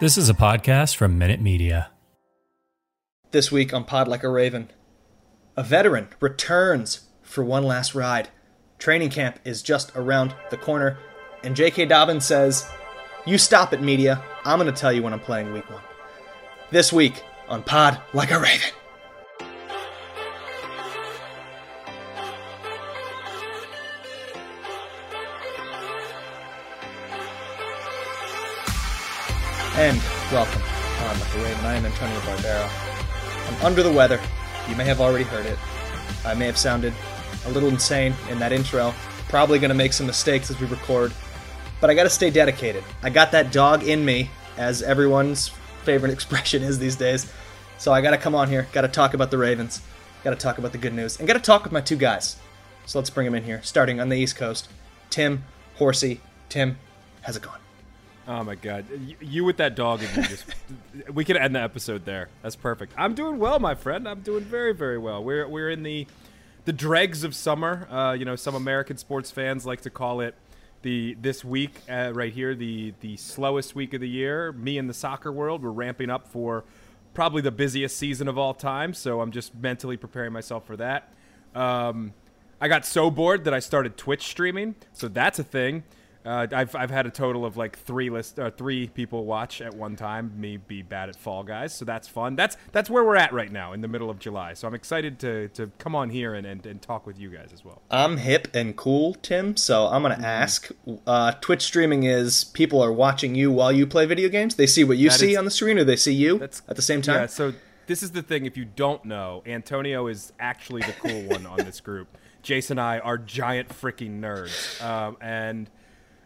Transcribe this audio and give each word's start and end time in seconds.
This 0.00 0.18
is 0.18 0.28
a 0.28 0.34
podcast 0.34 0.96
from 0.96 1.18
Minute 1.18 1.40
Media. 1.40 1.90
This 3.30 3.50
week 3.50 3.72
on 3.72 3.84
Pod 3.84 4.08
Like 4.08 4.22
a 4.22 4.28
Raven, 4.28 4.70
a 5.56 5.62
veteran 5.62 6.08
returns 6.20 7.02
for 7.22 7.42
one 7.44 7.62
last 7.64 7.94
ride. 7.94 8.28
Training 8.78 9.10
camp 9.10 9.38
is 9.44 9.62
just 9.62 9.92
around 9.96 10.34
the 10.50 10.56
corner, 10.56 10.98
and 11.42 11.56
J.K. 11.56 11.86
Dobbins 11.86 12.24
says, 12.24 12.68
You 13.26 13.38
stop 13.38 13.72
it, 13.72 13.80
media. 13.80 14.22
I'm 14.44 14.58
going 14.58 14.72
to 14.72 14.78
tell 14.78 14.92
you 14.92 15.02
when 15.02 15.12
I'm 15.12 15.20
playing 15.20 15.52
week 15.52 15.68
one. 15.70 15.82
This 16.70 16.92
week 16.92 17.22
on 17.48 17.62
Pod 17.62 18.00
Like 18.12 18.30
a 18.30 18.38
Raven. 18.38 18.70
And 29.76 30.00
welcome 30.30 30.62
Like 31.00 31.34
a 31.34 31.38
Raven. 31.38 31.64
I 31.64 31.74
am 31.74 31.84
Antonio 31.84 32.16
Barbero. 32.20 32.70
I'm 33.48 33.66
under 33.66 33.82
the 33.82 33.90
weather. 33.90 34.20
You 34.68 34.76
may 34.76 34.84
have 34.84 35.00
already 35.00 35.24
heard 35.24 35.46
it. 35.46 35.58
I 36.24 36.32
may 36.32 36.46
have 36.46 36.56
sounded 36.56 36.94
a 37.44 37.50
little 37.50 37.68
insane 37.68 38.14
in 38.30 38.38
that 38.38 38.52
intro. 38.52 38.94
Probably 39.28 39.58
going 39.58 39.70
to 39.70 39.74
make 39.74 39.92
some 39.92 40.06
mistakes 40.06 40.48
as 40.48 40.60
we 40.60 40.68
record. 40.68 41.12
But 41.80 41.90
I 41.90 41.94
got 41.94 42.04
to 42.04 42.10
stay 42.10 42.30
dedicated. 42.30 42.84
I 43.02 43.10
got 43.10 43.32
that 43.32 43.50
dog 43.50 43.82
in 43.82 44.04
me, 44.04 44.30
as 44.56 44.80
everyone's 44.80 45.48
favorite 45.82 46.12
expression 46.12 46.62
is 46.62 46.78
these 46.78 46.94
days. 46.94 47.32
So 47.76 47.92
I 47.92 48.00
got 48.00 48.12
to 48.12 48.16
come 48.16 48.36
on 48.36 48.48
here. 48.48 48.68
Got 48.72 48.82
to 48.82 48.88
talk 48.88 49.12
about 49.12 49.32
the 49.32 49.38
Ravens. 49.38 49.82
Got 50.22 50.30
to 50.30 50.36
talk 50.36 50.58
about 50.58 50.70
the 50.70 50.78
good 50.78 50.94
news. 50.94 51.18
And 51.18 51.26
got 51.26 51.34
to 51.34 51.40
talk 51.40 51.64
with 51.64 51.72
my 51.72 51.80
two 51.80 51.96
guys. 51.96 52.36
So 52.86 53.00
let's 53.00 53.10
bring 53.10 53.24
them 53.24 53.34
in 53.34 53.42
here. 53.42 53.60
Starting 53.64 53.98
on 53.98 54.08
the 54.08 54.16
East 54.16 54.36
Coast, 54.36 54.68
Tim 55.10 55.42
Horsey. 55.78 56.20
Tim, 56.48 56.78
how's 57.22 57.36
it 57.36 57.42
going? 57.42 57.63
Oh 58.26 58.42
my 58.42 58.54
god, 58.54 58.86
you, 59.06 59.16
you 59.20 59.44
with 59.44 59.58
that 59.58 59.76
dog 59.76 60.02
and 60.02 60.16
you 60.16 60.22
just 60.22 60.44
we 61.12 61.24
could 61.24 61.36
end 61.36 61.54
the 61.54 61.60
episode 61.60 62.04
there. 62.04 62.28
That's 62.42 62.56
perfect. 62.56 62.94
I'm 62.96 63.14
doing 63.14 63.38
well, 63.38 63.58
my 63.58 63.74
friend. 63.74 64.08
I'm 64.08 64.20
doing 64.20 64.44
very 64.44 64.72
very 64.72 64.98
well. 64.98 65.22
We're 65.22 65.46
we're 65.46 65.70
in 65.70 65.82
the 65.82 66.06
the 66.64 66.72
dregs 66.72 67.24
of 67.24 67.34
summer. 67.34 67.86
Uh, 67.90 68.12
you 68.12 68.24
know, 68.24 68.36
some 68.36 68.54
American 68.54 68.96
sports 68.96 69.30
fans 69.30 69.66
like 69.66 69.82
to 69.82 69.90
call 69.90 70.20
it 70.20 70.34
the 70.82 71.16
this 71.20 71.44
week 71.44 71.80
uh, 71.90 72.12
right 72.14 72.32
here 72.32 72.54
the 72.54 72.94
the 73.00 73.16
slowest 73.16 73.74
week 73.74 73.92
of 73.92 74.00
the 74.00 74.08
year. 74.08 74.52
Me 74.52 74.78
in 74.78 74.86
the 74.86 74.94
soccer 74.94 75.30
world, 75.30 75.62
we're 75.62 75.70
ramping 75.70 76.08
up 76.10 76.28
for 76.28 76.64
probably 77.12 77.42
the 77.42 77.50
busiest 77.50 77.96
season 77.96 78.28
of 78.28 78.38
all 78.38 78.54
time. 78.54 78.94
So 78.94 79.20
I'm 79.20 79.32
just 79.32 79.54
mentally 79.54 79.96
preparing 79.96 80.32
myself 80.32 80.66
for 80.66 80.76
that. 80.76 81.12
Um, 81.54 82.12
I 82.60 82.68
got 82.68 82.86
so 82.86 83.10
bored 83.10 83.44
that 83.44 83.54
I 83.54 83.58
started 83.58 83.96
Twitch 83.96 84.26
streaming, 84.26 84.74
so 84.92 85.08
that's 85.08 85.38
a 85.38 85.44
thing. 85.44 85.82
Uh, 86.24 86.46
I've, 86.52 86.74
I've 86.74 86.90
had 86.90 87.06
a 87.06 87.10
total 87.10 87.44
of 87.44 87.56
like 87.56 87.78
three 87.78 88.08
list 88.08 88.38
uh, 88.38 88.50
three 88.50 88.88
people 88.88 89.26
watch 89.26 89.60
at 89.60 89.74
one 89.74 89.94
time. 89.94 90.32
Me 90.38 90.56
be 90.56 90.80
bad 90.80 91.08
at 91.10 91.16
Fall 91.16 91.42
Guys, 91.44 91.74
so 91.74 91.84
that's 91.84 92.08
fun. 92.08 92.34
That's 92.34 92.56
that's 92.72 92.88
where 92.88 93.04
we're 93.04 93.16
at 93.16 93.32
right 93.32 93.52
now 93.52 93.72
in 93.74 93.82
the 93.82 93.88
middle 93.88 94.08
of 94.08 94.18
July. 94.18 94.54
So 94.54 94.66
I'm 94.66 94.74
excited 94.74 95.18
to, 95.18 95.48
to 95.48 95.70
come 95.78 95.94
on 95.94 96.08
here 96.08 96.34
and, 96.34 96.46
and, 96.46 96.64
and 96.64 96.80
talk 96.80 97.06
with 97.06 97.18
you 97.18 97.28
guys 97.28 97.50
as 97.52 97.64
well. 97.64 97.82
I'm 97.90 98.16
hip 98.16 98.48
and 98.54 98.74
cool, 98.74 99.14
Tim. 99.14 99.56
So 99.56 99.86
I'm 99.86 100.00
gonna 100.02 100.14
ask. 100.22 100.70
Uh, 101.06 101.32
Twitch 101.42 101.62
streaming 101.62 102.04
is 102.04 102.44
people 102.44 102.82
are 102.82 102.92
watching 102.92 103.34
you 103.34 103.50
while 103.50 103.70
you 103.72 103.86
play 103.86 104.06
video 104.06 104.30
games. 104.30 104.54
They 104.54 104.66
see 104.66 104.82
what 104.84 104.96
you 104.96 105.10
That 105.10 105.18
see 105.18 105.32
is- 105.32 105.36
on 105.38 105.44
the 105.44 105.50
screen, 105.50 105.78
or 105.78 105.84
they 105.84 105.96
see 105.96 106.14
you 106.14 106.42
at 106.42 106.76
the 106.76 106.82
same 106.82 107.02
time. 107.02 107.20
Yeah. 107.22 107.26
So 107.26 107.52
this 107.86 108.02
is 108.02 108.12
the 108.12 108.22
thing. 108.22 108.46
If 108.46 108.56
you 108.56 108.64
don't 108.64 109.04
know, 109.04 109.42
Antonio 109.44 110.06
is 110.06 110.32
actually 110.40 110.80
the 110.82 110.94
cool 111.00 111.22
one 111.24 111.44
on 111.44 111.58
this 111.58 111.80
group. 111.80 112.08
Jason 112.42 112.78
and 112.78 112.86
I 112.86 112.98
are 112.98 113.16
giant 113.18 113.68
freaking 113.70 114.20
nerds, 114.20 114.82
um, 114.82 115.16
and 115.20 115.68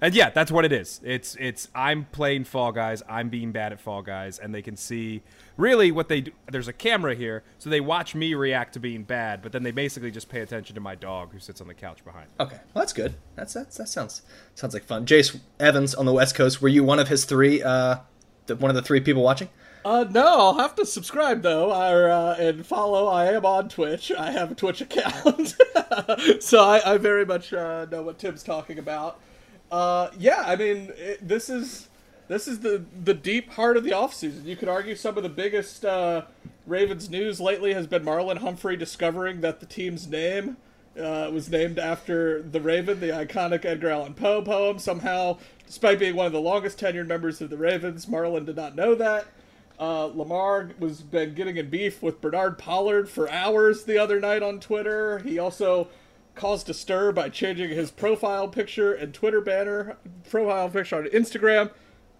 and 0.00 0.14
yeah, 0.14 0.30
that's 0.30 0.50
what 0.50 0.64
it 0.64 0.72
is. 0.72 1.00
It's 1.02 1.36
it's 1.40 1.68
I'm 1.74 2.04
playing 2.06 2.44
Fall 2.44 2.72
Guys. 2.72 3.02
I'm 3.08 3.28
being 3.28 3.52
bad 3.52 3.72
at 3.72 3.80
Fall 3.80 4.02
Guys, 4.02 4.38
and 4.38 4.54
they 4.54 4.62
can 4.62 4.76
see 4.76 5.22
really 5.56 5.90
what 5.90 6.08
they 6.08 6.22
do. 6.22 6.32
There's 6.50 6.68
a 6.68 6.72
camera 6.72 7.14
here, 7.14 7.42
so 7.58 7.70
they 7.70 7.80
watch 7.80 8.14
me 8.14 8.34
react 8.34 8.74
to 8.74 8.80
being 8.80 9.02
bad, 9.02 9.42
but 9.42 9.52
then 9.52 9.62
they 9.62 9.70
basically 9.70 10.10
just 10.10 10.28
pay 10.28 10.40
attention 10.40 10.74
to 10.74 10.80
my 10.80 10.94
dog 10.94 11.32
who 11.32 11.38
sits 11.38 11.60
on 11.60 11.68
the 11.68 11.74
couch 11.74 12.04
behind. 12.04 12.26
me. 12.26 12.44
Okay, 12.44 12.56
well 12.74 12.82
that's 12.82 12.92
good. 12.92 13.14
That's, 13.36 13.54
that's 13.54 13.76
that 13.76 13.88
sounds 13.88 14.22
sounds 14.54 14.74
like 14.74 14.84
fun. 14.84 15.06
Jace 15.06 15.38
Evans 15.58 15.94
on 15.94 16.06
the 16.06 16.12
West 16.12 16.34
Coast. 16.34 16.62
Were 16.62 16.68
you 16.68 16.84
one 16.84 16.98
of 16.98 17.08
his 17.08 17.24
three? 17.24 17.62
Uh, 17.62 17.98
the, 18.46 18.56
one 18.56 18.70
of 18.70 18.74
the 18.74 18.82
three 18.82 19.00
people 19.00 19.22
watching? 19.22 19.48
Uh, 19.84 20.04
no, 20.10 20.26
I'll 20.26 20.58
have 20.58 20.74
to 20.74 20.84
subscribe 20.84 21.42
though, 21.42 21.72
or, 21.72 22.10
uh, 22.10 22.34
and 22.34 22.66
follow. 22.66 23.06
I 23.06 23.26
am 23.32 23.46
on 23.46 23.68
Twitch. 23.68 24.10
I 24.10 24.32
have 24.32 24.50
a 24.50 24.54
Twitch 24.54 24.80
account, 24.80 25.56
so 26.40 26.62
I, 26.62 26.94
I 26.94 26.98
very 26.98 27.24
much 27.24 27.52
uh, 27.52 27.86
know 27.90 28.02
what 28.02 28.18
Tim's 28.18 28.42
talking 28.42 28.78
about. 28.78 29.20
Uh, 29.70 30.10
yeah, 30.18 30.44
I 30.46 30.56
mean, 30.56 30.92
it, 30.96 31.26
this 31.26 31.48
is 31.50 31.88
this 32.28 32.48
is 32.48 32.60
the 32.60 32.84
the 33.04 33.14
deep 33.14 33.50
heart 33.50 33.76
of 33.76 33.84
the 33.84 33.90
offseason. 33.90 34.44
You 34.44 34.56
could 34.56 34.68
argue 34.68 34.94
some 34.94 35.16
of 35.16 35.22
the 35.22 35.28
biggest 35.28 35.84
uh, 35.84 36.22
Ravens 36.66 37.10
news 37.10 37.40
lately 37.40 37.74
has 37.74 37.86
been 37.86 38.04
Marlon 38.04 38.38
Humphrey 38.38 38.76
discovering 38.76 39.40
that 39.40 39.60
the 39.60 39.66
team's 39.66 40.06
name 40.06 40.56
uh, 40.98 41.30
was 41.32 41.50
named 41.50 41.78
after 41.78 42.42
the 42.42 42.60
Raven, 42.60 43.00
the 43.00 43.08
iconic 43.08 43.64
Edgar 43.64 43.90
Allan 43.90 44.14
Poe 44.14 44.42
poem. 44.42 44.78
Somehow, 44.78 45.38
despite 45.66 45.98
being 45.98 46.16
one 46.16 46.26
of 46.26 46.32
the 46.32 46.40
longest 46.40 46.80
tenured 46.80 47.06
members 47.06 47.40
of 47.40 47.50
the 47.50 47.56
Ravens, 47.56 48.06
Marlon 48.06 48.46
did 48.46 48.56
not 48.56 48.74
know 48.74 48.94
that. 48.94 49.26
Uh, 49.80 50.06
Lamar 50.06 50.70
was 50.80 51.02
been 51.02 51.34
getting 51.34 51.56
in 51.56 51.70
beef 51.70 52.02
with 52.02 52.20
Bernard 52.20 52.58
Pollard 52.58 53.08
for 53.08 53.30
hours 53.30 53.84
the 53.84 53.96
other 53.96 54.18
night 54.18 54.42
on 54.42 54.58
Twitter. 54.58 55.20
He 55.20 55.38
also 55.38 55.88
caused 56.38 56.70
a 56.70 56.74
stir 56.74 57.12
by 57.12 57.28
changing 57.28 57.70
his 57.70 57.90
profile 57.90 58.48
picture 58.48 58.94
and 58.94 59.12
Twitter 59.12 59.40
banner, 59.40 59.96
profile 60.30 60.70
picture 60.70 60.96
on 60.96 61.04
Instagram, 61.06 61.70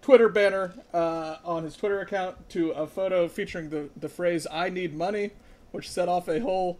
Twitter 0.03 0.29
banner 0.29 0.75
uh, 0.93 1.37
on 1.45 1.65
his 1.65 1.77
Twitter 1.77 2.01
account 2.01 2.49
to 2.51 2.71
a 2.73 2.87
photo 2.87 3.29
featuring 3.29 3.71
the, 3.71 3.89
the 3.97 4.09
phrase 4.09 4.47
"I 4.51 4.69
need 4.69 4.95
money," 4.95 5.31
which 5.71 5.91
set 5.91 6.09
off 6.09 6.29
a 6.29 6.41
whole 6.41 6.79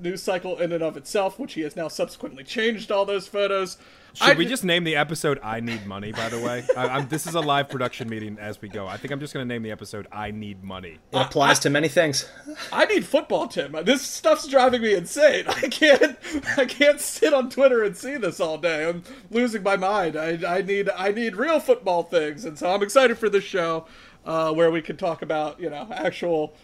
news 0.00 0.22
cycle 0.22 0.58
in 0.58 0.72
and 0.72 0.82
of 0.82 0.96
itself. 0.96 1.38
Which 1.38 1.54
he 1.54 1.62
has 1.62 1.76
now 1.76 1.88
subsequently 1.88 2.44
changed 2.44 2.90
all 2.90 3.04
those 3.04 3.26
photos. 3.26 3.78
Should 4.14 4.28
I 4.28 4.34
we 4.34 4.44
just 4.44 4.62
name 4.62 4.84
the 4.84 4.96
episode 4.96 5.38
"I 5.42 5.60
Need 5.60 5.86
Money"? 5.86 6.12
By 6.12 6.28
the 6.28 6.38
way, 6.38 6.64
I, 6.76 6.88
I'm, 6.88 7.08
this 7.08 7.26
is 7.26 7.34
a 7.34 7.40
live 7.40 7.70
production 7.70 8.10
meeting 8.10 8.38
as 8.38 8.60
we 8.60 8.68
go. 8.68 8.86
I 8.86 8.98
think 8.98 9.10
I'm 9.10 9.20
just 9.20 9.32
going 9.32 9.46
to 9.46 9.48
name 9.48 9.62
the 9.62 9.70
episode 9.70 10.06
"I 10.12 10.30
Need 10.30 10.62
Money." 10.62 10.98
It 11.12 11.16
applies 11.16 11.58
to 11.60 11.70
many 11.70 11.88
things. 11.88 12.28
I 12.70 12.84
need 12.84 13.06
football, 13.06 13.48
Tim. 13.48 13.74
This 13.84 14.02
stuff's 14.02 14.46
driving 14.46 14.82
me 14.82 14.94
insane. 14.94 15.44
I 15.48 15.68
can't, 15.68 16.18
I 16.58 16.66
can't 16.66 17.00
sit 17.00 17.32
on 17.32 17.48
Twitter 17.48 17.82
and 17.82 17.96
see 17.96 18.18
this 18.18 18.38
all 18.38 18.58
day. 18.58 18.86
I'm 18.88 19.02
losing 19.30 19.62
my 19.62 19.76
mind. 19.76 20.16
I, 20.16 20.38
I 20.46 20.60
need, 20.60 20.90
I 20.90 21.10
need 21.10 21.36
real 21.36 21.58
football 21.58 22.02
things, 22.02 22.44
and 22.44 22.58
so 22.58 22.70
I'm 22.70 22.82
excited 22.82 23.16
for 23.16 23.30
this 23.30 23.44
show, 23.44 23.86
uh, 24.26 24.52
where 24.52 24.70
we 24.70 24.82
can 24.82 24.98
talk 24.98 25.22
about, 25.22 25.58
you 25.58 25.70
know, 25.70 25.88
actual 25.90 26.54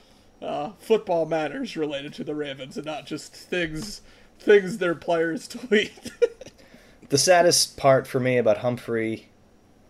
uh, 0.42 0.72
football 0.78 1.24
matters 1.24 1.78
related 1.78 2.12
to 2.14 2.24
the 2.24 2.34
Ravens, 2.34 2.76
and 2.76 2.84
not 2.84 3.06
just 3.06 3.32
things, 3.32 4.02
things 4.38 4.76
their 4.78 4.94
players 4.94 5.48
tweet. 5.48 6.10
The 7.08 7.18
saddest 7.18 7.76
part 7.76 8.06
for 8.06 8.20
me 8.20 8.36
about 8.36 8.58
Humphrey 8.58 9.28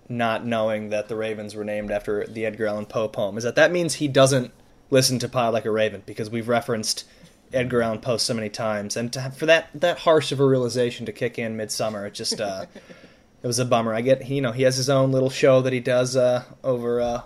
not 0.08 0.46
knowing 0.46 0.88
that 0.90 1.08
the 1.08 1.16
Ravens 1.16 1.54
were 1.54 1.64
named 1.64 1.90
after 1.90 2.26
the 2.26 2.46
Edgar 2.46 2.66
Allan 2.66 2.86
Poe 2.86 3.08
poem 3.08 3.36
is 3.36 3.44
that 3.44 3.56
that 3.56 3.72
means 3.72 3.94
he 3.94 4.08
doesn't 4.08 4.52
listen 4.90 5.18
to 5.18 5.28
Pod 5.28 5.52
Like 5.52 5.66
a 5.66 5.70
Raven 5.70 6.02
because 6.06 6.30
we've 6.30 6.48
referenced 6.48 7.04
Edgar 7.52 7.82
Allan 7.82 8.00
Poe 8.00 8.16
so 8.16 8.34
many 8.34 8.48
times, 8.48 8.96
and 8.96 9.12
to 9.12 9.30
for 9.30 9.46
that 9.46 9.68
that 9.74 9.98
harsh 10.00 10.32
of 10.32 10.40
a 10.40 10.46
realization 10.46 11.06
to 11.06 11.12
kick 11.12 11.38
in 11.38 11.56
midsummer, 11.56 12.06
it 12.06 12.14
just 12.14 12.40
uh, 12.40 12.66
it 13.42 13.46
was 13.46 13.58
a 13.58 13.64
bummer. 13.64 13.94
I 13.94 14.00
get 14.00 14.28
you 14.28 14.40
know 14.40 14.52
he 14.52 14.62
has 14.62 14.76
his 14.76 14.90
own 14.90 15.12
little 15.12 15.30
show 15.30 15.62
that 15.62 15.72
he 15.72 15.80
does 15.80 16.16
uh, 16.16 16.44
over 16.62 17.00
uh, 17.00 17.22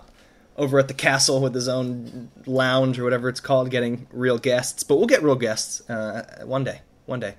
over 0.57 0.79
at 0.79 0.87
the 0.87 0.93
castle 0.93 1.41
with 1.41 1.53
his 1.53 1.67
own 1.67 2.29
lounge 2.45 2.99
or 2.99 3.03
whatever 3.03 3.27
it's 3.29 3.39
called, 3.39 3.69
getting 3.69 4.07
real 4.11 4.37
guests. 4.37 4.83
But 4.83 4.97
we'll 4.97 5.07
get 5.07 5.23
real 5.23 5.35
guests 5.35 5.87
uh, 5.89 6.43
one 6.45 6.63
day, 6.63 6.81
one 7.05 7.19
day. 7.19 7.35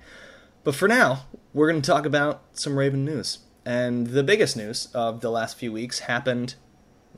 But 0.65 0.73
for 0.73 0.87
now, 0.87 1.25
we're 1.53 1.69
going 1.69 1.81
to 1.81 1.89
talk 1.89 2.07
about 2.07 2.41
some 2.53 2.77
Raven 2.77 3.05
news. 3.05 3.37
And 3.65 4.07
the 4.07 4.23
biggest 4.23 4.57
news 4.57 4.87
of 4.95 5.21
the 5.21 5.29
last 5.29 5.57
few 5.57 5.71
weeks 5.71 5.99
happened, 5.99 6.55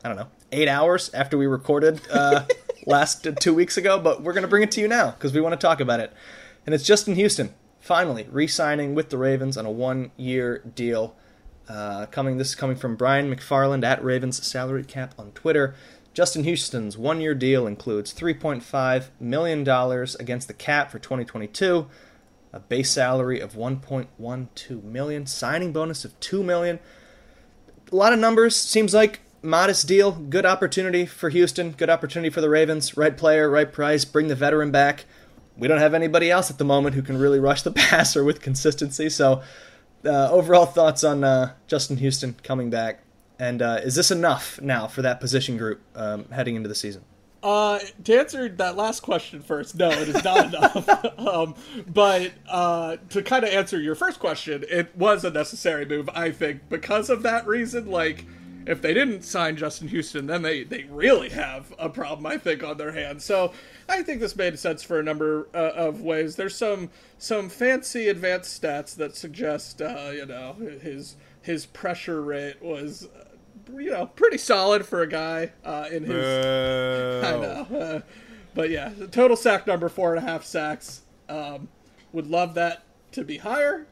I 0.03 0.09
don't 0.09 0.17
know, 0.17 0.27
eight 0.51 0.67
hours 0.67 1.09
after 1.13 1.38
we 1.38 1.47
recorded 1.47 2.01
uh, 2.11 2.44
last 2.85 3.25
two 3.39 3.53
weeks 3.53 3.77
ago. 3.77 3.99
But 3.99 4.21
we're 4.21 4.33
going 4.33 4.44
to 4.44 4.49
bring 4.49 4.63
it 4.63 4.71
to 4.71 4.81
you 4.81 4.89
now 4.89 5.11
because 5.11 5.33
we 5.33 5.39
want 5.39 5.53
to 5.53 5.65
talk 5.65 5.79
about 5.79 6.01
it. 6.01 6.11
And 6.65 6.75
it's 6.75 6.83
Justin 6.83 7.15
Houston 7.15 7.53
finally 7.79 8.27
re-signing 8.29 8.94
with 8.94 9.11
the 9.11 9.17
Ravens 9.17 9.55
on 9.55 9.65
a 9.65 9.71
one-year 9.71 10.63
deal. 10.75 11.15
Uh, 11.69 12.05
coming 12.07 12.38
this 12.38 12.49
is 12.49 12.55
coming 12.55 12.75
from 12.75 12.97
Brian 12.97 13.33
McFarland 13.33 13.85
at 13.85 14.03
Ravens 14.03 14.45
Salary 14.45 14.83
Cap 14.83 15.13
on 15.17 15.31
Twitter. 15.31 15.73
Justin 16.13 16.44
Houston's 16.44 16.97
one-year 16.97 17.33
deal 17.33 17.65
includes 17.65 18.13
3.5 18.13 19.05
million 19.21 19.63
dollars 19.63 20.15
against 20.15 20.49
the 20.49 20.53
cap 20.53 20.91
for 20.91 20.99
2022, 20.99 21.88
a 22.57 22.59
base 22.59 22.89
salary 22.89 23.39
of 23.39 23.54
1.12 23.54 24.83
million, 24.83 25.25
signing 25.27 25.71
bonus 25.71 26.04
of 26.04 26.19
2 26.19 26.44
million. 26.44 26.80
A 27.92 27.95
lot 27.95 28.13
of 28.13 28.19
numbers. 28.19 28.56
Seems 28.56 28.95
like 28.95 29.21
modest 29.44 29.88
deal. 29.88 30.12
Good 30.12 30.45
opportunity 30.45 31.06
for 31.06 31.30
Houston. 31.30 31.71
Good 31.71 31.89
opportunity 31.89 32.31
for 32.31 32.42
the 32.42 32.50
Ravens. 32.50 32.98
Right 32.98 33.15
player, 33.15 33.48
right 33.48 33.71
price. 33.71 34.06
Bring 34.06 34.27
the 34.27 34.36
veteran 34.36 34.71
back. 34.71 35.06
We 35.56 35.68
don't 35.68 35.80
have 35.80 35.94
anybody 35.94 36.31
else 36.31 36.50
at 36.50 36.57
the 36.57 36.65
moment 36.65 36.95
who 36.95 37.04
can 37.04 37.18
really 37.18 37.39
rush 37.39 37.62
the 37.62 37.71
passer 37.89 38.24
with 38.24 38.42
consistency. 38.42 39.09
So 39.09 39.44
uh, 40.04 40.31
overall 40.31 40.65
thoughts 40.65 41.04
on 41.04 41.24
uh, 41.24 41.54
Justin 41.68 41.98
Houston 41.98 42.36
coming 42.44 42.71
back, 42.71 43.04
and 43.38 43.62
uh, 43.62 43.81
is 43.83 43.94
this 43.95 44.09
enough 44.09 44.59
now 44.62 44.88
for 44.88 45.04
that 45.04 45.19
position 45.19 45.57
group 45.57 45.81
um, 45.95 46.25
heading 46.31 46.56
into 46.56 46.69
the 46.69 46.75
season? 46.75 47.04
Uh, 47.47 47.79
to 48.03 48.19
answer 48.19 48.49
that 48.49 48.75
last 48.75 48.99
question 48.99 49.41
first, 49.41 49.73
no, 49.77 49.89
it 49.89 50.09
is 50.09 50.21
not 50.21 50.47
enough. 50.47 51.17
um, 51.17 51.55
but 51.88 52.33
uh, 52.49 52.97
to 53.07 53.23
kind 53.23 53.45
of 53.45 53.49
answer 53.51 53.79
your 53.79 53.95
first 53.95 54.19
question, 54.19 54.65
it 54.69 54.94
was 54.97 55.23
a 55.23 55.29
necessary 55.29 55.85
move, 55.85 56.09
I 56.13 56.31
think, 56.31 56.67
because 56.67 57.09
of 57.09 57.23
that 57.23 57.47
reason. 57.47 57.89
Like, 57.89 58.25
if 58.65 58.81
they 58.81 58.94
didn't 58.94 59.21
sign 59.21 59.55
Justin 59.55 59.88
Houston, 59.88 60.27
then 60.27 60.41
they, 60.41 60.65
they 60.65 60.83
really 60.91 61.29
have 61.29 61.73
a 61.79 61.88
problem, 61.88 62.25
I 62.25 62.38
think, 62.38 62.65
on 62.65 62.75
their 62.75 62.91
hands. 62.91 63.23
So 63.23 63.53
I 63.88 64.03
think 64.03 64.19
this 64.19 64.35
made 64.35 64.59
sense 64.59 64.83
for 64.83 64.99
a 64.99 65.03
number 65.03 65.47
uh, 65.53 65.71
of 65.73 66.01
ways. 66.01 66.35
There's 66.35 66.57
some 66.57 66.89
some 67.17 67.47
fancy 67.47 68.09
advanced 68.09 68.61
stats 68.61 68.94
that 68.97 69.15
suggest, 69.15 69.81
uh, 69.81 70.11
you 70.13 70.25
know, 70.25 70.57
his 70.81 71.15
his 71.41 71.65
pressure 71.65 72.21
rate 72.21 72.61
was, 72.61 73.07
you 73.69 73.92
know, 73.92 74.06
pretty 74.06 74.38
solid 74.38 74.86
for 74.86 75.02
a 75.02 75.08
guy 75.08 75.52
uh, 75.64 75.88
in 75.92 76.04
his. 76.04 77.25
I 77.25 77.31
know, 77.38 77.78
uh, 77.78 78.02
but 78.54 78.69
yeah, 78.69 78.92
total 79.12 79.36
sack 79.38 79.68
number 79.68 79.90
four 79.90 80.16
and 80.16 80.25
a 80.25 80.30
half 80.30 80.44
sacks. 80.44 81.02
Um, 81.30 81.68
would 82.14 82.28
love 82.28 82.54
that 82.56 82.84
to 83.12 83.24
be 83.24 83.38
higher. 83.38 83.88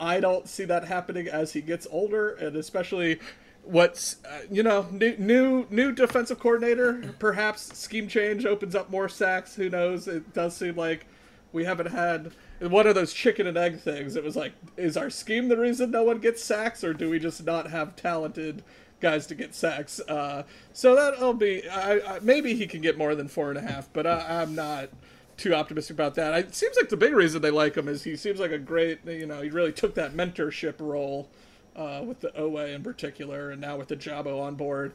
I 0.00 0.18
don't 0.18 0.48
see 0.48 0.64
that 0.64 0.84
happening 0.84 1.28
as 1.28 1.52
he 1.52 1.60
gets 1.60 1.86
older, 1.90 2.30
and 2.30 2.56
especially 2.56 3.20
what's 3.62 4.16
uh, 4.24 4.40
you 4.50 4.62
know 4.62 4.86
new 4.90 5.16
new 5.18 5.66
new 5.70 5.92
defensive 5.92 6.38
coordinator 6.38 7.14
perhaps 7.18 7.76
scheme 7.78 8.08
change 8.08 8.46
opens 8.46 8.74
up 8.74 8.90
more 8.90 9.08
sacks 9.08 9.54
who 9.54 9.68
knows 9.68 10.08
it 10.08 10.32
does 10.32 10.56
seem 10.56 10.74
like 10.76 11.06
we 11.52 11.64
haven't 11.64 11.90
had 11.90 12.32
one 12.60 12.86
of 12.86 12.94
those 12.94 13.12
chicken 13.12 13.46
and 13.46 13.58
egg 13.58 13.78
things 13.78 14.16
it 14.16 14.24
was 14.24 14.34
like 14.34 14.52
is 14.76 14.96
our 14.96 15.10
scheme 15.10 15.48
the 15.48 15.56
reason 15.56 15.90
no 15.90 16.02
one 16.02 16.18
gets 16.18 16.42
sacks 16.42 16.82
or 16.82 16.94
do 16.94 17.10
we 17.10 17.18
just 17.18 17.44
not 17.44 17.70
have 17.70 17.94
talented 17.96 18.62
guys 19.00 19.26
to 19.26 19.34
get 19.34 19.54
sacks 19.54 20.00
uh, 20.08 20.42
so 20.72 20.94
that'll 20.94 21.34
be 21.34 21.68
I, 21.68 22.16
I, 22.16 22.18
maybe 22.20 22.54
he 22.54 22.66
can 22.66 22.80
get 22.80 22.98
more 22.98 23.14
than 23.14 23.28
four 23.28 23.50
and 23.50 23.58
a 23.58 23.62
half 23.62 23.92
but 23.92 24.06
I, 24.06 24.42
i'm 24.42 24.54
not 24.54 24.90
too 25.36 25.54
optimistic 25.54 25.94
about 25.94 26.14
that 26.16 26.34
it 26.34 26.54
seems 26.54 26.76
like 26.76 26.90
the 26.90 26.96
big 26.96 27.14
reason 27.14 27.40
they 27.40 27.50
like 27.50 27.76
him 27.76 27.88
is 27.88 28.04
he 28.04 28.16
seems 28.16 28.40
like 28.40 28.50
a 28.50 28.58
great 28.58 29.04
you 29.06 29.26
know 29.26 29.40
he 29.40 29.50
really 29.50 29.72
took 29.72 29.94
that 29.94 30.12
mentorship 30.12 30.74
role 30.78 31.30
uh, 31.76 32.02
with 32.04 32.20
the 32.20 32.28
Oweh 32.30 32.74
in 32.74 32.82
particular, 32.82 33.50
and 33.50 33.60
now 33.60 33.76
with 33.76 33.88
Ojabo 33.88 34.40
on 34.40 34.54
board. 34.54 34.92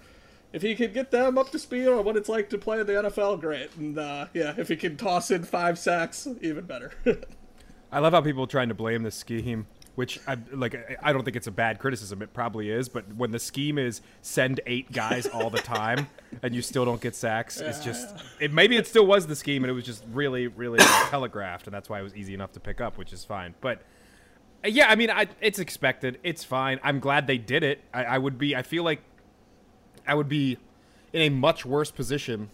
If 0.53 0.61
he 0.61 0.75
could 0.75 0.93
get 0.93 1.11
them 1.11 1.37
up 1.37 1.51
to 1.51 1.59
speed 1.59 1.87
on 1.87 2.05
what 2.05 2.15
it's 2.15 2.29
like 2.29 2.49
to 2.51 2.57
play 2.57 2.79
in 2.79 2.87
the 2.87 2.93
NFL, 2.93 3.41
great. 3.41 3.75
And 3.75 3.97
uh, 3.97 4.27
yeah, 4.33 4.53
if 4.57 4.69
he 4.69 4.75
can 4.75 4.95
toss 4.95 5.29
in 5.29 5.43
five 5.43 5.77
sacks, 5.77 6.27
even 6.41 6.65
better. 6.65 6.93
I 7.91 7.99
love 7.99 8.13
how 8.13 8.21
people 8.21 8.43
are 8.43 8.47
trying 8.47 8.69
to 8.69 8.75
blame 8.75 9.03
the 9.03 9.11
scheme, 9.11 9.67
which 9.95 10.19
I 10.27 10.37
like. 10.51 10.97
I 11.01 11.13
don't 11.13 11.23
think 11.23 11.35
it's 11.35 11.47
a 11.47 11.51
bad 11.51 11.79
criticism. 11.79 12.21
It 12.21 12.33
probably 12.33 12.69
is, 12.69 12.89
but 12.89 13.05
when 13.15 13.31
the 13.31 13.39
scheme 13.39 13.77
is 13.77 14.01
send 14.21 14.59
eight 14.65 14.91
guys 14.91 15.25
all 15.25 15.49
the 15.49 15.59
time 15.59 16.07
and 16.43 16.53
you 16.53 16.61
still 16.61 16.85
don't 16.85 17.01
get 17.01 17.15
sacks, 17.15 17.59
it's 17.59 17.79
just. 17.79 18.13
It 18.39 18.53
maybe 18.53 18.75
it 18.75 18.87
still 18.87 19.05
was 19.05 19.27
the 19.27 19.35
scheme, 19.35 19.63
and 19.63 19.71
it 19.71 19.73
was 19.73 19.85
just 19.85 20.03
really, 20.11 20.47
really 20.47 20.79
telegraphed, 21.09 21.67
and 21.67 21.73
that's 21.73 21.89
why 21.89 21.99
it 21.99 22.03
was 22.03 22.15
easy 22.15 22.33
enough 22.33 22.51
to 22.53 22.59
pick 22.59 22.81
up, 22.81 22.97
which 22.97 23.13
is 23.13 23.23
fine. 23.23 23.55
But 23.61 23.81
uh, 24.63 24.67
yeah, 24.67 24.87
I 24.89 24.95
mean, 24.95 25.09
I, 25.09 25.27
it's 25.41 25.59
expected. 25.59 26.19
It's 26.23 26.43
fine. 26.43 26.79
I'm 26.83 26.99
glad 26.99 27.27
they 27.27 27.37
did 27.37 27.63
it. 27.63 27.81
I, 27.93 28.03
I 28.03 28.17
would 28.17 28.37
be. 28.37 28.55
I 28.55 28.61
feel 28.61 28.83
like 28.83 29.01
I 30.05 30.13
would 30.13 30.29
be 30.29 30.57
in 31.13 31.21
a 31.21 31.29
much 31.29 31.65
worse 31.65 31.91
position 31.91 32.49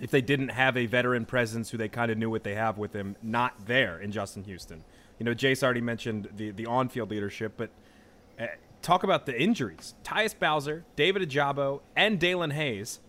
if 0.00 0.10
they 0.10 0.20
didn't 0.20 0.48
have 0.48 0.76
a 0.76 0.86
veteran 0.86 1.24
presence 1.24 1.70
who 1.70 1.78
they 1.78 1.88
kind 1.88 2.10
of 2.10 2.18
knew 2.18 2.28
what 2.28 2.42
they 2.42 2.54
have 2.54 2.76
with 2.76 2.92
him 2.92 3.16
not 3.22 3.54
there 3.66 3.98
in 3.98 4.12
Justin 4.12 4.42
Houston. 4.44 4.84
You 5.18 5.24
know, 5.24 5.34
Jace 5.34 5.62
already 5.62 5.80
mentioned 5.80 6.28
the 6.36 6.50
the 6.50 6.66
on 6.66 6.88
field 6.88 7.10
leadership, 7.10 7.54
but 7.56 7.70
uh, 8.38 8.46
talk 8.82 9.02
about 9.02 9.26
the 9.26 9.40
injuries. 9.40 9.94
Tyus 10.04 10.38
Bowser, 10.38 10.84
David 10.94 11.28
Ojabo, 11.28 11.80
and 11.96 12.20
Daelin 12.20 12.52
Hayes, 12.52 13.00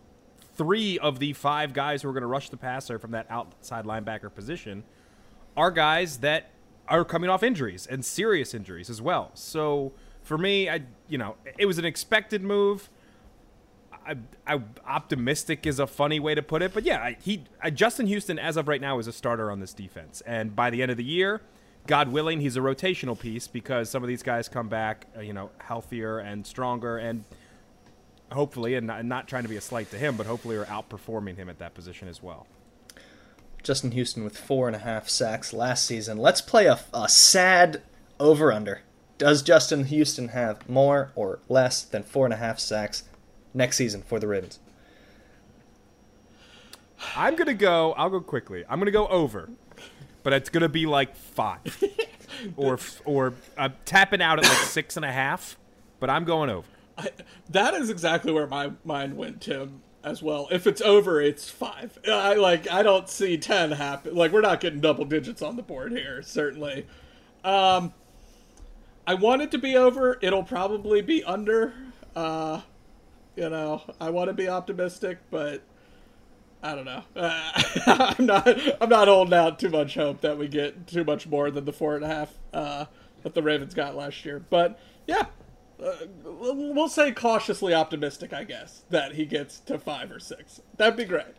three 0.55 0.97
of 0.99 1.19
the 1.19 1.33
five 1.33 1.73
guys 1.73 2.01
who 2.01 2.09
are 2.09 2.13
going 2.13 2.21
to 2.21 2.27
rush 2.27 2.49
the 2.49 2.57
passer 2.57 2.97
from 2.97 3.11
that 3.11 3.27
outside 3.29 3.85
linebacker 3.85 4.33
position, 4.33 4.83
are 5.55 5.71
guys 5.71 6.19
that 6.19 6.51
are 6.87 7.03
coming 7.03 7.29
off 7.29 7.43
injuries 7.43 7.85
and 7.85 8.05
serious 8.05 8.53
injuries 8.53 8.89
as 8.89 9.01
well. 9.01 9.31
So 9.33 9.91
for 10.21 10.37
me, 10.37 10.69
I 10.69 10.83
you 11.07 11.17
know 11.17 11.35
it 11.57 11.65
was 11.65 11.77
an 11.77 11.85
expected 11.85 12.43
move. 12.43 12.89
I, 13.91 14.15
I 14.47 14.61
optimistic 14.85 15.65
is 15.65 15.79
a 15.79 15.87
funny 15.87 16.19
way 16.19 16.33
to 16.33 16.41
put 16.41 16.61
it, 16.61 16.73
but 16.73 16.85
yeah, 16.85 17.11
he 17.21 17.43
I, 17.61 17.69
Justin 17.69 18.07
Houston 18.07 18.39
as 18.39 18.55
of 18.55 18.69
right 18.69 18.79
now 18.79 18.99
is 18.99 19.07
a 19.07 19.13
starter 19.13 19.51
on 19.51 19.59
this 19.59 19.73
defense, 19.73 20.21
and 20.25 20.55
by 20.55 20.69
the 20.69 20.81
end 20.81 20.91
of 20.91 20.97
the 20.97 21.03
year, 21.03 21.41
God 21.87 22.09
willing, 22.09 22.41
he's 22.41 22.57
a 22.57 22.59
rotational 22.59 23.17
piece 23.17 23.47
because 23.47 23.89
some 23.89 24.03
of 24.03 24.09
these 24.09 24.23
guys 24.23 24.47
come 24.47 24.67
back, 24.67 25.07
uh, 25.15 25.21
you 25.21 25.33
know, 25.33 25.49
healthier 25.57 26.19
and 26.19 26.45
stronger, 26.45 26.97
and 26.97 27.23
hopefully, 28.31 28.75
and 28.75 28.87
not, 28.87 29.05
not 29.05 29.27
trying 29.27 29.43
to 29.43 29.49
be 29.49 29.55
a 29.55 29.61
slight 29.61 29.89
to 29.91 29.97
him, 29.97 30.17
but 30.17 30.25
hopefully 30.25 30.57
are 30.57 30.65
outperforming 30.65 31.37
him 31.37 31.49
at 31.49 31.59
that 31.59 31.73
position 31.73 32.07
as 32.07 32.21
well. 32.21 32.45
Justin 33.63 33.91
Houston 33.91 34.23
with 34.23 34.37
four 34.37 34.67
and 34.67 34.75
a 34.75 34.79
half 34.79 35.09
sacks 35.09 35.51
last 35.53 35.85
season. 35.85 36.17
Let's 36.17 36.41
play 36.41 36.67
a, 36.67 36.79
a 36.93 37.09
sad 37.09 37.81
over 38.19 38.51
under. 38.51 38.81
Does 39.17 39.41
Justin 39.41 39.85
Houston 39.85 40.29
have 40.29 40.69
more 40.69 41.11
or 41.15 41.39
less 41.49 41.81
than 41.81 42.03
four 42.03 42.25
and 42.25 42.33
a 42.33 42.37
half 42.37 42.59
sacks 42.59 43.03
next 43.53 43.77
season 43.77 44.03
for 44.03 44.19
the 44.19 44.27
Ravens? 44.27 44.59
I'm 47.15 47.35
gonna 47.35 47.53
go. 47.53 47.93
I'll 47.93 48.09
go 48.09 48.21
quickly. 48.21 48.63
I'm 48.69 48.79
gonna 48.79 48.91
go 48.91 49.07
over, 49.07 49.49
but 50.27 50.33
it's 50.33 50.49
gonna 50.49 50.67
be 50.67 50.85
like 50.85 51.15
five, 51.15 51.81
or 52.57 52.77
or 53.05 53.33
uh, 53.57 53.69
tapping 53.85 54.21
out 54.21 54.39
at 54.39 54.43
like 54.43 54.57
six 54.67 54.97
and 54.97 55.05
a 55.05 55.11
half. 55.11 55.55
But 56.01 56.09
I'm 56.09 56.25
going 56.25 56.49
over. 56.49 56.67
I, 56.97 57.11
that 57.51 57.73
is 57.75 57.89
exactly 57.89 58.33
where 58.33 58.45
my 58.45 58.71
mind 58.83 59.15
went, 59.15 59.39
Tim 59.39 59.83
as 60.03 60.21
well. 60.21 60.49
If 60.51 60.67
it's 60.67 60.81
over, 60.81 61.21
it's 61.21 61.49
five. 61.49 61.97
I 62.05 62.33
like. 62.33 62.69
I 62.69 62.83
don't 62.83 63.07
see 63.07 63.37
ten 63.37 63.71
happen. 63.71 64.15
Like 64.15 64.33
we're 64.33 64.41
not 64.41 64.59
getting 64.59 64.81
double 64.81 65.05
digits 65.05 65.41
on 65.41 65.55
the 65.55 65.63
board 65.63 65.93
here. 65.93 66.21
Certainly. 66.21 66.87
Um, 67.45 67.93
I 69.07 69.13
want 69.13 69.43
it 69.43 69.51
to 69.51 69.57
be 69.57 69.77
over. 69.77 70.19
It'll 70.21 70.43
probably 70.43 71.01
be 71.01 71.23
under. 71.23 71.73
Uh, 72.17 72.59
you 73.37 73.47
know, 73.49 73.81
I 74.01 74.09
want 74.09 74.27
to 74.27 74.33
be 74.33 74.49
optimistic, 74.49 75.19
but 75.31 75.61
I 76.63 76.75
don't 76.75 76.85
know. 76.85 77.03
Uh, 77.15 77.63
I'm 78.17 78.25
not. 78.25 78.81
I'm 78.81 78.89
not 78.89 79.07
holding 79.07 79.33
out 79.33 79.59
too 79.59 79.69
much 79.69 79.95
hope 79.95 80.21
that 80.21 80.37
we 80.37 80.47
get 80.47 80.87
too 80.87 81.03
much 81.03 81.27
more 81.27 81.51
than 81.51 81.65
the 81.65 81.73
four 81.73 81.95
and 81.95 82.03
a 82.03 82.07
half 82.07 82.33
uh, 82.53 82.85
that 83.23 83.33
the 83.33 83.43
Ravens 83.43 83.73
got 83.73 83.95
last 83.95 84.25
year. 84.25 84.43
But 84.49 84.79
yeah, 85.05 85.25
uh, 85.83 85.93
we'll 86.23 86.89
say 86.89 87.11
cautiously 87.11 87.73
optimistic, 87.73 88.33
I 88.33 88.43
guess, 88.43 88.83
that 88.89 89.13
he 89.13 89.25
gets 89.25 89.59
to 89.61 89.77
five 89.77 90.11
or 90.11 90.19
six. 90.19 90.61
That'd 90.77 90.97
be 90.97 91.05
great. 91.05 91.35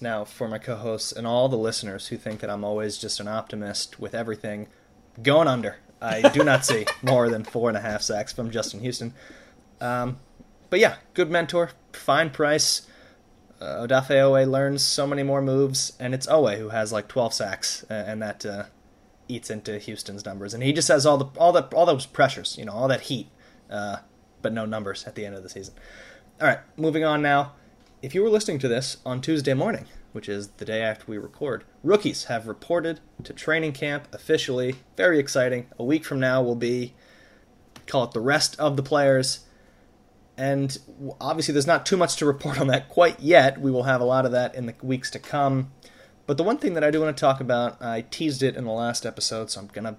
Now, 0.00 0.24
for 0.24 0.48
my 0.48 0.58
co 0.58 0.76
hosts 0.76 1.12
and 1.12 1.26
all 1.26 1.48
the 1.48 1.58
listeners 1.58 2.08
who 2.08 2.16
think 2.16 2.40
that 2.40 2.50
I'm 2.50 2.64
always 2.64 2.96
just 2.96 3.20
an 3.20 3.28
optimist 3.28 4.00
with 4.00 4.14
everything, 4.14 4.68
going 5.22 5.48
under. 5.48 5.76
I 6.00 6.28
do 6.28 6.44
not 6.44 6.64
see 6.64 6.86
more 7.02 7.28
than 7.28 7.44
four 7.44 7.68
and 7.68 7.76
a 7.76 7.80
half 7.80 8.02
sacks 8.02 8.32
from 8.32 8.50
Justin 8.50 8.80
Houston. 8.80 9.14
Um, 9.80 10.18
but 10.70 10.80
yeah, 10.80 10.96
good 11.14 11.30
mentor, 11.30 11.70
fine 11.92 12.30
price. 12.30 12.87
Uh, 13.60 13.86
Odafe 13.86 14.10
Oweh 14.10 14.48
learns 14.48 14.84
so 14.84 15.06
many 15.06 15.22
more 15.22 15.42
moves, 15.42 15.92
and 15.98 16.14
it's 16.14 16.26
Oweh 16.26 16.58
who 16.58 16.68
has 16.68 16.92
like 16.92 17.08
12 17.08 17.34
sacks, 17.34 17.84
and 17.88 18.22
that 18.22 18.46
uh, 18.46 18.64
eats 19.26 19.50
into 19.50 19.78
Houston's 19.78 20.24
numbers. 20.24 20.54
And 20.54 20.62
he 20.62 20.72
just 20.72 20.88
has 20.88 21.04
all 21.04 21.18
the 21.18 21.26
all 21.38 21.52
the 21.52 21.64
all 21.74 21.86
those 21.86 22.06
pressures, 22.06 22.56
you 22.58 22.64
know, 22.64 22.72
all 22.72 22.88
that 22.88 23.02
heat 23.02 23.28
uh, 23.70 23.98
but 24.42 24.52
no 24.52 24.64
numbers 24.64 25.04
at 25.06 25.14
the 25.14 25.26
end 25.26 25.34
of 25.34 25.42
the 25.42 25.48
season. 25.48 25.74
All 26.40 26.46
right, 26.46 26.60
moving 26.76 27.04
on 27.04 27.22
now. 27.22 27.52
If 28.00 28.14
you 28.14 28.22
were 28.22 28.30
listening 28.30 28.58
to 28.60 28.68
this 28.68 28.98
on 29.04 29.20
Tuesday 29.20 29.54
morning, 29.54 29.86
which 30.12 30.28
is 30.28 30.48
the 30.48 30.64
day 30.64 30.82
after 30.82 31.04
we 31.08 31.18
record, 31.18 31.64
rookies 31.82 32.24
have 32.24 32.46
reported 32.46 33.00
to 33.24 33.32
training 33.32 33.72
camp 33.72 34.06
officially. 34.12 34.76
Very 34.96 35.18
exciting. 35.18 35.66
A 35.78 35.84
week 35.84 36.04
from 36.04 36.20
now 36.20 36.40
will 36.40 36.54
be, 36.54 36.94
call 37.86 38.04
it 38.04 38.12
the 38.12 38.20
rest 38.20 38.58
of 38.58 38.76
the 38.76 38.82
players. 38.82 39.40
And 40.38 40.78
obviously, 41.20 41.52
there's 41.52 41.66
not 41.66 41.84
too 41.84 41.96
much 41.96 42.14
to 42.16 42.24
report 42.24 42.60
on 42.60 42.68
that 42.68 42.88
quite 42.88 43.18
yet. 43.18 43.60
We 43.60 43.72
will 43.72 43.82
have 43.82 44.00
a 44.00 44.04
lot 44.04 44.24
of 44.24 44.30
that 44.32 44.54
in 44.54 44.66
the 44.66 44.74
weeks 44.82 45.10
to 45.10 45.18
come. 45.18 45.72
But 46.26 46.36
the 46.36 46.44
one 46.44 46.58
thing 46.58 46.74
that 46.74 46.84
I 46.84 46.92
do 46.92 47.00
want 47.00 47.16
to 47.16 47.20
talk 47.20 47.40
about, 47.40 47.82
I 47.82 48.02
teased 48.02 48.42
it 48.42 48.54
in 48.54 48.64
the 48.64 48.70
last 48.70 49.04
episode, 49.04 49.50
so 49.50 49.60
I'm 49.60 49.66
gonna, 49.66 49.96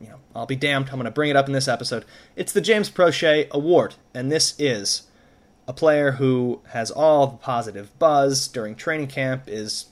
you 0.00 0.08
know, 0.08 0.20
I'll 0.34 0.46
be 0.46 0.56
damned. 0.56 0.88
I'm 0.90 0.96
gonna 0.96 1.10
bring 1.10 1.30
it 1.30 1.36
up 1.36 1.48
in 1.48 1.52
this 1.52 1.68
episode. 1.68 2.04
It's 2.34 2.52
the 2.52 2.62
James 2.62 2.88
Proche 2.88 3.50
Award, 3.50 3.96
and 4.14 4.32
this 4.32 4.54
is 4.58 5.02
a 5.68 5.72
player 5.72 6.12
who 6.12 6.62
has 6.68 6.90
all 6.90 7.26
the 7.26 7.36
positive 7.36 7.98
buzz 7.98 8.48
during 8.48 8.76
training 8.76 9.08
camp, 9.08 9.44
is, 9.48 9.86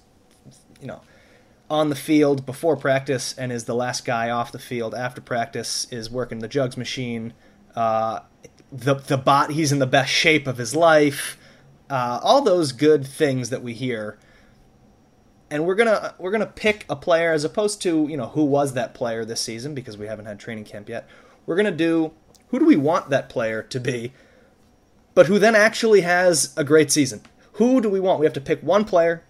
you 0.81 0.87
know, 0.87 1.03
on 1.69 1.91
the 1.91 1.97
field 1.97 2.47
before 2.47 2.77
practice, 2.77 3.35
and 3.37 3.53
is 3.53 3.65
the 3.65 3.75
last 3.75 4.05
guy 4.05 4.31
off 4.31 4.53
the 4.53 4.59
field 4.59 4.95
after 4.95 5.21
practice. 5.21 5.87
Is 5.91 6.11
working 6.11 6.39
the 6.39 6.49
jugs 6.49 6.77
machine. 6.77 7.35
Uh, 7.75 8.21
the 8.73 8.95
the 8.95 9.19
bot, 9.19 9.51
he's 9.51 9.71
in 9.71 9.79
the 9.79 9.87
best 9.87 10.11
shape 10.11 10.47
of 10.47 10.57
his 10.57 10.75
life. 10.75 11.37
Uh, 11.91 12.19
all 12.23 12.41
those 12.41 12.73
good 12.73 13.07
things 13.07 13.51
that 13.51 13.63
we 13.63 13.75
hear 13.75 14.19
and 15.53 15.67
we're 15.67 15.75
gonna 15.75 16.15
we're 16.19 16.31
gonna 16.31 16.47
pick 16.47 16.87
a 16.89 16.97
player 16.97 17.31
as 17.31 17.45
opposed 17.45 17.83
to 17.83 18.09
you 18.09 18.17
know 18.17 18.29
who 18.29 18.43
was 18.43 18.73
that 18.73 18.95
player 18.95 19.23
this 19.23 19.41
season 19.41 19.75
because 19.75 19.99
we 19.99 20.07
haven't 20.07 20.25
had 20.25 20.41
training 20.41 20.65
camp 20.65 20.89
yet. 20.89 21.07
We're 21.45 21.57
gonna 21.57 21.71
do 21.71 22.13
who 22.49 22.59
do 22.59 22.65
we 22.65 22.77
want 22.77 23.11
that 23.11 23.29
player 23.29 23.63
to 23.63 23.79
be, 23.79 24.13
but 25.15 25.27
who 25.27 25.39
then 25.39 25.55
actually 25.55 26.01
has 26.01 26.55
a 26.57 26.65
great 26.65 26.91
season. 26.91 27.21
Who 27.55 27.83
do 27.83 27.91
we 27.91 28.01
want? 28.01 28.19
We 28.19 28.25
have 28.25 28.33
to 28.33 28.41
pick 28.41 28.63
one 28.63 28.87
player. 28.87 29.25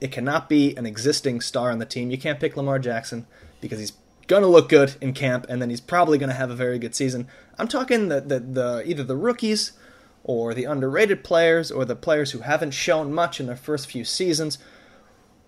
It 0.00 0.10
cannot 0.10 0.48
be 0.48 0.76
an 0.76 0.84
existing 0.84 1.40
star 1.42 1.70
on 1.70 1.78
the 1.78 1.86
team. 1.86 2.10
You 2.10 2.18
can't 2.18 2.40
pick 2.40 2.56
Lamar 2.56 2.80
Jackson 2.80 3.28
because 3.60 3.78
he's 3.78 3.92
gonna 4.26 4.46
look 4.46 4.68
good 4.68 4.96
in 5.00 5.12
camp 5.12 5.46
and 5.48 5.60
then 5.60 5.70
he's 5.70 5.80
probably 5.80 6.18
gonna 6.18 6.32
have 6.32 6.50
a 6.50 6.56
very 6.56 6.78
good 6.78 6.94
season. 6.94 7.28
I'm 7.58 7.68
talking 7.68 8.08
the 8.08 8.20
the, 8.20 8.40
the 8.40 8.82
either 8.86 9.04
the 9.04 9.16
rookies 9.16 9.72
or 10.24 10.54
the 10.54 10.64
underrated 10.64 11.24
players 11.24 11.70
or 11.70 11.84
the 11.84 11.96
players 11.96 12.30
who 12.30 12.40
haven't 12.40 12.72
shown 12.72 13.12
much 13.12 13.40
in 13.40 13.46
their 13.46 13.56
first 13.56 13.90
few 13.90 14.04
seasons 14.04 14.58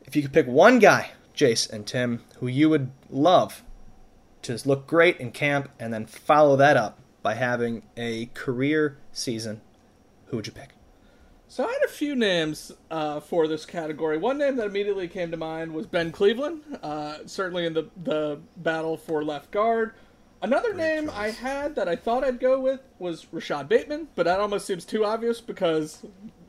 if 0.06 0.14
you 0.14 0.22
could 0.22 0.32
pick 0.32 0.46
one 0.46 0.78
guy, 0.78 1.10
Jace 1.34 1.68
and 1.68 1.86
Tim, 1.86 2.22
who 2.38 2.46
you 2.46 2.68
would 2.70 2.90
love 3.10 3.62
to 4.42 4.58
look 4.64 4.86
great 4.86 5.18
in 5.18 5.32
camp 5.32 5.70
and 5.80 5.92
then 5.92 6.06
follow 6.06 6.56
that 6.56 6.76
up 6.76 6.98
by 7.22 7.34
having 7.34 7.82
a 7.96 8.26
career 8.34 8.98
season, 9.12 9.62
who 10.26 10.36
would 10.36 10.46
you 10.46 10.52
pick? 10.52 10.73
So 11.54 11.64
I 11.64 11.70
had 11.70 11.84
a 11.84 11.88
few 11.88 12.16
names 12.16 12.72
uh, 12.90 13.20
for 13.20 13.46
this 13.46 13.64
category. 13.64 14.18
One 14.18 14.38
name 14.38 14.56
that 14.56 14.66
immediately 14.66 15.06
came 15.06 15.30
to 15.30 15.36
mind 15.36 15.72
was 15.72 15.86
Ben 15.86 16.10
Cleveland, 16.10 16.62
uh, 16.82 17.18
certainly 17.26 17.64
in 17.64 17.74
the 17.74 17.88
the 18.02 18.40
battle 18.56 18.96
for 18.96 19.22
left 19.22 19.52
guard. 19.52 19.92
Another 20.42 20.72
Great 20.72 20.84
name 20.84 21.06
choice. 21.06 21.16
I 21.16 21.30
had 21.30 21.76
that 21.76 21.88
I 21.88 21.94
thought 21.94 22.24
I'd 22.24 22.40
go 22.40 22.58
with 22.58 22.80
was 22.98 23.28
Rashod 23.30 23.68
Bateman, 23.68 24.08
but 24.16 24.24
that 24.24 24.40
almost 24.40 24.66
seems 24.66 24.84
too 24.84 25.04
obvious 25.04 25.40
because, 25.40 26.04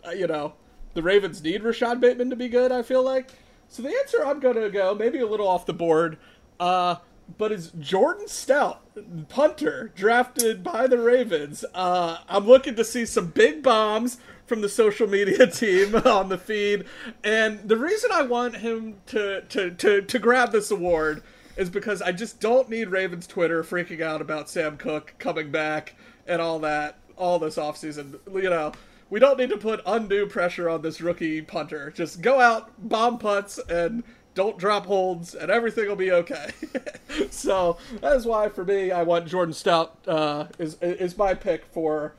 uh, 0.07 0.09
you 0.09 0.25
know, 0.25 0.53
the 0.95 1.03
Ravens 1.03 1.43
need 1.43 1.61
Rashod 1.61 2.01
Bateman 2.01 2.31
to 2.31 2.35
be 2.35 2.49
good. 2.49 2.71
I 2.71 2.81
feel 2.81 3.03
like. 3.03 3.29
So 3.67 3.83
the 3.83 3.89
answer 3.89 4.25
I'm 4.25 4.39
gonna 4.39 4.71
go, 4.71 4.95
maybe 4.95 5.19
a 5.19 5.27
little 5.27 5.47
off 5.47 5.67
the 5.67 5.73
board, 5.73 6.17
uh, 6.59 6.95
but 7.37 7.51
is 7.51 7.71
Jordan 7.77 8.27
Stout, 8.27 8.81
punter, 9.29 9.91
drafted 9.95 10.63
by 10.63 10.87
the 10.87 10.97
Ravens. 10.97 11.63
Uh, 11.75 12.17
I'm 12.27 12.47
looking 12.47 12.73
to 12.73 12.83
see 12.83 13.05
some 13.05 13.27
big 13.27 13.61
bombs 13.61 14.17
from 14.45 14.61
the 14.61 14.69
social 14.69 15.07
media 15.07 15.47
team 15.51 15.95
on 15.95 16.29
the 16.29 16.37
feed, 16.37 16.85
and 17.23 17.67
the 17.67 17.77
reason 17.77 18.11
I 18.13 18.23
want 18.23 18.57
him 18.57 18.97
to 19.07 19.41
to 19.41 19.71
to, 19.71 20.01
to 20.01 20.19
grab 20.19 20.51
this 20.51 20.71
award 20.71 21.23
is 21.57 21.69
because 21.69 22.01
I 22.01 22.11
just 22.11 22.39
don't 22.39 22.69
need 22.69 22.89
Ravens 22.89 23.27
Twitter 23.27 23.63
freaking 23.63 24.01
out 24.01 24.21
about 24.21 24.49
Sam 24.49 24.77
Koch 24.77 25.13
coming 25.19 25.51
back 25.51 25.95
and 26.27 26.41
all 26.41 26.59
that 26.59 26.97
all 27.17 27.39
this 27.39 27.55
offseason. 27.55 28.19
You 28.31 28.49
know, 28.49 28.73
we 29.09 29.19
don't 29.19 29.37
need 29.37 29.49
to 29.49 29.57
put 29.57 29.81
undue 29.85 30.27
pressure 30.27 30.69
on 30.69 30.81
this 30.81 31.01
rookie 31.01 31.41
punter. 31.41 31.91
Just 31.91 32.21
go 32.21 32.39
out, 32.39 32.71
bomb 32.77 33.17
putts, 33.17 33.57
and 33.69 34.03
don't 34.33 34.57
drop 34.57 34.85
holds, 34.85 35.33
and 35.33 35.49
everything 35.49 35.87
will 35.87 35.95
be 35.95 36.11
okay. 36.11 36.51
so 37.29 37.77
that 38.01 38.15
is 38.15 38.25
why, 38.25 38.49
for 38.49 38.65
me, 38.65 38.91
I 38.91 39.03
want 39.03 39.27
Jordan 39.27 39.53
Stout 39.53 39.97
uh, 40.07 40.47
is 40.59 40.77
is 40.81 41.17
my 41.17 41.33
pick 41.33 41.65
for 41.65 42.13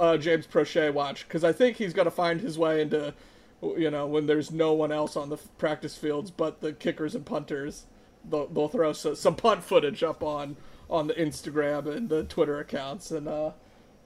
uh, 0.00 0.16
James 0.16 0.46
Proche 0.46 0.92
watch 0.92 1.26
because 1.26 1.44
I 1.44 1.52
think 1.52 1.76
he's 1.76 1.92
going 1.92 2.06
to 2.06 2.10
find 2.10 2.40
his 2.40 2.58
way 2.58 2.82
into, 2.82 3.14
you 3.62 3.90
know, 3.90 4.06
when 4.06 4.26
there's 4.26 4.50
no 4.50 4.72
one 4.72 4.92
else 4.92 5.16
on 5.16 5.28
the 5.28 5.36
practice 5.58 5.96
fields 5.96 6.30
but 6.30 6.60
the 6.60 6.72
kickers 6.72 7.14
and 7.14 7.24
punters. 7.24 7.86
They'll, 8.28 8.46
they'll 8.46 8.68
throw 8.68 8.92
some 8.92 9.34
punt 9.34 9.64
footage 9.64 10.02
up 10.02 10.22
on 10.22 10.56
on 10.88 11.06
the 11.06 11.14
Instagram 11.14 11.86
and 11.92 12.08
the 12.08 12.22
Twitter 12.24 12.60
accounts, 12.60 13.10
and 13.10 13.26
uh, 13.26 13.52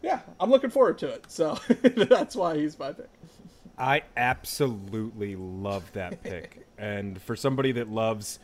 yeah, 0.03 0.21
I'm 0.39 0.51
looking 0.51 0.71
forward 0.71 0.99
to 0.99 1.09
it. 1.09 1.25
So 1.29 1.59
that's 1.83 2.37
why 2.37 2.57
he's 2.57 2.79
my 2.79 2.93
pick. 2.93 3.11
I 3.77 4.03
absolutely 4.17 5.37
love 5.37 5.93
that 5.93 6.23
pick. 6.23 6.67
and 6.79 7.21
for 7.21 7.37
somebody 7.37 7.73
that 7.73 7.89
loves 7.89 8.39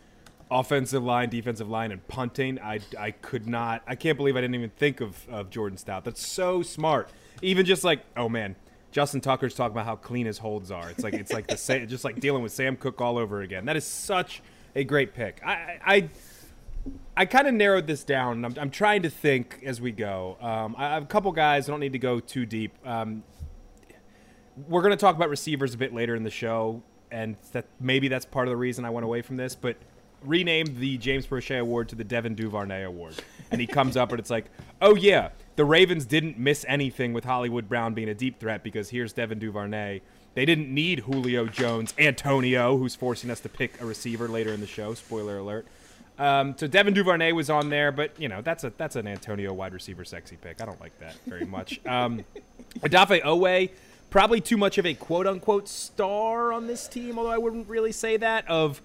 offensive 0.50 1.02
line, 1.02 1.30
defensive 1.30 1.68
line, 1.68 1.92
and 1.92 2.06
punting, 2.08 2.58
I, 2.60 2.80
I 2.98 3.12
could 3.12 3.46
not, 3.46 3.82
I 3.86 3.94
can't 3.94 4.18
believe 4.18 4.36
I 4.36 4.40
didn't 4.40 4.56
even 4.56 4.70
think 4.70 5.00
of, 5.00 5.26
of 5.28 5.48
Jordan 5.50 5.78
Stout. 5.78 6.04
That's 6.04 6.26
so 6.26 6.62
smart. 6.62 7.08
Even 7.42 7.66
just 7.66 7.84
like, 7.84 8.04
oh 8.16 8.28
man, 8.28 8.56
Justin 8.92 9.20
Tucker's 9.20 9.54
talking 9.54 9.72
about 9.72 9.86
how 9.86 9.96
clean 9.96 10.26
his 10.26 10.38
holds 10.38 10.70
are. 10.70 10.88
It's 10.90 11.02
like 11.02 11.14
it's 11.14 11.32
like 11.32 11.46
the 11.46 11.56
same, 11.56 11.86
just 11.88 12.04
like 12.04 12.20
dealing 12.20 12.42
with 12.42 12.52
Sam 12.52 12.76
Koch 12.76 13.00
all 13.00 13.18
over 13.18 13.42
again. 13.42 13.64
That 13.64 13.76
is 13.76 13.86
such 13.86 14.42
a 14.74 14.84
great 14.84 15.14
pick. 15.14 15.40
I 15.44 15.78
I 15.84 16.10
I 17.16 17.26
kind 17.26 17.46
of 17.46 17.54
narrowed 17.54 17.86
this 17.86 18.04
down. 18.04 18.44
I'm, 18.44 18.54
I'm, 18.58 18.70
trying 18.70 19.02
to 19.02 19.10
think 19.10 19.60
as 19.64 19.80
we 19.80 19.92
go. 19.92 20.36
Um, 20.40 20.74
I 20.78 20.94
have 20.94 21.02
a 21.02 21.06
couple 21.06 21.30
guys. 21.32 21.68
I 21.68 21.72
don't 21.72 21.80
need 21.80 21.92
to 21.92 21.98
go 21.98 22.20
too 22.20 22.46
deep. 22.46 22.74
Um, 22.86 23.22
we're 24.68 24.82
going 24.82 24.92
to 24.92 24.96
talk 24.96 25.14
about 25.14 25.28
receivers 25.28 25.74
a 25.74 25.78
bit 25.78 25.94
later 25.94 26.14
in 26.14 26.24
the 26.24 26.30
show, 26.30 26.82
and 27.10 27.36
that 27.52 27.66
maybe 27.80 28.08
that's 28.08 28.24
part 28.24 28.48
of 28.48 28.52
the 28.52 28.56
reason 28.56 28.84
I 28.84 28.90
went 28.90 29.04
away 29.04 29.22
from 29.22 29.36
this. 29.36 29.54
But 29.54 29.76
rename 30.24 30.78
the 30.78 30.98
James 30.98 31.26
Proche 31.26 31.58
Award 31.58 31.88
to 31.90 31.94
the 31.94 32.04
Devin 32.04 32.34
Duvernay 32.34 32.82
Award, 32.82 33.14
and 33.52 33.60
he 33.60 33.66
comes 33.66 33.96
up 33.96 34.10
and 34.10 34.18
it's 34.18 34.30
like, 34.30 34.46
oh 34.80 34.96
yeah, 34.96 35.28
the 35.56 35.64
Ravens 35.64 36.06
didn't 36.06 36.38
miss 36.38 36.64
anything 36.66 37.12
with 37.12 37.24
Hollywood 37.24 37.68
Brown 37.68 37.94
being 37.94 38.08
a 38.08 38.14
deep 38.14 38.40
threat 38.40 38.64
because 38.64 38.90
here's 38.90 39.12
Devin 39.12 39.38
Duvernay. 39.38 40.00
They 40.34 40.44
didn't 40.46 40.72
need 40.72 41.00
Julio 41.00 41.46
Jones, 41.46 41.92
Antonio, 41.98 42.78
who's 42.78 42.94
forcing 42.94 43.30
us 43.30 43.40
to 43.40 43.48
pick 43.48 43.80
a 43.80 43.84
receiver 43.84 44.28
later 44.28 44.52
in 44.52 44.60
the 44.60 44.66
show. 44.66 44.94
Spoiler 44.94 45.38
alert. 45.38 45.66
Um, 46.18 46.54
so 46.56 46.66
Devin 46.66 46.94
Duvernay 46.94 47.32
was 47.32 47.50
on 47.50 47.68
there, 47.68 47.92
but 47.92 48.18
you 48.18 48.28
know 48.28 48.42
that's 48.42 48.64
a 48.64 48.72
that's 48.76 48.96
an 48.96 49.06
Antonio 49.06 49.52
wide 49.52 49.72
receiver 49.72 50.04
sexy 50.04 50.36
pick. 50.36 50.62
I 50.62 50.66
don't 50.66 50.80
like 50.80 50.98
that 51.00 51.16
very 51.26 51.44
much. 51.44 51.84
Um, 51.86 52.24
Odafe 52.80 53.22
Oweh, 53.22 53.70
probably 54.10 54.40
too 54.40 54.56
much 54.56 54.78
of 54.78 54.86
a 54.86 54.94
quote 54.94 55.26
unquote 55.26 55.68
star 55.68 56.52
on 56.52 56.66
this 56.66 56.86
team, 56.86 57.18
although 57.18 57.30
I 57.30 57.38
wouldn't 57.38 57.68
really 57.68 57.92
say 57.92 58.16
that. 58.18 58.48
Of 58.48 58.82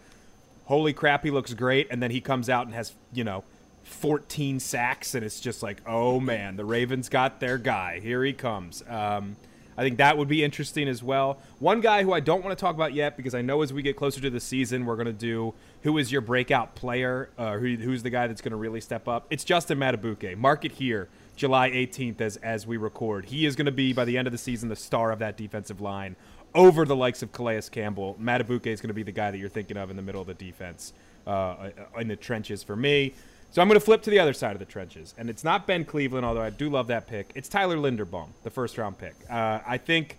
holy 0.66 0.94
crap, 0.94 1.24
he 1.24 1.32
looks 1.32 1.54
great, 1.54 1.88
and 1.92 2.02
then 2.02 2.12
he 2.12 2.22
comes 2.22 2.50
out 2.50 2.66
and 2.66 2.76
has 2.76 2.94
you 3.14 3.24
know 3.24 3.44
14 3.88 4.60
sacks, 4.60 5.15
and 5.15 5.25
it's 5.25 5.39
just 5.39 5.63
like 5.63 5.82
oh 5.86 6.20
man, 6.20 6.56
the 6.56 6.65
Ravens 6.65 7.10
got 7.10 7.39
their 7.39 7.58
guy. 7.58 8.00
Here 8.00 8.24
he 8.24 8.34
comes. 8.34 8.84
Um, 8.88 9.36
I 9.77 9.84
think 9.84 9.98
that 9.98 10.17
would 10.17 10.27
be 10.27 10.44
interesting 10.44 10.88
as 10.88 11.03
well. 11.03 11.38
One 11.60 11.82
guy 11.82 12.01
who 12.01 12.12
I 12.12 12.20
don't 12.20 12.44
want 12.44 12.58
to 12.58 12.60
talk 12.60 12.74
about 12.74 12.94
yet 12.94 13.15
because 13.15 13.36
I 13.36 13.44
know 13.44 13.62
as 13.62 13.72
we 13.72 13.84
get 13.84 13.96
closer 13.96 14.20
to 14.22 14.29
the 14.29 14.39
season, 14.39 14.88
we're 14.88 14.96
going 14.96 15.06
to 15.06 15.13
do 15.13 15.53
who 15.84 16.00
is 16.00 16.12
your 16.12 16.22
breakout 16.22 16.74
player, 16.74 17.29
uh, 17.38 17.58
who, 17.58 17.75
who's 17.75 18.01
the 18.01 18.10
guy 18.10 18.25
that's 18.25 18.41
going 18.41 18.51
to 18.51 18.58
really 18.58 18.82
step 18.82 19.08
up. 19.08 19.27
It's 19.29 19.44
Justin 19.44 19.77
Madubuike. 19.77 20.36
Mark 20.36 20.65
it 20.65 20.72
here, 20.72 21.10
July 21.36 21.70
18th, 21.70 22.22
as 22.22 22.38
as 22.38 22.65
we 22.65 22.77
record. 22.77 23.25
He 23.25 23.46
is 23.46 23.56
going 23.56 23.67
to 23.67 23.72
be 23.72 23.94
by 23.94 24.03
the 24.03 24.17
end 24.17 24.27
of 24.27 24.32
the 24.32 24.39
season 24.39 24.67
the 24.70 24.75
star 24.75 25.12
of 25.12 25.20
that 25.20 25.38
defensive 25.38 25.79
line 25.79 26.15
over 26.56 26.84
the 26.84 26.96
likes 26.96 27.22
of 27.22 27.32
Calais 27.32 27.62
Campbell. 27.70 28.17
Madubuike 28.20 28.65
is 28.67 28.82
going 28.82 28.88
to 28.88 28.96
be 28.96 29.03
the 29.03 29.12
guy 29.12 29.29
that 29.29 29.38
you're 29.38 29.48
thinking 29.48 29.77
of 29.77 29.91
in 29.91 29.96
the 29.96 30.01
middle 30.01 30.22
of 30.22 30.27
the 30.27 30.34
defense 30.34 30.91
uh, 31.27 31.70
in 32.00 32.08
the 32.08 32.15
trenches 32.15 32.63
for 32.63 32.75
me. 32.75 33.13
So 33.50 33.62
I'm 33.62 33.68
going 33.68 33.80
to 33.80 33.86
flip 33.86 34.01
to 34.04 34.10
the 34.10 34.20
other 34.20 34.34
side 34.34 34.54
of 34.54 34.60
the 34.60 34.66
trenches, 34.66 35.16
and 35.18 35.30
it's 35.30 35.44
not 35.44 35.66
Ben 35.66 35.86
Cleveland, 35.86 36.25
although 36.25 36.42
I 36.42 36.50
do 36.50 36.70
love 36.70 36.88
that 36.88 37.08
pick. 37.08 37.32
It's 37.34 37.50
Tyler 37.50 37.77
Linderbaum, 37.77 38.30
the 38.44 38.50
first 38.50 38.77
round 38.77 38.98
pick. 38.98 39.16
Uh, 39.30 39.60
I 39.66 39.77
think 39.77 40.18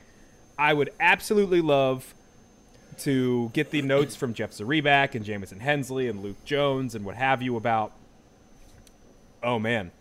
I 0.58 0.72
would 0.72 0.90
absolutely 0.98 1.60
love 1.60 2.14
to 3.00 3.50
get 3.52 3.70
the 3.70 3.82
notes 3.82 4.16
from 4.16 4.34
Jeff 4.34 4.50
Zrebiec 4.50 5.14
and 5.14 5.24
Jamison 5.24 5.60
Hensley 5.60 6.08
and 6.08 6.22
Luke 6.22 6.44
Jones 6.44 6.94
and 6.94 7.04
what 7.04 7.14
have 7.14 7.42
you 7.42 7.56
about. 7.56 7.92
Oh 9.42 9.58
man, 9.58 9.92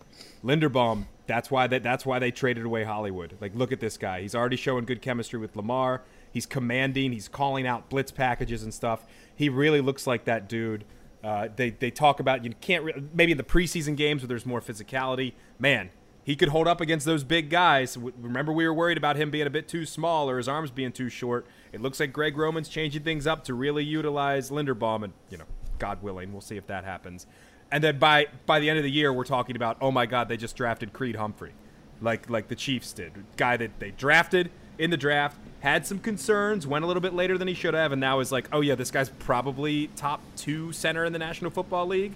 Linderbaum. 0.43 1.05
That's 1.27 1.51
why 1.51 1.67
that. 1.67 1.84
That's 1.84 2.05
why 2.05 2.19
they 2.19 2.31
traded 2.31 2.65
away 2.65 2.86
Hollywood. 2.86 3.38
Like, 3.39 3.53
look 3.53 3.72
at 3.72 3.79
this 3.79 3.98
guy. 3.98 4.22
He's 4.22 4.34
already 4.34 4.55
showing 4.55 4.86
good 4.86 5.01
chemistry 5.01 5.38
with 5.38 5.55
Lamar. 5.55 6.01
He's 6.31 6.46
commanding. 6.46 7.12
He's 7.12 7.27
calling 7.27 7.67
out 7.67 7.89
blitz 7.89 8.12
packages 8.12 8.63
and 8.63 8.74
stuff. 8.74 9.05
He 9.36 9.50
really 9.50 9.81
looks 9.81 10.07
like 10.07 10.25
that 10.25 10.48
dude 10.48 10.86
uh, 11.27 11.50
they 11.53 11.72
they 11.72 11.91
talk 11.91 12.22
about 12.22 12.46
you 12.46 12.53
can't 12.62 12.86
re- 12.86 13.03
maybe 13.13 13.34
in 13.34 13.38
the 13.38 13.43
preseason 13.43 13.98
games 13.98 14.22
where 14.22 14.29
there's 14.29 14.46
more 14.46 14.62
physicality. 14.62 15.34
Man, 15.60 15.89
he 16.24 16.38
could 16.38 16.48
hold 16.48 16.69
up 16.69 16.79
against 16.79 17.05
those 17.05 17.25
big 17.25 17.50
guys. 17.50 17.98
Remember, 17.98 18.53
we 18.53 18.65
were 18.65 18.74
worried 18.74 18.98
about 18.98 19.17
him 19.17 19.29
being 19.29 19.46
a 19.46 19.50
bit 19.50 19.67
too 19.67 19.86
small 19.86 20.29
or 20.29 20.38
his 20.38 20.48
arms 20.48 20.72
being 20.72 20.93
too 20.93 21.10
short. 21.10 21.46
It 21.74 21.81
looks 21.81 22.00
like 22.00 22.13
Greg 22.13 22.38
Roman's 22.38 22.69
changing 22.69 23.03
things 23.03 23.27
up 23.27 23.43
to 23.43 23.53
really 23.53 23.84
utilize 23.84 24.51
Linderbaum, 24.51 25.03
and 25.03 25.12
you 25.29 25.38
know, 25.38 25.43
God 25.79 26.01
willing, 26.01 26.31
we'll 26.31 26.39
see 26.39 26.55
if 26.55 26.65
that 26.67 26.86
happens. 26.86 27.27
And 27.74 27.84
then 27.84 28.00
by 28.00 28.27
by 28.46 28.62
the 28.62 28.69
end 28.69 28.77
of 28.77 28.86
the 28.86 28.91
year, 28.91 29.12
we're 29.12 29.25
talking 29.25 29.57
about, 29.57 29.75
oh 29.81 29.91
my 29.91 30.05
God, 30.05 30.29
they 30.29 30.38
just 30.38 30.55
drafted 30.55 30.93
Creed 30.93 31.17
Humphrey, 31.17 31.51
like 32.00 32.29
like 32.29 32.48
the 32.48 32.55
Chiefs 32.55 32.93
did, 32.93 33.12
guy 33.36 33.57
that 33.57 33.79
they 33.79 33.91
drafted 33.91 34.50
in 34.77 34.91
the 34.91 34.98
draft, 34.98 35.38
had 35.62 35.86
some 35.86 36.00
concerns, 36.00 36.68
went 36.68 36.84
a 36.84 36.88
little 36.88 37.02
bit 37.02 37.14
later 37.14 37.38
than 37.38 37.48
he 37.48 37.54
should 37.54 37.74
have, 37.74 37.92
and 37.92 38.00
now 38.00 38.20
is 38.20 38.32
like, 38.32 38.48
oh 38.52 38.62
yeah, 38.62 38.76
this 38.76 38.92
guy's 38.92 39.10
probably 39.10 39.88
top 39.96 40.22
two 40.36 40.72
center 40.72 41.04
in 41.04 41.14
the 41.14 41.20
National 41.20 41.52
Football 41.52 41.88
League 41.88 42.14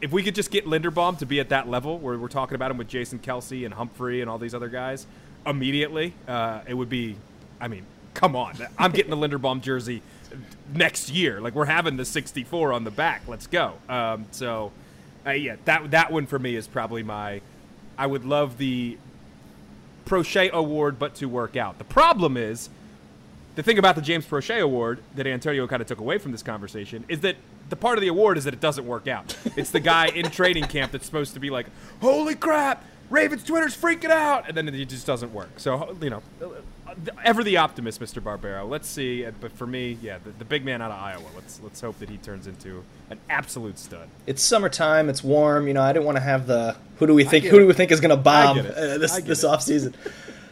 if 0.00 0.12
we 0.12 0.22
could 0.22 0.34
just 0.34 0.50
get 0.50 0.66
Linderbaum 0.66 1.18
to 1.18 1.26
be 1.26 1.40
at 1.40 1.48
that 1.48 1.68
level 1.68 1.98
where 1.98 2.18
we're 2.18 2.28
talking 2.28 2.54
about 2.54 2.70
him 2.70 2.78
with 2.78 2.88
Jason 2.88 3.18
Kelce 3.18 3.64
and 3.64 3.74
Humphrey 3.74 4.20
and 4.20 4.28
all 4.28 4.38
these 4.38 4.54
other 4.54 4.68
guys 4.68 5.06
immediately, 5.46 6.14
uh, 6.28 6.60
it 6.66 6.74
would 6.74 6.88
be. 6.88 7.16
I 7.60 7.68
mean, 7.68 7.86
come 8.14 8.36
on! 8.36 8.56
I'm 8.78 8.92
getting 8.92 9.10
the 9.10 9.16
Linderbaum 9.16 9.62
jersey 9.62 10.02
next 10.74 11.08
year. 11.08 11.40
Like 11.40 11.54
we're 11.54 11.64
having 11.64 11.96
the 11.96 12.04
64 12.04 12.72
on 12.72 12.84
the 12.84 12.90
back. 12.90 13.22
Let's 13.26 13.46
go. 13.46 13.74
Um, 13.88 14.26
so, 14.32 14.72
uh, 15.26 15.30
yeah, 15.30 15.56
that 15.64 15.90
that 15.92 16.12
one 16.12 16.26
for 16.26 16.38
me 16.38 16.56
is 16.56 16.66
probably 16.66 17.02
my. 17.02 17.40
I 17.98 18.06
would 18.06 18.26
love 18.26 18.58
the 18.58 18.98
Proche 20.06 20.50
Award, 20.50 20.98
but 20.98 21.14
to 21.16 21.26
work 21.26 21.56
out. 21.56 21.78
The 21.78 21.84
problem 21.84 22.36
is 22.36 22.70
the 23.56 23.62
thing 23.62 23.78
about 23.78 23.96
the 23.96 24.02
James 24.02 24.24
Proche 24.24 24.60
Award 24.60 25.00
that 25.14 25.26
Antonio 25.26 25.66
kind 25.66 25.82
of 25.82 25.88
took 25.88 25.98
away 25.98 26.18
from 26.18 26.32
this 26.32 26.42
conversation 26.42 27.04
is 27.08 27.20
that 27.20 27.36
the 27.68 27.76
part 27.76 27.98
of 27.98 28.02
the 28.02 28.08
award 28.08 28.38
is 28.38 28.44
that 28.44 28.54
it 28.54 28.60
doesn't 28.60 28.86
work 28.86 29.08
out. 29.08 29.36
It's 29.56 29.70
the 29.70 29.80
guy 29.80 30.08
in 30.08 30.30
training 30.30 30.64
camp 30.64 30.92
that's 30.92 31.06
supposed 31.06 31.34
to 31.34 31.40
be 31.40 31.48
like, 31.50 31.66
"Holy 32.00 32.34
crap, 32.34 32.84
Ravens 33.10 33.42
Twitter's 33.42 33.76
freaking 33.76 34.10
out," 34.10 34.46
and 34.48 34.56
then 34.56 34.68
it 34.68 34.88
just 34.88 35.06
doesn't 35.06 35.32
work. 35.32 35.48
So 35.56 35.96
you 36.00 36.10
know, 36.10 36.22
ever 37.24 37.44
the 37.44 37.56
optimist, 37.56 38.00
Mr. 38.00 38.22
Barbero. 38.22 38.68
Let's 38.68 38.88
see, 38.88 39.26
but 39.40 39.52
for 39.52 39.66
me, 39.66 39.98
yeah, 40.02 40.18
the, 40.22 40.30
the 40.30 40.44
big 40.44 40.64
man 40.64 40.82
out 40.82 40.90
of 40.90 40.98
Iowa. 40.98 41.24
Let's 41.34 41.60
let's 41.62 41.80
hope 41.80 41.98
that 41.98 42.08
he 42.08 42.16
turns 42.18 42.46
into 42.46 42.84
an 43.10 43.18
absolute 43.28 43.78
stud. 43.78 44.08
It's 44.26 44.42
summertime. 44.42 45.08
It's 45.08 45.22
warm. 45.22 45.68
You 45.68 45.74
know, 45.74 45.82
I 45.82 45.92
didn't 45.92 46.06
want 46.06 46.16
to 46.16 46.22
have 46.22 46.46
the 46.46 46.76
who 46.98 47.06
do 47.06 47.14
we 47.14 47.24
think 47.24 47.44
who 47.44 47.56
it. 47.56 47.60
do 47.60 47.66
we 47.66 47.72
think 47.72 47.90
is 47.90 48.00
going 48.00 48.10
to 48.10 48.16
bomb 48.16 48.58
uh, 48.58 48.62
this 48.98 49.16
this 49.20 49.44
it. 49.44 49.46
off 49.46 49.62
season. 49.62 49.94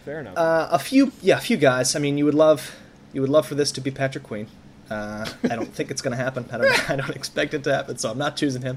Fair 0.04 0.20
enough. 0.20 0.36
Uh, 0.36 0.68
a 0.70 0.78
few, 0.78 1.12
yeah, 1.22 1.38
a 1.38 1.40
few 1.40 1.56
guys. 1.56 1.96
I 1.96 1.98
mean, 1.98 2.18
you 2.18 2.26
would 2.26 2.34
love, 2.34 2.76
you 3.14 3.22
would 3.22 3.30
love 3.30 3.46
for 3.46 3.54
this 3.54 3.72
to 3.72 3.80
be 3.80 3.90
Patrick 3.90 4.24
Queen. 4.24 4.48
Uh, 4.90 5.26
I 5.44 5.56
don't 5.56 5.72
think 5.72 5.90
it's 5.90 6.02
going 6.02 6.14
to 6.14 6.22
happen. 6.22 6.46
I 6.52 6.58
don't, 6.58 6.90
I 6.90 6.96
don't 6.96 7.16
expect 7.16 7.54
it 7.54 7.64
to 7.64 7.72
happen, 7.72 7.96
so 7.96 8.10
I'm 8.10 8.18
not 8.18 8.36
choosing 8.36 8.60
him. 8.60 8.76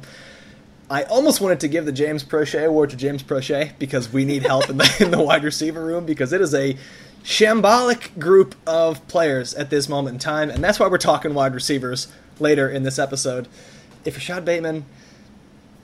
I 0.90 1.04
almost 1.04 1.42
wanted 1.42 1.60
to 1.62 1.68
give 1.68 1.86
the 1.86 1.92
James 1.92 2.24
Proche 2.24 2.66
Award 2.66 2.92
to 2.92 2.96
James 2.96 3.22
Proche 3.22 3.78
because 3.78 4.12
we 4.14 4.24
need 4.24 4.44
help 4.44 4.70
in 4.70 4.78
the 4.78 4.98
in 5.02 5.12
the 5.12 5.22
wide 5.22 5.44
receiver 5.44 5.84
room 5.84 6.06
because 6.06 6.32
it 6.32 6.40
is 6.40 6.54
a 6.54 6.78
shambolic 7.28 8.18
group 8.18 8.56
of 8.66 9.06
players 9.10 9.54
at 9.54 9.70
this 9.70 9.90
moment 9.90 10.16
in 10.16 10.20
time, 10.20 10.50
and 10.50 10.64
that's 10.64 10.80
why 10.80 10.88
we're 10.88 10.98
talking 10.98 11.34
wide 11.34 11.54
receivers 11.54 12.08
later 12.40 12.70
in 12.70 12.84
this 12.84 12.98
episode. 12.98 13.50
If 14.06 14.16
Rashod 14.16 14.46
Bateman 14.46 14.86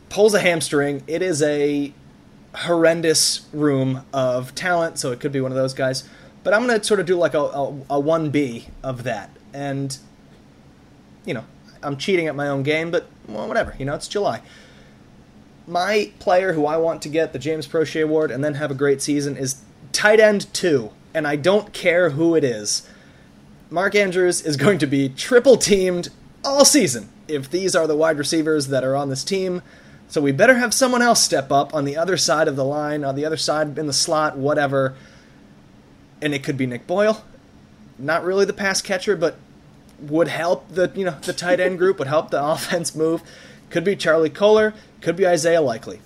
pulls 0.07 0.33
a 0.33 0.39
hamstring, 0.39 1.03
it 1.05 1.21
is 1.21 1.41
a 1.41 1.93
horrendous 2.55 3.45
room 3.51 4.05
of 4.13 4.55
talent, 4.55 4.97
so 4.99 5.11
it 5.11 5.19
could 5.19 5.33
be 5.33 5.41
one 5.41 5.51
of 5.51 5.57
those 5.57 5.73
guys. 5.73 6.07
But 6.45 6.53
I'm 6.53 6.65
going 6.65 6.79
to 6.79 6.85
sort 6.85 7.01
of 7.01 7.05
do 7.05 7.17
like 7.17 7.33
a, 7.33 7.41
a, 7.41 7.67
a 7.67 8.01
1B 8.01 8.69
of 8.81 9.03
that. 9.03 9.29
And, 9.53 9.97
you 11.25 11.33
know, 11.33 11.43
I'm 11.81 11.97
cheating 11.97 12.27
at 12.27 12.35
my 12.35 12.47
own 12.47 12.63
game, 12.63 12.89
but 12.89 13.07
well, 13.27 13.49
whatever. 13.49 13.75
You 13.77 13.83
know, 13.85 13.95
it's 13.95 14.07
July. 14.07 14.41
My 15.67 16.09
player 16.19 16.53
who 16.53 16.65
I 16.65 16.77
want 16.77 17.01
to 17.01 17.09
get 17.09 17.33
the 17.33 17.39
James 17.39 17.67
Proche 17.67 18.01
Award 18.01 18.31
and 18.31 18.41
then 18.41 18.53
have 18.53 18.71
a 18.71 18.75
great 18.75 19.01
season 19.01 19.35
is 19.35 19.61
tight 19.91 20.21
end 20.21 20.53
2. 20.53 20.89
And 21.13 21.27
I 21.27 21.35
don't 21.35 21.73
care 21.73 22.11
who 22.11 22.35
it 22.35 22.43
is. 22.43 22.87
Mark 23.69 23.95
Andrews 23.95 24.41
is 24.41 24.55
going 24.57 24.77
to 24.79 24.87
be 24.87 25.09
triple 25.09 25.57
teamed 25.57 26.09
all 26.43 26.65
season 26.65 27.09
if 27.27 27.49
these 27.49 27.75
are 27.75 27.87
the 27.87 27.95
wide 27.95 28.17
receivers 28.17 28.67
that 28.67 28.83
are 28.83 28.95
on 28.95 29.09
this 29.09 29.23
team. 29.23 29.61
So 30.07 30.21
we 30.21 30.31
better 30.31 30.55
have 30.55 30.73
someone 30.73 31.01
else 31.01 31.23
step 31.23 31.51
up 31.51 31.73
on 31.73 31.85
the 31.85 31.97
other 31.97 32.17
side 32.17 32.47
of 32.47 32.55
the 32.55 32.65
line, 32.65 33.03
on 33.03 33.15
the 33.15 33.25
other 33.25 33.37
side 33.37 33.77
in 33.79 33.87
the 33.87 33.93
slot, 33.93 34.37
whatever. 34.37 34.95
And 36.21 36.33
it 36.33 36.43
could 36.43 36.57
be 36.57 36.67
Nick 36.67 36.85
Boyle. 36.85 37.23
Not 37.97 38.23
really 38.23 38.45
the 38.45 38.53
pass 38.53 38.81
catcher, 38.81 39.15
but 39.15 39.37
would 39.99 40.27
help 40.27 40.69
the 40.69 40.91
you 40.95 41.05
know 41.05 41.17
the 41.21 41.33
tight 41.33 41.59
end 41.59 41.77
group, 41.77 41.99
would 41.99 42.07
help 42.07 42.29
the 42.29 42.43
offense 42.45 42.95
move. 42.95 43.23
Could 43.69 43.83
be 43.83 43.95
Charlie 43.95 44.29
Kolar, 44.29 44.73
could 45.01 45.15
be 45.15 45.25
Isaiah 45.25 45.61
Likely. 45.61 45.99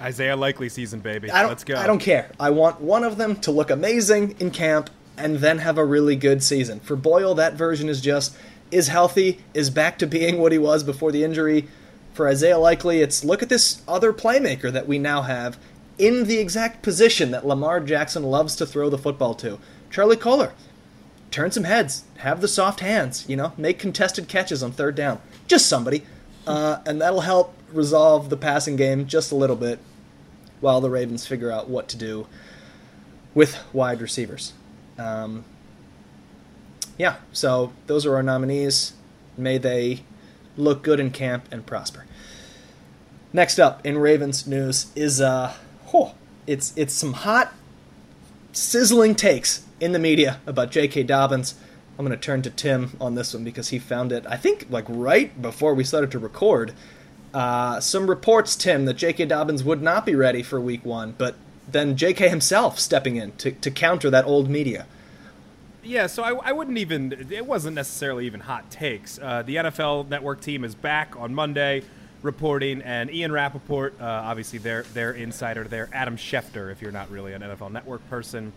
Isaiah 0.00 0.36
Likely 0.36 0.68
season, 0.68 1.00
baby. 1.00 1.30
I 1.30 1.40
don't, 1.42 1.48
Let's 1.48 1.64
go. 1.64 1.76
I 1.76 1.86
don't 1.86 1.98
care. 1.98 2.30
I 2.38 2.50
want 2.50 2.80
one 2.80 3.04
of 3.04 3.16
them 3.16 3.36
to 3.36 3.50
look 3.50 3.70
amazing 3.70 4.36
in 4.38 4.50
camp 4.50 4.90
and 5.16 5.38
then 5.38 5.58
have 5.58 5.78
a 5.78 5.84
really 5.84 6.16
good 6.16 6.42
season. 6.42 6.80
For 6.80 6.96
Boyle, 6.96 7.34
that 7.34 7.54
version 7.54 7.88
is 7.88 8.00
just 8.00 8.36
is 8.70 8.88
healthy, 8.88 9.40
is 9.54 9.70
back 9.70 9.98
to 9.98 10.06
being 10.06 10.38
what 10.38 10.52
he 10.52 10.58
was 10.58 10.84
before 10.84 11.10
the 11.10 11.24
injury. 11.24 11.66
For 12.12 12.28
Isaiah 12.28 12.58
Likely, 12.58 13.00
it's 13.00 13.24
look 13.24 13.42
at 13.42 13.48
this 13.48 13.82
other 13.88 14.12
playmaker 14.12 14.70
that 14.72 14.86
we 14.86 14.98
now 14.98 15.22
have 15.22 15.58
in 15.98 16.24
the 16.24 16.38
exact 16.38 16.82
position 16.82 17.30
that 17.32 17.46
Lamar 17.46 17.80
Jackson 17.80 18.22
loves 18.22 18.54
to 18.56 18.66
throw 18.66 18.88
the 18.88 18.98
football 18.98 19.34
to. 19.36 19.58
Charlie 19.90 20.16
Kolar, 20.16 20.52
turn 21.30 21.50
some 21.50 21.64
heads, 21.64 22.04
have 22.18 22.40
the 22.40 22.48
soft 22.48 22.80
hands, 22.80 23.24
you 23.28 23.36
know, 23.36 23.52
make 23.56 23.78
contested 23.78 24.28
catches 24.28 24.62
on 24.62 24.72
third 24.72 24.94
down. 24.94 25.20
Just 25.46 25.66
somebody. 25.66 26.04
Uh, 26.46 26.80
and 26.86 27.00
that'll 27.00 27.22
help 27.22 27.54
resolve 27.72 28.30
the 28.30 28.36
passing 28.36 28.76
game 28.76 29.06
just 29.06 29.32
a 29.32 29.34
little 29.34 29.56
bit 29.56 29.78
while 30.60 30.80
the 30.80 30.90
Ravens 30.90 31.26
figure 31.26 31.50
out 31.50 31.68
what 31.68 31.88
to 31.88 31.96
do 31.96 32.26
with 33.34 33.58
wide 33.72 34.00
receivers. 34.00 34.52
Um, 34.98 35.44
yeah, 36.96 37.16
so 37.32 37.72
those 37.86 38.04
are 38.04 38.16
our 38.16 38.22
nominees. 38.22 38.94
May 39.36 39.58
they 39.58 40.02
look 40.56 40.82
good 40.82 40.98
in 40.98 41.10
camp 41.10 41.44
and 41.52 41.64
prosper. 41.64 42.04
Next 43.32 43.58
up 43.58 43.84
in 43.86 43.98
Ravens 43.98 44.46
news 44.46 44.90
is 44.96 45.20
uh, 45.20 45.54
oh, 45.94 46.14
it's 46.46 46.72
it's 46.76 46.94
some 46.94 47.12
hot, 47.12 47.52
sizzling 48.52 49.14
takes 49.14 49.64
in 49.80 49.92
the 49.92 49.98
media 49.98 50.40
about 50.46 50.70
J.K. 50.70 51.04
Dobbins. 51.04 51.54
I'm 51.98 52.06
going 52.06 52.16
to 52.16 52.24
turn 52.24 52.42
to 52.42 52.50
Tim 52.50 52.96
on 53.00 53.16
this 53.16 53.34
one 53.34 53.44
because 53.44 53.68
he 53.68 53.78
found 53.78 54.12
it, 54.12 54.24
I 54.28 54.36
think, 54.36 54.66
like 54.70 54.84
right 54.88 55.40
before 55.40 55.74
we 55.74 55.84
started 55.84 56.10
to 56.12 56.18
record. 56.18 56.72
Uh, 57.34 57.80
some 57.80 58.08
reports, 58.08 58.56
Tim, 58.56 58.86
that 58.86 58.94
J.K. 58.94 59.26
Dobbins 59.26 59.62
would 59.62 59.82
not 59.82 60.06
be 60.06 60.14
ready 60.14 60.42
for 60.42 60.60
week 60.60 60.84
one, 60.84 61.14
but 61.18 61.36
then 61.70 61.96
J.K. 61.96 62.28
himself 62.28 62.78
stepping 62.78 63.16
in 63.16 63.32
to, 63.32 63.52
to 63.52 63.70
counter 63.70 64.10
that 64.10 64.24
old 64.24 64.48
media. 64.48 64.86
Yeah, 65.82 66.06
so 66.06 66.22
I, 66.22 66.50
I 66.50 66.52
wouldn't 66.52 66.78
even. 66.78 67.28
It 67.30 67.46
wasn't 67.46 67.74
necessarily 67.74 68.26
even 68.26 68.40
hot 68.40 68.70
takes. 68.70 69.18
Uh, 69.18 69.42
the 69.42 69.56
NFL 69.56 70.08
Network 70.08 70.40
team 70.40 70.64
is 70.64 70.74
back 70.74 71.16
on 71.16 71.34
Monday, 71.34 71.82
reporting, 72.22 72.82
and 72.82 73.10
Ian 73.10 73.32
Rapoport, 73.32 73.94
uh, 74.00 74.04
obviously 74.04 74.58
their 74.58 74.82
their 74.82 75.12
insider 75.12 75.64
there, 75.64 75.88
Adam 75.92 76.16
Schefter, 76.16 76.70
if 76.70 76.82
you're 76.82 76.92
not 76.92 77.10
really 77.10 77.32
an 77.32 77.42
NFL 77.42 77.72
Network 77.72 78.06
person, 78.10 78.52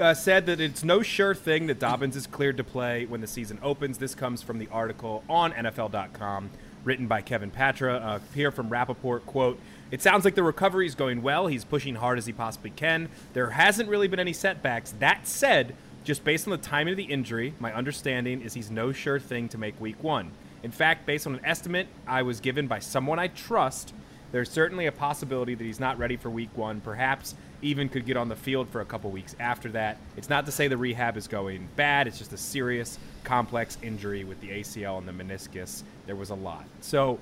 uh, 0.00 0.14
said 0.14 0.46
that 0.46 0.60
it's 0.60 0.84
no 0.84 1.02
sure 1.02 1.34
thing 1.34 1.66
that 1.66 1.78
Dobbins 1.78 2.16
is 2.16 2.26
cleared 2.26 2.56
to 2.56 2.64
play 2.64 3.04
when 3.06 3.20
the 3.20 3.26
season 3.26 3.58
opens. 3.62 3.98
This 3.98 4.14
comes 4.14 4.42
from 4.42 4.58
the 4.58 4.68
article 4.70 5.24
on 5.28 5.52
NFL.com, 5.52 6.50
written 6.84 7.06
by 7.06 7.20
Kevin 7.22 7.50
Patra. 7.50 7.94
Uh, 7.94 8.18
here 8.34 8.50
from 8.50 8.68
Rapoport, 8.68 9.26
quote. 9.26 9.58
It 9.90 10.00
sounds 10.00 10.24
like 10.24 10.34
the 10.34 10.42
recovery 10.42 10.86
is 10.86 10.94
going 10.94 11.22
well. 11.22 11.46
He's 11.46 11.64
pushing 11.64 11.96
hard 11.96 12.18
as 12.18 12.26
he 12.26 12.32
possibly 12.32 12.70
can. 12.70 13.08
There 13.34 13.50
hasn't 13.50 13.88
really 13.88 14.08
been 14.08 14.20
any 14.20 14.32
setbacks. 14.32 14.94
That 14.98 15.26
said, 15.26 15.74
just 16.04 16.24
based 16.24 16.46
on 16.46 16.52
the 16.52 16.58
timing 16.58 16.92
of 16.92 16.96
the 16.96 17.04
injury, 17.04 17.54
my 17.60 17.72
understanding 17.72 18.40
is 18.40 18.54
he's 18.54 18.70
no 18.70 18.92
sure 18.92 19.20
thing 19.20 19.48
to 19.50 19.58
make 19.58 19.78
week 19.80 20.02
one. 20.02 20.32
In 20.62 20.70
fact, 20.70 21.06
based 21.06 21.26
on 21.26 21.34
an 21.34 21.44
estimate 21.44 21.88
I 22.06 22.22
was 22.22 22.40
given 22.40 22.66
by 22.66 22.78
someone 22.78 23.18
I 23.18 23.28
trust, 23.28 23.92
there's 24.32 24.50
certainly 24.50 24.86
a 24.86 24.92
possibility 24.92 25.54
that 25.54 25.64
he's 25.64 25.80
not 25.80 25.98
ready 25.98 26.16
for 26.16 26.30
week 26.30 26.56
one, 26.56 26.80
perhaps 26.80 27.34
even 27.62 27.88
could 27.88 28.04
get 28.04 28.16
on 28.16 28.28
the 28.28 28.36
field 28.36 28.68
for 28.68 28.80
a 28.80 28.84
couple 28.84 29.10
weeks 29.10 29.34
after 29.40 29.68
that. 29.70 29.96
It's 30.16 30.28
not 30.28 30.44
to 30.46 30.52
say 30.52 30.68
the 30.68 30.76
rehab 30.76 31.16
is 31.16 31.28
going 31.28 31.68
bad, 31.76 32.06
it's 32.06 32.18
just 32.18 32.32
a 32.32 32.36
serious, 32.36 32.98
complex 33.24 33.78
injury 33.82 34.24
with 34.24 34.40
the 34.40 34.50
ACL 34.50 34.98
and 34.98 35.08
the 35.08 35.12
meniscus. 35.12 35.82
There 36.06 36.16
was 36.16 36.30
a 36.30 36.34
lot. 36.34 36.64
So, 36.80 37.18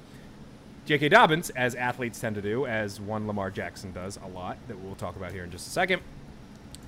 J.K. 0.87 1.11
Dobbins, 1.11 1.51
as 1.51 1.75
athletes 1.75 2.19
tend 2.19 2.35
to 2.37 2.43
do, 2.43 2.67
as 2.67 3.01
one 3.01 3.27
Lamar 3.27 3.51
Jackson 3.51 3.93
does 3.93 4.19
a 4.25 4.29
lot, 4.29 4.57
that 4.67 4.79
we'll 4.79 4.95
talk 4.95 5.15
about 5.17 5.31
here 5.31 5.45
in 5.45 5.51
just 5.51 5.67
a 5.69 5.71
second, 5.71 6.03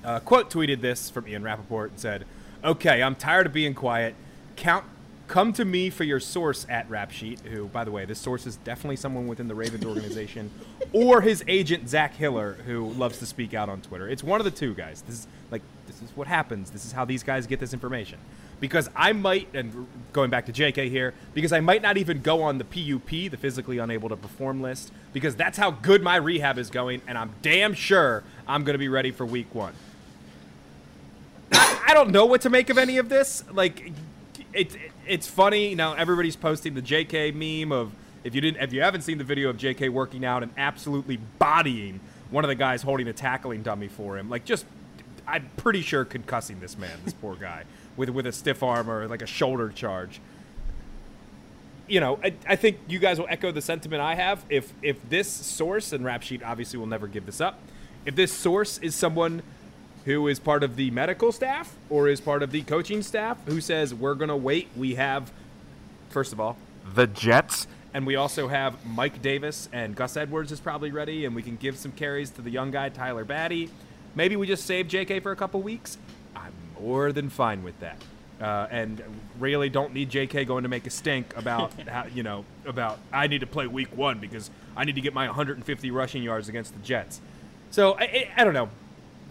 uh, 0.02 0.18
quote 0.20 0.50
tweeted 0.50 0.80
this 0.80 1.10
from 1.10 1.28
Ian 1.28 1.42
Rapoport 1.42 1.90
and 1.90 2.00
said, 2.00 2.24
Okay, 2.64 3.02
I'm 3.02 3.14
tired 3.14 3.46
of 3.46 3.52
being 3.52 3.74
quiet. 3.74 4.14
Count, 4.56 4.84
come 5.28 5.52
to 5.54 5.64
me 5.64 5.90
for 5.90 6.04
your 6.04 6.20
source 6.20 6.66
at 6.68 6.88
Rap 6.90 7.10
Sheet, 7.10 7.40
who, 7.40 7.66
by 7.68 7.84
the 7.84 7.90
way, 7.90 8.04
this 8.04 8.18
source 8.18 8.46
is 8.46 8.56
definitely 8.56 8.96
someone 8.96 9.26
within 9.26 9.48
the 9.48 9.54
Ravens 9.54 9.84
organization, 9.84 10.50
or 10.92 11.20
his 11.20 11.44
agent, 11.48 11.88
Zach 11.88 12.14
Hiller, 12.14 12.54
who 12.66 12.90
loves 12.90 13.18
to 13.18 13.26
speak 13.26 13.54
out 13.54 13.68
on 13.68 13.80
Twitter. 13.80 14.08
It's 14.08 14.22
one 14.22 14.40
of 14.40 14.44
the 14.44 14.50
two 14.50 14.74
guys. 14.74 15.02
This 15.02 15.20
is 15.20 15.26
like, 15.50 15.62
this, 15.86 16.02
is 16.02 16.10
what 16.16 16.26
happens. 16.26 16.70
This 16.70 16.84
is 16.84 16.92
how 16.92 17.04
these 17.04 17.22
guys 17.22 17.46
get 17.46 17.60
this 17.60 17.72
information. 17.72 18.18
Because 18.60 18.88
I 18.94 19.12
might, 19.12 19.48
and 19.54 19.86
going 20.12 20.30
back 20.30 20.46
to 20.46 20.52
JK 20.52 20.88
here, 20.88 21.14
because 21.34 21.52
I 21.52 21.60
might 21.60 21.82
not 21.82 21.96
even 21.96 22.22
go 22.22 22.42
on 22.42 22.58
the 22.58 22.64
PUP, 22.64 23.30
the 23.30 23.36
physically 23.36 23.78
unable 23.78 24.08
to 24.08 24.16
perform 24.16 24.62
list, 24.62 24.92
because 25.12 25.34
that's 25.34 25.58
how 25.58 25.70
good 25.70 26.02
my 26.02 26.16
rehab 26.16 26.58
is 26.58 26.70
going, 26.70 27.02
and 27.06 27.18
I'm 27.18 27.32
damn 27.42 27.74
sure 27.74 28.22
I'm 28.46 28.64
going 28.64 28.74
to 28.74 28.78
be 28.78 28.88
ready 28.88 29.10
for 29.10 29.26
week 29.26 29.54
one. 29.54 29.74
I, 31.52 31.82
I 31.88 31.94
don't 31.94 32.10
know 32.10 32.24
what 32.24 32.42
to 32.42 32.50
make 32.50 32.70
of 32.70 32.78
any 32.78 32.98
of 32.98 33.08
this. 33.08 33.44
Like, 33.52 33.92
it's 34.52 34.76
it's 35.06 35.26
funny, 35.26 35.74
know. 35.74 35.92
Everybody's 35.94 36.36
posting 36.36 36.74
the 36.74 36.82
JK 36.82 37.34
meme 37.34 37.72
of 37.72 37.92
if 38.24 38.34
you 38.34 38.40
didn't, 38.40 38.62
if 38.62 38.72
you 38.72 38.82
haven't 38.82 39.02
seen 39.02 39.18
the 39.18 39.24
video 39.24 39.50
of 39.50 39.56
JK 39.56 39.88
working 39.90 40.24
out 40.24 40.42
and 40.42 40.52
absolutely 40.56 41.18
bodying 41.38 42.00
one 42.30 42.44
of 42.44 42.48
the 42.48 42.54
guys 42.54 42.82
holding 42.82 43.08
a 43.08 43.12
tackling 43.12 43.62
dummy 43.62 43.88
for 43.88 44.16
him, 44.16 44.30
like 44.30 44.44
just, 44.44 44.64
I'm 45.26 45.50
pretty 45.56 45.82
sure 45.82 46.04
concussing 46.04 46.60
this 46.60 46.78
man, 46.78 46.98
this 47.04 47.14
poor 47.14 47.34
guy, 47.34 47.64
with 47.96 48.10
with 48.10 48.26
a 48.26 48.32
stiff 48.32 48.62
arm 48.62 48.90
or 48.90 49.08
like 49.08 49.22
a 49.22 49.26
shoulder 49.26 49.68
charge. 49.70 50.20
You 51.88 52.00
know, 52.00 52.18
I, 52.22 52.34
I 52.46 52.56
think 52.56 52.78
you 52.88 52.98
guys 52.98 53.18
will 53.18 53.26
echo 53.28 53.50
the 53.50 53.60
sentiment 53.60 54.00
I 54.00 54.14
have. 54.14 54.44
If 54.48 54.72
if 54.82 54.96
this 55.08 55.28
source 55.28 55.92
and 55.92 56.04
Rap 56.04 56.22
Sheet 56.22 56.42
obviously 56.42 56.78
will 56.78 56.86
never 56.86 57.06
give 57.06 57.26
this 57.26 57.40
up, 57.40 57.58
if 58.06 58.14
this 58.14 58.32
source 58.32 58.78
is 58.78 58.94
someone 58.94 59.42
who 60.04 60.26
is 60.28 60.38
part 60.38 60.62
of 60.62 60.76
the 60.76 60.90
medical 60.90 61.32
staff 61.32 61.76
or 61.88 62.08
is 62.08 62.20
part 62.20 62.42
of 62.42 62.50
the 62.50 62.62
coaching 62.62 63.02
staff 63.02 63.38
who 63.46 63.60
says 63.60 63.94
we're 63.94 64.14
going 64.14 64.28
to 64.28 64.36
wait. 64.36 64.68
We 64.76 64.94
have, 64.96 65.32
first 66.10 66.32
of 66.32 66.40
all, 66.40 66.56
the 66.94 67.06
Jets, 67.06 67.66
and 67.94 68.06
we 68.06 68.16
also 68.16 68.48
have 68.48 68.84
Mike 68.84 69.22
Davis 69.22 69.68
and 69.72 69.94
Gus 69.94 70.16
Edwards 70.16 70.50
is 70.50 70.60
probably 70.60 70.90
ready, 70.90 71.24
and 71.24 71.34
we 71.34 71.42
can 71.42 71.56
give 71.56 71.76
some 71.76 71.92
carries 71.92 72.30
to 72.30 72.42
the 72.42 72.50
young 72.50 72.70
guy 72.70 72.88
Tyler 72.88 73.24
Badie. 73.24 73.70
Maybe 74.14 74.36
we 74.36 74.46
just 74.46 74.66
save 74.66 74.88
JK 74.88 75.22
for 75.22 75.32
a 75.32 75.36
couple 75.36 75.62
weeks. 75.62 75.98
I'm 76.34 76.52
more 76.80 77.12
than 77.12 77.30
fine 77.30 77.62
with 77.62 77.78
that. 77.80 78.02
Uh, 78.40 78.66
and 78.72 79.00
really 79.38 79.68
don't 79.68 79.94
need 79.94 80.10
JK 80.10 80.48
going 80.48 80.64
to 80.64 80.68
make 80.68 80.84
a 80.86 80.90
stink 80.90 81.36
about 81.36 81.72
how 81.88 82.06
you 82.12 82.24
know 82.24 82.44
about 82.66 82.98
I 83.12 83.28
need 83.28 83.38
to 83.40 83.46
play 83.46 83.68
week 83.68 83.96
one 83.96 84.18
because 84.18 84.50
I 84.76 84.84
need 84.84 84.96
to 84.96 85.00
get 85.00 85.14
my 85.14 85.26
150 85.26 85.90
rushing 85.92 86.24
yards 86.24 86.48
against 86.48 86.74
the 86.74 86.80
Jets. 86.80 87.20
So 87.70 87.92
I, 87.92 88.02
I, 88.02 88.30
I 88.38 88.44
don't 88.44 88.54
know 88.54 88.68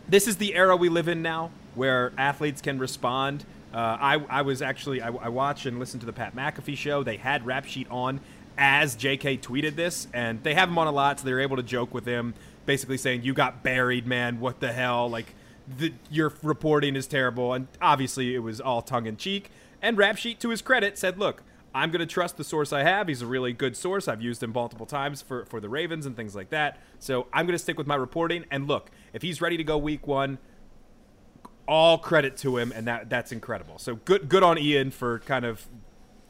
this 0.09 0.27
is 0.27 0.37
the 0.37 0.55
era 0.55 0.75
we 0.75 0.89
live 0.89 1.07
in 1.07 1.21
now 1.21 1.51
where 1.75 2.11
athletes 2.17 2.61
can 2.61 2.79
respond. 2.79 3.45
Uh, 3.73 3.97
I, 3.99 4.25
I 4.29 4.41
was 4.41 4.61
actually, 4.61 5.01
I, 5.01 5.07
I 5.09 5.29
watched 5.29 5.65
and 5.65 5.79
listened 5.79 6.01
to 6.01 6.05
the 6.05 6.13
Pat 6.13 6.35
McAfee 6.35 6.75
show. 6.75 7.03
They 7.03 7.17
had 7.17 7.45
Rap 7.45 7.65
Sheet 7.65 7.87
on 7.89 8.19
as 8.57 8.95
JK 8.95 9.39
tweeted 9.41 9.75
this, 9.75 10.07
and 10.13 10.43
they 10.43 10.53
have 10.53 10.69
him 10.69 10.77
on 10.77 10.87
a 10.87 10.91
lot, 10.91 11.19
so 11.19 11.25
they 11.25 11.33
were 11.33 11.39
able 11.39 11.55
to 11.55 11.63
joke 11.63 11.93
with 11.93 12.05
him, 12.05 12.33
basically 12.65 12.97
saying, 12.97 13.23
You 13.23 13.33
got 13.33 13.63
buried, 13.63 14.05
man. 14.05 14.39
What 14.39 14.59
the 14.59 14.73
hell? 14.73 15.09
Like, 15.09 15.33
the, 15.77 15.93
your 16.09 16.33
reporting 16.43 16.95
is 16.95 17.07
terrible. 17.07 17.53
And 17.53 17.67
obviously, 17.81 18.35
it 18.35 18.39
was 18.39 18.59
all 18.59 18.81
tongue 18.81 19.05
in 19.05 19.17
cheek. 19.17 19.49
And 19.81 19.97
Rap 19.97 20.17
Sheet, 20.17 20.39
to 20.41 20.49
his 20.49 20.61
credit, 20.61 20.97
said, 20.97 21.17
Look, 21.17 21.43
I'm 21.73 21.91
going 21.91 21.99
to 21.99 22.05
trust 22.05 22.37
the 22.37 22.43
source 22.43 22.73
I 22.73 22.83
have. 22.83 23.07
He's 23.07 23.21
a 23.21 23.25
really 23.25 23.53
good 23.53 23.77
source. 23.77 24.07
I've 24.07 24.21
used 24.21 24.43
him 24.43 24.51
multiple 24.51 24.85
times 24.85 25.21
for, 25.21 25.45
for 25.45 25.59
the 25.59 25.69
Ravens 25.69 26.05
and 26.05 26.15
things 26.15 26.35
like 26.35 26.49
that. 26.49 26.79
So 26.99 27.27
I'm 27.31 27.45
going 27.45 27.55
to 27.55 27.59
stick 27.59 27.77
with 27.77 27.87
my 27.87 27.95
reporting. 27.95 28.45
And 28.51 28.67
look, 28.67 28.91
if 29.13 29.21
he's 29.21 29.39
ready 29.41 29.57
to 29.57 29.63
go 29.63 29.77
week 29.77 30.05
one, 30.05 30.37
all 31.67 31.97
credit 31.97 32.35
to 32.37 32.57
him, 32.57 32.73
and 32.75 32.87
that 32.87 33.09
that's 33.09 33.31
incredible. 33.31 33.77
So 33.77 33.95
good 33.95 34.27
good 34.27 34.43
on 34.43 34.57
Ian 34.57 34.91
for 34.91 35.19
kind 35.19 35.45
of 35.45 35.65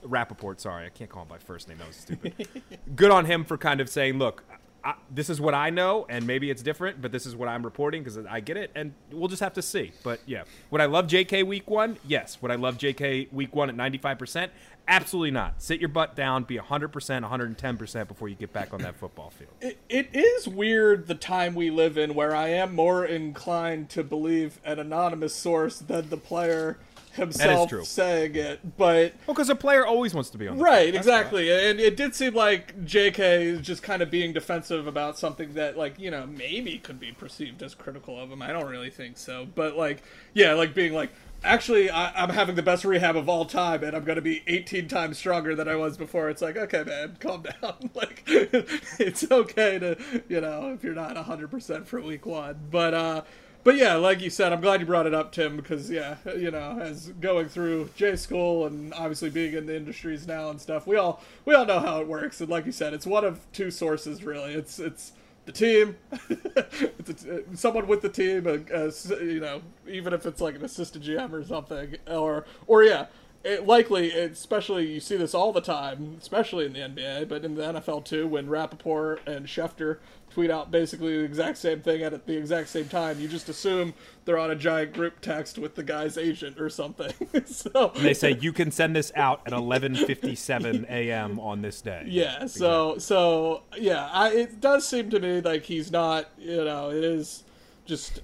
Rapoport. 0.03 0.61
Sorry, 0.61 0.85
I 0.85 0.89
can't 0.89 1.09
call 1.09 1.23
him 1.23 1.29
by 1.29 1.39
first 1.39 1.67
name. 1.67 1.79
That 1.79 1.87
was 1.87 1.95
stupid. 1.95 2.47
good 2.95 3.11
on 3.11 3.25
him 3.25 3.43
for 3.43 3.57
kind 3.57 3.81
of 3.81 3.89
saying, 3.89 4.19
look, 4.19 4.43
I, 4.83 4.95
this 5.11 5.29
is 5.29 5.39
what 5.39 5.53
I 5.53 5.69
know, 5.69 6.05
and 6.09 6.25
maybe 6.25 6.49
it's 6.49 6.63
different, 6.63 7.01
but 7.01 7.11
this 7.11 7.25
is 7.25 7.35
what 7.35 7.47
I'm 7.47 7.63
reporting 7.63 8.03
because 8.03 8.17
I 8.17 8.39
get 8.39 8.57
it, 8.57 8.71
and 8.75 8.93
we'll 9.11 9.27
just 9.27 9.41
have 9.41 9.53
to 9.53 9.61
see. 9.61 9.91
But 10.03 10.19
yeah, 10.25 10.43
would 10.71 10.81
I 10.81 10.85
love 10.85 11.07
JK 11.07 11.45
week 11.45 11.69
one? 11.69 11.97
Yes. 12.07 12.41
Would 12.41 12.51
I 12.51 12.55
love 12.55 12.77
JK 12.77 13.31
week 13.31 13.55
one 13.55 13.69
at 13.69 13.75
95%? 13.75 14.49
Absolutely 14.87 15.31
not. 15.31 15.61
Sit 15.61 15.79
your 15.79 15.89
butt 15.89 16.15
down, 16.15 16.43
be 16.43 16.57
100%, 16.57 16.91
110% 16.91 18.07
before 18.07 18.27
you 18.27 18.35
get 18.35 18.51
back 18.51 18.73
on 18.73 18.81
that 18.81 18.95
football 18.95 19.29
field. 19.29 19.51
It, 19.61 19.77
it 19.87 20.09
is 20.13 20.47
weird 20.47 21.07
the 21.07 21.15
time 21.15 21.53
we 21.53 21.69
live 21.69 21.97
in 21.97 22.15
where 22.15 22.35
I 22.35 22.49
am 22.49 22.73
more 22.75 23.05
inclined 23.05 23.89
to 23.91 24.03
believe 24.03 24.59
an 24.65 24.79
anonymous 24.79 25.35
source 25.35 25.79
than 25.79 26.09
the 26.09 26.17
player 26.17 26.77
himself 27.13 27.71
saying 27.85 28.35
it, 28.35 28.77
but 28.77 29.13
well, 29.25 29.33
because 29.33 29.49
a 29.49 29.55
player 29.55 29.85
always 29.85 30.13
wants 30.13 30.29
to 30.31 30.37
be 30.37 30.47
on. 30.47 30.59
right, 30.59 30.93
exactly, 30.93 31.51
and 31.51 31.79
it 31.79 31.97
did 31.97 32.15
seem 32.15 32.33
like 32.33 32.83
J.K. 32.85 33.43
is 33.43 33.61
just 33.61 33.83
kind 33.83 34.01
of 34.01 34.09
being 34.09 34.33
defensive 34.33 34.87
about 34.87 35.17
something 35.17 35.53
that, 35.53 35.77
like, 35.77 35.99
you 35.99 36.11
know, 36.11 36.25
maybe 36.25 36.77
could 36.77 36.99
be 36.99 37.11
perceived 37.11 37.61
as 37.63 37.75
critical 37.75 38.19
of 38.19 38.31
him. 38.31 38.41
I 38.41 38.51
don't 38.51 38.69
really 38.69 38.89
think 38.89 39.17
so, 39.17 39.47
but 39.53 39.77
like, 39.77 40.03
yeah, 40.33 40.53
like 40.53 40.73
being 40.73 40.93
like, 40.93 41.11
actually 41.43 41.89
I, 41.89 42.23
am 42.23 42.29
having 42.29 42.55
the 42.55 42.61
best 42.61 42.85
rehab 42.85 43.15
of 43.15 43.27
all 43.27 43.45
time 43.45 43.83
and 43.83 43.95
i'm 43.95 44.03
going 44.03 44.17
to 44.17 44.21
be 44.21 44.43
18 44.47 44.87
times 44.87 45.17
stronger 45.17 45.55
than 45.55 45.67
i 45.67 45.75
was 45.75 45.97
before 45.97 46.29
it's 46.29 46.41
like 46.41 46.55
okay 46.55 46.83
man 46.83 47.17
calm 47.19 47.43
down 47.43 47.89
like 47.93 48.23
it's 48.27 49.29
okay 49.29 49.79
to 49.79 49.97
you 50.29 50.41
know 50.41 50.71
if 50.73 50.83
you're 50.83 50.93
not 50.93 51.15
100% 51.15 51.87
for 51.87 52.01
week 52.01 52.25
one 52.25 52.59
but 52.69 52.93
uh 52.93 53.21
but 53.63 53.75
yeah 53.75 53.95
like 53.95 54.21
you 54.21 54.29
said 54.29 54.51
i'm 54.51 54.61
glad 54.61 54.79
you 54.79 54.85
brought 54.85 55.05
it 55.05 55.13
up 55.13 55.31
tim 55.31 55.57
because 55.57 55.89
yeah 55.89 56.15
you 56.35 56.51
know 56.51 56.79
as 56.79 57.07
going 57.19 57.47
through 57.47 57.89
j 57.95 58.15
school 58.15 58.65
and 58.65 58.93
obviously 58.93 59.29
being 59.29 59.53
in 59.53 59.65
the 59.65 59.75
industries 59.75 60.27
now 60.27 60.49
and 60.49 60.59
stuff 60.59 60.87
we 60.87 60.95
all 60.95 61.21
we 61.45 61.53
all 61.55 61.65
know 61.65 61.79
how 61.79 61.99
it 62.01 62.07
works. 62.07 62.41
And 62.41 62.49
like 62.49 62.65
you 62.65 62.71
said 62.71 62.93
it's 62.93 63.07
one 63.07 63.25
of 63.25 63.45
two 63.51 63.71
sources 63.71 64.23
really. 64.23 64.53
It's 64.53 64.79
it's 64.79 65.13
the 65.45 65.51
team, 65.51 65.97
it's 66.29 67.25
a, 67.25 67.43
someone 67.55 67.87
with 67.87 68.01
the 68.01 68.09
team, 68.09 68.45
you 68.45 69.39
know, 69.39 69.61
even 69.87 70.13
if 70.13 70.27
it's 70.27 70.39
like 70.39 70.55
an 70.55 70.63
assistant 70.63 71.03
GM 71.03 71.33
or 71.33 71.43
something, 71.43 71.95
or 72.07 72.45
or 72.67 72.83
yeah, 72.83 73.07
it, 73.43 73.65
likely, 73.65 74.11
especially 74.11 74.93
you 74.93 74.99
see 74.99 75.17
this 75.17 75.33
all 75.33 75.51
the 75.51 75.61
time, 75.61 76.17
especially 76.19 76.65
in 76.65 76.73
the 76.73 76.79
NBA, 76.79 77.27
but 77.27 77.43
in 77.43 77.55
the 77.55 77.63
NFL 77.63 78.05
too, 78.05 78.27
when 78.27 78.49
Rapoport 78.49 79.21
and 79.27 79.45
Schefter 79.47 79.97
tweet 80.31 80.49
out 80.49 80.71
basically 80.71 81.17
the 81.17 81.23
exact 81.23 81.57
same 81.57 81.81
thing 81.81 82.01
at 82.01 82.25
the 82.25 82.37
exact 82.37 82.69
same 82.69 82.87
time. 82.87 83.19
You 83.19 83.27
just 83.27 83.49
assume 83.49 83.93
they're 84.25 84.37
on 84.37 84.51
a 84.51 84.55
giant 84.55 84.93
group 84.93 85.19
text 85.21 85.57
with 85.57 85.75
the 85.75 85.83
guy's 85.83 86.17
agent 86.17 86.59
or 86.59 86.69
something. 86.69 87.13
so 87.45 87.91
and 87.95 88.05
they 88.05 88.13
say 88.13 88.37
you 88.39 88.53
can 88.53 88.71
send 88.71 88.95
this 88.95 89.11
out 89.15 89.41
at 89.45 89.53
11:57 89.53 90.89
a.m. 90.89 91.39
on 91.39 91.61
this 91.61 91.81
day. 91.81 92.03
Yeah. 92.07 92.45
So 92.45 92.97
so 92.97 93.63
yeah, 93.77 94.09
I, 94.11 94.29
it 94.29 94.61
does 94.61 94.87
seem 94.87 95.09
to 95.09 95.19
me 95.19 95.41
like 95.41 95.63
he's 95.63 95.91
not. 95.91 96.29
You 96.39 96.63
know, 96.63 96.91
it 96.91 97.03
is 97.03 97.43
just 97.85 98.21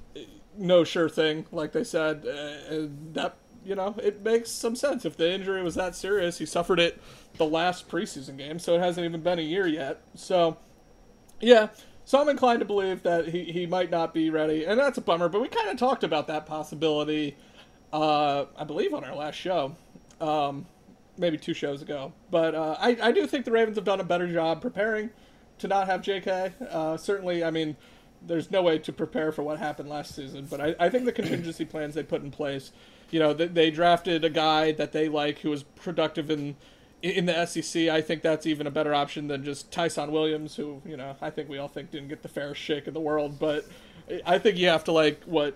no 0.58 0.84
sure 0.84 1.10
thing, 1.10 1.46
like 1.52 1.72
they 1.72 1.84
said. 1.84 2.26
Uh, 2.26 2.88
that 3.14 3.36
you 3.68 3.76
know, 3.76 3.96
it 4.02 4.24
makes 4.24 4.50
some 4.50 4.76
sense. 4.76 5.06
If 5.06 5.18
the 5.18 5.32
injury 5.32 5.62
was 5.62 5.76
that 5.76 5.96
serious, 5.96 6.38
he 6.38 6.46
suffered 6.46 6.80
it 6.80 7.02
the 7.36 7.46
last 7.46 7.90
preseason 7.90 8.38
game, 8.38 8.60
so 8.60 8.76
it 8.76 8.80
hasn't 8.80 9.06
even 9.06 9.22
been 9.22 9.40
a 9.40 9.44
year 9.44 9.68
yet. 9.68 10.02
So, 10.16 10.58
yeah, 11.42 11.68
so 12.06 12.22
I'm 12.22 12.30
inclined 12.30 12.60
to 12.60 12.66
believe 12.66 13.04
that 13.04 13.28
he, 13.28 13.44
he 13.46 13.66
might 13.66 13.92
not 13.92 14.14
be 14.14 14.30
ready, 14.30 14.66
and 14.66 14.80
that's 14.80 14.98
a 14.98 15.02
bummer. 15.02 15.28
But 15.28 15.42
we 15.42 15.50
kind 15.50 15.70
of 15.70 15.78
talked 15.78 16.06
about 16.06 16.28
that 16.28 16.46
possibility, 16.46 17.36
uh, 17.92 18.46
I 18.58 18.64
believe, 18.64 18.94
on 18.94 19.04
our 19.04 19.16
last 19.16 19.36
show, 19.36 19.76
um, 20.22 20.66
maybe 21.18 21.38
two 21.38 21.54
shows 21.54 21.82
ago. 21.82 22.14
But 22.32 22.56
uh, 22.56 22.78
I, 22.80 22.98
I 23.02 23.12
do 23.12 23.28
think 23.28 23.44
the 23.44 23.52
Ravens 23.52 23.76
have 23.76 23.86
done 23.86 24.00
a 24.00 24.06
better 24.06 24.32
job 24.32 24.62
preparing 24.62 25.10
to 25.60 25.68
not 25.68 25.88
have 25.88 26.02
J.K. 26.02 26.54
Uh, 26.70 26.96
certainly, 26.96 27.44
I 27.44 27.52
mean, 27.52 27.76
there's 28.22 28.52
no 28.52 28.62
way 28.62 28.80
to 28.80 28.94
prepare 28.94 29.32
for 29.32 29.44
what 29.44 29.60
happened 29.60 29.90
last 29.90 30.16
season, 30.16 30.48
but 30.50 30.62
I, 30.62 30.76
I 30.80 30.90
think 30.90 31.06
the 31.06 31.12
contingency 31.12 31.66
plans 31.66 31.96
they 31.96 32.04
put 32.04 32.24
in 32.24 32.32
place, 32.32 32.72
you 33.10 33.20
know, 33.20 33.34
they, 33.34 33.72
drafted 33.72 34.26
a 34.26 34.30
guy 34.30 34.72
that 34.74 34.92
they 34.92 35.08
like 35.08 35.40
who 35.40 35.50
was 35.50 35.64
productive 35.64 36.30
in 36.30 36.56
in 37.04 37.28
the 37.28 37.46
SEC, 37.46 37.90
I 37.90 38.02
think 38.02 38.24
that's 38.24 38.48
even 38.48 38.66
a 38.66 38.72
better 38.72 38.94
option 38.94 39.28
than 39.28 39.44
just 39.44 39.72
Ty'Son 39.72 40.12
Williams, 40.12 40.56
who 40.56 40.82
you 40.86 40.98
know 40.98 41.16
I 41.22 41.30
think 41.30 41.48
we 41.48 41.58
all 41.58 41.68
think 41.68 41.92
didn't 41.92 42.10
get 42.10 42.24
the 42.24 42.28
fairest 42.28 42.60
shake 42.60 42.88
in 42.88 42.94
the 42.94 43.00
world. 43.00 43.38
But 43.40 43.66
I 44.26 44.40
think 44.40 44.58
you 44.58 44.68
have 44.70 44.84
to 44.86 44.92
like 44.92 45.24
what 45.26 45.56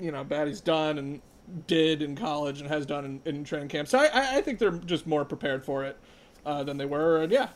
you 0.00 0.10
know 0.10 0.24
Badie's 0.24 0.60
done 0.60 0.98
and 0.98 1.22
did 1.66 2.02
in 2.02 2.16
college 2.16 2.60
and 2.60 2.68
has 2.68 2.84
done 2.84 3.04
in, 3.04 3.20
in 3.24 3.44
training 3.44 3.68
camp. 3.68 3.88
So 3.88 3.98
I, 3.98 4.38
I 4.38 4.40
think 4.42 4.58
they're 4.58 4.72
just 4.72 5.06
more 5.06 5.24
prepared 5.24 5.64
for 5.64 5.84
it 5.84 5.96
uh, 6.44 6.64
than 6.64 6.76
they 6.76 6.84
were. 6.84 7.22
And 7.22 7.32
yeah, 7.32 7.48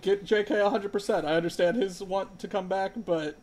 get 0.00 0.24
J.K. 0.24 0.54
100%. 0.54 1.24
I 1.24 1.34
understand 1.34 1.76
his 1.76 2.02
want 2.02 2.38
to 2.40 2.48
come 2.48 2.66
back, 2.66 2.92
but 3.04 3.36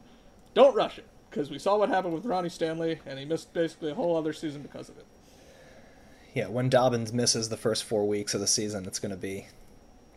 don't 0.54 0.76
rush 0.76 0.98
it 0.98 1.08
because 1.32 1.50
we 1.50 1.58
saw 1.58 1.78
what 1.78 1.90
happened 1.90 2.14
with 2.14 2.26
Ronnie 2.26 2.50
Stanley, 2.50 3.00
and 3.08 3.18
he 3.18 3.26
missed 3.26 3.54
basically 3.54 3.90
a 3.90 3.96
whole 3.96 4.16
other 4.16 4.34
season 4.34 4.62
because 4.62 4.90
of 4.90 4.98
it 4.98 5.06
yeah, 6.34 6.48
when 6.48 6.70
Dobbins 6.70 7.12
misses 7.12 7.50
the 7.50 7.58
first 7.58 7.84
four 7.84 8.08
weeks 8.08 8.34
of 8.34 8.42
the 8.42 8.48
season, 8.48 8.86
it's 8.86 9.00
going 9.00 9.12
to 9.12 9.18
be. 9.18 9.48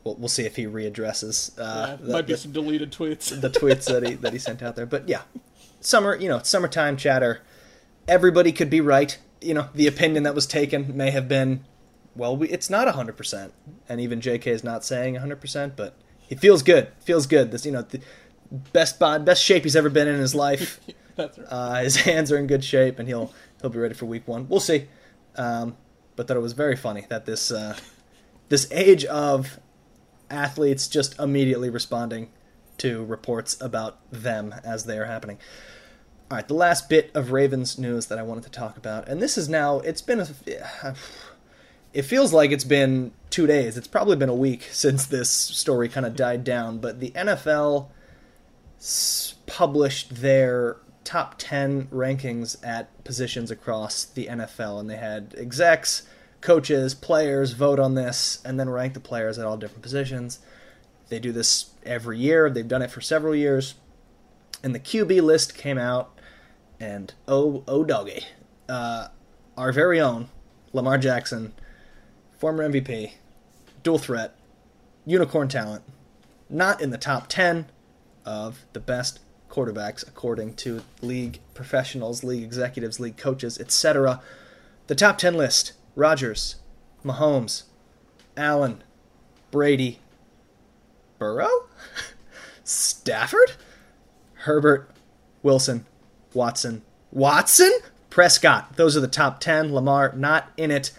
We'll, 0.05 0.17
we'll 0.17 0.29
see 0.29 0.45
if 0.45 0.57
he 0.57 0.67
readdresses. 0.67 1.59
Uh, 1.59 1.89
yeah, 1.89 1.97
the, 1.97 2.13
might 2.13 2.27
be 2.27 2.35
the, 2.35 2.39
some 2.39 2.53
deleted 2.53 2.93
tweets. 2.93 3.41
the 3.41 3.51
tweets 3.51 3.87
that 3.87 4.07
he 4.07 4.15
that 4.15 4.33
he 4.33 4.39
sent 4.39 4.63
out 4.63 4.77
there, 4.77 4.87
but 4.87 5.09
yeah, 5.09 5.23
summer. 5.81 6.15
You 6.15 6.29
know, 6.29 6.41
summertime 6.41 6.97
chatter. 6.97 7.43
Everybody 8.07 8.53
could 8.53 8.71
be 8.71 8.81
right. 8.81 9.19
You 9.41 9.55
know, 9.55 9.69
the 9.75 9.87
opinion 9.87 10.23
that 10.25 10.35
was 10.35 10.47
taken 10.47 10.97
may 10.97 11.11
have 11.11 11.27
been, 11.27 11.65
well, 12.15 12.37
we, 12.37 12.49
it's 12.49 12.71
not 12.71 12.87
hundred 12.95 13.17
percent, 13.17 13.53
and 13.89 14.01
even 14.01 14.21
J.K. 14.21 14.51
is 14.51 14.63
not 14.63 14.85
saying 14.85 15.17
hundred 15.17 15.41
percent, 15.41 15.75
but 15.77 15.97
he 16.21 16.35
feels 16.35 16.63
good. 16.63 16.93
Feels 17.01 17.27
good. 17.27 17.51
This, 17.51 17.67
you 17.67 17.73
know, 17.73 17.83
the 17.83 18.01
best 18.73 19.01
best 19.01 19.43
shape 19.43 19.65
he's 19.65 19.77
ever 19.77 19.91
been 19.91 20.07
in 20.07 20.21
his 20.21 20.35
life. 20.35 20.81
That's 21.17 21.39
right. 21.39 21.47
Uh, 21.49 21.75
his 21.77 21.97
hands 21.97 22.33
are 22.33 22.39
in 22.39 22.47
good 22.47 22.65
shape, 22.65 22.99
and 22.99 23.09
he'll 23.09 23.33
he'll 23.61 23.71
be 23.71 23.79
ready 23.79 23.95
for 23.95 24.07
week 24.07 24.27
one. 24.27 24.49
We'll 24.49 24.61
see. 24.61 24.89
Um, 25.37 25.77
but 26.17 26.29
that 26.29 26.37
it 26.37 26.41
was 26.41 26.53
very 26.53 26.77
funny 26.77 27.07
that 27.09 27.27
this 27.27 27.51
uh, 27.51 27.77
this 28.49 28.71
age 28.71 29.05
of 29.07 29.59
athletes 30.31 30.89
just 30.89 31.19
immediately 31.19 31.71
responding 31.71 32.31
to 32.79 33.05
reports 33.05 33.61
about 33.61 33.99
them 34.11 34.55
as 34.65 34.85
they 34.85 34.99
are 34.99 35.05
happening. 35.05 35.39
All 36.31 36.39
right, 36.39 36.49
the 36.49 36.55
last 36.55 36.89
bit 36.89 37.11
of 37.15 37.31
Ravens 37.31 37.79
news 37.79 38.07
that 38.07 38.19
I 38.19 38.23
wanted 38.23 38.45
to 38.45 38.51
talk 38.51 38.77
about, 38.77 39.09
and 39.09 39.23
this 39.23 39.39
is 39.39 39.49
now 39.49 39.81
it's 39.81 40.03
been 40.03 40.21
a 40.21 40.27
it 41.93 42.03
feels 42.03 42.33
like 42.33 42.51
it's 42.51 42.65
been 42.65 43.13
two 43.31 43.47
days. 43.47 43.77
It's 43.77 43.87
probably 43.87 44.17
been 44.17 44.29
a 44.29 44.35
week 44.35 44.69
since 44.73 45.07
this 45.07 45.31
story 45.31 45.89
kind 45.89 46.07
of 46.07 46.17
died 46.17 46.45
down, 46.45 46.79
but 46.79 47.01
the 47.01 47.11
NFL 47.13 47.89
published 49.47 50.17
their 50.17 50.77
top 51.05 51.37
10 51.39 51.87
rankings 51.89 52.57
at 52.67 53.05
positions 53.05 53.51
across 53.51 54.05
the 54.05 54.27
NFL, 54.27 54.81
and 54.81 54.91
they 54.91 54.97
had 54.97 55.35
execs, 55.39 56.03
coaches, 56.41 56.95
players 56.95 57.53
vote 57.53 57.79
on 57.79 57.95
this, 57.95 58.41
and 58.45 58.59
then 58.59 58.69
rank 58.69 58.95
the 58.95 59.01
players 59.01 59.39
at 59.39 59.47
all 59.47 59.57
different 59.57 59.83
positions. 59.83 60.41
They 61.09 61.19
do 61.19 61.33
this 61.33 61.71
every 61.85 62.19
year, 62.19 62.51
they've 62.51 62.67
done 62.67 62.83
it 62.83 62.91
for 62.91 63.01
several 63.01 63.35
years. 63.35 63.75
And 64.63 64.75
the 64.75 64.81
QB 64.81 65.23
list 65.23 65.57
came 65.57 65.79
out, 65.79 66.19
and 66.81 67.13
oh, 67.29 67.63
oh, 67.69 67.85
doggy. 67.85 68.25
Uh, 68.69 69.09
our 69.57 69.73
very 69.73 70.01
own 70.01 70.29
Lamar 70.73 70.99
Jackson, 70.99 71.53
former 72.39 72.69
MVP, 72.69 73.13
dual 73.83 73.99
threat, 73.99 74.35
unicorn 75.05 75.49
talent, 75.49 75.85
not 76.49 76.81
in 76.81 76.91
the 76.91 76.99
top 76.99 77.29
10 77.29 77.67
of 78.25 78.65
the 78.73 78.81
best 78.81 79.21
quarterbacks 79.55 80.07
according 80.07 80.55
to 80.55 80.83
league 81.01 81.39
professionals, 81.55 82.25
league 82.25 82.43
executives, 82.43 82.99
league 82.99 83.17
coaches, 83.17 83.59
etc. 83.59 84.21
The 84.89 84.95
top 84.95 85.19
10 85.19 85.35
list 85.35 85.75
Rodgers, 85.95 86.57
Mahomes, 87.05 87.65
Allen, 88.37 88.83
Brady, 89.51 90.01
Burrow, 91.19 91.67
Stafford, 92.65 93.53
Herbert, 94.35 94.91
Wilson, 95.43 95.87
Watson, 96.33 96.83
Watson, 97.13 97.73
Prescott. 98.11 98.77
Those 98.77 98.97
are 98.97 99.01
the 99.01 99.09
top 99.09 99.41
10. 99.41 99.73
Lamar 99.73 100.13
not 100.17 100.51
in 100.57 100.71
it. 100.71 100.91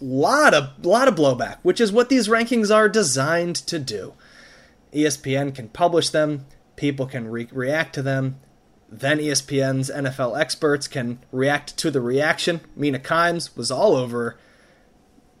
Lot 0.00 0.54
of 0.54 0.84
lot 0.84 1.06
of 1.08 1.14
blowback, 1.14 1.58
which 1.62 1.80
is 1.80 1.92
what 1.92 2.08
these 2.08 2.26
rankings 2.26 2.74
are 2.74 2.88
designed 2.88 3.56
to 3.56 3.78
do. 3.78 4.14
ESPN 4.92 5.54
can 5.54 5.68
publish 5.68 6.08
them, 6.08 6.44
people 6.82 7.06
can 7.06 7.28
re- 7.28 7.46
react 7.52 7.94
to 7.94 8.02
them. 8.02 8.40
Then 8.88 9.18
ESPN's 9.18 9.88
NFL 9.88 10.36
experts 10.36 10.88
can 10.88 11.20
react 11.30 11.76
to 11.78 11.92
the 11.92 12.00
reaction. 12.00 12.60
Mina 12.74 12.98
Kimes 12.98 13.56
was 13.56 13.70
all 13.70 13.94
over 13.94 14.36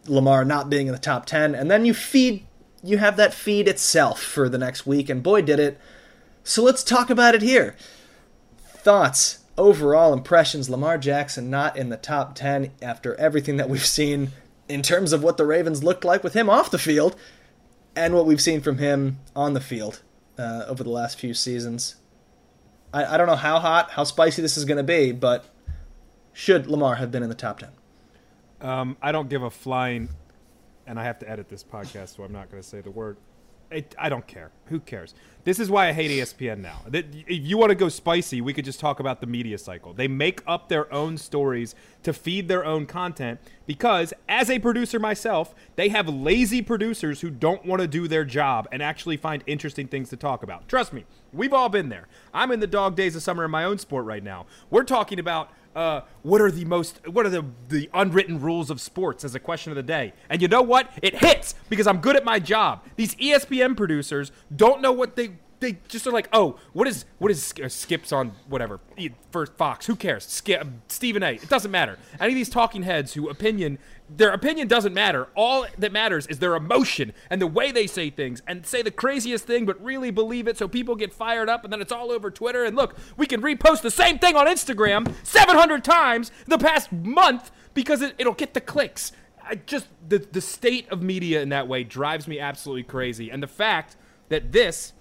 Lamar 0.06 0.44
not 0.44 0.70
being 0.70 0.86
in 0.86 0.92
the 0.92 1.00
top 1.00 1.26
10. 1.26 1.56
And 1.56 1.68
then 1.68 1.84
you 1.84 1.94
feed, 1.94 2.46
you 2.84 2.98
have 2.98 3.16
that 3.16 3.34
feed 3.34 3.66
itself 3.66 4.22
for 4.22 4.48
the 4.48 4.56
next 4.56 4.86
week, 4.86 5.10
and 5.10 5.20
boy, 5.20 5.42
did 5.42 5.58
it. 5.58 5.80
So 6.44 6.62
let's 6.62 6.84
talk 6.84 7.10
about 7.10 7.34
it 7.34 7.42
here. 7.42 7.74
Thoughts, 8.58 9.40
overall 9.58 10.12
impressions 10.12 10.70
Lamar 10.70 10.96
Jackson 10.96 11.50
not 11.50 11.76
in 11.76 11.88
the 11.88 11.96
top 11.96 12.36
10 12.36 12.70
after 12.80 13.16
everything 13.16 13.56
that 13.56 13.68
we've 13.68 13.84
seen 13.84 14.30
in 14.68 14.80
terms 14.80 15.12
of 15.12 15.24
what 15.24 15.38
the 15.38 15.44
Ravens 15.44 15.82
looked 15.82 16.04
like 16.04 16.22
with 16.22 16.34
him 16.34 16.48
off 16.48 16.70
the 16.70 16.78
field 16.78 17.16
and 17.96 18.14
what 18.14 18.26
we've 18.26 18.40
seen 18.40 18.60
from 18.60 18.78
him 18.78 19.18
on 19.34 19.54
the 19.54 19.60
field 19.60 20.02
uh, 20.42 20.66
over 20.68 20.82
the 20.82 20.90
last 20.90 21.18
few 21.18 21.32
seasons. 21.32 21.96
I, 22.92 23.14
I 23.14 23.16
don't 23.16 23.26
know 23.26 23.36
how 23.36 23.58
hot, 23.58 23.90
how 23.92 24.04
spicy 24.04 24.42
this 24.42 24.56
is 24.56 24.64
going 24.64 24.76
to 24.76 24.82
be, 24.82 25.12
but 25.12 25.46
should 26.32 26.66
Lamar 26.66 26.96
have 26.96 27.10
been 27.10 27.22
in 27.22 27.28
the 27.28 27.34
top 27.34 27.60
10? 27.60 27.70
Um, 28.60 28.96
I 29.00 29.12
don't 29.12 29.28
give 29.28 29.42
a 29.42 29.50
flying, 29.50 30.08
and 30.86 30.98
I 30.98 31.04
have 31.04 31.18
to 31.20 31.30
edit 31.30 31.48
this 31.48 31.64
podcast, 31.64 32.16
so 32.16 32.22
I'm 32.22 32.32
not 32.32 32.50
going 32.50 32.62
to 32.62 32.68
say 32.68 32.80
the 32.80 32.90
word. 32.90 33.16
It, 33.72 33.94
I 33.98 34.08
don't 34.08 34.26
care. 34.26 34.50
Who 34.66 34.80
cares? 34.80 35.14
This 35.44 35.58
is 35.58 35.68
why 35.68 35.88
I 35.88 35.92
hate 35.92 36.10
ESPN 36.10 36.58
now. 36.58 36.82
If 36.92 37.06
you 37.28 37.58
want 37.58 37.70
to 37.70 37.74
go 37.74 37.88
spicy, 37.88 38.40
we 38.40 38.54
could 38.54 38.64
just 38.64 38.78
talk 38.78 39.00
about 39.00 39.20
the 39.20 39.26
media 39.26 39.58
cycle. 39.58 39.92
They 39.92 40.06
make 40.06 40.40
up 40.46 40.68
their 40.68 40.92
own 40.92 41.18
stories 41.18 41.74
to 42.04 42.12
feed 42.12 42.46
their 42.46 42.64
own 42.64 42.86
content 42.86 43.40
because, 43.66 44.14
as 44.28 44.48
a 44.48 44.60
producer 44.60 45.00
myself, 45.00 45.52
they 45.74 45.88
have 45.88 46.08
lazy 46.08 46.62
producers 46.62 47.22
who 47.22 47.30
don't 47.30 47.66
want 47.66 47.82
to 47.82 47.88
do 47.88 48.06
their 48.06 48.24
job 48.24 48.68
and 48.70 48.82
actually 48.82 49.16
find 49.16 49.42
interesting 49.46 49.88
things 49.88 50.10
to 50.10 50.16
talk 50.16 50.44
about. 50.44 50.68
Trust 50.68 50.92
me, 50.92 51.04
we've 51.32 51.52
all 51.52 51.68
been 51.68 51.88
there. 51.88 52.06
I'm 52.32 52.52
in 52.52 52.60
the 52.60 52.68
dog 52.68 52.94
days 52.94 53.16
of 53.16 53.22
summer 53.22 53.44
in 53.44 53.50
my 53.50 53.64
own 53.64 53.78
sport 53.78 54.04
right 54.04 54.22
now. 54.22 54.46
We're 54.70 54.84
talking 54.84 55.18
about 55.18 55.50
uh, 55.74 56.02
what 56.22 56.40
are 56.40 56.50
the 56.50 56.64
most 56.64 57.06
what 57.08 57.26
are 57.26 57.30
the 57.30 57.44
the 57.68 57.88
unwritten 57.94 58.40
rules 58.40 58.70
of 58.70 58.80
sports 58.80 59.24
as 59.24 59.34
a 59.34 59.40
question 59.40 59.72
of 59.72 59.76
the 59.76 59.82
day? 59.82 60.12
And 60.28 60.42
you 60.42 60.48
know 60.48 60.62
what? 60.62 60.90
It 61.02 61.16
hits 61.16 61.54
because 61.68 61.86
i'm 61.86 61.98
good 61.98 62.16
at 62.16 62.24
my 62.24 62.38
job. 62.38 62.84
These 62.96 63.14
espn 63.16 63.76
producers 63.76 64.32
don't 64.54 64.82
know 64.82 64.92
what 64.92 65.16
they 65.16 65.30
they 65.62 65.78
just 65.88 66.06
are 66.06 66.12
like 66.12 66.28
oh 66.32 66.58
what 66.72 66.86
is 66.86 67.04
what 67.18 67.30
is 67.30 67.54
uh, 67.62 67.68
skips 67.68 68.12
on 68.12 68.32
whatever? 68.48 68.80
For 69.30 69.46
fox 69.46 69.86
who 69.86 69.96
cares? 69.96 70.26
Skip, 70.26 70.66
stephen 70.88 71.22
a 71.22 71.34
it 71.34 71.48
doesn't 71.48 71.70
matter. 71.70 71.98
Any 72.20 72.32
of 72.32 72.36
these 72.36 72.50
talking 72.50 72.82
heads 72.82 73.14
who 73.14 73.28
opinion 73.28 73.78
their 74.14 74.32
opinion 74.32 74.68
doesn't 74.68 74.92
matter. 74.92 75.28
All 75.34 75.66
that 75.78 75.92
matters 75.92 76.26
is 76.26 76.38
their 76.38 76.54
emotion 76.54 77.14
and 77.30 77.40
the 77.40 77.46
way 77.46 77.72
they 77.72 77.86
say 77.86 78.10
things 78.10 78.42
and 78.46 78.66
say 78.66 78.82
the 78.82 78.90
craziest 78.90 79.46
thing 79.46 79.64
but 79.64 79.82
really 79.82 80.10
believe 80.10 80.46
it 80.46 80.58
so 80.58 80.68
people 80.68 80.96
get 80.96 81.14
fired 81.14 81.48
up 81.48 81.64
and 81.64 81.72
then 81.72 81.80
it's 81.80 81.92
all 81.92 82.10
over 82.10 82.30
twitter. 82.30 82.64
And 82.64 82.76
look 82.76 82.96
we 83.16 83.26
can 83.26 83.40
repost 83.40 83.80
the 83.82 83.90
same 83.90 84.18
thing 84.18 84.36
on 84.36 84.46
instagram 84.46 85.14
700 85.22 85.82
times 85.84 86.30
the 86.46 86.58
past 86.58 86.92
month 86.92 87.50
because 87.72 88.02
it, 88.02 88.14
it'll 88.18 88.34
get 88.34 88.52
the 88.52 88.60
clicks. 88.60 89.12
I 89.44 89.56
just 89.56 89.86
the 90.06 90.18
the 90.18 90.40
state 90.40 90.88
of 90.90 91.02
media 91.02 91.42
in 91.42 91.48
that 91.50 91.68
way 91.68 91.84
drives 91.84 92.28
me 92.28 92.38
absolutely 92.38 92.84
crazy. 92.84 93.30
And 93.30 93.42
the 93.42 93.48
fact 93.48 93.96
that 94.28 94.52
this 94.52 94.92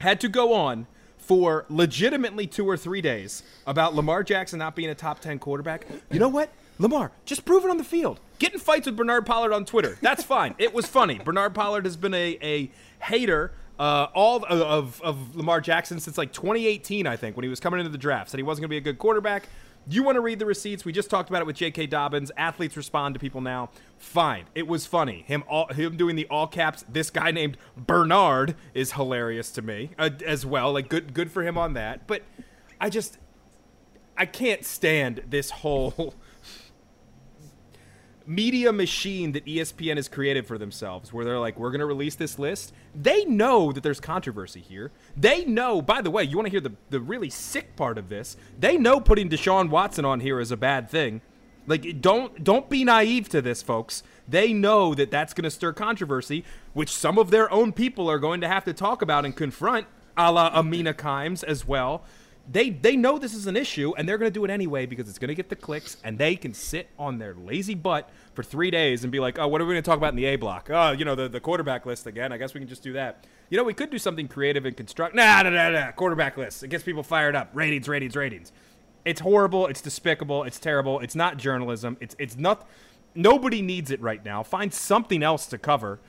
had 0.00 0.20
to 0.20 0.28
go 0.28 0.52
on 0.52 0.86
for 1.18 1.64
legitimately 1.68 2.46
two 2.46 2.68
or 2.68 2.76
three 2.76 3.00
days 3.00 3.42
about 3.66 3.94
Lamar 3.94 4.24
Jackson 4.24 4.58
not 4.58 4.74
being 4.74 4.90
a 4.90 4.94
top 4.94 5.20
10 5.20 5.38
quarterback. 5.38 5.86
You 6.10 6.18
know 6.18 6.28
what? 6.28 6.50
Lamar, 6.78 7.12
just 7.24 7.44
prove 7.44 7.64
it 7.64 7.70
on 7.70 7.76
the 7.76 7.84
field. 7.84 8.18
Get 8.38 8.52
in 8.54 8.58
fights 8.58 8.86
with 8.86 8.96
Bernard 8.96 9.26
Pollard 9.26 9.52
on 9.52 9.64
Twitter. 9.64 9.98
That's 10.00 10.24
fine. 10.24 10.54
it 10.58 10.74
was 10.74 10.86
funny. 10.86 11.18
Bernard 11.18 11.54
Pollard 11.54 11.84
has 11.84 11.96
been 11.96 12.14
a, 12.14 12.38
a 12.42 12.70
hater 13.04 13.52
uh, 13.80 14.08
all 14.14 14.44
of, 14.44 14.44
of, 14.44 15.02
of 15.02 15.36
Lamar 15.36 15.60
Jackson 15.62 16.00
since 16.00 16.18
like 16.18 16.34
2018, 16.34 17.06
I 17.06 17.16
think, 17.16 17.34
when 17.34 17.44
he 17.44 17.48
was 17.48 17.60
coming 17.60 17.80
into 17.80 17.90
the 17.90 17.98
draft. 17.98 18.30
Said 18.30 18.36
he 18.36 18.42
wasn't 18.42 18.62
going 18.62 18.68
to 18.68 18.72
be 18.72 18.76
a 18.76 18.92
good 18.92 18.98
quarterback. 18.98 19.48
You 19.90 20.04
want 20.04 20.14
to 20.14 20.20
read 20.20 20.38
the 20.38 20.46
receipts? 20.46 20.84
We 20.84 20.92
just 20.92 21.10
talked 21.10 21.30
about 21.30 21.42
it 21.42 21.46
with 21.46 21.56
J.K. 21.56 21.88
Dobbins. 21.88 22.30
Athletes 22.36 22.76
respond 22.76 23.14
to 23.16 23.18
people 23.18 23.40
now. 23.40 23.70
Fine, 23.98 24.44
it 24.54 24.68
was 24.68 24.86
funny. 24.86 25.24
Him 25.26 25.42
all 25.48 25.66
him 25.66 25.96
doing 25.96 26.14
the 26.14 26.28
all 26.28 26.46
caps. 26.46 26.84
This 26.88 27.10
guy 27.10 27.30
named 27.32 27.56
Bernard 27.76 28.54
is 28.72 28.92
hilarious 28.92 29.50
to 29.52 29.62
me 29.62 29.90
uh, 29.98 30.10
as 30.24 30.46
well. 30.46 30.72
Like 30.72 30.88
good 30.88 31.12
good 31.12 31.32
for 31.32 31.42
him 31.42 31.58
on 31.58 31.74
that. 31.74 32.06
But 32.06 32.22
I 32.80 32.88
just 32.88 33.18
I 34.16 34.26
can't 34.26 34.64
stand 34.64 35.22
this 35.28 35.50
whole 35.50 36.14
media 38.30 38.72
machine 38.72 39.32
that 39.32 39.44
ESPN 39.44 39.96
has 39.96 40.08
created 40.08 40.46
for 40.46 40.56
themselves, 40.56 41.12
where 41.12 41.24
they're 41.24 41.40
like, 41.40 41.58
we're 41.58 41.70
going 41.70 41.80
to 41.80 41.86
release 41.86 42.14
this 42.14 42.38
list. 42.38 42.72
They 42.94 43.24
know 43.24 43.72
that 43.72 43.82
there's 43.82 43.98
controversy 43.98 44.60
here. 44.60 44.92
They 45.16 45.44
know, 45.44 45.82
by 45.82 46.00
the 46.00 46.12
way, 46.12 46.22
you 46.22 46.36
want 46.36 46.46
to 46.46 46.50
hear 46.50 46.60
the, 46.60 46.72
the 46.90 47.00
really 47.00 47.28
sick 47.28 47.74
part 47.74 47.98
of 47.98 48.08
this? 48.08 48.36
They 48.58 48.76
know 48.76 49.00
putting 49.00 49.28
Deshaun 49.28 49.68
Watson 49.68 50.04
on 50.04 50.20
here 50.20 50.38
is 50.38 50.52
a 50.52 50.56
bad 50.56 50.88
thing. 50.88 51.22
Like, 51.66 52.00
don't 52.00 52.42
don't 52.42 52.70
be 52.70 52.84
naive 52.84 53.28
to 53.30 53.42
this, 53.42 53.62
folks. 53.62 54.02
They 54.26 54.52
know 54.52 54.94
that 54.94 55.10
that's 55.10 55.34
going 55.34 55.44
to 55.44 55.50
stir 55.50 55.72
controversy, 55.72 56.44
which 56.72 56.88
some 56.88 57.18
of 57.18 57.30
their 57.30 57.52
own 57.52 57.72
people 57.72 58.08
are 58.08 58.18
going 58.18 58.40
to 58.42 58.48
have 58.48 58.64
to 58.64 58.72
talk 58.72 59.02
about 59.02 59.24
and 59.24 59.36
confront, 59.36 59.86
a 60.16 60.30
la 60.32 60.50
Amina 60.54 60.94
Kimes 60.94 61.42
as 61.44 61.66
well 61.66 62.04
they 62.50 62.70
they 62.70 62.96
know 62.96 63.16
this 63.16 63.32
is 63.32 63.46
an 63.46 63.56
issue 63.56 63.92
and 63.96 64.08
they're 64.08 64.18
going 64.18 64.30
to 64.30 64.34
do 64.34 64.44
it 64.44 64.50
anyway 64.50 64.84
because 64.84 65.08
it's 65.08 65.18
going 65.18 65.28
to 65.28 65.34
get 65.34 65.48
the 65.48 65.56
clicks 65.56 65.96
and 66.02 66.18
they 66.18 66.34
can 66.34 66.52
sit 66.52 66.88
on 66.98 67.18
their 67.18 67.34
lazy 67.34 67.74
butt 67.74 68.10
for 68.34 68.42
three 68.42 68.70
days 68.70 69.04
and 69.04 69.12
be 69.12 69.20
like, 69.20 69.38
oh, 69.38 69.46
what 69.46 69.60
are 69.60 69.64
we 69.64 69.74
going 69.74 69.82
to 69.82 69.88
talk 69.88 69.96
about 69.96 70.10
in 70.10 70.16
the 70.16 70.24
A 70.24 70.36
block? 70.36 70.68
Oh, 70.70 70.90
you 70.90 71.04
know, 71.04 71.14
the, 71.14 71.28
the 71.28 71.38
quarterback 71.38 71.86
list 71.86 72.06
again. 72.06 72.32
I 72.32 72.38
guess 72.38 72.52
we 72.52 72.60
can 72.60 72.68
just 72.68 72.82
do 72.82 72.92
that. 72.94 73.24
You 73.50 73.56
know, 73.56 73.64
we 73.64 73.74
could 73.74 73.90
do 73.90 73.98
something 73.98 74.26
creative 74.26 74.64
and 74.64 74.76
construct. 74.76 75.14
Nah, 75.14 75.42
nah, 75.42 75.50
nah, 75.50 75.70
nah. 75.70 75.92
Quarterback 75.92 76.36
list. 76.36 76.64
It 76.64 76.68
gets 76.68 76.82
people 76.82 77.04
fired 77.04 77.36
up. 77.36 77.50
Ratings, 77.54 77.88
ratings, 77.88 78.16
ratings. 78.16 78.52
It's 79.04 79.20
horrible. 79.20 79.68
It's 79.68 79.80
despicable. 79.80 80.42
It's 80.42 80.58
terrible. 80.58 80.98
It's 81.00 81.14
not 81.14 81.36
journalism. 81.36 81.96
It's 82.00 82.16
it's 82.18 82.36
not. 82.36 82.68
Nobody 83.14 83.62
needs 83.62 83.90
it 83.90 84.00
right 84.00 84.24
now. 84.24 84.42
Find 84.42 84.72
something 84.72 85.22
else 85.22 85.46
to 85.46 85.58
cover. 85.58 86.00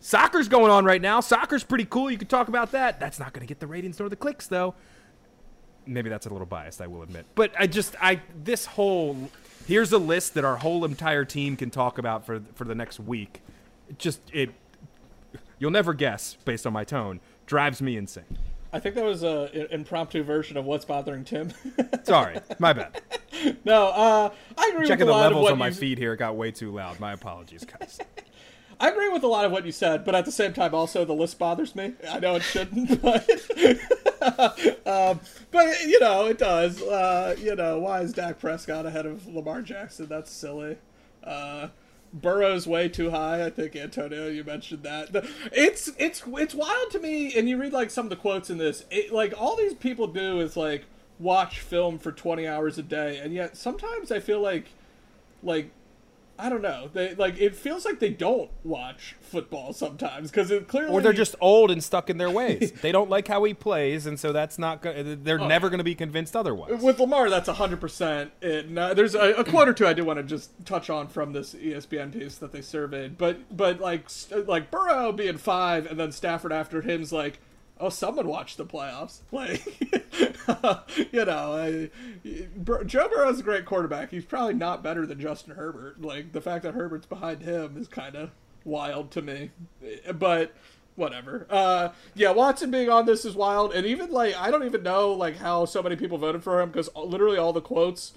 Soccer's 0.00 0.48
going 0.48 0.70
on 0.70 0.84
right 0.84 1.00
now. 1.00 1.20
Soccer's 1.20 1.64
pretty 1.64 1.86
cool. 1.86 2.10
You 2.10 2.18
could 2.18 2.28
talk 2.28 2.48
about 2.48 2.72
that. 2.72 3.00
That's 3.00 3.18
not 3.18 3.32
going 3.32 3.40
to 3.40 3.46
get 3.46 3.60
the 3.60 3.66
ratings 3.66 3.98
nor 3.98 4.08
the 4.08 4.16
clicks, 4.16 4.46
though 4.46 4.74
maybe 5.86 6.10
that's 6.10 6.26
a 6.26 6.30
little 6.30 6.46
biased, 6.46 6.80
I 6.80 6.86
will 6.86 7.02
admit. 7.02 7.26
But 7.34 7.52
I 7.58 7.66
just 7.66 7.94
I 8.00 8.20
this 8.42 8.66
whole 8.66 9.30
here's 9.66 9.92
a 9.92 9.98
list 9.98 10.34
that 10.34 10.44
our 10.44 10.56
whole 10.56 10.84
entire 10.84 11.24
team 11.24 11.56
can 11.56 11.70
talk 11.70 11.98
about 11.98 12.24
for 12.26 12.40
for 12.54 12.64
the 12.64 12.74
next 12.74 13.00
week. 13.00 13.42
It 13.88 13.98
just 13.98 14.20
it 14.32 14.50
you'll 15.58 15.70
never 15.70 15.94
guess 15.94 16.36
based 16.44 16.66
on 16.66 16.72
my 16.72 16.84
tone 16.84 17.20
drives 17.46 17.80
me 17.80 17.96
insane. 17.96 18.38
I 18.72 18.80
think 18.80 18.94
that 18.96 19.04
was 19.04 19.22
a 19.22 19.72
impromptu 19.72 20.22
version 20.22 20.56
of 20.56 20.64
what's 20.66 20.84
bothering 20.84 21.24
Tim. 21.24 21.52
Sorry, 22.02 22.38
my 22.58 22.72
bad. 22.72 23.00
no, 23.64 23.86
uh, 23.86 24.30
I 24.58 24.70
agree 24.74 24.86
Checking 24.86 25.06
with 25.06 25.14
the 25.14 25.20
levels 25.20 25.50
on 25.50 25.56
my 25.56 25.70
feed 25.70 25.98
here, 25.98 26.12
it 26.12 26.18
got 26.18 26.36
way 26.36 26.50
too 26.50 26.72
loud. 26.72 27.00
My 27.00 27.12
apologies, 27.12 27.64
guys. 27.64 27.98
I 28.78 28.90
agree 28.90 29.08
with 29.08 29.22
a 29.22 29.28
lot 29.28 29.44
of 29.44 29.52
what 29.52 29.64
you 29.64 29.72
said, 29.72 30.04
but 30.04 30.14
at 30.14 30.24
the 30.26 30.32
same 30.32 30.52
time, 30.52 30.74
also 30.74 31.04
the 31.04 31.14
list 31.14 31.38
bothers 31.38 31.74
me. 31.74 31.94
I 32.08 32.18
know 32.18 32.36
it 32.36 32.42
shouldn't, 32.42 33.00
but 33.02 33.28
um, 34.86 35.20
but 35.50 35.80
you 35.82 35.98
know 36.00 36.26
it 36.26 36.38
does. 36.38 36.82
Uh, 36.82 37.36
you 37.38 37.54
know 37.54 37.78
why 37.78 38.00
is 38.02 38.12
Dak 38.12 38.38
Prescott 38.38 38.84
ahead 38.84 39.06
of 39.06 39.26
Lamar 39.26 39.62
Jackson? 39.62 40.06
That's 40.06 40.30
silly. 40.30 40.76
Uh, 41.24 41.68
Burrow's 42.12 42.66
way 42.66 42.88
too 42.88 43.10
high. 43.10 43.44
I 43.44 43.50
think 43.50 43.76
Antonio, 43.76 44.28
you 44.28 44.44
mentioned 44.44 44.82
that. 44.82 45.08
It's 45.52 45.90
it's 45.98 46.22
it's 46.26 46.54
wild 46.54 46.90
to 46.90 46.98
me. 46.98 47.36
And 47.36 47.48
you 47.48 47.56
read 47.56 47.72
like 47.72 47.90
some 47.90 48.06
of 48.06 48.10
the 48.10 48.16
quotes 48.16 48.50
in 48.50 48.58
this. 48.58 48.84
It, 48.90 49.12
like 49.12 49.34
all 49.38 49.56
these 49.56 49.74
people 49.74 50.06
do 50.06 50.40
is 50.40 50.56
like 50.56 50.84
watch 51.18 51.60
film 51.60 51.98
for 51.98 52.12
twenty 52.12 52.46
hours 52.46 52.78
a 52.78 52.82
day, 52.82 53.18
and 53.18 53.32
yet 53.32 53.56
sometimes 53.56 54.12
I 54.12 54.20
feel 54.20 54.40
like 54.40 54.68
like 55.42 55.70
I 56.38 56.48
don't 56.48 56.62
know. 56.62 56.90
They 56.92 57.14
like 57.14 57.38
it 57.38 57.54
feels 57.54 57.84
like 57.84 57.98
they 57.98 58.10
don't 58.10 58.50
watch 58.64 59.16
football 59.20 59.72
sometimes 59.72 60.30
because 60.30 60.50
it 60.50 60.68
clearly 60.68 60.92
or 60.92 61.00
they're 61.00 61.12
just 61.12 61.34
old 61.40 61.70
and 61.70 61.82
stuck 61.82 62.10
in 62.10 62.18
their 62.18 62.30
ways. 62.30 62.72
they 62.82 62.92
don't 62.92 63.10
like 63.10 63.28
how 63.28 63.44
he 63.44 63.54
plays, 63.54 64.06
and 64.06 64.18
so 64.20 64.32
that's 64.32 64.58
not. 64.58 64.82
Go- 64.82 65.02
they're 65.02 65.38
never 65.38 65.68
going 65.68 65.78
to 65.78 65.84
be 65.84 65.94
convinced 65.94 66.36
otherwise. 66.36 66.82
with 66.82 66.98
Lamar. 66.98 67.30
That's 67.30 67.48
hundred 67.48 67.80
percent. 67.80 68.32
Uh, 68.42 68.94
there's 68.94 69.14
a, 69.14 69.34
a 69.34 69.44
quote 69.44 69.68
or 69.68 69.72
two 69.72 69.86
I 69.86 69.92
do 69.92 70.04
want 70.04 70.18
to 70.18 70.22
just 70.22 70.50
touch 70.64 70.90
on 70.90 71.08
from 71.08 71.32
this 71.32 71.54
ESPN 71.54 72.12
piece 72.12 72.36
that 72.38 72.52
they 72.52 72.62
surveyed, 72.62 73.16
but 73.18 73.56
but 73.56 73.80
like 73.80 74.10
st- 74.10 74.46
like 74.46 74.70
Burrow 74.70 75.12
being 75.12 75.38
five 75.38 75.86
and 75.86 75.98
then 75.98 76.12
Stafford 76.12 76.52
after 76.52 76.82
him's 76.82 77.12
like. 77.12 77.38
Oh, 77.78 77.90
someone 77.90 78.26
watched 78.26 78.56
the 78.56 78.66
playoffs. 78.66 79.20
Like, 79.32 81.12
you 81.12 81.24
know, 81.24 81.52
I, 81.54 81.90
Joe 82.86 83.08
Burrow's 83.08 83.40
a 83.40 83.42
great 83.42 83.66
quarterback. 83.66 84.10
He's 84.10 84.24
probably 84.24 84.54
not 84.54 84.82
better 84.82 85.04
than 85.04 85.20
Justin 85.20 85.56
Herbert. 85.56 86.00
Like 86.00 86.32
the 86.32 86.40
fact 86.40 86.62
that 86.62 86.74
Herbert's 86.74 87.06
behind 87.06 87.42
him 87.42 87.76
is 87.76 87.88
kind 87.88 88.14
of 88.14 88.30
wild 88.64 89.10
to 89.12 89.22
me. 89.22 89.50
But 90.14 90.54
whatever. 90.94 91.46
Uh, 91.50 91.90
yeah, 92.14 92.30
Watson 92.30 92.70
being 92.70 92.88
on 92.88 93.06
this 93.06 93.24
is 93.24 93.34
wild, 93.34 93.72
and 93.74 93.86
even 93.86 94.10
like 94.10 94.36
I 94.36 94.50
don't 94.50 94.64
even 94.64 94.82
know 94.82 95.12
like 95.12 95.36
how 95.36 95.64
so 95.64 95.82
many 95.82 95.96
people 95.96 96.18
voted 96.18 96.42
for 96.42 96.60
him 96.60 96.70
because 96.70 96.88
literally 96.94 97.38
all 97.38 97.52
the 97.52 97.60
quotes 97.60 98.12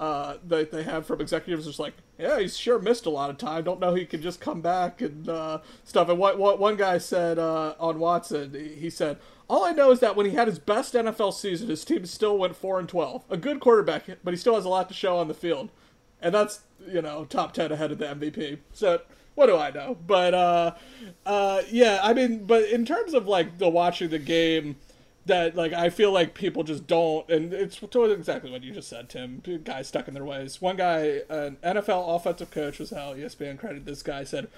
uh, 0.00 0.38
that 0.48 0.72
they 0.72 0.82
have 0.82 1.04
from 1.04 1.20
executives 1.20 1.66
is 1.66 1.78
like, 1.78 1.92
yeah, 2.18 2.40
he's 2.40 2.56
sure 2.56 2.78
missed 2.78 3.04
a 3.04 3.10
lot 3.10 3.28
of 3.28 3.36
time. 3.36 3.62
Don't 3.62 3.78
know 3.78 3.94
he 3.94 4.06
can 4.06 4.22
just 4.22 4.40
come 4.40 4.62
back 4.62 5.02
and 5.02 5.28
uh, 5.28 5.58
stuff. 5.84 6.08
And 6.08 6.18
what 6.18 6.38
what 6.38 6.58
one 6.58 6.76
guy 6.76 6.96
said 6.96 7.38
uh, 7.38 7.74
on 7.78 8.00
Watson, 8.00 8.74
he 8.78 8.90
said. 8.90 9.18
All 9.48 9.64
I 9.64 9.72
know 9.72 9.90
is 9.90 9.98
that 9.98 10.14
when 10.14 10.26
he 10.26 10.36
had 10.36 10.46
his 10.46 10.60
best 10.60 10.94
NFL 10.94 11.34
season, 11.34 11.68
his 11.68 11.84
team 11.84 12.06
still 12.06 12.38
went 12.38 12.54
four 12.54 12.78
and 12.78 12.88
twelve. 12.88 13.24
A 13.28 13.36
good 13.36 13.58
quarterback, 13.58 14.04
but 14.22 14.32
he 14.32 14.38
still 14.38 14.54
has 14.54 14.64
a 14.64 14.68
lot 14.68 14.86
to 14.88 14.94
show 14.94 15.16
on 15.16 15.26
the 15.26 15.34
field, 15.34 15.70
and 16.22 16.32
that's 16.32 16.60
you 16.88 17.02
know 17.02 17.24
top 17.24 17.52
ten 17.52 17.72
ahead 17.72 17.90
of 17.90 17.98
the 17.98 18.06
MVP. 18.06 18.58
So 18.72 19.00
what 19.34 19.46
do 19.46 19.56
I 19.56 19.70
know? 19.70 19.98
But 20.06 20.34
uh, 20.34 20.74
uh, 21.26 21.62
yeah, 21.68 21.98
I 22.02 22.14
mean, 22.14 22.44
but 22.44 22.70
in 22.70 22.86
terms 22.86 23.12
of 23.12 23.26
like 23.26 23.58
the 23.58 23.68
watching 23.68 24.08
the 24.08 24.20
game, 24.20 24.76
that 25.26 25.54
like 25.54 25.72
I 25.72 25.90
feel 25.90 26.12
like 26.12 26.34
people 26.34 26.62
just 26.62 26.86
don't, 26.86 27.28
and 27.28 27.52
it's 27.52 27.78
totally 27.78 28.12
exactly 28.12 28.50
what 28.50 28.62
you 28.62 28.72
just 28.72 28.88
said, 28.88 29.08
Tim. 29.08 29.42
Guys 29.64 29.88
stuck 29.88 30.08
in 30.08 30.14
their 30.14 30.24
ways. 30.24 30.60
One 30.60 30.76
guy, 30.76 31.20
an 31.28 31.56
NFL 31.62 32.16
offensive 32.16 32.50
coach, 32.50 32.78
was 32.78 32.90
how 32.90 33.14
ESPN 33.14 33.58
credited 33.58 33.86
this 33.86 34.02
guy 34.02 34.24
said, 34.24 34.48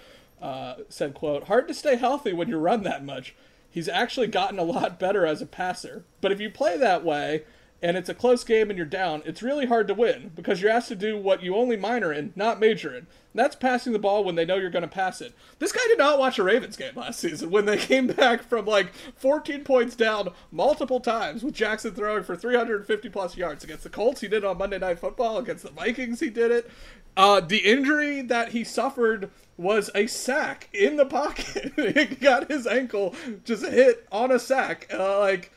uh, 0.41 0.77
said 0.89 1.15
quote, 1.15 1.45
"Hard 1.45 1.69
to 1.69 1.75
stay 1.75 1.97
healthy 1.97 2.33
when 2.33 2.49
you 2.49 2.59
run 2.59 2.83
that 2.85 3.05
much. 3.05 3.35
He's 3.71 3.89
actually 3.89 4.27
gotten 4.27 4.59
a 4.59 4.65
lot 4.65 5.01
better 5.01 5.27
as 5.27 5.43
a 5.43 5.47
passer, 5.47 6.05
but 6.21 6.33
if 6.33 6.41
you 6.41 6.51
play 6.51 6.77
that 6.77 7.05
way." 7.05 7.43
And 7.83 7.97
it's 7.97 8.09
a 8.09 8.15
close 8.15 8.45
game 8.45 8.71
and 8.71 8.77
you're 8.77 8.87
down, 8.87 9.23
it's 9.25 9.43
really 9.43 9.67
hard 9.67 9.89
to 9.89 9.95
win 9.95 10.31
because 10.37 10.63
you're 10.63 10.71
asked 10.71 10.89
to 10.89 10.95
do 10.95 11.19
what 11.19 11.43
you 11.43 11.57
only 11.57 11.77
minor 11.77 12.13
in, 12.13 12.33
not 12.37 12.61
major 12.61 12.95
in. 12.95 13.09
That's 13.35 13.57
passing 13.57 13.93
the 13.93 13.99
ball 13.99 14.25
when 14.25 14.35
they 14.35 14.45
know 14.45 14.57
you're 14.57 14.71
going 14.71 14.83
to 14.83 14.89
pass 14.89 15.21
it. 15.21 15.35
This 15.59 15.73
guy 15.73 15.81
did 15.89 15.99
not 15.99 16.19
watch 16.19 16.39
a 16.39 16.45
Ravens 16.45 16.77
game 16.77 16.93
last 16.95 17.19
season 17.19 17.51
when 17.51 17.65
they 17.65 17.77
came 17.79 18.07
back 18.07 18.43
from 18.43 18.67
like 18.67 18.93
14 19.17 19.65
points 19.65 19.97
down 19.97 20.29
multiple 20.53 21.01
times 21.01 21.43
with 21.43 21.55
Jackson 21.55 21.95
throwing 21.95 22.23
for 22.23 22.37
350 22.37 23.09
plus 23.09 23.37
yards 23.37 23.65
against 23.65 23.83
the 23.83 23.91
Colts. 23.91 24.21
He 24.21 24.29
did 24.29 24.45
it 24.45 24.47
on 24.47 24.59
Monday 24.59 24.79
Night 24.79 24.99
Football 24.99 25.39
against 25.39 25.65
the 25.65 25.71
Vikings. 25.71 26.21
He 26.21 26.31
did 26.31 26.51
it. 26.51 26.71
Uh, 27.17 27.41
the 27.41 27.59
injury 27.59 28.23
that 28.23 28.51
he 28.51 28.65
suffered 28.65 29.31
was 29.57 29.91
a 29.95 30.07
sack 30.07 30.69
in 30.73 30.97
the 30.97 31.05
pocket. 31.05 31.73
he 31.97 32.05
got 32.17 32.51
his 32.51 32.67
ankle 32.67 33.15
just 33.45 33.65
hit 33.65 34.07
on 34.11 34.31
a 34.31 34.39
sack. 34.39 34.89
Uh, 34.93 35.21
like 35.21 35.53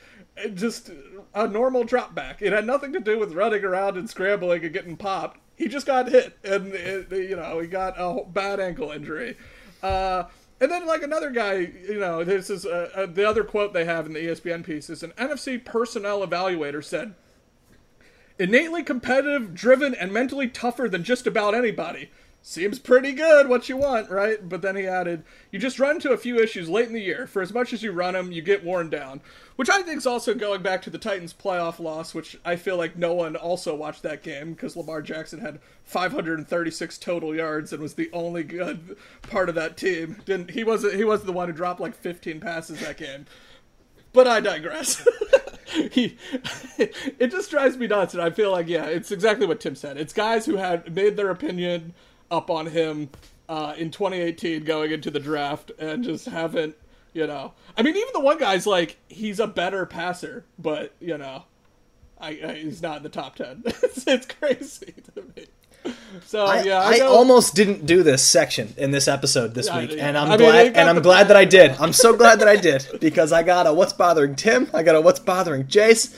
just 0.53 0.89
a 1.33 1.47
normal 1.47 1.83
drop 1.83 2.13
back. 2.13 2.41
It 2.41 2.51
had 2.51 2.65
nothing 2.65 2.93
to 2.93 2.99
do 2.99 3.17
with 3.17 3.33
running 3.33 3.63
around 3.63 3.97
and 3.97 4.09
scrambling 4.09 4.63
and 4.63 4.73
getting 4.73 4.97
popped. 4.97 5.39
He 5.55 5.67
just 5.67 5.85
got 5.85 6.09
hit, 6.09 6.37
and 6.43 6.73
it, 6.73 7.11
you 7.11 7.35
know 7.35 7.59
he 7.59 7.67
got 7.67 7.95
a 7.97 8.23
bad 8.25 8.59
ankle 8.59 8.91
injury. 8.91 9.37
Uh, 9.81 10.25
and 10.59 10.71
then 10.71 10.85
like 10.85 11.03
another 11.03 11.31
guy, 11.31 11.53
you 11.55 11.99
know, 11.99 12.23
this 12.23 12.49
is 12.49 12.65
uh, 12.65 12.89
uh, 12.95 13.05
the 13.05 13.27
other 13.27 13.43
quote 13.43 13.73
they 13.73 13.85
have 13.85 14.05
in 14.05 14.13
the 14.13 14.19
ESPN 14.19 14.65
piece 14.65 14.89
is 14.89 15.03
an 15.03 15.11
NFC 15.11 15.63
personnel 15.63 16.25
evaluator 16.25 16.83
said, 16.83 17.15
"Innately 18.37 18.83
competitive, 18.83 19.53
driven, 19.53 19.95
and 19.95 20.11
mentally 20.11 20.49
tougher 20.49 20.89
than 20.89 21.03
just 21.03 21.25
about 21.25 21.55
anybody." 21.55 22.11
Seems 22.47 22.77
pretty 22.77 23.13
good, 23.13 23.49
what 23.49 23.69
you 23.69 23.75
want, 23.75 24.11
right? 24.11 24.47
But 24.47 24.61
then 24.61 24.75
he 24.75 24.85
added, 24.85 25.23
You 25.49 25.57
just 25.57 25.79
run 25.79 25.95
into 25.95 26.11
a 26.11 26.17
few 26.17 26.37
issues 26.37 26.69
late 26.69 26.85
in 26.85 26.93
the 26.93 27.01
year. 27.01 27.25
For 27.25 27.41
as 27.41 27.51
much 27.51 27.73
as 27.73 27.81
you 27.81 27.91
run 27.91 28.13
them, 28.13 28.31
you 28.31 28.43
get 28.43 28.63
worn 28.63 28.91
down. 28.91 29.21
Which 29.55 29.67
I 29.67 29.81
think 29.81 29.97
is 29.97 30.05
also 30.05 30.35
going 30.35 30.61
back 30.61 30.83
to 30.83 30.91
the 30.91 30.99
Titans' 30.99 31.33
playoff 31.33 31.79
loss, 31.79 32.13
which 32.13 32.37
I 32.45 32.55
feel 32.55 32.77
like 32.77 32.97
no 32.97 33.15
one 33.15 33.35
also 33.35 33.73
watched 33.73 34.03
that 34.03 34.21
game 34.21 34.53
because 34.53 34.75
Lamar 34.75 35.01
Jackson 35.01 35.39
had 35.39 35.59
536 35.85 36.99
total 36.99 37.33
yards 37.33 37.73
and 37.73 37.81
was 37.81 37.95
the 37.95 38.11
only 38.13 38.43
good 38.43 38.95
part 39.23 39.49
of 39.49 39.55
that 39.55 39.75
team. 39.75 40.21
Didn't 40.25 40.51
he 40.51 40.63
wasn't 40.63 40.93
he 40.93 41.03
was 41.03 41.23
the 41.23 41.33
one 41.33 41.47
who 41.47 41.53
dropped 41.55 41.79
like 41.79 41.95
15 41.95 42.41
passes 42.41 42.79
that 42.81 42.97
game. 42.97 43.25
But 44.13 44.27
I 44.27 44.39
digress. 44.39 45.03
he, 45.91 46.15
it 46.77 47.31
just 47.31 47.49
drives 47.49 47.75
me 47.75 47.87
nuts, 47.87 48.13
and 48.13 48.21
I 48.21 48.29
feel 48.29 48.51
like 48.51 48.67
yeah, 48.67 48.85
it's 48.85 49.11
exactly 49.11 49.47
what 49.47 49.59
Tim 49.59 49.73
said. 49.73 49.97
It's 49.97 50.13
guys 50.13 50.45
who 50.45 50.57
had 50.57 50.93
made 50.93 51.17
their 51.17 51.31
opinion 51.31 51.95
up 52.35 52.49
on 52.49 52.67
him 52.67 53.09
uh, 53.49 53.73
in 53.77 53.91
2018 53.91 54.63
going 54.63 54.91
into 54.91 55.09
the 55.09 55.19
draft 55.19 55.71
and 55.79 56.03
just 56.03 56.25
haven't, 56.25 56.75
you 57.13 57.25
know. 57.27 57.53
I 57.77 57.81
mean, 57.81 57.95
even 57.95 58.09
the 58.13 58.19
one 58.19 58.37
guy's 58.37 58.67
like 58.67 58.97
he's 59.07 59.39
a 59.39 59.47
better 59.47 59.85
passer, 59.85 60.45
but 60.59 60.93
you 60.99 61.17
know, 61.17 61.45
I, 62.19 62.29
I 62.29 62.53
he's 62.55 62.81
not 62.81 62.97
in 62.97 63.03
the 63.03 63.09
top 63.09 63.35
ten. 63.35 63.63
it's, 63.65 64.05
it's 64.07 64.27
crazy 64.27 64.93
to 65.15 65.23
me. 65.35 65.45
So 66.25 66.45
I, 66.45 66.63
yeah, 66.63 66.79
I, 66.79 66.97
go- 66.97 67.15
almost 67.15 67.53
didn't 67.53 67.85
do 67.85 68.01
this 68.01 68.23
section 68.23 68.73
in 68.77 68.91
this 68.91 69.07
episode 69.07 69.53
this 69.53 69.71
week, 69.71 69.91
yeah. 69.91 70.07
and 70.07 70.17
I'm 70.17 70.31
I 70.31 70.37
glad. 70.37 70.67
and 70.75 70.89
I'm 70.89 71.01
glad 71.01 71.27
that 71.27 71.37
I 71.37 71.45
did. 71.45 71.71
I'm 71.79 71.93
so 71.93 72.15
glad 72.15 72.39
that 72.39 72.47
I 72.47 72.55
did 72.55 72.87
because 72.99 73.31
I 73.31 73.43
got 73.43 73.67
a 73.67 73.73
what's 73.73 73.93
bothering 73.93 74.35
Tim. 74.35 74.69
I 74.73 74.81
got 74.81 74.95
a 74.95 75.01
what's 75.01 75.19
bothering 75.19 75.65
Jace. 75.65 76.15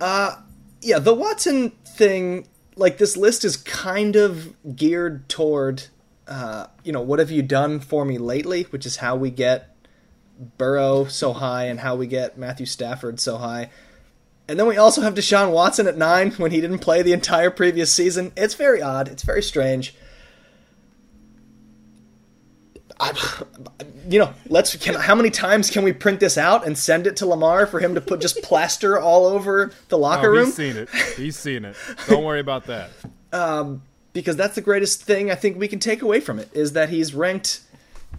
Uh, 0.00 0.36
yeah, 0.80 0.98
the 0.98 1.14
Watson 1.14 1.70
thing. 1.84 2.48
Like 2.76 2.98
this 2.98 3.16
list 3.16 3.44
is 3.44 3.56
kind 3.56 4.16
of 4.16 4.54
geared 4.76 5.28
toward, 5.28 5.84
uh, 6.26 6.66
you 6.82 6.92
know, 6.92 7.00
what 7.00 7.18
have 7.18 7.30
you 7.30 7.42
done 7.42 7.80
for 7.80 8.04
me 8.04 8.18
lately? 8.18 8.64
Which 8.64 8.86
is 8.86 8.96
how 8.96 9.16
we 9.16 9.30
get 9.30 9.74
Burrow 10.58 11.04
so 11.04 11.32
high 11.32 11.64
and 11.64 11.80
how 11.80 11.94
we 11.94 12.06
get 12.06 12.36
Matthew 12.36 12.66
Stafford 12.66 13.20
so 13.20 13.38
high. 13.38 13.70
And 14.48 14.58
then 14.58 14.66
we 14.66 14.76
also 14.76 15.00
have 15.00 15.14
Deshaun 15.14 15.52
Watson 15.52 15.86
at 15.86 15.96
nine 15.96 16.32
when 16.32 16.50
he 16.50 16.60
didn't 16.60 16.80
play 16.80 17.02
the 17.02 17.12
entire 17.12 17.50
previous 17.50 17.92
season. 17.92 18.32
It's 18.36 18.54
very 18.54 18.82
odd. 18.82 19.08
It's 19.08 19.22
very 19.22 19.42
strange. 19.42 19.94
I, 23.12 23.44
you 24.08 24.18
know, 24.18 24.32
let's. 24.48 24.76
Can, 24.76 24.94
how 24.94 25.14
many 25.14 25.30
times 25.30 25.70
can 25.70 25.84
we 25.84 25.92
print 25.92 26.20
this 26.20 26.38
out 26.38 26.66
and 26.66 26.76
send 26.76 27.06
it 27.06 27.16
to 27.16 27.26
Lamar 27.26 27.66
for 27.66 27.80
him 27.80 27.94
to 27.94 28.00
put 28.00 28.20
just 28.20 28.42
plaster 28.42 28.98
all 28.98 29.26
over 29.26 29.72
the 29.88 29.98
locker 29.98 30.28
Oh, 30.28 30.32
room? 30.32 30.44
he's 30.46 30.54
seen 30.54 30.76
it. 30.76 30.88
He's 31.16 31.36
seen 31.38 31.64
it. 31.64 31.76
Don't 32.08 32.24
worry 32.24 32.40
about 32.40 32.64
that. 32.66 32.90
because 34.12 34.36
that's 34.36 34.54
the 34.54 34.60
greatest 34.60 35.02
thing 35.02 35.30
I 35.30 35.34
think 35.34 35.58
we 35.58 35.68
can 35.68 35.78
take 35.80 36.00
away 36.02 36.20
from 36.20 36.38
it 36.38 36.48
is 36.54 36.72
that 36.72 36.88
he's 36.88 37.14
ranked 37.14 37.60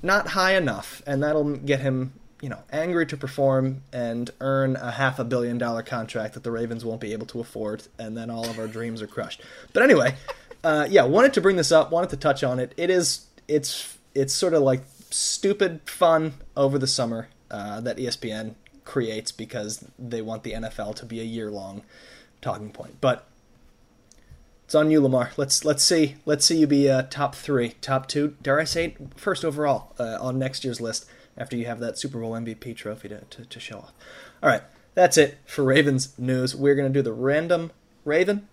not 0.03 0.27
high 0.29 0.55
enough, 0.55 1.01
and 1.07 1.23
that'll 1.23 1.55
get 1.55 1.79
him, 1.79 2.13
you 2.41 2.49
know, 2.49 2.59
angry 2.71 3.05
to 3.07 3.17
perform 3.17 3.81
and 3.93 4.29
earn 4.41 4.75
a 4.75 4.91
half 4.91 5.19
a 5.19 5.23
billion 5.23 5.57
dollar 5.57 5.81
contract 5.83 6.33
that 6.33 6.43
the 6.43 6.51
Ravens 6.51 6.83
won't 6.83 6.99
be 7.01 7.13
able 7.13 7.25
to 7.27 7.39
afford, 7.39 7.83
and 7.97 8.15
then 8.17 8.29
all 8.29 8.47
of 8.47 8.59
our 8.59 8.67
dreams 8.67 9.01
are 9.01 9.07
crushed. 9.07 9.41
But 9.73 9.83
anyway, 9.83 10.15
uh, 10.63 10.85
yeah, 10.89 11.03
wanted 11.05 11.33
to 11.35 11.41
bring 11.41 11.55
this 11.55 11.71
up, 11.71 11.91
wanted 11.91 12.09
to 12.11 12.17
touch 12.17 12.43
on 12.43 12.59
it. 12.59 12.73
It 12.75 12.89
is, 12.89 13.25
it's, 13.47 13.94
it's 14.15 14.33
sort 14.33 14.53
of 14.53 14.63
like 14.63 14.83
stupid 15.11 15.81
fun 15.85 16.33
over 16.57 16.79
the 16.79 16.87
summer 16.87 17.27
uh, 17.51 17.79
that 17.81 17.97
ESPN 17.97 18.55
creates 18.83 19.31
because 19.31 19.85
they 19.99 20.21
want 20.21 20.43
the 20.43 20.53
NFL 20.53 20.95
to 20.95 21.05
be 21.05 21.19
a 21.19 21.23
year 21.23 21.51
long 21.51 21.83
talking 22.41 22.71
point, 22.71 22.99
but. 23.01 23.27
It's 24.63 24.73
on 24.73 24.89
you, 24.89 24.99
Lamar. 24.99 25.29
Let's 25.37 25.63
let's 25.63 25.83
see 25.83 26.15
let's 26.25 26.43
see 26.43 26.57
you 26.57 26.65
be 26.65 26.89
uh, 26.89 27.03
top 27.03 27.35
three, 27.35 27.75
top 27.81 28.07
two. 28.07 28.35
Dare 28.41 28.59
I 28.59 28.63
say 28.63 28.95
first 29.15 29.45
overall 29.45 29.93
uh, 29.99 30.17
on 30.19 30.39
next 30.39 30.63
year's 30.63 30.81
list. 30.81 31.05
after 31.37 31.55
you 31.55 31.67
have 31.67 31.79
that 31.81 31.99
Super 31.99 32.19
Bowl 32.19 32.31
MVP 32.31 32.75
trophy 32.75 33.09
to, 33.09 33.19
to, 33.19 33.45
to 33.45 33.59
show 33.59 33.77
off. 33.77 33.93
All 34.41 34.49
right, 34.49 34.63
that's 34.95 35.19
it 35.19 35.37
for 35.45 35.63
Ravens 35.63 36.17
news. 36.17 36.55
We're 36.55 36.73
to 36.91 36.99
do 36.99 37.03
the 37.03 37.13
random 37.13 37.73
Raven, 38.05 38.47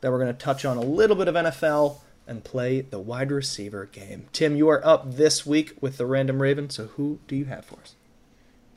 then 0.00 0.12
we're 0.12 0.18
to 0.32 0.32
touch 0.34 0.64
on 0.64 0.76
a 0.76 0.82
little 0.82 1.16
bit 1.16 1.28
of 1.28 1.34
NFL 1.34 1.96
and 2.28 2.44
play 2.44 2.82
the 2.82 2.98
wide 3.00 3.32
receiver 3.32 3.86
game. 3.86 4.26
Tim, 4.32 4.54
you 4.54 4.68
are 4.68 4.86
up 4.86 5.16
this 5.16 5.46
week 5.46 5.72
with 5.80 5.96
the 5.96 6.06
random 6.06 6.40
Raven, 6.40 6.70
so 6.70 6.86
who 6.86 7.18
do 7.26 7.34
you 7.34 7.46
have 7.46 7.64
for 7.64 7.80
us? 7.80 7.94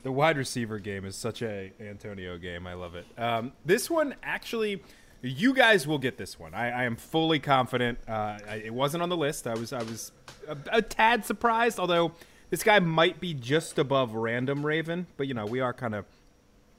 The 0.02 0.10
wide 0.10 0.36
receiver 0.36 0.78
game 0.78 1.04
is 1.04 1.14
such 1.14 1.42
a 1.42 1.72
Antonio 1.80 2.38
game. 2.38 2.66
I 2.66 2.74
love 2.74 2.96
it. 2.96 3.06
Um, 3.16 3.52
this 3.64 3.88
one 3.88 4.16
actually, 4.22 4.82
you 5.20 5.54
guys 5.54 5.86
will 5.86 5.98
get 5.98 6.16
this 6.16 6.40
one. 6.40 6.54
I, 6.54 6.70
I 6.70 6.84
am 6.84 6.96
fully 6.96 7.38
confident. 7.38 7.98
Uh, 8.08 8.38
I, 8.48 8.62
it 8.64 8.74
wasn't 8.74 9.02
on 9.04 9.10
the 9.10 9.16
list. 9.16 9.46
I 9.46 9.54
was 9.54 9.72
I 9.72 9.82
was 9.84 10.10
a, 10.48 10.56
a, 10.72 10.82
tad 10.82 11.24
surprised, 11.24 11.78
although 11.78 12.12
this 12.50 12.64
guy 12.64 12.80
might 12.80 13.20
be 13.20 13.32
just 13.32 13.78
above 13.78 14.14
random 14.14 14.66
Raven. 14.66 15.06
But 15.16 15.28
you 15.28 15.34
know, 15.34 15.46
we 15.46 15.60
are 15.60 15.72
kind 15.72 15.94
of 15.94 16.04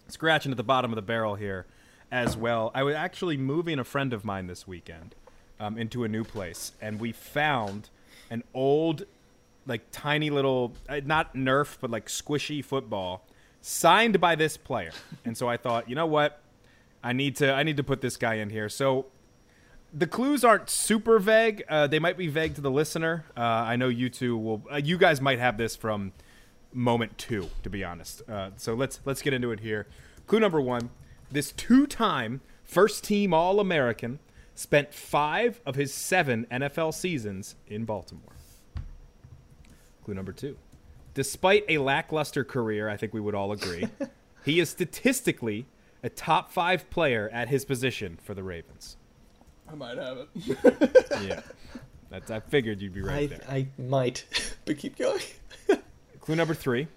scratching 0.10 0.52
at 0.52 0.58
the 0.58 0.64
bottom 0.64 0.92
of 0.92 0.98
the 0.98 1.02
barrel 1.02 1.36
here 1.36 1.66
as 2.12 2.36
well. 2.36 2.72
I 2.76 2.84
was 2.84 2.96
actually 2.96 3.38
moving 3.38 3.80
a 3.80 3.86
friend 3.86 4.12
of 4.12 4.26
mine 4.26 4.48
this 4.48 4.68
weekend 4.68 5.16
um, 5.60 5.78
into 5.78 6.04
a 6.04 6.08
new 6.08 6.24
place, 6.24 6.74
and 6.82 7.00
we 7.00 7.12
found 7.12 7.90
an 8.30 8.44
old 8.54 9.06
like 9.66 9.82
tiny 9.92 10.30
little 10.30 10.74
uh, 10.90 11.00
not 11.06 11.36
nerf 11.36 11.78
but 11.80 11.90
like 11.90 12.08
squishy 12.08 12.64
football 12.64 13.26
signed 13.62 14.20
by 14.20 14.36
this 14.36 14.58
player. 14.58 14.92
And 15.26 15.38
so 15.38 15.48
i 15.48 15.58
thought 15.58 15.90
you 15.90 15.96
know 15.96 16.06
what? 16.06 16.42
I 17.04 17.14
need 17.14 17.36
to 17.38 17.54
i 17.54 17.64
need 17.64 17.78
to 17.78 17.84
put 17.84 18.02
this 18.02 18.18
guy 18.18 18.36
in 18.36 18.50
here. 18.50 18.70
So 18.70 19.08
the 19.94 20.08
clues 20.08 20.44
aren't 20.44 20.70
super 20.70 21.20
vague. 21.20 21.64
Uh, 21.70 21.86
they 21.86 22.00
might 22.00 22.18
be 22.18 22.28
vague 22.28 22.56
to 22.56 22.62
the 22.62 22.72
listener. 22.72 23.26
Uh, 23.38 23.42
i 23.42 23.76
know 23.76 23.88
you 23.88 24.10
two 24.10 24.38
will 24.38 24.64
uh, 24.72 24.78
you 24.78 24.98
guys 24.98 25.22
might 25.22 25.40
have 25.40 25.58
this 25.58 25.76
from 25.76 26.12
moment 26.74 27.18
two 27.18 27.50
to 27.62 27.70
be 27.70 27.84
honest. 27.84 28.22
Uh, 28.28 28.50
so 28.58 28.74
let's 28.74 29.00
let's 29.06 29.22
get 29.22 29.34
into 29.34 29.52
it 29.52 29.60
here. 29.62 29.88
Clue 30.28 30.40
number 30.40 30.60
one 30.60 30.90
this 31.32 31.52
two-time 31.52 32.42
first 32.64 33.04
team 33.04 33.34
all-american 33.34 34.20
spent 34.56 34.94
five 34.94 35.62
of 35.66 35.76
his 35.76 35.94
seven 35.94 36.46
nfl 36.52 36.94
seasons 36.94 37.56
in 37.68 37.86
baltimore 37.86 38.34
Clue 40.04 40.14
number 40.14 40.34
two. 40.34 40.58
Despite 41.14 41.66
a 41.70 41.78
lackluster 41.78 42.44
career, 42.44 42.90
I 42.90 42.98
think 42.98 43.14
we 43.14 43.22
would 43.22 43.36
all 43.36 43.52
agree, 43.52 43.88
he 44.46 44.60
is 44.60 44.70
statistically 44.70 45.66
a 46.04 46.10
top 46.10 46.52
five 46.52 46.90
player 46.90 47.30
at 47.32 47.48
his 47.48 47.64
position 47.64 48.18
for 48.22 48.34
the 48.34 48.44
Ravens. 48.44 48.98
I 49.72 49.76
might 49.76 49.98
have 49.98 50.18
it. 50.18 50.28
yeah. 51.22 51.42
That's, 52.10 52.30
I 52.30 52.42
figured 52.42 52.82
you'd 52.82 52.94
be 52.94 53.02
right 53.02 53.24
I, 53.24 53.26
there. 53.28 53.42
I 53.50 53.68
might, 53.82 54.26
but 54.66 54.78
keep 54.78 54.98
going. 54.98 55.22
Clue 56.20 56.36
number 56.36 56.54
three. 56.54 56.88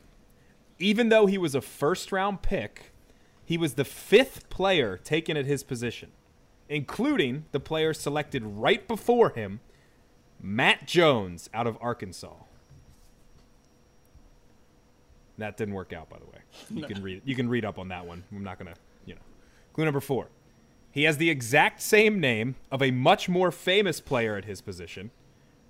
Even 0.78 1.08
though 1.08 1.26
he 1.26 1.38
was 1.38 1.54
a 1.54 1.60
first 1.60 2.10
round 2.10 2.42
pick, 2.42 2.92
he 3.44 3.56
was 3.56 3.74
the 3.74 3.84
fifth 3.84 4.48
player 4.50 4.98
taken 4.98 5.36
at 5.36 5.46
his 5.46 5.62
position, 5.62 6.10
including 6.68 7.44
the 7.52 7.60
player 7.60 7.94
selected 7.94 8.42
right 8.44 8.86
before 8.86 9.30
him, 9.30 9.60
Matt 10.40 10.86
Jones 10.86 11.48
out 11.54 11.66
of 11.66 11.78
Arkansas. 11.80 12.34
That 15.38 15.56
didn't 15.56 15.74
work 15.74 15.92
out, 15.92 16.08
by 16.08 16.18
the 16.18 16.24
way. 16.24 16.38
You 16.70 16.80
no. 16.82 16.88
can 16.88 17.02
read 17.02 17.22
you 17.24 17.34
can 17.34 17.48
read 17.48 17.64
up 17.64 17.78
on 17.78 17.88
that 17.88 18.06
one. 18.06 18.24
I'm 18.32 18.42
not 18.42 18.58
gonna, 18.58 18.74
you 19.04 19.14
know. 19.14 19.20
Clue 19.72 19.84
number 19.84 20.00
four. 20.00 20.28
He 20.90 21.02
has 21.04 21.18
the 21.18 21.28
exact 21.28 21.82
same 21.82 22.20
name 22.20 22.54
of 22.70 22.82
a 22.82 22.90
much 22.90 23.28
more 23.28 23.50
famous 23.50 24.00
player 24.00 24.36
at 24.36 24.46
his 24.46 24.62
position, 24.62 25.10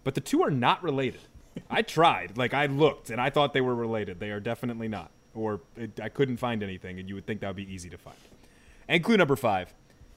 but 0.05 0.15
the 0.15 0.21
two 0.21 0.41
are 0.43 0.53
not 0.53 0.83
related. 0.85 1.21
I 1.69 1.83
tried, 1.83 2.39
like 2.39 2.55
I 2.55 2.67
looked, 2.67 3.11
and 3.11 3.21
I 3.21 3.31
thought 3.31 3.53
they 3.53 3.61
were 3.61 3.75
related. 3.75 4.21
They 4.21 4.31
are 4.31 4.39
definitely 4.39 4.87
not, 4.87 5.11
or 5.35 5.61
it, 5.77 5.99
I 6.01 6.11
couldn't 6.11 6.37
find 6.37 6.63
anything, 6.63 7.01
and 7.01 7.09
you 7.09 7.17
would 7.17 7.27
think 7.27 7.41
that 7.41 7.49
would 7.49 7.57
be 7.57 7.73
easy 7.73 7.91
to 7.91 7.99
find. 7.99 8.17
And 8.87 9.03
clue 9.03 9.17
number 9.17 9.35
five. 9.35 9.75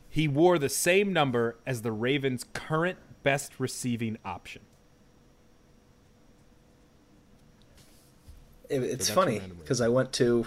He 0.09 0.27
wore 0.27 0.57
the 0.57 0.69
same 0.69 1.13
number 1.13 1.57
as 1.65 1.83
the 1.83 1.91
Ravens' 1.91 2.45
current 2.53 2.97
best 3.23 3.59
receiving 3.59 4.17
option. 4.25 4.63
It, 8.69 8.83
it's 8.83 9.07
so 9.07 9.13
funny 9.13 9.41
because 9.59 9.81
I 9.81 9.87
went 9.87 10.11
to 10.13 10.45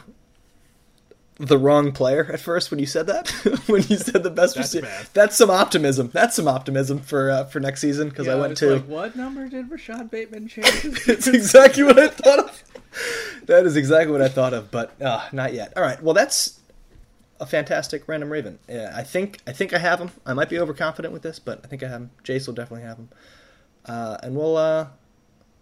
the 1.38 1.58
wrong 1.58 1.92
player 1.92 2.30
at 2.32 2.40
first 2.40 2.70
when 2.70 2.78
you 2.78 2.86
said 2.86 3.06
that. 3.08 3.28
when 3.66 3.82
you 3.88 3.96
said 3.96 4.22
the 4.22 4.30
best 4.30 4.54
that's 4.54 4.74
receiver, 4.74 4.86
bad. 4.86 5.08
that's 5.12 5.36
some 5.36 5.50
optimism. 5.50 6.10
That's 6.12 6.36
some 6.36 6.46
optimism 6.46 6.98
for 7.00 7.30
uh, 7.30 7.44
for 7.44 7.58
next 7.60 7.80
season 7.80 8.08
because 8.08 8.26
yeah, 8.26 8.34
I 8.34 8.36
went 8.36 8.56
to 8.58 8.74
like, 8.74 8.86
what 8.86 9.16
number 9.16 9.48
did 9.48 9.70
Rashod 9.70 10.10
Bateman 10.10 10.48
change? 10.48 10.68
it's 11.08 11.26
exactly 11.26 11.82
what 11.82 11.98
I 11.98 12.08
thought 12.08 12.38
of. 12.38 12.64
That 13.46 13.66
is 13.66 13.76
exactly 13.76 14.12
what 14.12 14.22
I 14.22 14.28
thought 14.28 14.54
of, 14.54 14.70
but 14.70 15.00
uh, 15.00 15.26
not 15.32 15.52
yet. 15.52 15.72
All 15.76 15.82
right, 15.82 16.00
well 16.02 16.14
that's 16.14 16.60
a 17.42 17.46
fantastic 17.46 18.06
random 18.06 18.30
Raven. 18.30 18.60
Yeah, 18.68 18.92
I 18.94 19.02
think 19.02 19.40
I 19.46 19.52
think 19.52 19.74
I 19.74 19.78
have 19.78 19.98
him. 19.98 20.12
I 20.24 20.32
might 20.32 20.48
be 20.48 20.60
overconfident 20.60 21.12
with 21.12 21.22
this, 21.22 21.40
but 21.40 21.60
I 21.64 21.66
think 21.66 21.82
I 21.82 21.88
have 21.88 22.02
him. 22.02 22.10
Jace 22.22 22.46
will 22.46 22.54
definitely 22.54 22.86
have 22.86 22.98
him, 22.98 23.08
uh, 23.84 24.16
and 24.22 24.36
we'll 24.36 24.56
uh, 24.56 24.86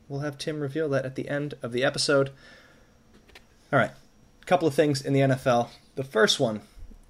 we'll 0.06 0.20
have 0.20 0.36
Tim 0.36 0.60
reveal 0.60 0.90
that 0.90 1.06
at 1.06 1.16
the 1.16 1.28
end 1.28 1.54
of 1.62 1.72
the 1.72 1.82
episode. 1.82 2.30
All 3.72 3.78
right, 3.78 3.92
a 4.42 4.44
couple 4.44 4.68
of 4.68 4.74
things 4.74 5.00
in 5.00 5.14
the 5.14 5.20
NFL. 5.20 5.70
The 5.94 6.04
first 6.04 6.38
one 6.38 6.60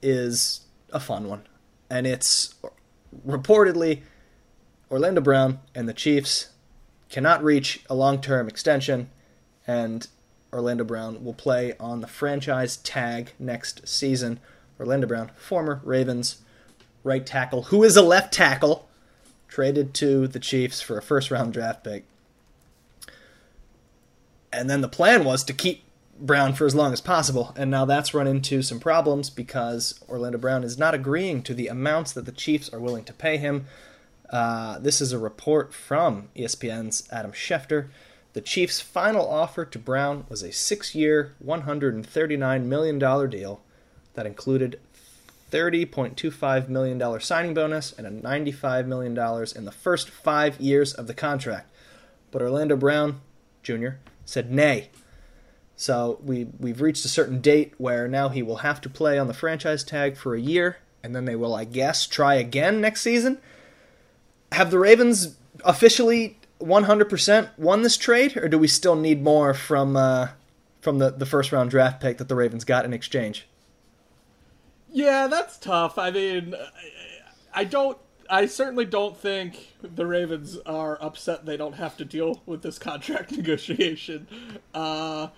is 0.00 0.60
a 0.92 1.00
fun 1.00 1.26
one, 1.26 1.42
and 1.90 2.06
it's 2.06 2.54
reportedly 3.26 4.02
Orlando 4.88 5.20
Brown 5.20 5.58
and 5.74 5.88
the 5.88 5.94
Chiefs 5.94 6.50
cannot 7.08 7.42
reach 7.42 7.84
a 7.90 7.94
long 7.96 8.20
term 8.20 8.46
extension, 8.46 9.10
and 9.66 10.06
Orlando 10.52 10.84
Brown 10.84 11.24
will 11.24 11.34
play 11.34 11.74
on 11.80 12.00
the 12.00 12.06
franchise 12.06 12.76
tag 12.76 13.32
next 13.36 13.88
season. 13.88 14.38
Orlando 14.80 15.06
Brown, 15.06 15.30
former 15.36 15.80
Ravens 15.84 16.38
right 17.04 17.24
tackle, 17.24 17.64
who 17.64 17.84
is 17.84 17.96
a 17.96 18.02
left 18.02 18.32
tackle, 18.32 18.88
traded 19.46 19.92
to 19.94 20.26
the 20.26 20.40
Chiefs 20.40 20.80
for 20.80 20.96
a 20.96 21.02
first 21.02 21.30
round 21.30 21.52
draft 21.52 21.84
pick. 21.84 22.04
And 24.52 24.68
then 24.68 24.80
the 24.80 24.88
plan 24.88 25.24
was 25.24 25.44
to 25.44 25.52
keep 25.52 25.84
Brown 26.18 26.54
for 26.54 26.66
as 26.66 26.74
long 26.74 26.92
as 26.92 27.00
possible, 27.00 27.54
and 27.56 27.70
now 27.70 27.84
that's 27.84 28.12
run 28.12 28.26
into 28.26 28.62
some 28.62 28.80
problems 28.80 29.30
because 29.30 29.98
Orlando 30.08 30.38
Brown 30.38 30.64
is 30.64 30.76
not 30.76 30.94
agreeing 30.94 31.42
to 31.44 31.54
the 31.54 31.68
amounts 31.68 32.12
that 32.12 32.26
the 32.26 32.32
Chiefs 32.32 32.68
are 32.70 32.80
willing 32.80 33.04
to 33.04 33.12
pay 33.12 33.36
him. 33.36 33.66
Uh, 34.28 34.78
this 34.78 35.00
is 35.00 35.12
a 35.12 35.18
report 35.18 35.72
from 35.72 36.28
ESPN's 36.36 37.08
Adam 37.10 37.32
Schefter. 37.32 37.88
The 38.32 38.40
Chiefs' 38.40 38.80
final 38.80 39.26
offer 39.26 39.64
to 39.64 39.78
Brown 39.78 40.24
was 40.28 40.42
a 40.42 40.52
six 40.52 40.94
year, 40.94 41.34
$139 41.44 42.64
million 42.64 42.98
deal 42.98 43.60
that 44.14 44.26
included 44.26 44.80
$30.25 45.50 46.68
million 46.68 47.20
signing 47.20 47.54
bonus 47.54 47.92
and 47.92 48.06
a 48.06 48.10
$95 48.10 48.86
million 48.86 49.18
in 49.56 49.64
the 49.64 49.72
first 49.72 50.10
five 50.10 50.60
years 50.60 50.92
of 50.92 51.06
the 51.06 51.14
contract. 51.14 51.70
But 52.30 52.42
Orlando 52.42 52.76
Brown 52.76 53.20
Jr. 53.62 53.90
said 54.24 54.50
nay. 54.50 54.90
So 55.76 56.18
we 56.22 56.48
we've 56.58 56.80
reached 56.80 57.04
a 57.04 57.08
certain 57.08 57.40
date 57.40 57.72
where 57.78 58.06
now 58.06 58.28
he 58.28 58.42
will 58.42 58.56
have 58.56 58.80
to 58.82 58.90
play 58.90 59.18
on 59.18 59.28
the 59.28 59.34
franchise 59.34 59.82
tag 59.82 60.16
for 60.16 60.34
a 60.34 60.40
year, 60.40 60.76
and 61.02 61.16
then 61.16 61.24
they 61.24 61.36
will, 61.36 61.54
I 61.54 61.64
guess, 61.64 62.06
try 62.06 62.34
again 62.34 62.80
next 62.80 63.00
season. 63.00 63.38
Have 64.52 64.70
the 64.70 64.78
Ravens 64.78 65.36
officially 65.64 66.38
100% 66.60 67.48
won 67.56 67.82
this 67.82 67.96
trade, 67.96 68.36
or 68.36 68.48
do 68.48 68.58
we 68.58 68.68
still 68.68 68.96
need 68.96 69.22
more 69.22 69.54
from 69.54 69.96
uh, 69.96 70.28
from 70.82 70.98
the, 70.98 71.10
the 71.10 71.26
first 71.26 71.50
round 71.50 71.70
draft 71.70 72.00
pick 72.00 72.18
that 72.18 72.28
the 72.28 72.36
Ravens 72.36 72.64
got 72.64 72.84
in 72.84 72.92
exchange? 72.92 73.46
Yeah, 74.92 75.26
that's 75.28 75.58
tough. 75.58 75.98
I 75.98 76.10
mean, 76.10 76.54
I 77.54 77.64
don't. 77.64 77.98
I 78.28 78.46
certainly 78.46 78.84
don't 78.84 79.16
think 79.16 79.74
the 79.82 80.06
Ravens 80.06 80.56
are 80.64 81.02
upset 81.02 81.46
they 81.46 81.56
don't 81.56 81.72
have 81.74 81.96
to 81.96 82.04
deal 82.04 82.42
with 82.46 82.62
this 82.62 82.78
contract 82.78 83.32
negotiation. 83.36 84.28
Uh, 84.72 85.28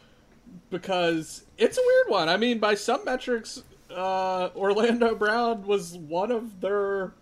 because 0.68 1.44
it's 1.56 1.78
a 1.78 1.80
weird 1.80 2.08
one. 2.08 2.28
I 2.28 2.36
mean, 2.36 2.58
by 2.58 2.74
some 2.74 3.04
metrics, 3.04 3.62
uh, 3.90 4.50
Orlando 4.54 5.14
Brown 5.14 5.66
was 5.66 5.96
one 5.96 6.30
of 6.30 6.60
their 6.60 7.14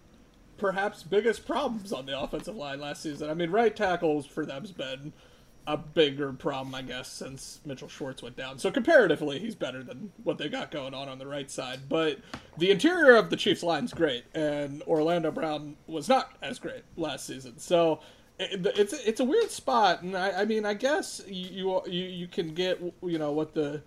perhaps 0.58 1.02
biggest 1.02 1.46
problems 1.46 1.92
on 1.92 2.06
the 2.06 2.18
offensive 2.18 2.56
line 2.56 2.80
last 2.80 3.02
season. 3.02 3.30
I 3.30 3.34
mean, 3.34 3.50
right 3.50 3.74
tackles 3.74 4.26
for 4.26 4.44
them's 4.44 4.72
been 4.72 5.12
a 5.66 5.76
bigger 5.76 6.32
problem, 6.32 6.74
I 6.74 6.82
guess, 6.82 7.11
since 7.11 7.61
Mitchell 7.64 7.88
Schwartz 7.88 8.22
went 8.22 8.36
down. 8.36 8.58
So 8.58 8.70
comparatively, 8.70 9.38
he's 9.38 9.54
better 9.54 9.82
than 9.82 10.12
what 10.24 10.38
they 10.38 10.48
got 10.48 10.70
going 10.70 10.94
on 10.94 11.08
on 11.08 11.18
the 11.18 11.26
right 11.26 11.50
side. 11.50 11.80
But 11.88 12.18
the 12.58 12.70
interior 12.70 13.16
of 13.16 13.30
the 13.30 13.36
Chiefs' 13.36 13.62
line's 13.62 13.92
great, 13.92 14.24
and 14.34 14.82
Orlando 14.82 15.30
Brown 15.30 15.76
was 15.86 16.08
not 16.08 16.32
as 16.42 16.58
great 16.58 16.82
last 16.96 17.26
season. 17.26 17.58
So 17.58 18.00
it's 18.38 18.92
it's 18.92 19.20
a 19.20 19.24
weird 19.24 19.50
spot, 19.50 20.02
and 20.02 20.16
I, 20.16 20.42
I 20.42 20.44
mean, 20.44 20.64
I 20.64 20.74
guess 20.74 21.20
you, 21.26 21.82
you 21.86 22.04
you 22.04 22.26
can 22.26 22.54
get 22.54 22.80
you 23.02 23.18
know 23.18 23.32
what 23.32 23.54
the 23.54 23.82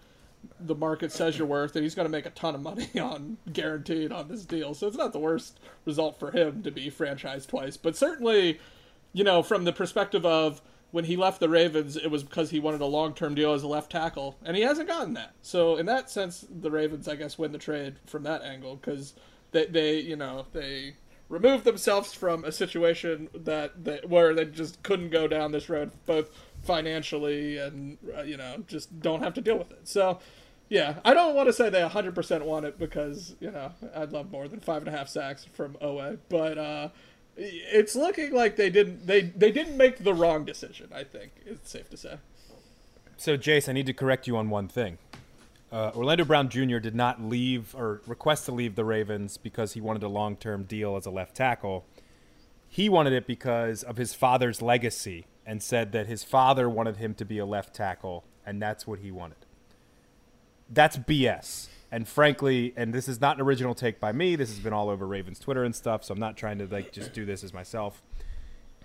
the 0.59 0.75
market 0.75 1.11
says 1.11 1.37
you're 1.37 1.47
worth, 1.47 1.75
and 1.75 1.83
he's 1.83 1.95
going 1.95 2.05
to 2.05 2.11
make 2.11 2.25
a 2.25 2.31
ton 2.31 2.53
of 2.55 2.61
money 2.61 2.87
on 2.99 3.37
guaranteed 3.51 4.11
on 4.11 4.27
this 4.27 4.45
deal. 4.45 4.73
So 4.73 4.87
it's 4.87 4.97
not 4.97 5.13
the 5.13 5.19
worst 5.19 5.59
result 5.85 6.19
for 6.19 6.31
him 6.31 6.61
to 6.63 6.71
be 6.71 6.91
franchised 6.91 7.47
twice, 7.47 7.77
but 7.77 7.95
certainly, 7.95 8.59
you 9.11 9.23
know, 9.23 9.41
from 9.41 9.63
the 9.63 9.73
perspective 9.73 10.25
of 10.25 10.61
when 10.93 11.05
he 11.05 11.17
left 11.17 11.39
the 11.39 11.49
Ravens, 11.49 11.97
it 11.97 12.11
was 12.11 12.23
because 12.23 12.51
he 12.51 12.59
wanted 12.59 12.79
a 12.79 12.85
long 12.85 13.15
term 13.15 13.33
deal 13.33 13.53
as 13.53 13.63
a 13.63 13.67
left 13.67 13.91
tackle, 13.91 14.37
and 14.45 14.55
he 14.55 14.61
hasn't 14.61 14.87
gotten 14.87 15.15
that. 15.15 15.33
So 15.41 15.75
in 15.75 15.87
that 15.87 16.07
sense, 16.07 16.45
the 16.47 16.69
Ravens, 16.69 17.07
I 17.07 17.15
guess, 17.15 17.35
win 17.35 17.51
the 17.51 17.57
trade 17.57 17.95
from 18.05 18.21
that 18.23 18.43
angle 18.43 18.75
because 18.75 19.15
they, 19.53 19.65
they, 19.65 19.99
you 19.99 20.15
know, 20.15 20.45
they 20.53 20.93
removed 21.29 21.63
themselves 21.63 22.13
from 22.13 22.45
a 22.45 22.51
situation 22.51 23.27
that, 23.33 23.83
that 23.85 24.07
where 24.07 24.35
they 24.35 24.45
just 24.45 24.83
couldn't 24.83 25.09
go 25.09 25.27
down 25.27 25.51
this 25.51 25.67
road, 25.67 25.89
both 26.05 26.29
financially 26.61 27.57
and 27.57 27.97
uh, 28.15 28.21
you 28.21 28.37
know 28.37 28.63
just 28.67 29.01
don't 29.01 29.23
have 29.23 29.33
to 29.33 29.41
deal 29.41 29.57
with 29.57 29.71
it. 29.71 29.87
So. 29.87 30.19
Yeah, 30.69 30.95
I 31.05 31.13
don't 31.13 31.35
want 31.35 31.49
to 31.49 31.53
say 31.53 31.69
they 31.69 31.81
100% 31.81 32.45
want 32.45 32.65
it 32.65 32.79
because, 32.79 33.35
you 33.39 33.51
know, 33.51 33.73
I'd 33.93 34.11
love 34.11 34.31
more 34.31 34.47
than 34.47 34.59
five 34.59 34.81
and 34.81 34.87
a 34.87 34.97
half 34.97 35.07
sacks 35.07 35.45
from 35.53 35.73
Oweh, 35.83 36.17
but 36.29 36.57
uh, 36.57 36.89
it's 37.35 37.95
looking 37.95 38.33
like 38.33 38.55
they 38.55 38.69
didn't 38.69 39.07
they 39.07 39.21
they 39.21 39.51
didn't 39.51 39.77
make 39.77 40.03
the 40.03 40.13
wrong 40.13 40.45
decision. 40.45 40.89
I 40.93 41.03
think 41.03 41.31
it's 41.45 41.69
safe 41.69 41.89
to 41.89 41.97
say. 41.97 42.17
So, 43.17 43.37
Jace, 43.37 43.69
I 43.69 43.73
need 43.73 43.85
to 43.85 43.93
correct 43.93 44.27
you 44.27 44.35
on 44.37 44.49
one 44.49 44.67
thing. 44.67 44.97
Uh, 45.71 45.91
Orlando 45.95 46.25
Brown 46.25 46.49
Jr. 46.49 46.77
did 46.77 46.93
not 46.93 47.21
leave 47.21 47.73
or 47.75 48.01
request 48.05 48.45
to 48.45 48.51
leave 48.51 48.75
the 48.75 48.85
Ravens 48.85 49.37
because 49.37 49.73
he 49.73 49.81
wanted 49.81 50.03
a 50.03 50.07
long 50.07 50.35
term 50.35 50.63
deal 50.63 50.95
as 50.95 51.05
a 51.05 51.09
left 51.09 51.35
tackle. 51.35 51.85
He 52.69 52.89
wanted 52.89 53.13
it 53.13 53.25
because 53.25 53.81
of 53.83 53.97
his 53.97 54.13
father's 54.13 54.61
legacy 54.61 55.25
and 55.45 55.61
said 55.61 55.91
that 55.91 56.07
his 56.07 56.23
father 56.23 56.69
wanted 56.69 56.97
him 56.97 57.13
to 57.15 57.25
be 57.25 57.37
a 57.37 57.45
left 57.45 57.73
tackle, 57.73 58.23
and 58.45 58.61
that's 58.61 58.85
what 58.85 58.99
he 58.99 59.11
wanted. 59.11 59.37
That's 60.69 60.97
BS. 60.97 61.67
And 61.93 62.07
frankly, 62.07 62.73
and 62.75 62.91
this 62.91 63.07
is 63.07 63.21
not 63.21 63.37
an 63.37 63.43
original 63.43 63.75
take 63.75 63.99
by 63.99 64.11
me. 64.11 64.35
This 64.35 64.49
has 64.49 64.57
been 64.57 64.73
all 64.73 64.89
over 64.89 65.05
Ravens 65.05 65.37
Twitter 65.37 65.63
and 65.63 65.75
stuff. 65.75 66.03
So 66.03 66.11
I'm 66.11 66.19
not 66.19 66.35
trying 66.35 66.57
to 66.57 66.65
like 66.65 66.91
just 66.91 67.13
do 67.13 67.23
this 67.23 67.43
as 67.43 67.53
myself. 67.53 68.01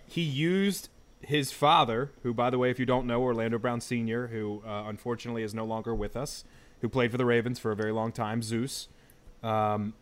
He 0.06 0.20
used 0.20 0.90
his 1.22 1.50
father, 1.50 2.12
who, 2.22 2.34
by 2.34 2.50
the 2.50 2.59
way, 2.59 2.70
if 2.70 2.78
you 2.78 2.84
don't 2.84 3.06
know, 3.06 3.22
Orlando 3.22 3.59
Brown 3.59 3.80
Sr., 3.80 4.26
who 4.26 4.62
uh, 4.66 4.84
unfortunately 4.86 5.42
is 5.42 5.54
no 5.54 5.64
longer 5.64 5.94
with 5.94 6.18
us, 6.18 6.44
who 6.82 6.88
played 6.90 7.11
for 7.11 7.16
the 7.16 7.24
Ravens 7.24 7.59
for 7.59 7.72
a 7.72 7.76
very 7.76 7.92
long 7.92 8.12
time, 8.12 8.42
Zeus. 8.42 8.88
Um, 9.42 9.94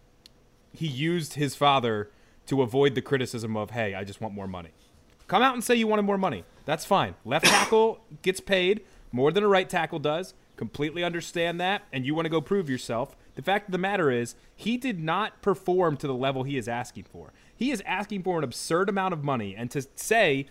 he 0.73 0.89
used 0.89 1.35
his 1.35 1.55
father 1.55 2.11
to 2.47 2.61
avoid 2.61 2.97
the 2.97 3.03
criticism 3.03 3.57
of, 3.57 3.71
"Hey, 3.71 3.95
I 3.95 4.03
just 4.03 4.21
want 4.21 4.35
more 4.35 4.49
money." 4.49 4.71
Come 5.29 5.43
out 5.43 5.55
and 5.55 5.63
say 5.63 5.77
you 5.77 5.87
wanted 5.87 6.03
more 6.03 6.19
money. 6.19 6.45
That's 6.65 6.85
fine. 6.85 7.15
Left 7.25 7.47
tackle 7.47 8.01
gets 8.23 8.41
paid 8.41 8.81
more 9.13 9.31
than 9.31 9.45
a 9.45 9.49
right 9.49 9.71
tackle 9.71 10.01
does. 10.01 10.35
Completely 10.57 11.05
understand 11.05 11.61
that, 11.61 11.83
and 11.93 12.07
you 12.07 12.15
want 12.15 12.27
to 12.27 12.31
go 12.31 12.41
prove 12.41 12.71
yourself. 12.71 13.17
The 13.35 13.43
fact 13.43 13.69
of 13.69 13.73
the 13.73 13.79
matter 13.79 14.11
is, 14.11 14.35
he 14.55 14.77
did 14.77 14.99
not 14.99 15.43
perform 15.43 15.97
to 15.99 16.07
the 16.07 16.15
level 16.15 16.45
he 16.45 16.57
is 16.57 16.67
asking 16.67 17.05
for. 17.05 17.33
He 17.55 17.71
is 17.71 17.83
asking 17.87 18.23
for 18.23 18.39
an 18.39 18.45
absurd 18.45 18.89
amount 18.89 19.13
of 19.13 19.23
money, 19.23 19.55
and 19.57 19.71
to 19.71 19.87
say 19.97 20.47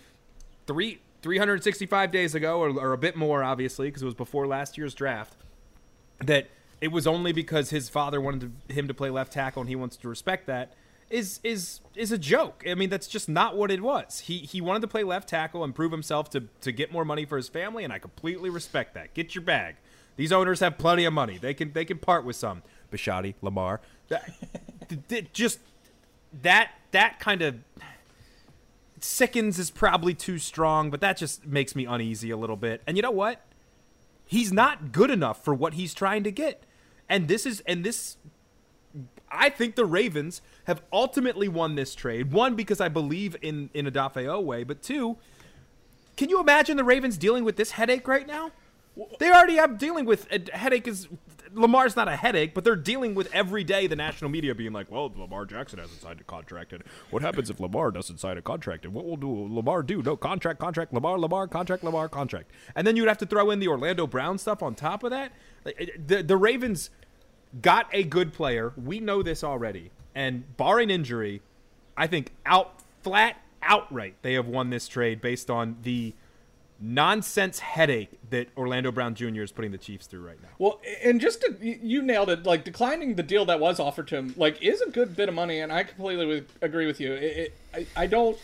three 0.68 1.00
365 1.22 2.12
days 2.12 2.36
ago, 2.36 2.60
or, 2.60 2.70
or 2.80 2.94
a 2.94 2.98
bit 3.00 3.16
more, 3.16 3.44
obviously, 3.44 3.88
because 3.88 4.04
it 4.04 4.06
was 4.06 4.14
before 4.14 4.46
last 4.46 4.78
year's 4.78 4.94
draft, 4.94 5.36
that 6.24 6.50
it 6.80 6.90
was 6.90 7.08
only 7.08 7.32
because 7.32 7.72
his 7.72 7.90
father 7.90 8.22
wanted 8.22 8.52
to, 8.68 8.74
him 8.74 8.88
to 8.88 8.94
play 8.94 9.10
left 9.10 9.34
tackle, 9.34 9.62
and 9.62 9.70
he 9.70 9.76
wants 9.76 9.98
to 9.98 10.08
respect 10.08 10.46
that 10.46 10.74
is 11.10 11.40
is 11.44 11.82
is 11.96 12.12
a 12.12 12.18
joke. 12.18 12.64
I 12.68 12.76
mean, 12.76 12.90
that's 12.90 13.08
just 13.08 13.30
not 13.30 13.56
what 13.56 13.72
it 13.72 13.82
was. 13.82 14.22
He 14.22 14.40
he 14.40 14.62
wanted 14.62 14.82
to 14.82 14.88
play 14.88 15.04
left 15.04 15.30
tackle 15.30 15.64
and 15.64 15.74
prove 15.74 15.92
himself 15.92 16.30
to 16.32 16.46
to 16.62 16.72
get 16.72 16.92
more 16.92 17.06
money 17.06 17.26
for 17.26 17.38
his 17.38 17.50
family, 17.50 17.84
and 17.84 17.94
I 17.94 18.00
completely 18.00 18.50
respect 18.50 18.94
that. 18.96 19.14
Get 19.14 19.36
your 19.36 19.44
bag. 19.44 19.76
These 20.16 20.32
owners 20.32 20.60
have 20.62 20.78
plenty 20.78 21.06
of 21.06 21.14
money. 21.14 21.38
They 21.38 21.54
can 21.54 21.74
they 21.74 21.86
can 21.86 21.98
part 21.98 22.26
with 22.26 22.36
some. 22.36 22.64
Bisciotti, 22.92 23.34
Lamar, 23.42 23.82
just 25.34 25.60
that 26.42 26.72
that 26.92 27.20
kind 27.20 27.42
of 27.42 27.56
sickens 29.00 29.60
is 29.60 29.70
probably 29.70 30.14
too 30.14 30.38
strong, 30.38 30.90
but 30.90 31.02
that 31.02 31.18
just 31.18 31.46
makes 31.46 31.76
me 31.76 31.86
uneasy 31.86 32.32
a 32.32 32.38
little 32.38 32.56
bit. 32.56 32.82
And 32.88 32.98
you 32.98 33.04
know 33.04 33.12
what? 33.12 33.42
He's 34.26 34.52
not 34.52 34.92
good 34.92 35.12
enough 35.12 35.44
for 35.44 35.54
what 35.54 35.76
he's 35.76 35.94
trying 35.94 36.24
to 36.24 36.32
get. 36.32 36.64
And 37.08 37.28
this 37.28 37.46
is 37.46 37.62
and 37.62 37.84
this 37.84 38.18
I 39.30 39.50
think 39.50 39.76
the 39.76 39.86
Ravens 39.86 40.42
have 40.66 40.82
ultimately 40.94 41.48
won 41.48 41.76
this 41.76 41.94
trade. 41.94 42.32
One, 42.32 42.56
because 42.56 42.80
I 42.80 42.88
believe 42.90 43.36
in 43.42 43.70
in 43.74 43.86
Odafe 43.86 44.26
Oweh, 44.26 44.66
but 44.66 44.82
two, 44.82 45.18
can 46.18 46.30
you 46.30 46.40
imagine 46.40 46.78
the 46.78 46.84
Ravens 46.84 47.18
dealing 47.18 47.44
with 47.44 47.58
this 47.58 47.72
headache 47.72 48.08
right 48.08 48.26
now? 48.28 48.52
They 49.20 49.30
already 49.30 49.56
have 49.56 49.78
dealing 49.78 50.06
with 50.06 50.28
a 50.32 50.56
headache. 50.56 50.88
Is 50.88 51.08
Lamar's 51.54 51.96
not 51.96 52.08
a 52.08 52.16
headache, 52.16 52.54
but 52.54 52.64
they're 52.64 52.76
dealing 52.76 53.16
with 53.16 53.34
every 53.34 53.64
day 53.64 53.88
the 53.88 53.96
national 53.96 54.30
media 54.30 54.56
being 54.56 54.74
like, 54.74 54.90
"Well, 54.92 55.12
Lamar 55.16 55.46
Jackson 55.46 55.80
hasn't 55.80 56.02
signed 56.02 56.22
a 56.22 56.24
contract, 56.24 56.74
and 56.74 56.84
what 57.10 57.22
happens 57.22 57.50
if 57.50 57.60
Lamar 57.60 57.92
doesn't 57.92 58.20
sign 58.20 58.38
a 58.38 58.42
contract? 58.42 58.86
And 58.86 58.94
what 58.94 59.06
will 59.06 59.18
do 59.18 59.30
Lamar 59.30 59.84
do? 59.84 60.02
No 60.02 60.16
contract, 60.16 60.60
contract, 60.60 60.94
Lamar, 60.94 61.18
Lamar, 61.20 61.48
contract, 61.48 61.84
Lamar, 61.84 62.08
contract." 62.10 62.52
And 62.76 62.86
then 62.86 62.96
you'd 62.96 63.08
have 63.08 63.18
to 63.20 63.26
throw 63.26 63.52
in 63.52 63.60
the 63.60 63.68
Orlando 63.68 64.08
Brown 64.08 64.38
stuff 64.38 64.64
on 64.64 64.76
top 64.76 65.04
of 65.04 65.12
that. 65.12 65.32
The 65.64 66.24
the 66.24 66.38
Ravens 66.38 66.90
got 67.62 67.88
a 67.92 68.04
good 68.04 68.34
player. 68.34 68.74
We 68.76 69.00
know 69.00 69.24
this 69.24 69.44
already, 69.44 69.92
and 70.14 70.56
barring 70.58 70.90
injury, 70.90 71.42
I 71.98 72.08
think 72.08 72.34
out 72.46 72.82
flat 73.02 73.38
outright 73.62 74.16
they 74.22 74.34
have 74.34 74.48
won 74.48 74.70
this 74.70 74.88
trade 74.88 75.22
based 75.22 75.50
on 75.50 75.78
the 75.84 76.14
nonsense 76.80 77.60
headache 77.60 78.12
that 78.30 78.50
Orlando 78.58 78.92
Brown 78.92 79.16
Jr. 79.16 79.42
is 79.42 79.52
putting 79.52 79.72
the 79.72 79.78
Chiefs 79.78 80.08
through 80.08 80.26
right 80.26 80.42
now. 80.42 80.50
Well, 80.60 80.82
and 81.04 81.22
just 81.22 81.42
to, 81.42 81.56
you 81.62 82.02
nailed 82.02 82.30
it. 82.30 82.46
Like 82.46 82.64
declining 82.64 83.16
the 83.16 83.24
deal 83.24 83.46
that 83.46 83.60
was 83.60 83.80
offered 83.80 84.08
to 84.10 84.18
him, 84.18 84.34
like 84.38 84.62
is 84.62 84.82
a 84.82 84.90
good 84.90 85.16
bit 85.16 85.30
of 85.30 85.36
money, 85.36 85.60
and 85.60 85.72
I 85.72 85.84
completely 85.84 86.46
agree 86.62 86.86
with 86.86 87.00
you. 87.00 87.14
It, 87.14 87.24
it, 87.24 87.58
I, 87.74 88.04
I 88.04 88.08
don't 88.08 88.38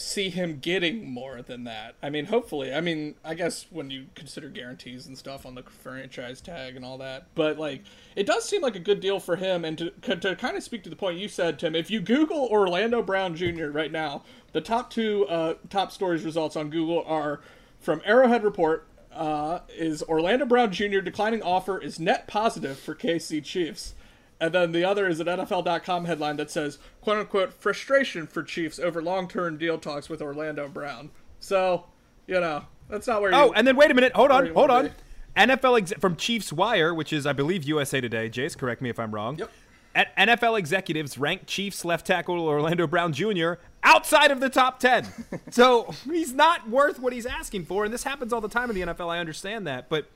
see 0.00 0.30
him 0.30 0.58
getting 0.60 1.10
more 1.10 1.42
than 1.42 1.64
that. 1.64 1.94
I 2.02 2.10
mean, 2.10 2.26
hopefully. 2.26 2.72
I 2.72 2.80
mean, 2.80 3.14
I 3.24 3.34
guess 3.34 3.66
when 3.70 3.90
you 3.90 4.06
consider 4.14 4.48
guarantees 4.48 5.06
and 5.06 5.16
stuff 5.16 5.44
on 5.44 5.54
the 5.54 5.62
franchise 5.62 6.40
tag 6.40 6.74
and 6.74 6.84
all 6.84 6.98
that, 6.98 7.26
but 7.34 7.58
like 7.58 7.82
it 8.16 8.26
does 8.26 8.48
seem 8.48 8.62
like 8.62 8.76
a 8.76 8.80
good 8.80 9.00
deal 9.00 9.20
for 9.20 9.36
him. 9.36 9.64
And 9.64 9.78
to 9.78 10.16
to 10.16 10.36
kind 10.36 10.56
of 10.56 10.62
speak 10.62 10.82
to 10.84 10.90
the 10.90 10.96
point 10.96 11.18
you 11.18 11.28
said, 11.28 11.58
Tim, 11.58 11.74
if 11.74 11.90
you 11.90 12.00
Google 12.00 12.48
Orlando 12.50 13.02
Brown 13.02 13.36
Jr. 13.36 13.66
right 13.66 13.92
now, 13.92 14.22
the 14.52 14.60
top 14.60 14.90
two 14.90 15.26
uh, 15.28 15.54
top 15.68 15.92
stories 15.92 16.24
results 16.24 16.56
on 16.56 16.70
Google 16.70 17.04
are 17.06 17.40
from 17.80 18.02
Arrowhead 18.04 18.44
Report 18.44 18.86
uh, 19.12 19.60
is 19.70 20.02
Orlando 20.04 20.46
Brown 20.46 20.70
Jr. 20.72 21.00
declining 21.00 21.42
offer 21.42 21.78
is 21.78 21.98
net 21.98 22.26
positive 22.26 22.78
for 22.78 22.94
KC 22.94 23.42
Chiefs. 23.42 23.94
And 24.40 24.54
then 24.54 24.72
the 24.72 24.84
other 24.84 25.06
is 25.06 25.20
an 25.20 25.26
NFL.com 25.26 26.06
headline 26.06 26.36
that 26.36 26.50
says, 26.50 26.78
quote 27.02 27.18
unquote, 27.18 27.52
frustration 27.52 28.26
for 28.26 28.42
Chiefs 28.42 28.78
over 28.78 29.02
long 29.02 29.28
term 29.28 29.58
deal 29.58 29.78
talks 29.78 30.08
with 30.08 30.22
Orlando 30.22 30.68
Brown. 30.68 31.10
So, 31.40 31.84
you 32.26 32.40
know, 32.40 32.64
that's 32.88 33.06
not 33.06 33.20
where 33.20 33.32
you. 33.32 33.36
Oh, 33.36 33.52
and 33.52 33.66
then 33.66 33.76
wait 33.76 33.90
a 33.90 33.94
minute. 33.94 34.12
Hold 34.14 34.30
on. 34.30 34.46
Hold 34.54 34.70
on. 34.70 34.86
Be. 34.86 34.92
NFL 35.36 35.78
ex- 35.78 35.92
from 36.00 36.16
Chiefs 36.16 36.52
Wire, 36.52 36.94
which 36.94 37.12
is, 37.12 37.26
I 37.26 37.32
believe, 37.32 37.64
USA 37.64 38.00
Today. 38.00 38.28
Jace, 38.30 38.56
correct 38.56 38.80
me 38.80 38.88
if 38.88 38.98
I'm 38.98 39.14
wrong. 39.14 39.38
Yep. 39.38 39.50
At 39.92 40.16
NFL 40.16 40.58
executives 40.58 41.18
rank 41.18 41.42
Chiefs 41.46 41.84
left 41.84 42.06
tackle 42.06 42.38
Orlando 42.38 42.86
Brown 42.86 43.12
Jr. 43.12 43.54
outside 43.82 44.30
of 44.30 44.38
the 44.38 44.48
top 44.48 44.78
10. 44.78 45.06
so 45.50 45.92
he's 46.04 46.32
not 46.32 46.68
worth 46.68 47.00
what 47.00 47.12
he's 47.12 47.26
asking 47.26 47.64
for. 47.64 47.84
And 47.84 47.92
this 47.92 48.04
happens 48.04 48.32
all 48.32 48.40
the 48.40 48.48
time 48.48 48.70
in 48.70 48.76
the 48.76 48.82
NFL. 48.82 49.08
I 49.08 49.18
understand 49.18 49.66
that. 49.66 49.88
But 49.88 50.08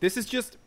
this 0.00 0.18
is 0.18 0.26
just, 0.26 0.58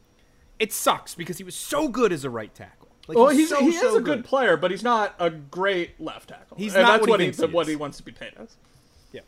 it 0.57 0.73
sucks 0.73 1.13
because 1.13 1.37
he 1.37 1.43
was 1.43 1.53
so 1.53 1.87
good 1.87 2.11
as 2.11 2.23
a 2.23 2.31
right 2.31 2.53
tackle. 2.53 2.87
Like, 3.07 3.17
well, 3.17 3.29
he's, 3.29 3.37
he's 3.37 3.49
so, 3.49 3.61
he 3.61 3.69
is 3.69 3.79
so 3.79 3.97
a 3.97 4.01
good. 4.01 4.17
good. 4.17 4.25
player, 4.25 4.57
but 4.57 4.71
he's 4.71 4.83
not 4.83 5.13
a 5.19 5.29
great 5.29 5.99
left 6.01 6.29
tackle. 6.29 6.57
He's 6.57 6.73
and 6.73 6.81
not 6.81 6.93
that's 6.93 7.01
what, 7.01 7.09
what 7.11 7.19
he, 7.19 7.29
he, 7.29 7.45
what 7.45 7.67
he 7.67 7.75
wants 7.75 7.97
to 7.97 8.03
be 8.03 8.11
paid 8.11 8.33
as. 8.37 8.57
Yeah. 9.13 9.21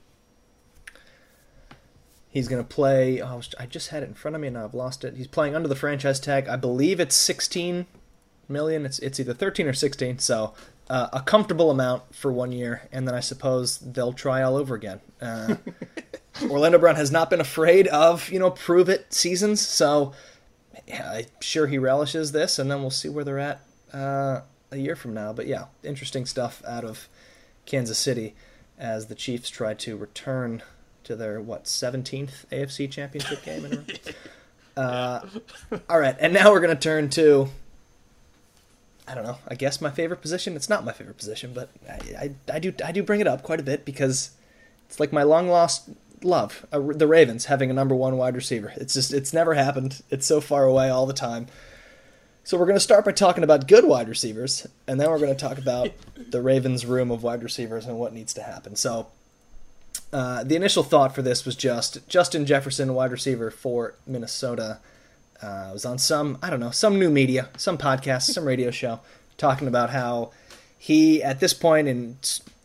He's 2.29 2.47
going 2.47 2.61
to 2.61 2.67
play. 2.67 3.21
Oh, 3.21 3.41
I 3.59 3.67
just 3.67 3.89
had 3.89 4.01
it 4.01 4.07
in 4.07 4.15
front 4.15 4.33
of 4.33 4.41
me 4.41 4.47
and 4.47 4.57
I've 4.57 4.73
lost 4.73 5.03
it. 5.03 5.15
He's 5.15 5.27
playing 5.27 5.55
under 5.55 5.67
the 5.67 5.75
franchise 5.75 6.19
tag. 6.19 6.47
I 6.47 6.55
believe 6.55 6.99
it's 6.99 7.15
16 7.15 7.85
million. 8.49 8.85
It's 8.85 8.99
it's 8.99 9.19
either 9.19 9.33
13 9.33 9.67
or 9.67 9.73
16. 9.73 10.19
So 10.19 10.53
uh, 10.89 11.07
a 11.13 11.21
comfortable 11.21 11.69
amount 11.69 12.15
for 12.15 12.31
one 12.31 12.51
year, 12.51 12.87
and 12.91 13.07
then 13.07 13.13
I 13.13 13.19
suppose 13.19 13.77
they'll 13.77 14.13
try 14.13 14.41
all 14.41 14.55
over 14.55 14.75
again. 14.75 15.01
Uh, 15.21 15.55
Orlando 16.49 16.79
Brown 16.79 16.95
has 16.95 17.11
not 17.11 17.29
been 17.29 17.41
afraid 17.41 17.87
of 17.87 18.29
you 18.29 18.39
know 18.39 18.51
prove 18.51 18.89
it 18.89 19.13
seasons, 19.13 19.61
so 19.61 20.13
yeah, 20.87 21.11
I'm 21.11 21.25
sure 21.41 21.67
he 21.67 21.77
relishes 21.77 22.31
this, 22.31 22.57
and 22.57 22.71
then 22.71 22.81
we'll 22.81 22.89
see 22.89 23.09
where 23.09 23.23
they're 23.23 23.39
at 23.39 23.61
uh, 23.93 24.41
a 24.71 24.77
year 24.77 24.95
from 24.95 25.13
now. 25.13 25.31
But 25.33 25.47
yeah, 25.47 25.65
interesting 25.83 26.25
stuff 26.25 26.63
out 26.67 26.83
of 26.83 27.07
Kansas 27.65 27.99
City 27.99 28.35
as 28.77 29.07
the 29.07 29.15
Chiefs 29.15 29.49
try 29.49 29.73
to 29.75 29.95
return 29.95 30.63
to 31.03 31.15
their 31.15 31.39
what 31.41 31.65
17th 31.65 32.45
AFC 32.51 32.89
Championship 32.89 33.43
game 33.43 33.65
in. 33.65 33.85
Uh, 34.77 35.27
all 35.89 35.99
right, 35.99 36.15
and 36.21 36.31
now 36.31 36.51
we're 36.51 36.61
going 36.61 36.73
to 36.73 36.81
turn 36.81 37.09
to 37.09 37.49
I 39.09 39.15
don't 39.15 39.23
know. 39.23 39.37
I 39.47 39.55
guess 39.55 39.81
my 39.81 39.89
favorite 39.89 40.21
position. 40.21 40.55
It's 40.55 40.69
not 40.69 40.85
my 40.85 40.91
favorite 40.91 41.17
position, 41.17 41.51
but 41.53 41.69
I, 41.89 41.93
I, 42.25 42.31
I 42.53 42.59
do 42.59 42.73
I 42.85 42.91
do 42.91 43.01
bring 43.03 43.21
it 43.21 43.27
up 43.27 43.41
quite 43.43 43.59
a 43.59 43.63
bit 43.63 43.83
because 43.83 44.31
it's 44.87 44.99
like 44.99 45.11
my 45.11 45.23
long 45.23 45.47
lost 45.49 45.89
love, 46.21 46.65
uh, 46.71 46.79
the 46.79 47.07
Ravens 47.07 47.45
having 47.45 47.69
a 47.69 47.73
number 47.73 47.95
one 47.95 48.17
wide 48.17 48.35
receiver. 48.35 48.71
It's 48.75 48.93
just 48.93 49.13
it's 49.13 49.33
never 49.33 49.53
happened. 49.55 50.01
It's 50.09 50.27
so 50.27 50.39
far 50.41 50.65
away 50.65 50.89
all 50.89 51.05
the 51.05 51.13
time. 51.13 51.47
So 52.43 52.57
we're 52.57 52.65
going 52.65 52.75
to 52.77 52.79
start 52.79 53.05
by 53.05 53.11
talking 53.11 53.43
about 53.43 53.67
good 53.67 53.85
wide 53.85 54.09
receivers, 54.09 54.65
and 54.87 54.99
then 54.99 55.09
we're 55.09 55.19
going 55.19 55.35
to 55.35 55.39
talk 55.39 55.57
about 55.57 55.89
the 56.31 56.41
Ravens' 56.41 56.85
room 56.85 57.11
of 57.11 57.21
wide 57.23 57.43
receivers 57.43 57.85
and 57.85 57.97
what 57.99 58.13
needs 58.13 58.33
to 58.35 58.43
happen. 58.43 58.75
So 58.75 59.07
Uh, 60.11 60.43
the 60.43 60.55
initial 60.55 60.81
thought 60.83 61.13
for 61.13 61.21
this 61.21 61.45
was 61.45 61.55
just 61.55 62.07
Justin 62.07 62.45
Jefferson, 62.45 62.95
wide 62.95 63.11
receiver 63.11 63.51
for 63.51 63.93
Minnesota. 64.07 64.79
Uh, 65.41 65.69
was 65.71 65.85
on 65.85 65.97
some, 65.97 66.37
I 66.41 66.49
don't 66.49 66.59
know, 66.59 66.71
some 66.71 66.99
new 66.99 67.09
media, 67.09 67.49
some 67.57 67.77
podcast, 67.77 68.23
some 68.23 68.45
radio 68.45 68.71
show, 68.71 68.99
talking 69.37 69.67
about 69.67 69.89
how 69.89 70.31
he, 70.77 71.23
at 71.23 71.39
this 71.39 71.53
point 71.53 71.87
in 71.87 72.17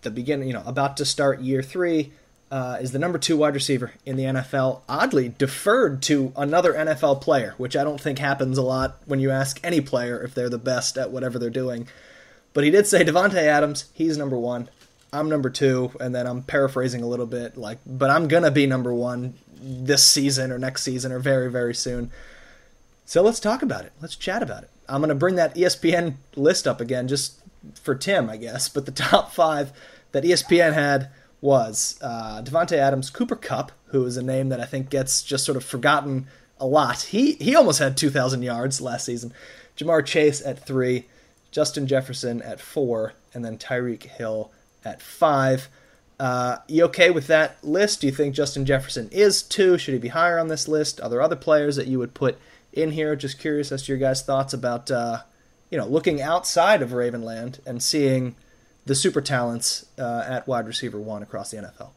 the 0.02 0.10
beginning, 0.10 0.48
you 0.48 0.54
know, 0.54 0.62
about 0.66 0.96
to 0.96 1.04
start 1.04 1.40
year 1.40 1.62
three, 1.62 2.12
uh, 2.50 2.78
is 2.80 2.92
the 2.92 2.98
number 2.98 3.18
two 3.18 3.36
wide 3.36 3.54
receiver 3.54 3.92
in 4.06 4.16
the 4.16 4.24
NFL. 4.24 4.82
Oddly, 4.88 5.34
deferred 5.36 6.02
to 6.02 6.32
another 6.36 6.72
NFL 6.72 7.20
player, 7.20 7.54
which 7.56 7.76
I 7.76 7.82
don't 7.82 8.00
think 8.00 8.18
happens 8.18 8.58
a 8.58 8.62
lot 8.62 8.96
when 9.06 9.18
you 9.18 9.30
ask 9.30 9.58
any 9.64 9.80
player 9.80 10.22
if 10.22 10.34
they're 10.34 10.48
the 10.48 10.58
best 10.58 10.96
at 10.96 11.10
whatever 11.10 11.38
they're 11.38 11.50
doing. 11.50 11.88
But 12.52 12.62
he 12.62 12.70
did 12.70 12.86
say 12.86 13.04
Davante 13.04 13.34
Adams, 13.34 13.86
he's 13.92 14.16
number 14.16 14.38
one. 14.38 14.68
I'm 15.12 15.28
number 15.28 15.50
two, 15.50 15.92
and 16.00 16.14
then 16.14 16.26
I'm 16.26 16.42
paraphrasing 16.42 17.02
a 17.02 17.06
little 17.06 17.26
bit, 17.26 17.56
like, 17.56 17.78
but 17.86 18.10
I'm 18.10 18.28
gonna 18.28 18.50
be 18.50 18.66
number 18.66 18.92
one 18.92 19.34
this 19.60 20.04
season 20.04 20.52
or 20.52 20.58
next 20.58 20.82
season 20.82 21.10
or 21.12 21.18
very, 21.18 21.50
very 21.50 21.74
soon. 21.74 22.10
So 23.04 23.22
let's 23.22 23.40
talk 23.40 23.62
about 23.62 23.84
it. 23.84 23.92
Let's 24.00 24.16
chat 24.16 24.42
about 24.42 24.62
it. 24.62 24.70
I'm 24.88 25.00
going 25.00 25.08
to 25.08 25.14
bring 25.14 25.34
that 25.36 25.54
ESPN 25.54 26.14
list 26.36 26.66
up 26.66 26.80
again 26.80 27.08
just 27.08 27.40
for 27.74 27.94
Tim, 27.94 28.28
I 28.28 28.36
guess. 28.36 28.68
But 28.68 28.86
the 28.86 28.92
top 28.92 29.32
five 29.32 29.72
that 30.12 30.24
ESPN 30.24 30.74
had 30.74 31.10
was 31.40 31.98
uh, 32.00 32.42
Davante 32.42 32.76
Adams, 32.76 33.10
Cooper 33.10 33.36
Kupp, 33.36 33.72
who 33.86 34.06
is 34.06 34.16
a 34.16 34.22
name 34.22 34.48
that 34.48 34.60
I 34.60 34.64
think 34.64 34.88
gets 34.88 35.22
just 35.22 35.44
sort 35.44 35.56
of 35.56 35.64
forgotten 35.64 36.26
a 36.58 36.66
lot. 36.66 37.02
He 37.02 37.32
he 37.34 37.54
almost 37.54 37.78
had 37.78 37.96
2,000 37.96 38.42
yards 38.42 38.80
last 38.80 39.04
season. 39.04 39.32
Ja'Marr 39.76 40.06
Chase 40.06 40.44
at 40.44 40.64
three, 40.64 41.06
Justin 41.50 41.86
Jefferson 41.86 42.40
at 42.42 42.60
four, 42.60 43.14
and 43.34 43.44
then 43.44 43.58
Tyreek 43.58 44.04
Hill 44.04 44.52
at 44.84 45.02
five. 45.02 45.68
Uh, 46.18 46.58
you 46.68 46.84
okay 46.84 47.10
with 47.10 47.26
that 47.26 47.62
list? 47.64 48.00
Do 48.00 48.06
you 48.06 48.12
think 48.12 48.34
Justin 48.34 48.64
Jefferson 48.64 49.08
is 49.10 49.42
two? 49.42 49.76
Should 49.76 49.94
he 49.94 50.00
be 50.00 50.08
higher 50.08 50.38
on 50.38 50.48
this 50.48 50.68
list? 50.68 51.00
Are 51.00 51.10
there 51.10 51.20
other 51.20 51.36
players 51.36 51.76
that 51.76 51.88
you 51.88 51.98
would 51.98 52.14
put 52.14 52.38
in 52.74 52.90
here. 52.90 53.16
Just 53.16 53.38
curious 53.38 53.72
as 53.72 53.84
to 53.84 53.92
your 53.92 53.98
guys' 53.98 54.22
thoughts 54.22 54.52
about 54.52 54.90
uh, 54.90 55.22
you 55.70 55.78
know 55.78 55.86
looking 55.86 56.20
outside 56.20 56.82
of 56.82 56.90
Ravenland 56.90 57.64
and 57.66 57.82
seeing 57.82 58.34
the 58.86 58.94
super 58.94 59.20
talents 59.20 59.86
uh, 59.98 60.24
at 60.26 60.46
wide 60.46 60.66
receiver 60.66 61.00
one 61.00 61.22
across 61.22 61.50
the 61.50 61.56
NFL. 61.56 61.90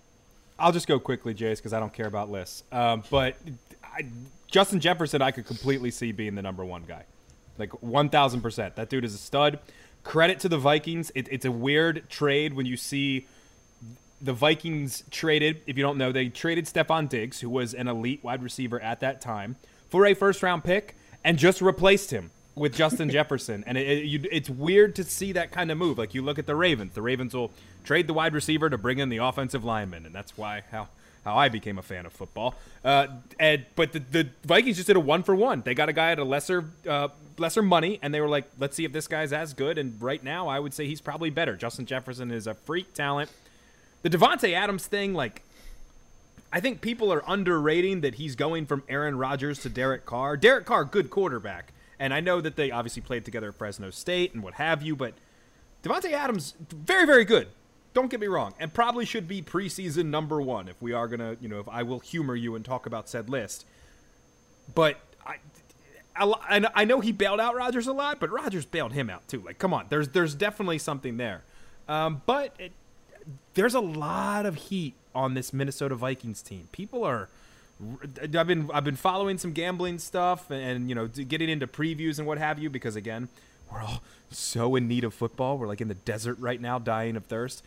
I'll 0.59 0.71
just 0.71 0.87
go 0.87 0.99
quickly, 0.99 1.35
Jace, 1.35 1.57
because 1.57 1.73
I 1.73 1.79
don't 1.79 1.93
care 1.93 2.07
about 2.07 2.31
lists. 2.31 2.63
Um, 2.71 3.03
but 3.11 3.35
I, 3.83 4.05
Justin 4.49 4.79
Jefferson, 4.79 5.21
I 5.21 5.31
could 5.31 5.45
completely 5.45 5.91
see 5.91 6.11
being 6.11 6.35
the 6.35 6.41
number 6.41 6.65
one 6.65 6.83
guy, 6.87 7.03
like 7.57 7.83
one 7.83 8.09
thousand 8.09 8.41
percent. 8.41 8.75
That 8.75 8.89
dude 8.89 9.05
is 9.05 9.13
a 9.13 9.19
stud. 9.19 9.59
Credit 10.03 10.39
to 10.39 10.49
the 10.49 10.57
Vikings. 10.57 11.11
It, 11.15 11.27
it's 11.29 11.45
a 11.45 11.51
weird 11.51 12.09
trade 12.09 12.53
when 12.53 12.65
you 12.65 12.77
see 12.77 13.27
the 14.21 14.33
Vikings 14.33 15.03
traded. 15.11 15.61
If 15.67 15.77
you 15.77 15.83
don't 15.83 15.97
know, 15.97 16.11
they 16.11 16.29
traded 16.29 16.65
Stefon 16.65 17.09
Diggs, 17.09 17.41
who 17.41 17.49
was 17.49 17.73
an 17.73 17.87
elite 17.87 18.23
wide 18.23 18.41
receiver 18.41 18.79
at 18.79 19.01
that 19.01 19.19
time 19.19 19.57
for 19.89 20.05
a 20.05 20.13
first 20.13 20.43
round 20.43 20.63
pick 20.63 20.95
and 21.23 21.37
just 21.37 21.61
replaced 21.61 22.11
him 22.11 22.31
with 22.55 22.75
Justin 22.75 23.09
Jefferson. 23.11 23.63
And 23.67 23.77
it, 23.77 23.87
it, 23.87 24.05
you, 24.05 24.27
it's 24.31 24.49
weird 24.49 24.95
to 24.95 25.03
see 25.03 25.31
that 25.33 25.51
kind 25.51 25.71
of 25.71 25.77
move. 25.77 25.97
Like 25.97 26.13
you 26.13 26.21
look 26.21 26.39
at 26.39 26.45
the 26.45 26.55
Ravens, 26.55 26.93
the 26.93 27.01
Ravens 27.01 27.33
will 27.33 27.51
trade 27.83 28.07
the 28.07 28.13
wide 28.13 28.33
receiver 28.33 28.69
to 28.69 28.77
bring 28.77 28.99
in 28.99 29.09
the 29.09 29.17
offensive 29.17 29.63
lineman, 29.63 30.05
and 30.05 30.13
that's 30.13 30.37
why 30.37 30.63
how 30.71 30.87
how 31.23 31.35
I 31.35 31.49
became 31.49 31.77
a 31.77 31.81
fan 31.81 32.05
of 32.05 32.13
football. 32.13 32.55
Uh, 32.85 33.07
and 33.39 33.65
but 33.75 33.91
the, 33.91 33.99
the 33.99 34.29
Vikings 34.45 34.77
just 34.77 34.87
did 34.87 34.95
a 34.95 34.99
one 34.99 35.23
for 35.23 35.35
one. 35.35 35.61
They 35.61 35.73
got 35.73 35.89
a 35.89 35.93
guy 35.93 36.11
at 36.11 36.19
a 36.19 36.23
lesser 36.23 36.65
uh, 36.87 37.09
lesser 37.37 37.61
money, 37.61 37.99
and 38.01 38.13
they 38.13 38.21
were 38.21 38.29
like, 38.29 38.45
let's 38.59 38.75
see 38.75 38.85
if 38.85 38.93
this 38.93 39.07
guy's 39.07 39.33
as 39.33 39.53
good. 39.53 39.77
And 39.77 40.01
right 40.01 40.23
now, 40.23 40.47
I 40.47 40.59
would 40.59 40.73
say 40.73 40.87
he's 40.87 41.01
probably 41.01 41.29
better. 41.29 41.55
Justin 41.55 41.85
Jefferson 41.85 42.31
is 42.31 42.47
a 42.47 42.53
freak 42.53 42.93
talent. 42.93 43.29
The 44.03 44.09
Davante 44.09 44.53
Adams 44.53 44.87
thing, 44.87 45.13
like 45.13 45.43
I 46.51 46.59
think 46.59 46.81
people 46.81 47.11
are 47.11 47.23
underrating 47.27 48.01
that 48.01 48.15
he's 48.15 48.35
going 48.35 48.65
from 48.65 48.83
Aaron 48.87 49.17
Rodgers 49.17 49.59
to 49.59 49.69
Derek 49.69 50.05
Carr. 50.05 50.37
Derek 50.37 50.65
Carr, 50.65 50.85
good 50.85 51.09
quarterback. 51.09 51.73
And 51.99 52.13
I 52.13 52.19
know 52.19 52.41
that 52.41 52.55
they 52.55 52.71
obviously 52.71 53.01
played 53.01 53.25
together 53.25 53.49
at 53.49 53.55
Fresno 53.55 53.89
State 53.89 54.33
and 54.33 54.43
what 54.43 54.55
have 54.55 54.81
you, 54.81 54.95
but 54.95 55.13
Davante 55.83 56.11
Adams, 56.11 56.53
very, 56.69 57.05
very 57.05 57.25
good. 57.25 57.47
Don't 57.93 58.09
get 58.11 58.19
me 58.19 58.27
wrong, 58.27 58.53
and 58.59 58.71
probably 58.73 59.05
should 59.05 59.27
be 59.27 59.41
preseason 59.41 60.05
number 60.05 60.39
one 60.39 60.67
if 60.67 60.79
we 60.81 60.93
are 60.93 61.07
gonna, 61.07 61.35
you 61.41 61.49
know, 61.49 61.59
if 61.59 61.67
I 61.67 61.81
will 61.81 61.99
humor 61.99 62.35
you 62.35 62.55
and 62.55 62.63
talk 62.63 62.85
about 62.85 63.09
said 63.09 63.27
list. 63.27 63.65
But 64.75 64.99
I, 65.25 65.37
I, 66.15 66.65
I 66.75 66.85
know 66.85 66.99
he 66.99 67.11
bailed 67.11 67.39
out 67.39 67.55
Rodgers 67.55 67.87
a 67.87 67.93
lot, 67.93 68.19
but 68.19 68.29
Rodgers 68.29 68.65
bailed 68.65 68.93
him 68.93 69.09
out 69.09 69.27
too. 69.27 69.39
Like, 69.39 69.57
come 69.57 69.73
on, 69.73 69.87
there's 69.89 70.09
there's 70.09 70.35
definitely 70.35 70.77
something 70.77 71.17
there. 71.17 71.43
Um, 71.87 72.21
but 72.27 72.53
it, 72.59 72.73
there's 73.55 73.73
a 73.73 73.79
lot 73.79 74.45
of 74.45 74.55
heat 74.55 74.93
on 75.17 75.33
this 75.33 75.51
Minnesota 75.51 75.95
Vikings 75.95 76.41
team. 76.41 76.69
People 76.71 77.03
are 77.03 77.27
I've 78.21 78.47
been 78.47 78.69
I've 78.73 78.83
been 78.83 78.95
following 78.95 79.37
some 79.37 79.51
gambling 79.51 79.99
stuff 79.99 80.49
and, 80.49 80.89
you 80.89 80.95
know 80.95 81.07
getting 81.07 81.49
into 81.49 81.67
previews 81.67 82.17
and 82.17 82.27
what 82.27 82.37
have 82.37 82.59
you 82.59 82.69
because 82.69 82.95
again 82.95 83.27
we're 83.71 83.81
all 83.81 84.01
so 84.29 84.75
in 84.75 84.87
need 84.87 85.03
of 85.03 85.13
football. 85.13 85.57
We're 85.57 85.67
like 85.67 85.81
in 85.81 85.87
the 85.87 85.93
desert 85.93 86.37
right 86.39 86.61
now, 86.61 86.79
dying 86.79 87.15
of 87.15 87.25
thirst. 87.25 87.63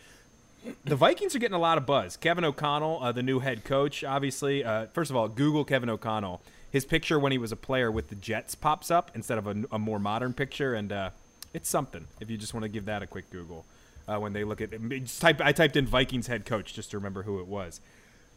The 0.85 0.95
Vikings 0.95 1.35
are 1.35 1.39
getting 1.39 1.55
a 1.55 1.59
lot 1.59 1.77
of 1.77 1.85
buzz. 1.85 2.17
Kevin 2.17 2.43
O'Connell, 2.43 2.99
uh, 3.01 3.11
the 3.11 3.23
new 3.23 3.39
head 3.39 3.63
coach, 3.63 4.03
obviously. 4.03 4.63
Uh, 4.63 4.87
first 4.93 5.09
of 5.11 5.17
all, 5.17 5.27
Google 5.27 5.65
Kevin 5.65 5.89
O'Connell. 5.89 6.41
His 6.71 6.85
picture 6.85 7.19
when 7.19 7.31
he 7.31 7.37
was 7.37 7.51
a 7.51 7.55
player 7.55 7.91
with 7.91 8.09
the 8.09 8.15
Jets 8.15 8.55
pops 8.55 8.89
up 8.89 9.11
instead 9.13 9.37
of 9.37 9.47
a, 9.47 9.63
a 9.71 9.79
more 9.79 9.99
modern 9.99 10.33
picture, 10.33 10.73
and 10.73 10.91
uh, 10.91 11.09
it's 11.53 11.69
something. 11.69 12.07
If 12.19 12.29
you 12.29 12.37
just 12.37 12.53
want 12.53 12.63
to 12.63 12.69
give 12.69 12.85
that 12.85 13.03
a 13.03 13.07
quick 13.07 13.29
Google 13.31 13.65
uh, 14.11 14.19
when 14.19 14.33
they 14.33 14.43
look 14.43 14.61
at 14.61 14.71
type. 15.19 15.41
I 15.41 15.51
typed 15.51 15.75
in 15.75 15.85
Vikings 15.85 16.27
head 16.27 16.45
coach 16.45 16.73
just 16.73 16.91
to 16.91 16.97
remember 16.97 17.23
who 17.23 17.39
it 17.39 17.47
was. 17.47 17.79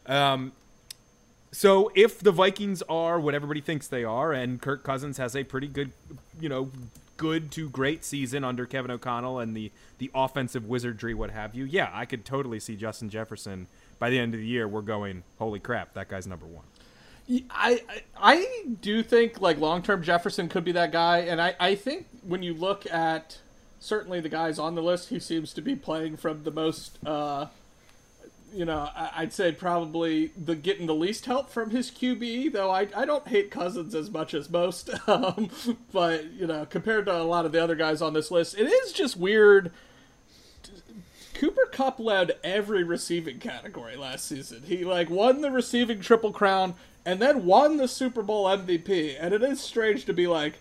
Um, 0.05 0.53
so 1.51 1.91
if 1.95 2.19
the 2.19 2.31
Vikings 2.31 2.81
are 2.83 3.19
what 3.19 3.33
everybody 3.33 3.61
thinks 3.61 3.87
they 3.87 4.03
are, 4.03 4.31
and 4.31 4.61
Kirk 4.61 4.83
Cousins 4.83 5.17
has 5.17 5.35
a 5.35 5.43
pretty 5.43 5.67
good, 5.67 5.91
you 6.39 6.49
know, 6.49 6.71
good 7.17 7.51
to 7.51 7.69
great 7.69 8.03
season 8.03 8.43
under 8.43 8.65
Kevin 8.65 8.91
O'Connell 8.91 9.39
and 9.39 9.55
the 9.55 9.71
the 9.97 10.11
offensive 10.13 10.65
wizardry, 10.65 11.13
what 11.13 11.31
have 11.31 11.55
you, 11.55 11.63
yeah, 11.63 11.89
I 11.93 12.05
could 12.05 12.25
totally 12.25 12.59
see 12.59 12.75
Justin 12.75 13.09
Jefferson 13.09 13.67
by 13.99 14.09
the 14.09 14.19
end 14.19 14.33
of 14.33 14.41
the 14.41 14.45
year. 14.45 14.67
We're 14.67 14.81
going, 14.81 15.23
holy 15.39 15.59
crap, 15.59 15.93
that 15.93 16.09
guy's 16.09 16.27
number 16.27 16.45
one. 16.45 16.65
I 17.49 17.81
I 18.15 18.65
do 18.81 19.01
think 19.01 19.41
like 19.41 19.57
long 19.57 19.81
term 19.81 20.03
Jefferson 20.03 20.47
could 20.47 20.63
be 20.63 20.73
that 20.73 20.91
guy, 20.91 21.19
and 21.19 21.41
I 21.41 21.55
I 21.59 21.75
think 21.75 22.07
when 22.23 22.43
you 22.43 22.53
look 22.53 22.85
at 22.91 23.39
certainly 23.85 24.19
the 24.19 24.29
guys 24.29 24.57
on 24.57 24.75
the 24.75 24.81
list, 24.81 25.09
he 25.09 25.19
seems 25.19 25.53
to 25.53 25.61
be 25.61 25.75
playing 25.75 26.17
from 26.17 26.43
the 26.43 26.51
most. 26.51 26.97
Uh, 27.05 27.47
you 28.53 28.63
know, 28.63 28.89
I'd 28.95 29.33
say 29.33 29.51
probably 29.51 30.27
the 30.27 30.55
getting 30.55 30.87
the 30.87 30.95
least 30.95 31.25
help 31.25 31.49
from 31.49 31.71
his 31.71 31.91
QB, 31.91 32.53
though 32.53 32.71
I, 32.71 32.87
I 32.95 33.03
don't 33.03 33.27
hate 33.27 33.51
Cousins 33.51 33.93
as 33.93 34.09
much 34.09 34.33
as 34.33 34.49
most. 34.49 34.89
Um, 35.07 35.49
but, 35.93 36.25
you 36.31 36.47
know, 36.47 36.65
compared 36.65 37.05
to 37.05 37.15
a 37.15 37.23
lot 37.23 37.45
of 37.45 37.51
the 37.51 37.63
other 37.63 37.75
guys 37.75 38.01
on 38.01 38.13
this 38.13 38.31
list, 38.31 38.57
it 38.57 38.65
is 38.65 38.91
just 38.91 39.15
weird. 39.15 39.71
Cooper 41.33 41.67
Kupp 41.71 41.99
led 41.99 42.37
every 42.43 42.83
receiving 42.83 43.39
category 43.39 43.95
last 43.95 44.25
season. 44.25 44.63
He, 44.65 44.83
like, 44.83 45.09
won 45.09 45.41
the 45.41 45.51
receiving 45.51 45.99
triple 45.99 46.31
crown 46.31 46.73
and 47.05 47.21
then 47.21 47.45
won 47.45 47.77
the 47.77 47.87
Super 47.87 48.23
Bowl 48.23 48.45
MVP. 48.45 49.15
And 49.19 49.33
it 49.33 49.43
is 49.43 49.61
strange 49.61 50.05
to 50.05 50.13
be 50.13 50.27
like, 50.27 50.59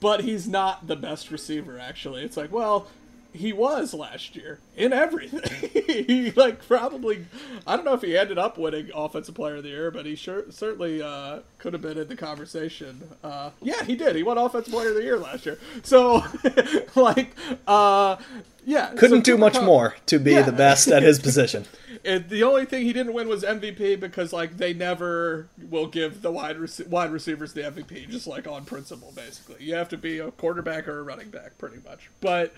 but 0.00 0.22
he's 0.22 0.48
not 0.48 0.86
the 0.86 0.96
best 0.96 1.30
receiver 1.30 1.78
actually. 1.78 2.24
It's 2.24 2.36
like, 2.36 2.50
well, 2.50 2.88
he 3.32 3.52
was 3.52 3.94
last 3.94 4.34
year 4.34 4.58
in 4.76 4.92
everything. 4.92 5.70
he 5.86 6.32
like 6.32 6.66
probably 6.66 7.26
I 7.66 7.76
don't 7.76 7.84
know 7.84 7.94
if 7.94 8.02
he 8.02 8.16
ended 8.16 8.38
up 8.38 8.58
winning 8.58 8.90
offensive 8.94 9.34
player 9.34 9.56
of 9.56 9.62
the 9.62 9.68
year, 9.68 9.90
but 9.90 10.06
he 10.06 10.14
sure 10.14 10.44
certainly 10.50 11.00
uh, 11.00 11.40
could 11.58 11.72
have 11.72 11.82
been 11.82 11.98
in 11.98 12.08
the 12.08 12.16
conversation. 12.16 13.08
Uh, 13.22 13.50
yeah, 13.62 13.84
he 13.84 13.94
did. 13.94 14.16
He 14.16 14.22
won 14.22 14.38
offensive 14.38 14.72
player 14.72 14.88
of 14.88 14.96
the 14.96 15.02
year 15.02 15.18
last 15.18 15.46
year. 15.46 15.58
So 15.82 16.24
like 16.96 17.36
uh, 17.66 18.16
yeah, 18.66 18.92
couldn't 18.96 19.24
so 19.24 19.32
do 19.32 19.38
much 19.38 19.60
more 19.60 19.96
to 20.06 20.18
be 20.18 20.32
yeah. 20.32 20.42
the 20.42 20.52
best 20.52 20.88
at 20.88 21.02
his 21.02 21.18
position. 21.18 21.66
It, 22.02 22.28
the 22.28 22.42
only 22.42 22.64
thing 22.64 22.84
he 22.84 22.92
didn't 22.92 23.12
win 23.12 23.28
was 23.28 23.42
MVP 23.42 24.00
because 24.00 24.32
like 24.32 24.56
they 24.56 24.72
never 24.72 25.48
will 25.68 25.86
give 25.86 26.22
the 26.22 26.30
wide 26.30 26.58
rec- 26.58 26.88
wide 26.88 27.10
receivers 27.10 27.52
the 27.52 27.62
MVP 27.62 28.08
just 28.08 28.26
like 28.26 28.46
on 28.46 28.64
principle 28.64 29.12
basically. 29.14 29.64
You 29.64 29.74
have 29.74 29.88
to 29.90 29.98
be 29.98 30.18
a 30.18 30.30
quarterback 30.30 30.88
or 30.88 31.00
a 31.00 31.02
running 31.02 31.30
back 31.30 31.58
pretty 31.58 31.78
much. 31.86 32.10
But 32.20 32.54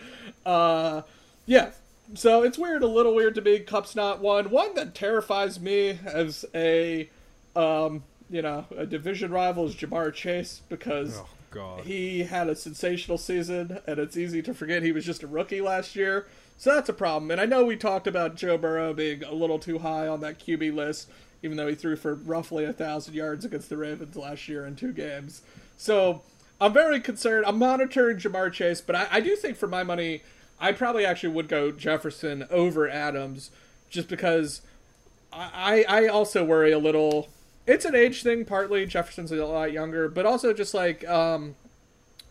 uh, 0.46 1.02
yeah, 1.46 1.70
so 2.14 2.42
it's 2.42 2.58
weird, 2.58 2.82
a 2.82 2.86
little 2.86 3.14
weird 3.14 3.34
to 3.34 3.42
be 3.42 3.58
Kupp's 3.60 3.96
not 3.96 4.20
one. 4.20 4.50
One 4.50 4.74
that 4.74 4.94
terrifies 4.94 5.58
me 5.58 5.98
as 6.04 6.44
a 6.54 7.08
um, 7.56 8.04
you 8.30 8.42
know 8.42 8.66
a 8.76 8.86
division 8.86 9.32
rival 9.32 9.66
is 9.66 9.74
Ja'Marr 9.74 10.12
Chase 10.14 10.62
because. 10.68 11.18
Oh. 11.18 11.28
God. 11.52 11.84
He 11.84 12.22
had 12.22 12.48
a 12.48 12.56
sensational 12.56 13.18
season, 13.18 13.78
and 13.86 13.98
it's 13.98 14.16
easy 14.16 14.40
to 14.40 14.54
forget 14.54 14.82
he 14.82 14.90
was 14.90 15.04
just 15.04 15.22
a 15.22 15.26
rookie 15.26 15.60
last 15.60 15.94
year. 15.94 16.26
So 16.62 16.72
that's 16.72 16.88
a 16.88 16.92
problem. 16.92 17.32
And 17.32 17.40
I 17.40 17.44
know 17.44 17.64
we 17.64 17.74
talked 17.74 18.06
about 18.06 18.36
Joe 18.36 18.56
Burrow 18.56 18.94
being 18.94 19.24
a 19.24 19.34
little 19.34 19.58
too 19.58 19.80
high 19.80 20.06
on 20.06 20.20
that 20.20 20.38
QB 20.38 20.72
list, 20.72 21.10
even 21.42 21.56
though 21.56 21.66
he 21.66 21.74
threw 21.74 21.96
for 21.96 22.14
roughly 22.14 22.64
a 22.64 22.72
thousand 22.72 23.14
yards 23.14 23.44
against 23.44 23.68
the 23.68 23.76
Ravens 23.76 24.14
last 24.14 24.46
year 24.46 24.64
in 24.64 24.76
two 24.76 24.92
games. 24.92 25.42
So 25.76 26.22
I'm 26.60 26.72
very 26.72 27.00
concerned. 27.00 27.46
I'm 27.46 27.58
monitoring 27.58 28.18
Ja'Marr 28.18 28.52
Chase, 28.52 28.80
but 28.80 28.94
I, 28.94 29.08
I 29.10 29.20
do 29.20 29.34
think 29.34 29.56
for 29.56 29.66
my 29.66 29.82
money, 29.82 30.22
I 30.60 30.70
probably 30.70 31.04
actually 31.04 31.30
would 31.30 31.48
go 31.48 31.72
Jefferson 31.72 32.46
over 32.48 32.88
Adams, 32.88 33.50
just 33.90 34.06
because 34.06 34.62
I 35.32 35.84
I 35.88 36.06
also 36.06 36.44
worry 36.44 36.70
a 36.70 36.78
little. 36.78 37.28
It's 37.66 37.84
an 37.84 37.96
age 37.96 38.22
thing, 38.22 38.44
partly. 38.44 38.86
Jefferson's 38.86 39.32
a 39.32 39.44
lot 39.44 39.72
younger, 39.72 40.08
but 40.08 40.26
also 40.26 40.52
just 40.52 40.74
like 40.74 41.04
um, 41.08 41.56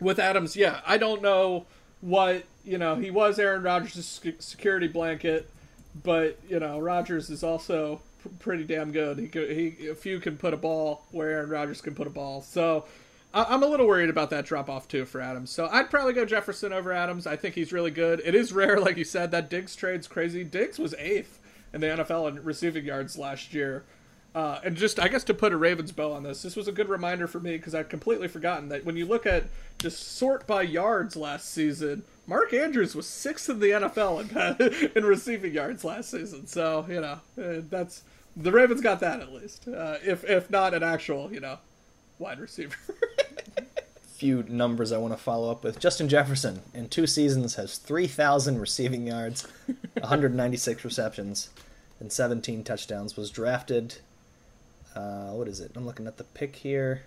with 0.00 0.18
Adams. 0.18 0.56
Yeah, 0.56 0.80
I 0.86 0.96
don't 0.96 1.20
know 1.20 1.66
what 2.02 2.44
you 2.64 2.76
know. 2.76 2.96
He 2.96 3.10
was 3.10 3.38
Aaron 3.38 3.62
Rodgers' 3.62 4.20
security 4.38 4.88
blanket, 4.88 5.48
but 6.04 6.38
you 6.48 6.60
know 6.60 6.78
Rodgers 6.78 7.30
is 7.30 7.42
also 7.42 8.02
pr- 8.20 8.28
pretty 8.38 8.64
damn 8.64 8.92
good. 8.92 9.18
He 9.18 9.28
could, 9.28 9.50
he 9.50 9.68
if 9.80 10.04
you 10.04 10.20
can 10.20 10.36
put 10.36 10.52
a 10.52 10.58
ball 10.58 11.06
where 11.10 11.30
Aaron 11.30 11.48
Rodgers 11.48 11.80
can 11.80 11.94
put 11.94 12.06
a 12.06 12.10
ball, 12.10 12.42
so. 12.42 12.84
I- 13.34 13.44
I'm 13.48 13.62
a 13.62 13.66
little 13.66 13.86
worried 13.86 14.10
about 14.10 14.28
that 14.28 14.44
drop 14.44 14.68
off 14.68 14.88
too 14.88 15.06
for 15.06 15.18
Adams. 15.22 15.50
So 15.50 15.66
I'd 15.72 15.88
probably 15.88 16.12
go 16.12 16.26
Jefferson 16.26 16.70
over 16.70 16.92
Adams. 16.92 17.26
I 17.26 17.34
think 17.36 17.54
he's 17.54 17.72
really 17.72 17.90
good. 17.90 18.20
It 18.26 18.34
is 18.34 18.52
rare, 18.52 18.78
like 18.78 18.98
you 18.98 19.04
said, 19.04 19.30
that 19.30 19.48
Diggs 19.48 19.74
trade's 19.74 20.06
crazy. 20.06 20.44
Diggs 20.44 20.78
was 20.78 20.94
eighth 20.98 21.38
in 21.72 21.80
the 21.80 21.86
NFL 21.86 22.28
in 22.28 22.44
receiving 22.44 22.84
yards 22.84 23.16
last 23.16 23.54
year. 23.54 23.84
Uh, 24.34 24.60
and 24.64 24.76
just, 24.76 24.98
I 24.98 25.08
guess, 25.08 25.24
to 25.24 25.34
put 25.34 25.52
a 25.52 25.56
Ravens 25.58 25.92
bow 25.92 26.12
on 26.12 26.22
this, 26.22 26.40
this 26.40 26.56
was 26.56 26.66
a 26.66 26.72
good 26.72 26.88
reminder 26.88 27.26
for 27.26 27.38
me 27.38 27.56
because 27.58 27.74
I'd 27.74 27.90
completely 27.90 28.28
forgotten 28.28 28.70
that 28.70 28.84
when 28.84 28.96
you 28.96 29.04
look 29.04 29.26
at 29.26 29.44
just 29.78 30.16
sort 30.16 30.46
by 30.46 30.62
yards 30.62 31.16
last 31.16 31.50
season, 31.50 32.02
Mark 32.26 32.54
Andrews 32.54 32.94
was 32.94 33.06
sixth 33.06 33.50
in 33.50 33.58
the 33.58 33.70
NFL 33.70 34.90
in, 34.90 34.90
in 34.96 35.04
receiving 35.04 35.52
yards 35.52 35.84
last 35.84 36.10
season. 36.10 36.46
So 36.46 36.86
you 36.88 37.00
know, 37.00 37.20
uh, 37.38 37.62
that's 37.68 38.04
the 38.36 38.52
Ravens 38.52 38.80
got 38.80 39.00
that 39.00 39.20
at 39.20 39.32
least, 39.32 39.68
uh, 39.68 39.98
if 40.02 40.24
if 40.24 40.48
not 40.50 40.72
an 40.74 40.82
actual, 40.82 41.32
you 41.32 41.40
know, 41.40 41.58
wide 42.18 42.40
receiver. 42.40 42.76
Few 44.14 44.44
numbers 44.48 44.92
I 44.92 44.98
want 44.98 45.12
to 45.12 45.22
follow 45.22 45.50
up 45.50 45.64
with. 45.64 45.80
Justin 45.80 46.08
Jefferson 46.08 46.60
in 46.72 46.88
two 46.88 47.08
seasons 47.08 47.56
has 47.56 47.76
3,000 47.76 48.60
receiving 48.60 49.08
yards, 49.08 49.48
196 49.94 50.84
receptions, 50.84 51.50
and 51.98 52.12
17 52.12 52.62
touchdowns. 52.62 53.16
Was 53.16 53.30
drafted. 53.30 53.96
Uh, 54.94 55.30
what 55.32 55.48
is 55.48 55.60
it? 55.60 55.72
I'm 55.74 55.86
looking 55.86 56.06
at 56.06 56.18
the 56.18 56.24
pick 56.24 56.56
here. 56.56 57.02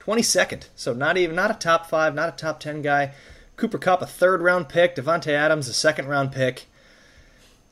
22nd. 0.00 0.68
So 0.74 0.92
not 0.92 1.16
even 1.16 1.36
not 1.36 1.50
a 1.50 1.54
top 1.54 1.86
five, 1.86 2.14
not 2.14 2.28
a 2.28 2.32
top 2.32 2.60
10 2.60 2.82
guy. 2.82 3.12
Cooper 3.56 3.78
Kupp 3.78 4.02
a 4.02 4.06
third 4.06 4.40
round 4.42 4.68
pick. 4.68 4.96
Davante 4.96 5.32
Adams 5.32 5.68
a 5.68 5.74
second 5.74 6.06
round 6.08 6.32
pick. 6.32 6.66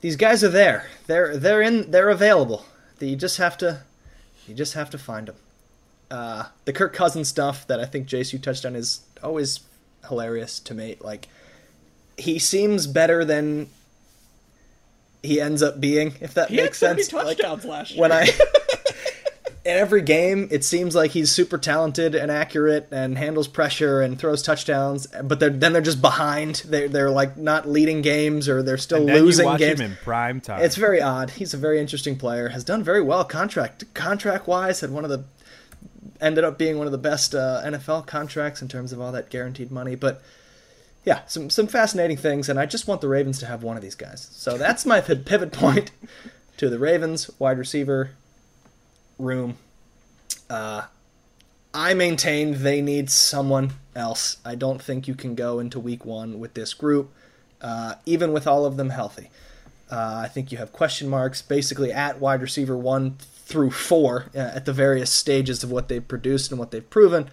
These 0.01 0.17
guys 0.17 0.45
are 0.45 0.49
there. 0.49 0.89
They're 1.07 1.37
they're 1.37 1.63
in. 1.63 1.91
They're 1.91 2.11
available. 2.11 2.67
You 3.01 3.17
just 3.17 3.39
have 3.39 3.57
to 3.59 3.83
you 4.47 4.55
just 4.55 4.75
have 4.75 4.91
to 4.91 4.99
find 4.99 5.29
them 5.29 5.37
uh, 6.11 6.45
the 6.65 6.73
Kirk 6.73 6.93
Cousins 6.93 7.29
stuff 7.29 7.67
that 7.67 7.81
I 7.81 7.85
think 7.85 8.07
Jace 8.07 8.33
you 8.33 8.39
touched 8.39 8.65
on 8.65 8.77
is 8.77 9.01
always 9.23 9.61
hilarious 10.09 10.61
to 10.61 10.75
me. 10.75 10.97
Like 11.01 11.29
he 12.17 12.39
seems 12.39 12.87
better 12.87 13.25
than 13.25 13.69
he 15.23 15.41
ends 15.41 15.63
up 15.63 15.81
being, 15.81 16.15
if 16.21 16.35
that 16.35 16.51
he 16.51 16.57
makes 16.57 16.81
had 16.81 16.91
30 16.91 17.03
sense. 17.03 17.13
Like, 17.13 17.37
touchdowns 17.39 17.65
last 17.65 17.91
year. 17.93 18.01
when 18.01 18.13
I 18.13 18.27
in 19.67 19.77
every 19.77 20.01
game, 20.01 20.47
it 20.53 20.65
seems 20.65 20.95
like 20.95 21.11
he's 21.11 21.33
super 21.33 21.59
talented 21.59 22.15
and 22.15 22.31
accurate 22.31 22.87
and 22.93 23.19
handles 23.19 23.49
pressure 23.49 24.01
and 24.01 24.17
throws 24.17 24.41
touchdowns. 24.41 25.09
But 25.25 25.41
they're, 25.41 25.51
then 25.51 25.73
they're 25.73 25.83
just 25.83 26.01
behind. 26.01 26.63
They're 26.67 26.89
they're 26.89 27.11
like 27.11 27.37
not 27.37 27.69
leading 27.69 28.01
games 28.01 28.49
or 28.49 28.63
they're 28.63 28.79
still 28.79 29.01
losing 29.01 29.57
games. 29.57 29.81
him 29.81 29.91
in 29.91 29.97
prime 29.97 30.41
time. 30.41 30.63
It's 30.63 30.77
very 30.77 31.03
odd. 31.03 31.31
He's 31.31 31.53
a 31.53 31.57
very 31.57 31.81
interesting 31.81 32.17
player. 32.17 32.51
Has 32.51 32.63
done 32.63 32.85
very 32.85 33.03
well 33.03 33.25
contract 33.25 33.93
contract 33.93 34.47
wise. 34.47 34.81
Had 34.81 34.93
one 34.93 35.03
of 35.03 35.11
the 35.11 35.25
ended 36.21 36.45
up 36.45 36.59
being 36.59 36.79
one 36.79 36.87
of 36.87 36.93
the 36.93 36.99
best 36.99 37.35
uh, 37.35 37.61
NFL 37.65 38.07
contracts 38.07 38.63
in 38.63 38.69
terms 38.69 38.93
of 38.93 39.01
all 39.01 39.11
that 39.13 39.31
guaranteed 39.31 39.73
money. 39.73 39.97
But 39.97 40.23
yeah, 41.05 41.23
some 41.27 41.51
some 41.51 41.67
fascinating 41.67 42.19
things, 42.19 42.49
and 42.49 42.59
I 42.59 42.67
just 42.67 42.87
want 42.87 43.01
the 43.01 43.09
Ravens 43.09 43.41
to 43.41 43.47
have 43.47 43.65
one 43.65 43.77
of 43.77 43.83
these 43.83 43.97
guys. 43.97 44.29
So 44.31 44.57
that's 44.57 44.87
my 44.87 45.01
pivot 45.01 45.51
point 45.51 45.91
to 46.57 46.71
the 46.71 46.79
Ravens 46.79 47.29
wide 47.41 47.59
receiver 47.59 48.13
room. 49.19 49.57
Uh, 50.49 50.83
I 51.75 51.95
maintain 51.95 52.63
they 52.63 52.81
need 52.81 53.11
someone 53.11 53.73
else. 53.95 54.39
I 54.45 54.55
don't 54.55 54.81
think 54.81 55.07
you 55.07 55.15
can 55.15 55.35
go 55.35 55.59
into 55.59 55.79
week 55.79 56.05
one 56.05 56.39
with 56.39 56.55
this 56.55 56.75
group, 56.75 57.13
uh, 57.61 57.97
even 58.07 58.33
with 58.33 58.47
all 58.47 58.65
of 58.65 58.77
them 58.77 58.91
healthy. 58.91 59.31
Uh, 59.91 60.23
I 60.25 60.29
think 60.29 60.51
you 60.51 60.59
have 60.59 60.73
question 60.73 61.09
marks 61.09 61.43
basically 61.43 61.93
at 61.93 62.19
wide 62.21 62.41
receiver 62.41 62.77
one 62.77 63.17
through 63.47 63.71
four 63.71 64.27
uh, 64.35 64.39
at 64.39 64.65
the 64.65 64.73
various 64.73 65.11
stages 65.11 65.63
of 65.63 65.71
what 65.71 65.89
they've 65.89 66.07
produced 66.07 66.51
and 66.51 66.59
what 66.59 66.71
they've 66.71 66.89
proven. 66.89 67.31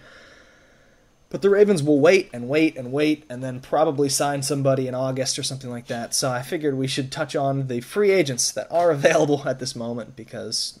But 1.30 1.42
the 1.42 1.50
Ravens 1.50 1.82
will 1.82 1.98
wait 1.98 2.30
and 2.32 2.48
wait 2.48 2.76
and 2.76 2.92
wait 2.92 3.24
and 3.28 3.42
then 3.42 3.58
probably 3.58 4.08
sign 4.08 4.42
somebody 4.42 4.86
in 4.86 4.94
August 4.94 5.36
or 5.36 5.42
something 5.42 5.70
like 5.70 5.88
that. 5.88 6.14
So 6.14 6.30
I 6.30 6.42
figured 6.42 6.76
we 6.76 6.86
should 6.86 7.10
touch 7.10 7.34
on 7.34 7.66
the 7.66 7.80
free 7.80 8.12
agents 8.12 8.52
that 8.52 8.68
are 8.70 8.90
available 8.92 9.42
at 9.48 9.58
this 9.58 9.74
moment 9.74 10.14
because 10.14 10.78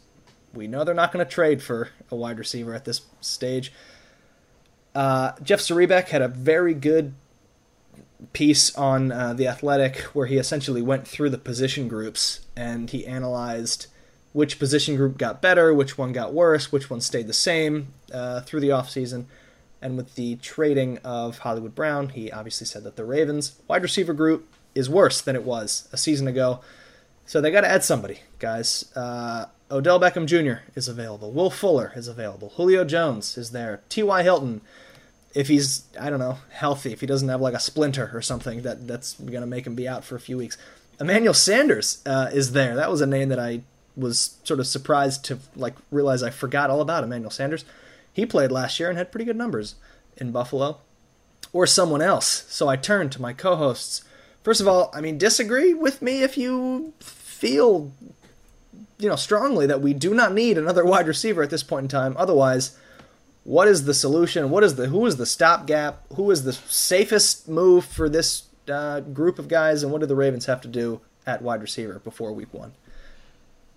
we 0.54 0.66
know 0.66 0.84
they're 0.84 0.94
not 0.94 1.12
going 1.12 1.24
to 1.24 1.30
trade 1.30 1.62
for 1.62 1.90
a 2.10 2.16
wide 2.16 2.38
receiver 2.38 2.74
at 2.74 2.84
this 2.84 3.02
stage. 3.20 3.72
Uh, 4.94 5.32
Jeff 5.42 5.60
Zrebiec 5.60 6.08
had 6.08 6.22
a 6.22 6.28
very 6.28 6.74
good 6.74 7.14
piece 8.32 8.74
on 8.76 9.12
uh, 9.12 9.34
the 9.34 9.46
Athletic 9.48 9.98
where 10.14 10.26
he 10.26 10.36
essentially 10.36 10.82
went 10.82 11.06
through 11.06 11.30
the 11.30 11.38
position 11.38 11.88
groups 11.88 12.40
and 12.56 12.90
he 12.90 13.06
analyzed 13.06 13.86
which 14.32 14.58
position 14.58 14.96
group 14.96 15.18
got 15.18 15.40
better, 15.40 15.72
which 15.72 15.96
one 15.96 16.12
got 16.12 16.32
worse, 16.32 16.72
which 16.72 16.90
one 16.90 17.00
stayed 17.00 17.26
the 17.26 17.32
same 17.32 17.88
uh, 18.12 18.40
through 18.40 18.60
the 18.60 18.68
offseason. 18.68 19.26
And 19.80 19.96
with 19.96 20.14
the 20.14 20.36
trading 20.36 20.98
of 20.98 21.38
Hollywood 21.38 21.74
Brown, 21.74 22.08
he 22.10 22.32
obviously 22.32 22.66
said 22.66 22.84
that 22.84 22.96
the 22.96 23.04
Ravens 23.04 23.60
wide 23.68 23.82
receiver 23.82 24.12
group 24.12 24.48
is 24.74 24.90
worse 24.90 25.20
than 25.20 25.36
it 25.36 25.44
was 25.44 25.88
a 25.92 25.96
season 25.96 26.26
ago. 26.26 26.60
So 27.26 27.40
they 27.40 27.50
got 27.50 27.62
to 27.62 27.70
add 27.70 27.84
somebody, 27.84 28.20
guys. 28.38 28.90
Uh, 28.96 29.46
Odell 29.70 29.98
Beckham 29.98 30.26
Jr. 30.26 30.62
is 30.74 30.88
available. 30.88 31.32
Will 31.32 31.50
Fuller 31.50 31.92
is 31.96 32.08
available. 32.08 32.52
Julio 32.56 32.84
Jones 32.84 33.38
is 33.38 33.50
there. 33.50 33.80
T.Y. 33.88 34.22
Hilton, 34.22 34.60
if 35.34 35.48
he's 35.48 35.84
I 35.98 36.10
don't 36.10 36.18
know 36.18 36.38
healthy, 36.50 36.92
if 36.92 37.00
he 37.00 37.06
doesn't 37.06 37.28
have 37.28 37.40
like 37.40 37.54
a 37.54 37.60
splinter 37.60 38.10
or 38.12 38.22
something 38.22 38.62
that 38.62 38.86
that's 38.86 39.14
gonna 39.14 39.46
make 39.46 39.66
him 39.66 39.74
be 39.74 39.88
out 39.88 40.04
for 40.04 40.16
a 40.16 40.20
few 40.20 40.36
weeks. 40.36 40.58
Emmanuel 41.00 41.34
Sanders 41.34 42.02
uh, 42.06 42.30
is 42.32 42.52
there. 42.52 42.76
That 42.76 42.90
was 42.90 43.00
a 43.00 43.06
name 43.06 43.30
that 43.30 43.40
I 43.40 43.62
was 43.96 44.36
sort 44.44 44.60
of 44.60 44.66
surprised 44.66 45.24
to 45.26 45.38
like 45.56 45.74
realize 45.90 46.22
I 46.22 46.30
forgot 46.30 46.70
all 46.70 46.80
about 46.80 47.04
Emmanuel 47.04 47.30
Sanders. 47.30 47.64
He 48.12 48.26
played 48.26 48.52
last 48.52 48.78
year 48.78 48.88
and 48.88 48.98
had 48.98 49.10
pretty 49.10 49.24
good 49.24 49.36
numbers 49.36 49.74
in 50.16 50.30
Buffalo, 50.30 50.78
or 51.52 51.66
someone 51.66 52.02
else. 52.02 52.44
So 52.48 52.68
I 52.68 52.76
turned 52.76 53.10
to 53.12 53.22
my 53.22 53.32
co-hosts. 53.32 54.04
First 54.44 54.60
of 54.60 54.68
all, 54.68 54.90
I 54.94 55.00
mean, 55.00 55.18
disagree 55.18 55.74
with 55.74 56.00
me 56.00 56.22
if 56.22 56.36
you 56.38 56.92
feel 57.00 57.90
you 59.04 59.10
know 59.10 59.16
strongly 59.16 59.66
that 59.66 59.80
we 59.80 59.94
do 59.94 60.14
not 60.14 60.32
need 60.32 60.58
another 60.58 60.84
wide 60.92 61.06
receiver 61.06 61.42
at 61.42 61.50
this 61.50 61.62
point 61.62 61.84
in 61.84 61.88
time. 61.88 62.16
Otherwise, 62.18 62.76
what 63.44 63.68
is 63.68 63.84
the 63.84 63.94
solution? 63.94 64.50
What 64.50 64.64
is 64.64 64.74
the 64.74 64.88
who 64.88 65.06
is 65.06 65.16
the 65.16 65.26
stopgap? 65.26 66.02
Who 66.14 66.30
is 66.30 66.42
the 66.42 66.52
safest 66.52 67.48
move 67.48 67.84
for 67.84 68.08
this 68.08 68.44
uh, 68.68 69.00
group 69.00 69.38
of 69.38 69.46
guys? 69.46 69.82
And 69.82 69.92
what 69.92 70.00
do 70.00 70.06
the 70.06 70.16
Ravens 70.16 70.46
have 70.46 70.60
to 70.62 70.68
do 70.68 71.00
at 71.26 71.42
wide 71.42 71.62
receiver 71.62 72.00
before 72.00 72.32
Week 72.32 72.52
One? 72.52 72.72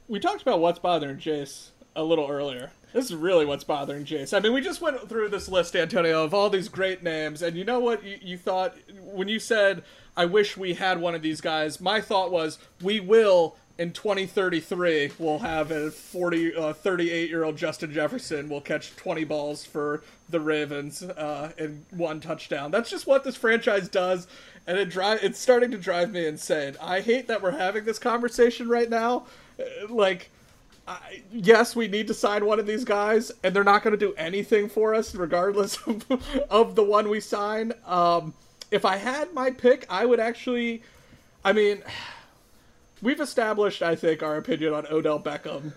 we 0.07 0.19
talked 0.19 0.41
about 0.41 0.59
what's 0.59 0.79
bothering 0.79 1.17
Jace 1.17 1.69
a 1.95 2.03
little 2.03 2.29
earlier. 2.29 2.71
This 2.93 3.05
is 3.05 3.15
really 3.15 3.45
what's 3.45 3.63
bothering 3.63 4.05
Jace. 4.05 4.35
I 4.35 4.39
mean, 4.39 4.53
we 4.53 4.61
just 4.61 4.81
went 4.81 5.09
through 5.09 5.29
this 5.29 5.49
list, 5.49 5.75
Antonio, 5.75 6.23
of 6.23 6.33
all 6.33 6.49
these 6.49 6.69
great 6.69 7.03
names, 7.03 7.41
and 7.41 7.57
you 7.57 7.65
know 7.65 7.79
what 7.79 8.03
you, 8.03 8.17
you 8.21 8.37
thought 8.37 8.75
when 9.01 9.27
you 9.27 9.39
said, 9.39 9.83
"I 10.15 10.25
wish 10.25 10.55
we 10.55 10.75
had 10.75 11.01
one 11.01 11.13
of 11.13 11.21
these 11.21 11.41
guys." 11.41 11.81
My 11.81 11.99
thought 12.01 12.31
was, 12.31 12.57
"We 12.81 12.99
will." 12.99 13.55
In 13.77 13.91
2033, 13.91 15.11
we'll 15.19 15.37
have 15.39 15.69
a 15.69 15.91
40, 15.91 16.55
uh, 16.55 16.73
38 16.73 17.29
year 17.29 17.43
old 17.43 17.57
Justin 17.57 17.93
Jefferson 17.93 18.49
will 18.49 18.61
catch 18.61 18.95
20 18.95 19.23
balls 19.23 19.65
for 19.65 20.01
the 20.29 20.39
Ravens 20.39 21.03
uh, 21.03 21.51
and 21.59 21.85
one 21.91 22.19
touchdown. 22.19 22.71
That's 22.71 22.89
just 22.89 23.05
what 23.05 23.23
this 23.23 23.35
franchise 23.35 23.87
does, 23.87 24.27
and 24.65 24.79
it 24.79 24.89
drive 24.89 25.19
it's 25.23 25.37
starting 25.37 25.69
to 25.71 25.77
drive 25.77 26.11
me 26.11 26.25
insane. 26.25 26.75
I 26.81 27.01
hate 27.01 27.27
that 27.27 27.43
we're 27.43 27.51
having 27.51 27.85
this 27.85 27.99
conversation 27.99 28.67
right 28.67 28.89
now. 28.89 29.27
Uh, 29.59 29.63
Like, 29.89 30.31
I, 30.87 31.21
yes, 31.31 31.75
we 31.75 31.87
need 31.87 32.07
to 32.07 32.15
sign 32.15 32.45
one 32.47 32.59
of 32.59 32.65
these 32.65 32.83
guys, 32.83 33.31
and 33.43 33.55
they're 33.55 33.63
not 33.63 33.83
going 33.83 33.91
to 33.91 34.05
do 34.05 34.15
anything 34.15 34.69
for 34.69 34.95
us, 34.95 35.13
regardless 35.13 35.77
of, 35.87 36.03
of 36.49 36.73
the 36.73 36.83
one 36.83 37.09
we 37.09 37.19
sign. 37.19 37.73
Um, 37.85 38.33
if 38.71 38.85
I 38.85 38.95
had 38.95 39.35
my 39.35 39.51
pick, 39.51 39.85
I 39.87 40.07
would 40.07 40.19
actually. 40.19 40.81
I 41.45 41.53
mean, 41.53 41.83
we've 43.01 43.21
established, 43.21 43.81
I 43.81 43.95
think, 43.95 44.23
our 44.23 44.37
opinion 44.37 44.73
on 44.73 44.87
Odell 44.87 45.19
Beckham 45.19 45.73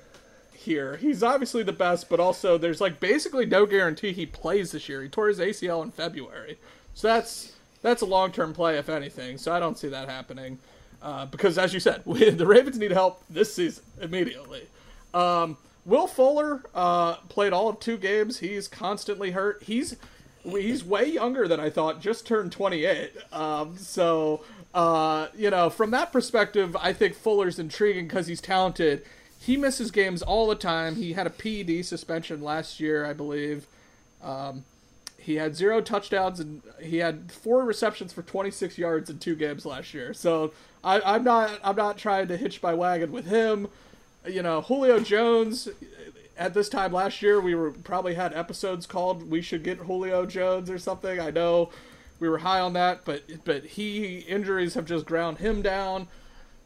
here. 0.52 0.96
He's 0.96 1.22
obviously 1.22 1.62
the 1.62 1.72
best, 1.72 2.08
but 2.08 2.20
also 2.20 2.58
there's 2.58 2.80
like 2.80 3.00
basically 3.00 3.46
no 3.46 3.66
guarantee 3.66 4.12
he 4.12 4.26
plays 4.26 4.72
this 4.72 4.88
year. 4.88 5.02
He 5.02 5.08
tore 5.08 5.28
his 5.28 5.38
ACL 5.38 5.82
in 5.82 5.90
February, 5.90 6.58
so 6.94 7.08
that's 7.08 7.52
that's 7.82 8.02
a 8.02 8.06
long 8.06 8.32
term 8.32 8.52
play 8.52 8.78
if 8.78 8.88
anything. 8.88 9.38
So 9.38 9.52
I 9.52 9.60
don't 9.60 9.78
see 9.78 9.88
that 9.88 10.08
happening 10.08 10.58
uh, 11.02 11.26
because, 11.26 11.58
as 11.58 11.72
you 11.72 11.80
said, 11.80 12.02
we, 12.04 12.30
the 12.30 12.46
Ravens 12.46 12.78
need 12.78 12.92
help 12.92 13.22
this 13.28 13.54
season 13.54 13.84
immediately. 14.00 14.66
Um, 15.14 15.56
Will 15.86 16.06
Fuller 16.06 16.62
uh, 16.74 17.16
played 17.28 17.52
all 17.52 17.68
of 17.68 17.80
two 17.80 17.96
games. 17.96 18.38
He's 18.38 18.68
constantly 18.68 19.30
hurt. 19.30 19.62
He's 19.62 19.96
he's 20.42 20.84
way 20.84 21.10
younger 21.10 21.48
than 21.48 21.60
I 21.60 21.70
thought. 21.70 22.00
Just 22.00 22.26
turned 22.26 22.52
28. 22.52 23.12
Um, 23.32 23.76
so 23.76 24.42
uh, 24.74 25.28
you 25.36 25.50
know, 25.50 25.68
from 25.70 25.90
that 25.90 26.12
perspective, 26.12 26.76
I 26.80 26.92
think 26.92 27.14
Fuller's 27.14 27.58
intriguing 27.58 28.06
because 28.06 28.26
he's 28.26 28.40
talented. 28.40 29.04
he 29.38 29.56
misses 29.56 29.90
games 29.90 30.22
all 30.22 30.46
the 30.46 30.54
time. 30.54 30.96
He 30.96 31.14
had 31.14 31.26
a 31.26 31.30
PED 31.30 31.84
suspension 31.84 32.42
last 32.42 32.78
year, 32.78 33.04
I 33.06 33.12
believe. 33.12 33.66
Um, 34.22 34.64
he 35.16 35.36
had 35.36 35.54
zero 35.54 35.80
touchdowns 35.80 36.40
and 36.40 36.62
he 36.80 36.98
had 36.98 37.30
four 37.30 37.64
receptions 37.64 38.12
for 38.12 38.22
26 38.22 38.78
yards 38.78 39.10
in 39.10 39.18
two 39.18 39.34
games 39.34 39.66
last 39.66 39.92
year. 39.92 40.14
So 40.14 40.52
I, 40.82 41.00
I'm 41.00 41.24
not 41.24 41.58
I'm 41.62 41.76
not 41.76 41.98
trying 41.98 42.28
to 42.28 42.36
hitch 42.36 42.62
my 42.62 42.74
wagon 42.74 43.12
with 43.12 43.26
him. 43.26 43.68
You 44.26 44.42
know, 44.42 44.62
Julio 44.62 45.00
Jones. 45.00 45.68
At 46.38 46.54
this 46.54 46.70
time 46.70 46.90
last 46.90 47.20
year, 47.20 47.38
we 47.38 47.54
were 47.54 47.70
probably 47.70 48.14
had 48.14 48.32
episodes 48.32 48.86
called 48.86 49.30
"We 49.30 49.42
Should 49.42 49.62
Get 49.62 49.76
Julio 49.78 50.24
Jones" 50.24 50.70
or 50.70 50.78
something. 50.78 51.20
I 51.20 51.30
know 51.30 51.70
we 52.20 52.28
were 52.28 52.38
high 52.38 52.60
on 52.60 52.74
that, 52.74 53.04
but 53.04 53.22
but 53.44 53.64
he 53.64 54.18
injuries 54.20 54.74
have 54.74 54.84
just 54.84 55.06
ground 55.06 55.38
him 55.38 55.62
down. 55.62 56.06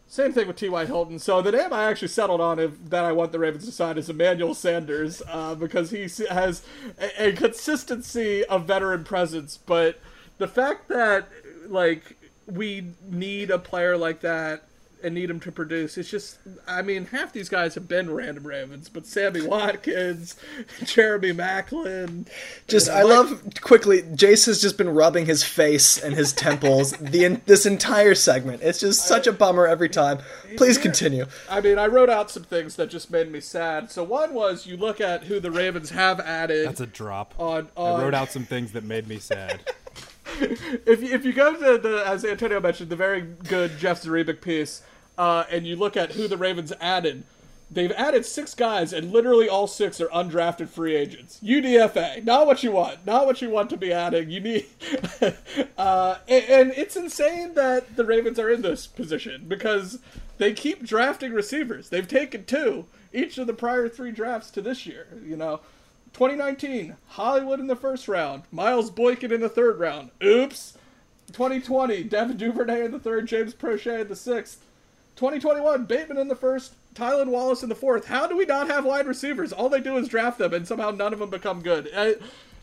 Same 0.06 0.32
thing 0.32 0.46
with 0.46 0.56
T.Y. 0.56 0.84
Hilton. 0.84 1.18
So 1.18 1.40
the 1.40 1.50
name 1.50 1.72
I 1.72 1.84
actually 1.84 2.08
settled 2.08 2.40
on 2.40 2.58
if, 2.58 2.72
that 2.90 3.04
I 3.04 3.12
want 3.12 3.32
the 3.32 3.38
Ravens 3.38 3.64
to 3.64 3.72
sign 3.72 3.96
is 3.96 4.10
Emmanuel 4.10 4.54
Sanders 4.54 5.22
uh, 5.26 5.54
because 5.54 5.90
he 5.90 6.02
has 6.28 6.62
a, 7.00 7.28
a, 7.28 7.32
consistency 7.32 8.44
of 8.44 8.66
veteran 8.66 9.02
presence. 9.04 9.56
But 9.56 9.98
the 10.36 10.46
fact 10.46 10.88
that 10.88 11.28
like 11.66 12.16
we 12.46 12.88
need 13.08 13.50
a 13.50 13.58
player 13.58 13.96
like 13.96 14.20
that 14.20 14.68
and 15.04 15.14
need 15.14 15.30
him 15.30 15.38
to 15.40 15.52
produce. 15.52 15.98
It's 15.98 16.08
just, 16.08 16.38
I 16.66 16.82
mean, 16.82 17.06
half 17.06 17.32
these 17.32 17.48
guys 17.48 17.74
have 17.74 17.86
been 17.86 18.10
random 18.10 18.46
Ravens, 18.46 18.88
but 18.88 19.06
Sammy 19.06 19.40
Watkins, 19.46 20.36
Jeremy 20.84 21.32
Maclin. 21.32 22.26
Just, 22.66 22.86
you 22.86 22.92
know, 22.94 22.98
I 22.98 23.02
like, 23.02 23.30
love 23.30 23.44
quickly. 23.60 24.02
Jace 24.02 24.46
has 24.46 24.60
just 24.60 24.78
been 24.78 24.88
rubbing 24.88 25.26
his 25.26 25.44
face 25.44 26.02
and 26.02 26.14
his 26.14 26.32
temples 26.32 26.92
the 26.92 27.40
this 27.46 27.66
entire 27.66 28.14
segment. 28.14 28.62
It's 28.62 28.80
just 28.80 29.06
such 29.06 29.28
I, 29.28 29.30
a 29.30 29.34
bummer 29.34 29.66
every 29.66 29.88
time. 29.88 30.18
Please 30.56 30.78
continue. 30.78 31.26
I 31.50 31.60
mean, 31.60 31.78
I 31.78 31.86
wrote 31.86 32.10
out 32.10 32.30
some 32.30 32.44
things 32.44 32.76
that 32.76 32.88
just 32.88 33.10
made 33.10 33.30
me 33.30 33.40
sad. 33.40 33.90
So 33.90 34.02
one 34.02 34.32
was 34.32 34.66
you 34.66 34.76
look 34.76 35.00
at 35.00 35.24
who 35.24 35.40
the 35.40 35.50
Ravens 35.50 35.90
have 35.90 36.18
added. 36.20 36.66
That's 36.66 36.80
a 36.80 36.86
drop. 36.86 37.34
On, 37.38 37.68
on 37.76 38.00
I 38.00 38.04
wrote 38.04 38.14
out 38.14 38.30
some 38.30 38.44
things 38.44 38.72
that 38.72 38.84
made 38.84 39.06
me 39.06 39.18
sad. 39.18 39.60
if 40.40 41.02
if 41.02 41.24
you 41.24 41.32
go 41.32 41.54
to 41.54 41.78
the 41.78 42.02
as 42.06 42.24
Antonio 42.24 42.60
mentioned 42.60 42.90
the 42.90 42.96
very 42.96 43.20
good 43.20 43.78
Jeff 43.78 44.02
Zrebiec 44.02 44.40
piece 44.40 44.82
uh, 45.18 45.44
and 45.50 45.66
you 45.66 45.76
look 45.76 45.96
at 45.96 46.12
who 46.12 46.28
the 46.28 46.36
Ravens 46.36 46.72
added, 46.80 47.24
they've 47.70 47.92
added 47.92 48.24
six 48.26 48.54
guys, 48.54 48.92
and 48.92 49.12
literally 49.12 49.48
all 49.48 49.66
six 49.66 50.00
are 50.00 50.08
undrafted 50.08 50.68
free 50.68 50.94
agents. 50.94 51.40
UDFA, 51.42 52.24
not 52.24 52.46
what 52.46 52.62
you 52.62 52.72
want, 52.72 53.06
not 53.06 53.26
what 53.26 53.42
you 53.42 53.50
want 53.50 53.70
to 53.70 53.76
be 53.76 53.92
adding. 53.92 54.30
You 54.30 54.40
need, 54.40 54.66
uh, 55.78 56.16
and, 56.28 56.44
and 56.44 56.72
it's 56.72 56.96
insane 56.96 57.54
that 57.54 57.96
the 57.96 58.04
Ravens 58.04 58.38
are 58.38 58.50
in 58.50 58.62
this 58.62 58.86
position 58.86 59.44
because 59.48 59.98
they 60.38 60.52
keep 60.52 60.84
drafting 60.84 61.32
receivers. 61.32 61.88
They've 61.88 62.08
taken 62.08 62.44
two 62.44 62.86
each 63.12 63.38
of 63.38 63.46
the 63.46 63.54
prior 63.54 63.88
three 63.88 64.10
drafts 64.10 64.50
to 64.50 64.60
this 64.60 64.86
year. 64.86 65.06
You 65.24 65.36
know. 65.36 65.60
2019, 66.14 66.96
Hollywood 67.08 67.58
in 67.58 67.66
the 67.66 67.74
first 67.74 68.06
round, 68.06 68.44
Miles 68.52 68.88
Boykin 68.88 69.32
in 69.32 69.40
the 69.40 69.48
third 69.48 69.80
round. 69.80 70.10
Oops. 70.22 70.78
2020, 71.32 72.04
Devin 72.04 72.36
Duvernay 72.36 72.84
in 72.84 72.92
the 72.92 73.00
third, 73.00 73.26
James 73.26 73.52
Proche 73.52 74.00
in 74.00 74.06
the 74.08 74.14
sixth. 74.14 74.62
2021, 75.16 75.84
Bateman 75.84 76.18
in 76.18 76.28
the 76.28 76.34
first, 76.34 76.74
Tylen 76.94 77.28
Wallace 77.28 77.62
in 77.62 77.68
the 77.68 77.74
fourth. 77.74 78.06
How 78.06 78.26
do 78.26 78.36
we 78.36 78.44
not 78.44 78.68
have 78.68 78.84
wide 78.84 79.06
receivers? 79.06 79.52
All 79.52 79.68
they 79.68 79.80
do 79.80 79.96
is 79.96 80.08
draft 80.08 80.38
them, 80.38 80.54
and 80.54 80.66
somehow 80.66 80.90
none 80.90 81.12
of 81.12 81.18
them 81.18 81.30
become 81.30 81.62
good. 81.62 81.88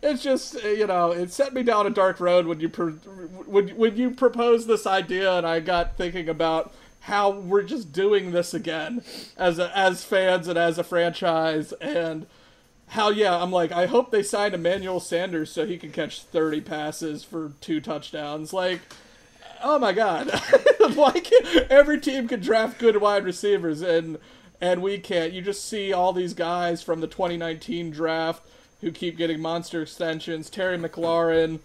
it's 0.01 0.23
just 0.23 0.63
uh, 0.63 0.67
you 0.67 0.87
know, 0.87 1.11
it 1.11 1.31
set 1.31 1.53
me 1.53 1.63
down 1.63 1.87
a 1.87 1.91
dark 1.91 2.19
road 2.19 2.45
when 2.45 2.59
you 2.59 2.69
when 2.69 3.69
when 3.69 3.95
you 3.95 4.11
proposed 4.11 4.67
this 4.67 4.85
idea, 4.85 5.37
and 5.37 5.45
I 5.45 5.59
got 5.59 5.97
thinking 5.97 6.27
about 6.27 6.73
how 7.01 7.31
we're 7.31 7.63
just 7.63 7.91
doing 7.91 8.31
this 8.31 8.53
again 8.53 9.03
as 9.35 9.57
a, 9.57 9.75
as 9.77 10.03
fans 10.03 10.47
and 10.47 10.57
as 10.57 10.77
a 10.77 10.83
franchise, 10.83 11.73
and 11.73 12.27
how 12.87 13.09
yeah, 13.09 13.41
I'm 13.41 13.51
like, 13.51 13.71
I 13.71 13.85
hope 13.85 14.11
they 14.11 14.23
sign 14.23 14.53
Emmanuel 14.53 14.99
Sanders 14.99 15.51
so 15.51 15.65
he 15.65 15.77
can 15.77 15.91
catch 15.91 16.23
30 16.23 16.61
passes 16.61 17.23
for 17.23 17.53
two 17.61 17.79
touchdowns, 17.79 18.51
like 18.51 18.81
oh 19.63 19.79
my 19.79 19.93
god, 19.93 20.31
like 20.95 21.31
every 21.69 21.99
team 21.99 22.27
can 22.27 22.39
draft 22.39 22.79
good 22.79 22.97
wide 23.01 23.23
receivers 23.23 23.81
and 23.81 24.17
and 24.61 24.81
we 24.81 24.99
can't. 24.99 25.33
You 25.33 25.41
just 25.41 25.67
see 25.67 25.91
all 25.91 26.13
these 26.13 26.33
guys 26.33 26.83
from 26.83 27.01
the 27.01 27.07
2019 27.07 27.91
draft 27.91 28.43
who 28.81 28.91
keep 28.91 29.17
getting 29.17 29.41
monster 29.41 29.81
extensions. 29.81 30.49
Terry 30.49 30.77
McLaurin, 30.77 31.59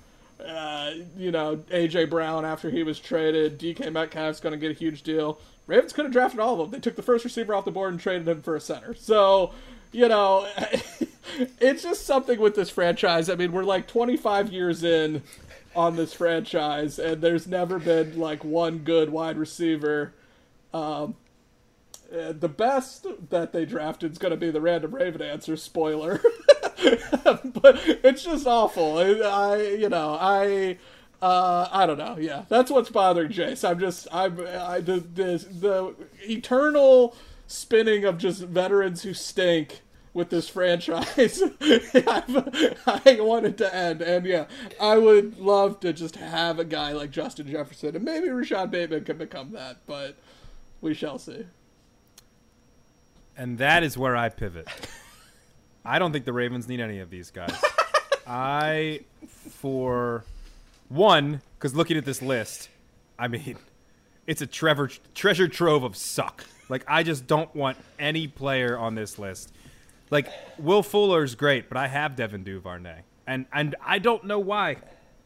uh, 0.44 0.92
you 1.16 1.30
know, 1.30 1.56
AJ 1.70 2.10
Brown 2.10 2.44
after 2.44 2.70
he 2.70 2.82
was 2.82 2.98
traded. 2.98 3.58
DK 3.58 3.92
Metcalf's 3.92 4.40
going 4.40 4.52
to 4.52 4.58
get 4.58 4.70
a 4.70 4.78
huge 4.78 5.02
deal. 5.02 5.38
Ravens 5.66 5.92
could 5.92 6.04
have 6.04 6.12
drafted 6.12 6.40
all 6.40 6.54
of 6.54 6.58
them. 6.58 6.70
They 6.70 6.82
took 6.82 6.96
the 6.96 7.02
first 7.02 7.24
receiver 7.24 7.54
off 7.54 7.64
the 7.64 7.70
board 7.70 7.92
and 7.92 8.00
traded 8.00 8.28
him 8.28 8.42
for 8.42 8.54
a 8.54 8.60
center. 8.60 8.94
So, 8.94 9.52
you 9.92 10.08
know, 10.08 10.46
it's 11.60 11.82
just 11.82 12.06
something 12.06 12.38
with 12.38 12.54
this 12.54 12.70
franchise. 12.70 13.28
I 13.28 13.34
mean, 13.34 13.52
we're 13.52 13.64
like 13.64 13.88
25 13.88 14.52
years 14.52 14.84
in 14.84 15.22
on 15.76 15.96
this 15.96 16.14
franchise, 16.14 16.98
and 16.98 17.20
there's 17.22 17.46
never 17.46 17.78
been 17.78 18.18
like 18.18 18.42
one 18.42 18.78
good 18.78 19.10
wide 19.10 19.36
receiver. 19.36 20.14
Um, 20.72 21.14
the 22.10 22.48
best 22.48 23.06
that 23.30 23.52
they 23.52 23.64
drafted 23.64 24.12
is 24.12 24.18
going 24.18 24.30
to 24.30 24.36
be 24.36 24.50
the 24.50 24.60
random 24.60 24.94
Raven 24.94 25.22
answer. 25.22 25.56
Spoiler, 25.56 26.20
but 27.24 27.80
it's 28.02 28.24
just 28.24 28.46
awful. 28.46 28.98
I, 28.98 29.12
I 29.20 29.62
you 29.62 29.88
know, 29.88 30.16
I. 30.18 30.78
Uh, 31.22 31.66
I 31.72 31.86
don't 31.86 31.96
know. 31.96 32.18
Yeah, 32.20 32.44
that's 32.50 32.70
what's 32.70 32.90
bothering 32.90 33.32
Jace. 33.32 33.66
I'm 33.66 33.80
just, 33.80 34.06
I'm, 34.12 34.38
I, 34.38 34.80
the, 34.80 35.00
the, 35.00 35.46
the 35.50 35.94
eternal 36.30 37.16
spinning 37.46 38.04
of 38.04 38.18
just 38.18 38.42
veterans 38.42 39.02
who 39.02 39.14
stink 39.14 39.80
with 40.16 40.30
this 40.30 40.48
franchise. 40.48 41.42
I 41.60 43.18
wanted 43.20 43.58
to 43.58 43.70
end, 43.72 44.00
and 44.00 44.24
yeah, 44.24 44.46
I 44.80 44.96
would 44.96 45.38
love 45.38 45.78
to 45.80 45.92
just 45.92 46.16
have 46.16 46.58
a 46.58 46.64
guy 46.64 46.92
like 46.92 47.10
Justin 47.10 47.46
Jefferson, 47.46 47.94
and 47.94 48.04
maybe 48.04 48.30
Rashod 48.30 48.70
Bateman 48.70 49.04
can 49.04 49.18
become 49.18 49.52
that, 49.52 49.76
but 49.86 50.16
we 50.80 50.94
shall 50.94 51.18
see. 51.18 51.44
And 53.36 53.58
that 53.58 53.82
is 53.82 53.98
where 53.98 54.16
I 54.16 54.30
pivot. 54.30 54.66
I 55.84 55.98
don't 55.98 56.12
think 56.12 56.24
the 56.24 56.32
Ravens 56.32 56.66
need 56.66 56.80
any 56.80 57.00
of 57.00 57.10
these 57.10 57.30
guys. 57.30 57.62
I, 58.26 59.00
for 59.28 60.24
one, 60.88 61.42
because 61.58 61.74
looking 61.74 61.98
at 61.98 62.06
this 62.06 62.22
list, 62.22 62.70
I 63.18 63.28
mean, 63.28 63.56
it's 64.26 64.40
a 64.40 64.46
Trevor 64.46 64.88
treasure 65.14 65.46
trove 65.46 65.84
of 65.84 65.94
suck. 65.94 66.46
Like 66.70 66.84
I 66.88 67.02
just 67.02 67.26
don't 67.26 67.54
want 67.54 67.76
any 67.98 68.26
player 68.26 68.78
on 68.78 68.94
this 68.94 69.18
list. 69.18 69.52
Like 70.10 70.28
Will 70.58 70.82
Fuller's 70.82 71.34
great, 71.34 71.68
but 71.68 71.76
I 71.76 71.88
have 71.88 72.16
Devin 72.16 72.44
Duvernay, 72.44 73.02
and 73.26 73.46
and 73.52 73.74
I 73.84 73.98
don't 73.98 74.24
know 74.24 74.38
why. 74.38 74.76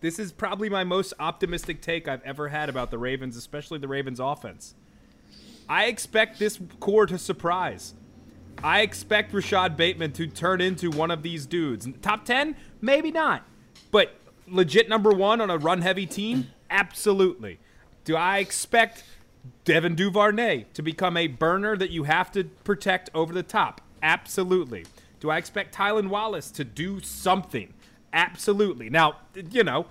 This 0.01 0.18
is 0.18 0.33
probably 0.33 0.70
my 0.70 0.85
most 0.85 1.12
optimistic 1.20 1.83
take 1.83 2.09
I've 2.09 2.22
ever 2.22 2.49
had 2.49 2.70
about 2.70 2.91
the 2.91 2.99
Ravens, 2.99 3.37
especially 3.37 3.78
the 3.78 3.89
Ravens 3.89 4.18
offense. 4.18 4.74
I 5.68 5.85
expect 5.85 6.39
this 6.39 6.59
core 6.81 7.07
to 7.07 7.18
surprise. 7.18 7.95
I 8.62 8.81
expect 8.81 9.33
Rashod 9.33 9.76
Bateman 9.76 10.12
to 10.12 10.26
turn 10.26 10.61
into 10.61 10.91
one 10.91 11.11
of 11.11 11.22
these 11.22 11.47
dudes. 11.47 11.89
Top 12.03 12.24
10? 12.24 12.57
Maybe 12.81 13.11
not. 13.11 13.47
But 13.91 14.14
legit 14.47 14.89
number 14.89 15.11
one 15.11 15.41
on 15.41 15.51
a 15.51 15.59
run 15.59 15.83
heavy 15.83 16.07
team? 16.07 16.49
Absolutely. 16.70 17.59
Do 18.05 18.16
I 18.16 18.39
expect 18.39 19.05
Devin 19.64 19.95
Duvernay 19.95 20.66
to 20.74 20.83
become 20.83 21.16
a 21.16 21.26
burner 21.26 21.76
that 21.76 21.91
you 21.91 22.05
have 22.05 22.33
to 22.33 22.45
protect 22.64 23.11
over 23.14 23.33
the 23.33 23.43
top? 23.43 23.81
Absolutely. 24.03 24.87
Do 25.21 25.31
I 25.31 25.37
expect 25.37 25.75
Tylan 25.75 26.09
Wallace 26.09 26.51
to 26.53 26.65
do 26.65 27.01
something? 27.01 27.75
Absolutely. 28.13 28.91
Now, 28.91 29.17
you 29.35 29.63
know, 29.63 29.87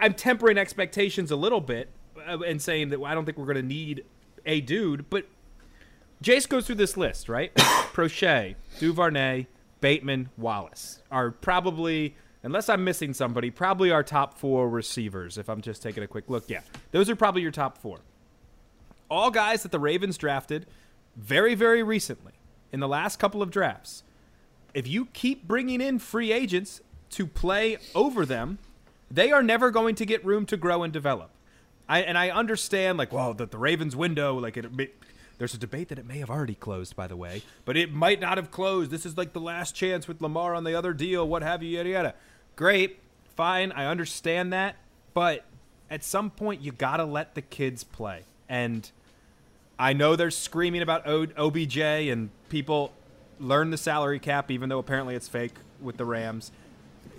I'm 0.00 0.14
tempering 0.14 0.58
expectations 0.58 1.30
a 1.30 1.36
little 1.36 1.60
bit 1.60 1.88
uh, 2.26 2.40
and 2.40 2.60
saying 2.60 2.90
that 2.90 3.00
I 3.00 3.14
don't 3.14 3.24
think 3.24 3.38
we're 3.38 3.46
going 3.46 3.56
to 3.56 3.62
need 3.62 4.04
a 4.44 4.60
dude, 4.60 5.08
but 5.08 5.26
Jace 6.22 6.48
goes 6.48 6.66
through 6.66 6.76
this 6.76 6.96
list, 6.96 7.28
right? 7.28 7.54
Proche, 7.56 8.56
Duvernay, 8.78 9.46
Bateman, 9.80 10.30
Wallace 10.36 11.00
are 11.10 11.30
probably, 11.30 12.16
unless 12.42 12.68
I'm 12.68 12.84
missing 12.84 13.14
somebody, 13.14 13.50
probably 13.50 13.90
our 13.90 14.02
top 14.02 14.38
four 14.38 14.68
receivers. 14.68 15.38
If 15.38 15.48
I'm 15.48 15.60
just 15.60 15.82
taking 15.82 16.02
a 16.02 16.06
quick 16.06 16.28
look, 16.28 16.48
yeah, 16.48 16.60
those 16.90 17.08
are 17.08 17.16
probably 17.16 17.42
your 17.42 17.50
top 17.50 17.78
four. 17.78 18.00
All 19.10 19.30
guys 19.30 19.62
that 19.62 19.72
the 19.72 19.78
Ravens 19.78 20.16
drafted 20.16 20.66
very, 21.16 21.54
very 21.54 21.82
recently 21.82 22.32
in 22.72 22.80
the 22.80 22.88
last 22.88 23.18
couple 23.18 23.42
of 23.42 23.50
drafts. 23.50 24.02
If 24.74 24.88
you 24.88 25.06
keep 25.12 25.46
bringing 25.46 25.80
in 25.80 25.98
free 25.98 26.32
agents 26.32 26.80
to 27.10 27.26
play 27.26 27.78
over 27.94 28.24
them, 28.24 28.58
they 29.10 29.30
are 29.30 29.42
never 29.42 29.70
going 29.70 29.94
to 29.96 30.06
get 30.06 30.24
room 30.24 30.46
to 30.46 30.56
grow 30.56 30.82
and 30.82 30.92
develop. 30.92 31.30
I, 31.88 32.00
and 32.00 32.16
I 32.16 32.30
understand, 32.30 32.96
like, 32.96 33.12
well, 33.12 33.34
that 33.34 33.50
the 33.50 33.58
Ravens 33.58 33.94
window, 33.94 34.38
like, 34.38 34.56
it, 34.56 34.64
it, 34.78 34.94
there's 35.36 35.52
a 35.52 35.58
debate 35.58 35.88
that 35.88 35.98
it 35.98 36.06
may 36.06 36.18
have 36.18 36.30
already 36.30 36.54
closed, 36.54 36.96
by 36.96 37.06
the 37.06 37.16
way, 37.16 37.42
but 37.64 37.76
it 37.76 37.92
might 37.92 38.20
not 38.20 38.38
have 38.38 38.50
closed. 38.50 38.90
This 38.90 39.04
is 39.04 39.18
like 39.18 39.34
the 39.34 39.40
last 39.40 39.74
chance 39.74 40.08
with 40.08 40.22
Lamar 40.22 40.54
on 40.54 40.64
the 40.64 40.74
other 40.74 40.94
deal, 40.94 41.28
what 41.28 41.42
have 41.42 41.62
you, 41.62 41.76
yada 41.76 41.88
yada. 41.88 42.14
Great, 42.56 43.00
fine, 43.36 43.72
I 43.72 43.86
understand 43.86 44.52
that, 44.52 44.76
but 45.12 45.44
at 45.90 46.02
some 46.02 46.30
point 46.30 46.62
you 46.62 46.72
gotta 46.72 47.04
let 47.04 47.34
the 47.34 47.42
kids 47.42 47.84
play. 47.84 48.22
And 48.48 48.90
I 49.78 49.92
know 49.92 50.16
they're 50.16 50.30
screaming 50.30 50.82
about 50.82 51.06
OBJ 51.06 51.78
and 51.78 52.30
people 52.48 52.92
learn 53.40 53.70
the 53.70 53.76
salary 53.76 54.18
cap, 54.18 54.50
even 54.50 54.68
though 54.68 54.78
apparently 54.78 55.14
it's 55.14 55.28
fake 55.28 55.54
with 55.80 55.96
the 55.96 56.04
Rams. 56.04 56.52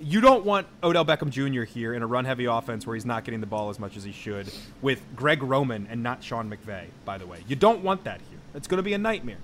You 0.01 0.21
don't 0.21 0.45
want 0.45 0.67
Odell 0.83 1.05
Beckham 1.05 1.29
Jr. 1.29 1.63
here 1.63 1.93
in 1.93 2.01
a 2.01 2.07
run 2.07 2.25
heavy 2.25 2.45
offense 2.45 2.87
where 2.87 2.95
he's 2.95 3.05
not 3.05 3.23
getting 3.25 3.41
the 3.41 3.47
ball 3.47 3.69
as 3.69 3.79
much 3.79 3.95
as 3.97 4.03
he 4.03 4.11
should 4.11 4.51
with 4.81 5.01
Greg 5.15 5.43
Roman 5.43 5.87
and 5.89 6.01
not 6.01 6.23
Sean 6.23 6.49
McVay, 6.49 6.85
by 7.05 7.17
the 7.17 7.27
way. 7.27 7.43
You 7.47 7.55
don't 7.55 7.83
want 7.83 8.03
that 8.05 8.19
here. 8.29 8.39
It's 8.53 8.67
going 8.67 8.77
to 8.77 8.83
be 8.83 8.93
a 8.93 8.97
nightmare. 8.97 9.37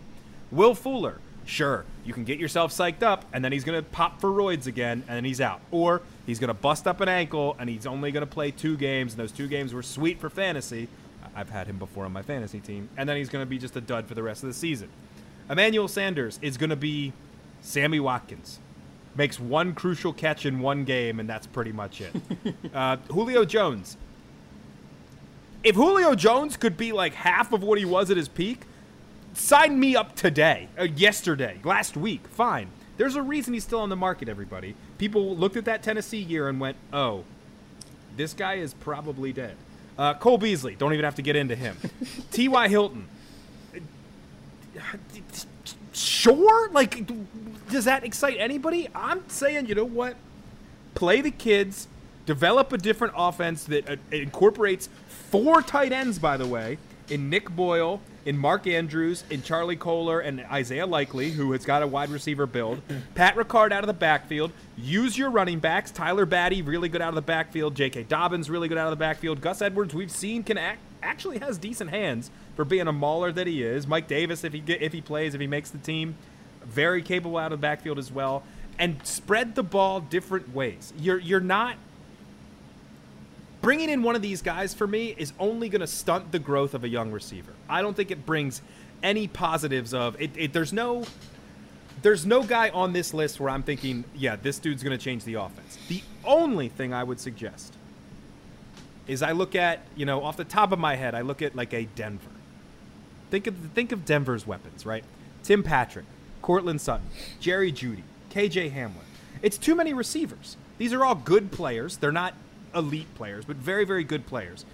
Will 0.52 0.74
Fuller, 0.76 1.20
sure, 1.46 1.86
you 2.06 2.14
can 2.14 2.24
get 2.24 2.40
yourself 2.40 2.72
psyched 2.72 3.04
up, 3.04 3.26
and 3.34 3.44
then 3.44 3.52
he's 3.52 3.64
going 3.64 3.82
to 3.82 3.90
pop 3.90 4.20
for 4.20 4.30
roids 4.30 4.68
again, 4.68 5.04
and 5.08 5.18
then 5.18 5.26
he's 5.26 5.42
out. 5.42 5.62
Or 5.72 6.02
he's 6.26 6.40
going 6.40 6.50
to 6.50 6.54
bust 6.54 6.88
up 6.88 7.02
an 7.02 7.10
ankle, 7.10 7.56
and 7.60 7.70
he's 7.70 7.86
only 7.86 8.12
going 8.12 8.26
to 8.26 8.32
play 8.32 8.52
two 8.52 8.78
games, 8.78 9.14
and 9.14 9.20
those 9.20 9.32
two 9.32 9.48
games 9.48 9.74
were 9.74 9.84
sweet 9.84 10.20
for 10.20 10.30
fantasy. 10.30 10.88
I've 11.36 11.50
had 11.50 11.68
him 11.68 11.78
before 11.78 12.06
on 12.06 12.12
my 12.12 12.22
fantasy 12.22 12.60
team, 12.60 12.90
and 12.98 13.08
then 13.08 13.18
he's 13.18 13.30
going 13.30 13.44
to 13.44 13.50
be 13.50 13.58
just 13.58 13.76
a 13.76 13.82
dud 13.82 14.08
for 14.08 14.16
the 14.16 14.24
rest 14.24 14.44
of 14.44 14.50
the 14.50 14.54
season. 14.54 14.90
Emmanuel 15.50 15.88
Sanders 15.88 16.40
is 16.42 16.58
going 16.58 16.70
to 16.70 16.76
be 16.76 17.14
Sammy 17.62 18.00
Watkins. 18.00 18.60
Makes 19.16 19.40
one 19.40 19.74
crucial 19.74 20.14
catch 20.14 20.46
in 20.46 20.60
one 20.60 20.86
game, 20.86 21.20
and 21.20 21.28
that's 21.30 21.48
pretty 21.48 21.72
much 21.72 22.02
it. 22.02 22.14
uh, 22.74 22.98
Julio 23.12 23.46
Jones. 23.46 23.98
If 25.64 25.76
Julio 25.76 26.16
Jones 26.16 26.56
could 26.56 26.78
be 26.78 26.92
like 26.92 27.14
half 27.14 27.52
of 27.52 27.64
what 27.64 27.80
he 27.80 27.86
was 27.86 28.12
at 28.12 28.18
his 28.18 28.30
peak, 28.30 28.62
sign 29.34 29.80
me 29.80 29.96
up 29.96 30.16
today, 30.16 30.70
uh, 30.80 30.84
yesterday, 30.84 31.60
last 31.64 31.98
week. 31.98 32.28
Fine. 32.28 32.70
There's 32.98 33.16
a 33.16 33.22
reason 33.22 33.54
he's 33.54 33.64
still 33.64 33.80
on 33.80 33.90
the 33.90 33.96
market, 33.96 34.30
everybody. 34.30 34.76
People 34.98 35.36
looked 35.36 35.58
at 35.58 35.66
that 35.66 35.82
Tennessee 35.82 36.18
year 36.18 36.48
and 36.48 36.60
went, 36.60 36.78
oh, 36.94 37.24
this 38.16 38.34
guy 38.34 38.56
is 38.56 38.74
probably 38.74 39.34
dead. 39.34 39.56
Uh, 40.00 40.14
Cole 40.14 40.38
Beasley, 40.38 40.76
don't 40.76 40.94
even 40.94 41.04
have 41.04 41.16
to 41.16 41.22
get 41.22 41.36
into 41.36 41.58
him. 41.58 41.76
T.Y. 42.32 42.68
Hilton, 42.70 43.06
sure? 45.92 46.70
Like, 46.72 47.06
does 47.70 47.84
that 47.84 48.06
excite 48.06 48.38
anybody? 48.40 48.88
I'm 48.96 49.28
saying, 49.28 49.66
you 49.66 49.76
know 49.76 49.84
what? 49.84 50.16
Play 50.96 51.20
the 51.20 51.32
kids, 51.32 51.90
develop 52.26 52.72
a 52.72 52.78
different 52.78 53.14
offense 53.18 53.66
that 53.66 53.90
uh, 53.90 53.96
incorporates 54.14 54.88
four 55.08 55.62
tight 55.62 55.92
ends, 55.92 56.18
by 56.18 56.38
the 56.38 56.48
way, 56.48 56.78
in 57.10 57.30
Nick 57.30 57.50
Boyle, 57.50 58.00
in 58.30 58.38
Mark 58.38 58.68
Andrews, 58.68 59.24
in 59.32 59.42
Charlie 59.42 59.76
Kolar, 59.76 60.20
and 60.20 60.42
Isaiah 60.52 60.86
Likely, 60.86 61.32
who 61.32 61.52
has 61.54 61.66
got 61.66 61.82
a 61.82 61.88
wide 61.88 62.10
receiver 62.10 62.46
build. 62.46 62.80
Pat 63.16 63.36
Ricard 63.36 63.72
out 63.72 63.82
of 63.84 63.88
the 63.88 63.94
backfield. 63.94 64.52
Use 64.78 65.18
your 65.18 65.32
running 65.32 65.58
backs. 65.58 65.90
Tyler 65.90 66.28
Badie, 66.28 66.64
really 66.64 66.90
good 66.90 67.02
out 67.02 67.10
of 67.10 67.16
the 67.16 67.24
backfield. 67.24 67.74
J.K. 67.74 68.04
Dobbins, 68.04 68.48
really 68.48 68.68
good 68.68 68.78
out 68.78 68.86
of 68.86 68.92
the 68.92 68.98
backfield. 69.02 69.42
Gus 69.42 69.64
Edwards, 69.64 69.96
we've 69.96 70.12
seen 70.12 70.44
can 70.44 70.60
act, 70.60 70.78
actually 71.02 71.40
has 71.40 71.58
decent 71.58 71.90
hands 71.90 72.30
for 72.56 72.64
being 72.64 72.88
a 72.88 72.92
mauler 72.92 73.32
that 73.32 73.48
he 73.48 73.64
is. 73.64 73.88
Mike 73.88 74.08
Davis, 74.08 74.44
if 74.44 74.54
he 74.54 74.60
get, 74.60 74.80
if 74.80 74.94
he 74.94 75.02
plays, 75.02 75.34
if 75.34 75.42
he 75.42 75.48
makes 75.48 75.72
the 75.72 75.80
team, 75.80 76.16
very 76.64 77.02
capable 77.02 77.38
out 77.38 77.52
of 77.52 77.60
the 77.60 77.62
backfield 77.64 77.98
as 77.98 78.12
well. 78.12 78.44
And 78.78 79.04
spread 79.08 79.56
the 79.56 79.64
ball 79.64 80.02
different 80.02 80.54
ways. 80.54 80.94
You're 81.00 81.18
you're 81.18 81.40
not 81.40 81.78
bringing 83.62 83.90
in 83.90 84.04
one 84.04 84.16
of 84.16 84.22
these 84.22 84.44
guys 84.44 84.76
for 84.76 84.86
me 84.86 85.16
is 85.18 85.34
only 85.40 85.68
going 85.68 85.82
to 85.82 85.88
stunt 85.88 86.32
the 86.32 86.38
growth 86.38 86.76
of 86.76 86.84
a 86.84 86.88
young 86.88 87.12
receiver. 87.12 87.54
I 87.70 87.82
don't 87.82 87.96
think 87.96 88.12
it 88.12 88.26
brings 88.26 88.62
any 89.02 89.28
positives 89.28 89.94
of 89.94 90.20
it, 90.22 90.32
it, 90.36 90.54
There's 90.54 90.74
no, 90.74 91.06
there's 92.02 92.26
no 92.26 92.44
guy 92.44 92.70
on 92.70 92.94
this 92.94 93.14
list 93.14 93.40
where 93.40 93.50
I'm 93.50 93.64
thinking, 93.64 94.04
yeah, 94.16 94.36
this 94.36 94.60
dude's 94.60 94.84
going 94.84 94.98
to 94.98 95.04
change 95.04 95.24
the 95.24 95.36
offense. 95.36 95.78
The 95.88 96.02
only 96.26 96.70
thing 96.70 96.94
I 96.94 97.04
would 97.04 97.20
suggest 97.20 97.74
is 99.08 99.22
I 99.22 99.32
look 99.32 99.56
at, 99.56 99.82
you 99.96 100.06
know, 100.06 100.24
off 100.24 100.38
the 100.38 100.44
top 100.44 100.72
of 100.72 100.80
my 100.80 100.96
head, 100.96 101.16
I 101.16 101.22
look 101.22 101.42
at 101.42 101.56
like 101.56 101.74
a 101.74 101.86
Denver. 101.96 102.30
Think 103.32 103.48
of 103.48 103.56
think 103.74 103.92
of 103.92 104.06
Denver's 104.06 104.46
weapons, 104.48 104.86
right? 104.86 105.04
Tim 105.44 105.64
Patrick, 105.64 106.06
Courtland 106.42 106.82
Sutton, 106.82 107.08
Jerry 107.40 107.72
Jeudy, 107.72 108.04
KJ 108.32 108.74
Hamler. 108.74 109.06
It's 109.42 109.58
too 109.58 109.76
many 109.76 109.94
receivers. 109.94 110.58
These 110.78 110.94
are 110.94 111.04
all 111.04 111.16
good 111.16 111.52
players. 111.52 111.98
They're 111.98 112.12
not 112.12 112.34
elite 112.74 113.14
players, 113.16 113.46
but 113.46 113.56
very, 113.56 113.86
very 113.86 114.04
good 114.04 114.26
players. 114.26 114.66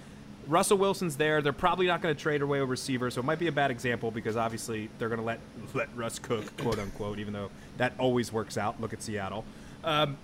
Russell 0.48 0.78
Wilson's 0.78 1.18
there. 1.18 1.42
They're 1.42 1.54
probably 1.54 1.88
not 1.88 2.02
going 2.02 2.16
to 2.16 2.22
trade 2.22 2.42
away 2.42 2.60
a 2.60 2.66
receiver, 2.66 3.10
so 3.10 3.20
it 3.20 3.26
might 3.26 3.40
be 3.40 3.48
a 3.48 3.52
bad 3.52 3.72
example 3.72 4.12
because 4.12 4.38
obviously 4.38 4.90
they're 4.98 5.10
going 5.10 5.20
to 5.20 5.26
let 5.26 5.40
let 5.74 5.90
Russ 5.96 6.20
cook, 6.20 6.56
quote 6.58 6.80
unquote, 6.80 7.20
even 7.20 7.34
though 7.34 7.50
that 7.78 7.94
always 7.98 8.32
works 8.32 8.58
out. 8.58 8.80
Look 8.80 8.94
at 8.94 9.02
Seattle. 9.02 9.46
Um, 9.84 10.18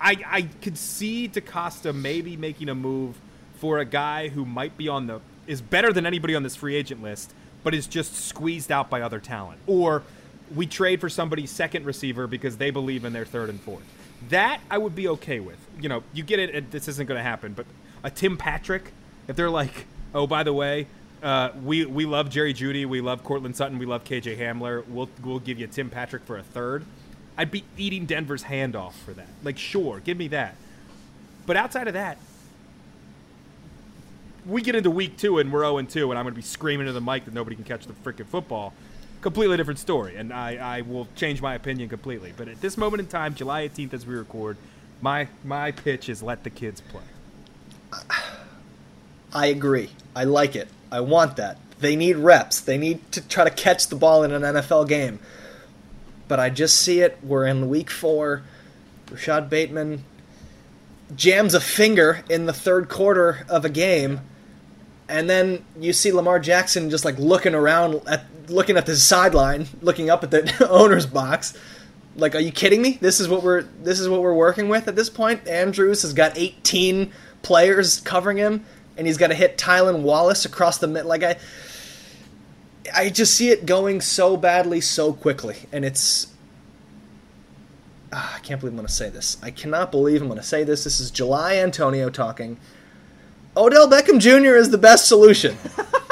I 0.00 0.16
I 0.26 0.42
could 0.60 0.76
see 0.76 1.28
DeCosta 1.28 1.94
maybe 1.94 2.36
making 2.36 2.68
a 2.68 2.74
move 2.74 3.16
for 3.56 3.78
a 3.78 3.84
guy 3.84 4.28
who 4.28 4.44
might 4.44 4.76
be 4.76 4.88
on 4.88 5.06
the 5.06 5.20
is 5.46 5.60
better 5.60 5.92
than 5.92 6.06
anybody 6.06 6.34
on 6.34 6.42
this 6.42 6.56
free 6.56 6.74
agent 6.74 7.02
list, 7.02 7.32
but 7.62 7.74
is 7.74 7.86
just 7.86 8.14
squeezed 8.14 8.70
out 8.70 8.90
by 8.90 9.00
other 9.00 9.20
talent. 9.20 9.60
Or 9.66 10.02
we 10.54 10.66
trade 10.66 11.00
for 11.00 11.08
somebody's 11.08 11.50
second 11.50 11.84
receiver 11.84 12.26
because 12.26 12.56
they 12.56 12.70
believe 12.70 13.04
in 13.04 13.12
their 13.12 13.24
third 13.24 13.48
and 13.48 13.60
fourth. 13.60 13.84
That 14.28 14.60
I 14.70 14.78
would 14.78 14.94
be 14.94 15.08
okay 15.08 15.40
with. 15.40 15.58
You 15.80 15.88
know, 15.88 16.02
you 16.12 16.22
get 16.22 16.38
it. 16.38 16.70
This 16.70 16.88
isn't 16.88 17.06
going 17.06 17.18
to 17.18 17.22
happen, 17.22 17.52
but 17.52 17.66
a 18.02 18.10
Tim 18.10 18.36
Patrick, 18.36 18.92
if 19.28 19.36
they're 19.36 19.50
like, 19.50 19.86
oh, 20.14 20.26
by 20.26 20.42
the 20.42 20.52
way, 20.52 20.86
uh, 21.22 21.50
we 21.62 21.84
we 21.86 22.04
love 22.04 22.30
Jerry 22.30 22.54
Jeudy, 22.54 22.86
we 22.86 23.00
love 23.00 23.24
Courtland 23.24 23.56
Sutton, 23.56 23.78
we 23.78 23.86
love 23.86 24.04
KJ 24.04 24.38
Hamler. 24.38 24.86
We'll 24.86 25.08
we'll 25.24 25.38
give 25.38 25.58
you 25.58 25.66
Tim 25.66 25.90
Patrick 25.90 26.24
for 26.24 26.36
a 26.36 26.42
third. 26.42 26.84
I'd 27.38 27.50
be 27.50 27.64
eating 27.76 28.06
Denver's 28.06 28.44
hand 28.44 28.74
off 28.76 28.98
for 29.02 29.12
that. 29.12 29.28
Like, 29.42 29.58
sure, 29.58 30.00
give 30.00 30.16
me 30.16 30.28
that. 30.28 30.56
But 31.44 31.56
outside 31.56 31.86
of 31.86 31.94
that, 31.94 32.18
we 34.46 34.62
get 34.62 34.74
into 34.74 34.90
week 34.90 35.16
two 35.16 35.38
and 35.38 35.52
we're 35.52 35.62
0 35.62 35.82
2, 35.82 36.10
and 36.10 36.18
I'm 36.18 36.24
going 36.24 36.34
to 36.34 36.38
be 36.38 36.42
screaming 36.42 36.86
to 36.86 36.92
the 36.92 37.00
mic 37.00 37.24
that 37.24 37.34
nobody 37.34 37.56
can 37.56 37.64
catch 37.64 37.86
the 37.86 37.92
freaking 37.92 38.26
football. 38.26 38.72
Completely 39.20 39.56
different 39.56 39.80
story, 39.80 40.16
and 40.16 40.32
I, 40.32 40.78
I 40.78 40.80
will 40.82 41.08
change 41.16 41.42
my 41.42 41.54
opinion 41.54 41.88
completely. 41.88 42.32
But 42.36 42.48
at 42.48 42.60
this 42.60 42.76
moment 42.76 43.00
in 43.00 43.06
time, 43.06 43.34
July 43.34 43.66
18th, 43.68 43.94
as 43.94 44.06
we 44.06 44.14
record, 44.14 44.56
my 45.00 45.28
my 45.44 45.72
pitch 45.72 46.08
is 46.08 46.22
let 46.22 46.44
the 46.44 46.50
kids 46.50 46.80
play. 46.80 47.02
I 49.36 49.46
agree. 49.46 49.90
I 50.14 50.24
like 50.24 50.56
it. 50.56 50.68
I 50.90 51.00
want 51.00 51.36
that. 51.36 51.58
They 51.78 51.94
need 51.94 52.16
reps. 52.16 52.60
They 52.60 52.78
need 52.78 53.12
to 53.12 53.20
try 53.20 53.44
to 53.44 53.50
catch 53.50 53.88
the 53.88 53.96
ball 53.96 54.24
in 54.24 54.32
an 54.32 54.42
NFL 54.42 54.88
game. 54.88 55.18
But 56.26 56.40
I 56.40 56.50
just 56.50 56.80
see 56.80 57.00
it. 57.00 57.18
We're 57.22 57.46
in 57.46 57.68
week 57.68 57.90
four. 57.90 58.42
Rashod 59.10 59.50
Bateman 59.50 60.04
jams 61.14 61.54
a 61.54 61.60
finger 61.60 62.24
in 62.28 62.46
the 62.46 62.52
third 62.52 62.88
quarter 62.88 63.46
of 63.48 63.64
a 63.64 63.68
game 63.68 64.20
and 65.08 65.30
then 65.30 65.64
you 65.78 65.92
see 65.92 66.12
Lamar 66.12 66.38
Jackson 66.38 66.90
just 66.90 67.04
like 67.04 67.18
looking 67.18 67.54
around 67.54 68.00
at 68.08 68.24
looking 68.48 68.76
at 68.76 68.86
the 68.86 68.96
sideline, 68.96 69.66
looking 69.80 70.10
up 70.10 70.24
at 70.24 70.30
the 70.30 70.68
owner's 70.70 71.06
box. 71.06 71.56
Like, 72.16 72.34
are 72.34 72.40
you 72.40 72.50
kidding 72.50 72.80
me? 72.80 72.98
This 73.00 73.20
is 73.20 73.28
what 73.28 73.42
we're 73.42 73.62
this 73.62 74.00
is 74.00 74.08
what 74.08 74.22
we're 74.22 74.34
working 74.34 74.68
with 74.68 74.88
at 74.88 74.96
this 74.96 75.10
point. 75.10 75.46
Andrews 75.46 76.02
has 76.02 76.12
got 76.12 76.36
18 76.36 77.12
players 77.42 78.00
covering 78.00 78.38
him, 78.38 78.64
and 78.96 79.06
he's 79.06 79.16
got 79.16 79.28
to 79.28 79.34
hit 79.34 79.58
Tylan 79.58 80.02
Wallace 80.02 80.44
across 80.44 80.78
the 80.78 80.86
mid. 80.86 81.04
Like 81.04 81.22
I, 81.22 81.36
I 82.94 83.08
just 83.08 83.34
see 83.34 83.50
it 83.50 83.66
going 83.66 84.00
so 84.00 84.36
badly 84.36 84.80
so 84.80 85.12
quickly, 85.12 85.56
and 85.72 85.84
it's. 85.84 86.28
Ah, 88.12 88.36
I 88.36 88.38
can't 88.38 88.60
believe 88.60 88.72
I'm 88.72 88.76
going 88.76 88.86
to 88.86 88.92
say 88.92 89.10
this. 89.10 89.36
I 89.42 89.50
cannot 89.50 89.90
believe 89.90 90.22
I'm 90.22 90.28
going 90.28 90.38
to 90.38 90.46
say 90.46 90.62
this. 90.62 90.84
This 90.84 91.00
is 91.00 91.10
July 91.10 91.56
Antonio 91.56 92.08
talking. 92.08 92.56
Odell 93.56 93.88
Beckham 93.88 94.20
Jr. 94.20 94.54
is 94.54 94.70
the 94.70 94.78
best 94.78 95.08
solution. 95.08 95.56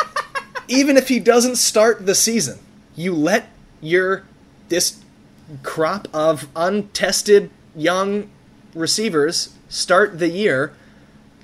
Even 0.69 0.97
if 0.97 1.09
he 1.09 1.21
doesn't 1.21 1.57
start 1.57 2.05
the 2.05 2.15
season, 2.15 2.59
you 2.97 3.15
let 3.15 3.49
your 3.81 4.25
this 4.69 5.03
crop 5.63 6.09
of 6.13 6.49
untested 6.57 7.51
young 7.77 8.31
receivers 8.75 9.55
start 9.69 10.19
the 10.19 10.29
year. 10.29 10.75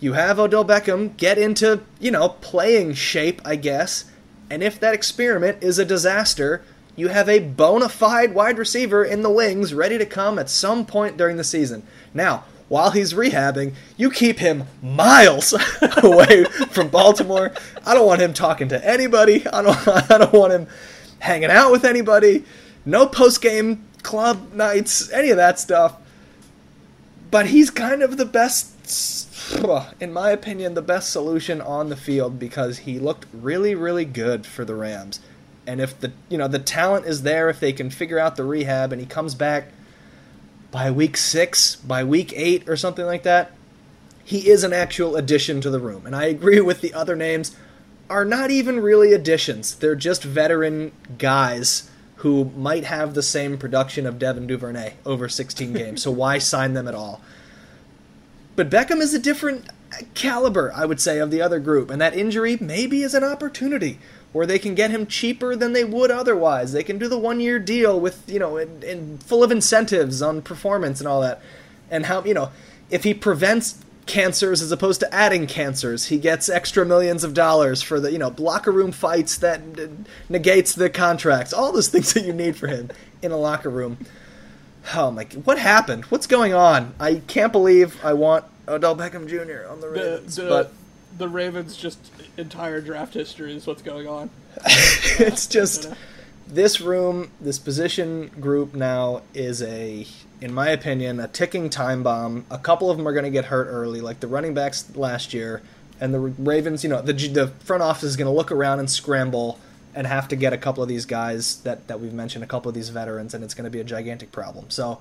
You 0.01 0.15
have 0.15 0.39
Odell 0.39 0.65
Beckham 0.65 1.17
get 1.17 1.37
into, 1.37 1.83
you 1.99 2.11
know, 2.11 2.31
playing 2.31 2.95
shape, 2.95 3.43
I 3.45 3.57
guess. 3.57 4.07
And 4.49 4.63
if 4.63 4.81
that 4.81 4.95
experiment 4.95 5.63
is 5.63 5.79
a 5.79 5.85
disaster, 5.85 6.63
you 6.97 7.09
have 7.09 7.29
a 7.29 7.39
bona 7.39 7.89
fide 7.89 8.35
wide 8.35 8.59
receiver 8.59 9.05
in 9.05 9.23
the 9.23 9.31
wings 9.31 9.75
ready 9.75 9.99
to 9.99 10.07
come 10.07 10.39
at 10.39 10.51
some 10.51 10.87
point 10.87 11.17
during 11.17 11.37
the 11.37 11.45
season. 11.45 11.83
Now, 12.15 12.45
while 12.69 12.93
he's 12.93 13.15
rehabbing, 13.15 13.75
you 13.97 14.11
keep 14.11 14.39
him 14.39 14.65
miles 14.83 15.53
away 16.03 16.45
from 16.71 16.89
Baltimore. 16.89 17.53
I 17.85 17.95
don't 17.95 18.07
want 18.07 18.23
him 18.23 18.33
talking 18.33 18.69
to 18.69 18.85
anybody. 18.87 19.47
I 19.47 19.63
don't 19.63 19.89
I 20.11 20.19
don't 20.19 20.33
want 20.33 20.53
him 20.53 20.67
hanging 21.19 21.51
out 21.51 21.73
with 21.73 21.85
anybody. 21.85 22.45
No 22.87 23.07
post-game 23.07 23.85
club 24.03 24.55
nights, 24.55 25.11
any 25.13 25.31
of 25.31 25.37
that 25.37 25.59
stuff. 25.59 25.97
But 27.31 27.47
he's 27.47 27.71
kind 27.71 28.03
of 28.03 28.17
the 28.17 28.25
best 28.25 29.30
in 30.01 30.13
my 30.13 30.31
opinion 30.31 30.75
the 30.75 30.83
best 30.83 31.11
solution 31.11 31.61
on 31.61 31.89
the 31.89 31.97
field 31.97 32.39
because 32.39 32.79
he 32.79 32.99
looked 32.99 33.27
really 33.33 33.75
really 33.75 34.05
good 34.05 34.47
for 34.47 34.65
the 34.65 34.75
Rams. 34.75 35.21
And 35.67 35.81
if 35.81 35.99
the 35.99 36.13
you 36.29 36.39
know 36.39 36.49
the 36.49 36.59
talent 36.59 37.07
is 37.07 37.23
there 37.23 37.49
if 37.49 37.61
they 37.61 37.73
can 37.73 37.91
figure 37.91 38.19
out 38.19 38.37
the 38.37 38.45
rehab 38.45 38.93
and 38.93 39.01
he 39.01 39.07
comes 39.07 39.35
back 39.35 39.69
by 40.71 40.91
week 40.91 41.17
six, 41.17 41.77
by 41.77 42.05
week 42.05 42.33
eight, 42.37 42.69
or 42.69 42.77
something 42.77 43.05
like 43.05 43.25
that, 43.25 43.53
he 44.25 44.49
is 44.49 44.63
an 44.63 44.73
actual 44.73 45.17
addition 45.17 45.61
to 45.61 45.71
the 45.71 45.81
room. 45.81 46.07
And 46.07 46.15
I 46.15 46.25
agree 46.27 46.61
with 46.71 46.81
the 46.81 46.95
other 46.95 47.17
names. 47.17 47.57
are 48.09 48.25
not 48.25 48.51
even 48.51 48.81
really 48.81 49.13
additions. 49.13 49.75
They're 49.75 49.97
just 49.97 50.23
veteran 50.23 50.93
guys 51.19 51.91
who 52.17 52.47
might 52.57 52.85
have 52.85 53.15
the 53.15 53.23
same 53.23 53.57
production 53.57 54.07
of 54.07 54.19
Devin 54.19 54.47
Duvernay 54.47 54.95
over 55.07 55.29
16 55.29 55.73
games. 55.73 56.03
so 56.03 56.11
why 56.11 56.39
sign 56.39 56.75
them 56.75 56.87
at 56.87 56.95
all? 56.95 57.21
But 58.61 58.69
Beckham 58.69 59.01
is 59.01 59.15
a 59.15 59.19
different 59.19 59.71
caliber, 60.13 60.71
I 60.77 60.85
would 60.85 61.01
say, 61.01 61.19
of 61.19 61.31
the 61.31 61.41
other 61.41 61.59
group, 61.59 61.89
and 61.89 61.99
that 61.99 62.15
injury 62.15 62.59
maybe 62.61 63.03
is 63.03 63.15
an 63.15 63.25
opportunity 63.25 63.99
where 64.35 64.45
they 64.45 64.59
can 64.59 64.75
get 64.75 64.91
him 64.91 65.07
cheaper 65.07 65.57
than 65.57 65.73
they 65.73 65.83
would 65.83 66.11
otherwise. 66.11 66.73
They 66.73 66.83
can 66.83 66.99
do 66.99 67.09
the 67.09 67.17
one-year 67.17 67.59
deal 67.59 67.99
with 67.99 68.23
you 68.29 68.39
know, 68.39 68.59
and, 68.59 68.85
and 68.85 69.23
full 69.23 69.43
of 69.43 69.51
incentives 69.51 70.21
on 70.21 70.43
performance 70.43 71.01
and 71.01 71.09
all 71.09 71.23
that, 71.23 71.41
and 71.91 72.05
how 72.05 72.23
you 72.23 72.35
know 72.35 72.51
if 72.91 73.03
he 73.03 73.15
prevents 73.15 73.83
cancers 74.05 74.61
as 74.61 74.71
opposed 74.71 75.01
to 75.01 75.15
adding 75.15 75.47
cancers. 75.47 76.09
He 76.09 76.19
gets 76.19 76.51
extra 76.51 76.85
millions 76.85 77.25
of 77.25 77.33
dollars 77.33 77.81
for 77.81 77.99
the 77.99 78.13
you 78.13 78.19
know 78.19 78.35
locker 78.37 78.73
room 78.73 78.93
fights 78.93 79.39
that 79.39 79.63
negates 80.29 80.75
the 80.75 80.91
contracts. 80.91 81.55
All 81.55 81.73
those 81.73 81.89
things 81.93 82.13
that 82.13 82.27
you 82.27 82.35
need 82.35 82.57
for 82.57 82.67
him 82.67 82.91
in 83.23 83.33
a 83.33 83.39
locker 83.39 83.71
room. 83.71 83.97
Oh 84.95 85.11
my! 85.11 85.25
What 85.45 85.59
happened? 85.59 86.05
What's 86.07 86.27
going 86.27 86.55
on? 86.55 86.95
I 86.99 87.23
can't 87.27 87.53
believe 87.53 88.03
I 88.05 88.15
want 88.15 88.45
Odell 88.67 88.97
Beckham 88.97 89.29
Jr. 89.29 89.71
on 89.71 89.81
the 89.81 89.89
Ravens, 89.89 90.37
the, 90.37 90.43
the, 90.43 90.49
but 90.49 90.73
the 91.19 91.29
Ravens 91.29 91.77
just 91.77 91.99
entire 92.37 92.81
draft 92.81 93.15
history 93.15 93.55
is 93.55 93.67
what's 93.67 93.83
going 93.83 94.07
on. 94.07 94.31
it's 94.65 95.47
just 95.47 95.93
this 96.47 96.81
room, 96.81 97.31
this 97.41 97.59
position 97.59 98.29
group 98.41 98.75
now 98.75 99.23
is 99.35 99.63
a, 99.63 100.07
in 100.41 100.53
my 100.53 100.69
opinion, 100.69 101.21
a 101.21 101.29
ticking 101.29 101.71
time 101.71 102.03
bomb. 102.03 102.45
A 102.51 102.59
couple 102.59 102.91
of 102.91 102.97
them 102.97 103.07
are 103.07 103.13
going 103.13 103.25
to 103.25 103.31
get 103.31 103.47
hurt 103.47 103.67
early, 103.67 104.01
like 104.01 104.21
the 104.21 104.29
running 104.29 104.55
backs 104.55 104.95
last 104.97 105.33
year, 105.35 105.63
and 106.01 106.13
the 106.15 106.21
Ravens. 106.21 106.83
You 106.85 106.91
know, 106.91 107.03
the 107.03 107.13
the 107.13 107.49
front 107.49 107.83
office 107.83 108.05
is 108.05 108.17
going 108.17 108.27
to 108.27 108.37
look 108.37 108.51
around 108.51 108.79
and 108.79 108.91
scramble 108.91 109.59
and 109.95 110.07
have 110.07 110.29
to 110.29 110.37
get 110.37 110.53
a 110.53 110.59
couple 110.59 110.83
of 110.83 110.89
these 110.89 111.07
guys 111.07 111.61
that 111.63 111.89
that 111.89 112.01
we've 112.01 112.13
mentioned, 112.13 112.45
a 112.45 112.47
couple 112.47 112.69
of 112.69 112.75
these 112.75 112.89
veterans, 112.89 113.35
and 113.35 113.45
it's 113.45 113.55
going 113.55 113.65
to 113.65 113.71
be 113.71 113.81
a 113.81 113.85
gigantic 113.85 114.33
problem. 114.33 114.71
So 114.71 115.01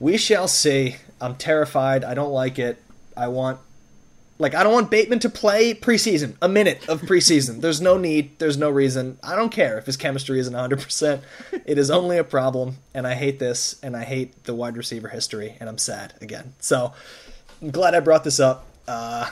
we 0.00 0.16
shall 0.16 0.48
see. 0.48 0.96
I'm 1.20 1.36
terrified. 1.36 2.04
I 2.04 2.14
don't 2.14 2.32
like 2.32 2.58
it. 2.58 2.80
I 3.16 3.28
want 3.28 3.60
like 4.38 4.54
I 4.54 4.62
don't 4.62 4.72
want 4.72 4.90
Bateman 4.90 5.20
to 5.20 5.28
play 5.28 5.74
preseason, 5.74 6.34
a 6.42 6.48
minute 6.48 6.88
of 6.88 7.02
preseason. 7.02 7.60
There's 7.62 7.80
no 7.80 7.96
need, 7.96 8.38
there's 8.38 8.56
no 8.56 8.68
reason. 8.68 9.18
I 9.22 9.36
don't 9.36 9.50
care 9.50 9.78
if 9.78 9.86
his 9.86 9.96
chemistry 9.96 10.40
isn't 10.40 10.52
100%. 10.52 11.22
It 11.64 11.78
is 11.78 11.90
only 11.90 12.18
a 12.18 12.24
problem 12.24 12.78
and 12.92 13.06
I 13.06 13.14
hate 13.14 13.38
this 13.38 13.78
and 13.82 13.96
I 13.96 14.04
hate 14.04 14.44
the 14.44 14.54
wide 14.54 14.76
receiver 14.76 15.08
history 15.08 15.56
and 15.60 15.68
I'm 15.68 15.78
sad 15.78 16.14
again. 16.20 16.54
So, 16.58 16.92
I'm 17.62 17.70
glad 17.70 17.94
I 17.94 18.00
brought 18.00 18.24
this 18.24 18.40
up. 18.40 18.66
Uh, 18.88 19.30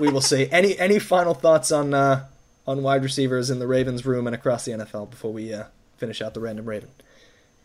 we 0.00 0.08
will 0.08 0.20
see. 0.20 0.48
Any 0.50 0.76
any 0.78 0.98
final 0.98 1.34
thoughts 1.34 1.70
on 1.70 1.94
uh, 1.94 2.26
on 2.66 2.82
wide 2.82 3.02
receivers 3.02 3.50
in 3.50 3.58
the 3.58 3.66
Ravens 3.66 4.06
room 4.06 4.26
and 4.26 4.34
across 4.34 4.64
the 4.64 4.72
NFL 4.72 5.10
before 5.10 5.32
we 5.32 5.52
uh, 5.52 5.64
finish 5.96 6.22
out 6.22 6.34
the 6.34 6.40
random 6.40 6.66
Raven? 6.66 6.88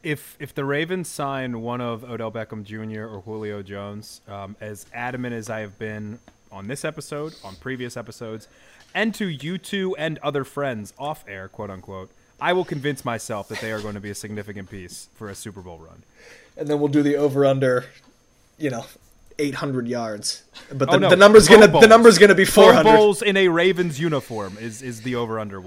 if 0.04 0.38
if 0.40 0.54
the 0.54 0.66
Ravens 0.66 1.08
sign 1.08 1.62
one 1.62 1.82
of 1.82 2.04
Odell 2.04 2.32
Beckham 2.32 2.64
Jr. 2.64 3.06
or 3.06 3.22
Julio 3.22 3.62
Jones, 3.62 4.22
um, 4.28 4.56
as 4.62 4.86
adamant 4.94 5.36
as 5.36 5.50
I 5.50 5.60
have 5.60 5.78
been 5.78 6.20
on 6.52 6.68
this 6.68 6.86
episode, 6.86 7.36
on 7.44 7.56
previous 7.56 7.98
episodes, 7.98 8.48
and 8.94 9.14
to 9.16 9.28
you 9.28 9.58
two 9.58 9.96
and 9.98 10.18
other 10.20 10.44
friends 10.44 10.94
off 10.98 11.24
air, 11.28 11.48
quote 11.48 11.70
unquote, 11.70 12.12
I 12.40 12.54
will 12.54 12.66
convince 12.66 13.04
myself 13.04 13.50
that 13.50 13.60
they 13.60 13.72
are 13.72 13.82
going 13.82 13.96
to 13.96 14.00
be 14.00 14.10
a 14.10 14.16
significant 14.16 14.70
piece 14.70 15.10
for 15.16 15.30
a 15.30 15.36
Super 15.36 15.62
Bowl 15.62 15.78
run. 15.78 16.04
And 16.58 16.68
then 16.68 16.80
we'll 16.80 16.88
do 16.90 17.04
the 17.04 17.16
over 17.16 17.46
under, 17.46 17.86
you 18.58 18.70
know, 18.70 18.86
800 19.40 19.88
yards. 19.88 20.44
But 20.74 20.90
Oh, 20.90 20.92
the, 20.94 21.00
no. 21.00 21.10
the 21.10 21.16
number's 21.16 21.48
Pro 21.48 21.60
gonna 21.66 21.80
the 21.80 21.88
number's 21.88 22.18
gonna 22.18 22.36
be 22.36 22.46
Pro 22.46 22.64
400. 22.66 22.84
Bowls 22.96 23.22
in 23.22 23.38
a 23.38 23.48
Ravens 23.48 24.00
uniform 24.00 24.58
is 24.60 24.82
is 24.82 25.02
the 25.02 25.16
over 25.16 25.40
under. 25.40 25.62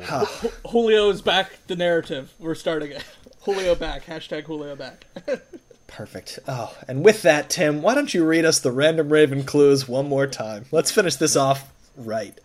Julio 0.68 1.08
is 1.10 1.22
back. 1.22 1.50
The 1.66 1.76
narrative. 1.76 2.32
We're 2.38 2.54
starting 2.54 2.92
it. 2.92 3.04
Julio 3.42 3.74
back. 3.74 4.04
Hashtag 4.06 4.44
Julio 4.44 4.76
back. 4.76 5.06
Perfect. 5.88 6.38
Oh, 6.48 6.74
and 6.88 7.04
with 7.04 7.22
that, 7.22 7.50
Tim, 7.50 7.82
why 7.82 7.94
don't 7.94 8.14
you 8.14 8.24
read 8.24 8.44
us 8.44 8.60
the 8.60 8.72
random 8.72 9.10
Raven 9.12 9.44
clues 9.44 9.86
one 9.88 10.08
more 10.08 10.26
time? 10.26 10.64
Let's 10.70 10.90
finish 10.90 11.16
this 11.16 11.36
off 11.36 11.70
right. 11.96 12.38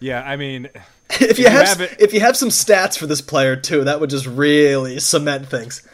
yeah, 0.00 0.22
I 0.22 0.36
mean, 0.36 0.68
If 1.20 1.38
you 1.38 1.44
you 1.44 1.50
have, 1.50 1.66
have 1.68 1.80
it- 1.82 1.96
if 2.00 2.14
you 2.14 2.20
have 2.20 2.36
some 2.36 2.48
stats 2.48 2.96
for 2.98 3.06
this 3.06 3.20
player 3.20 3.54
too, 3.56 3.84
that 3.84 4.00
would 4.00 4.08
just 4.10 4.26
really 4.26 4.98
cement 5.00 5.48
things. 5.48 5.86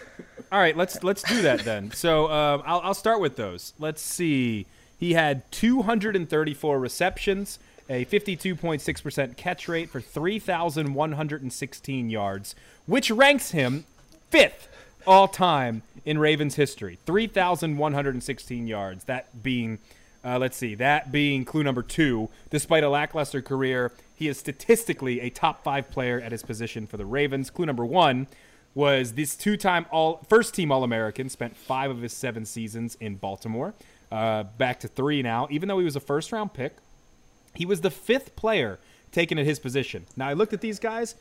All 0.53 0.59
right, 0.59 0.76
let's 0.76 1.05
let's 1.05 1.22
do 1.22 1.42
that 1.42 1.61
then. 1.61 1.92
So 1.92 2.28
um, 2.30 2.62
I'll 2.66 2.80
I'll 2.80 2.94
start 2.94 3.20
with 3.20 3.36
those. 3.36 3.72
Let's 3.78 4.03
see. 4.03 4.66
He 4.98 5.12
had 5.14 5.48
234 5.53 6.78
receptions, 6.78 7.59
a 7.88 8.05
52.6% 8.05 9.36
catch 9.38 9.66
rate 9.66 9.88
for 9.88 9.98
3,116 10.01 12.11
yards, 12.11 12.55
which 12.84 13.11
ranks 13.11 13.53
him 13.53 13.86
fifth 14.28 14.68
all 15.07 15.26
time 15.26 15.80
in 16.05 16.18
Ravens 16.18 16.57
history. 16.57 16.98
3,116 17.07 18.66
yards. 18.66 19.05
That 19.05 19.42
being, 19.42 19.78
uh, 20.22 20.38
let's 20.38 20.59
see, 20.59 20.74
that 20.74 21.11
being 21.11 21.46
clue 21.46 21.62
number 21.62 21.82
two. 21.82 22.28
Despite 22.51 22.84
a 22.84 22.90
lackluster 22.90 23.40
career, 23.40 23.92
he 24.14 24.28
is 24.28 24.38
statistically 24.38 25.20
a 25.20 25.30
top 25.30 25.64
five 25.64 25.90
player 25.90 26.20
at 26.20 26.32
his 26.32 26.42
position 26.42 26.86
for 26.86 26.98
the 26.98 27.07
Ravens. 27.07 27.48
Clue 27.48 27.64
number 27.64 27.86
one 27.86 28.26
was 28.75 29.14
this 29.14 29.35
two-time 29.35 29.87
all 29.91 30.25
first 30.29 30.55
team 30.55 30.71
All-American. 30.71 31.29
Spent 31.29 31.57
five 31.57 31.91
of 31.91 32.01
his 32.01 32.12
seven 32.12 32.45
seasons 32.45 32.97
in 33.01 33.16
Baltimore. 33.16 33.75
Uh, 34.11 34.45
back 34.59 34.81
to 34.81 34.89
three 34.89 35.23
now. 35.23 35.47
Even 35.51 35.68
though 35.68 35.79
he 35.79 35.85
was 35.85 35.97
a 35.97 36.01
first-round 36.01 36.53
pick, 36.53 36.77
he 37.55 37.66
was 37.66 37.81
the 37.81 37.91
fifth 37.91 38.37
player 38.37 38.79
taken 39.12 39.39
at 39.39 39.47
his 39.47 39.59
position. 39.59 40.07
Now 40.16 40.29
I 40.29 40.33
looked 40.33 40.53
at 40.53 40.61
these 40.61 40.79
guys. 40.79 41.14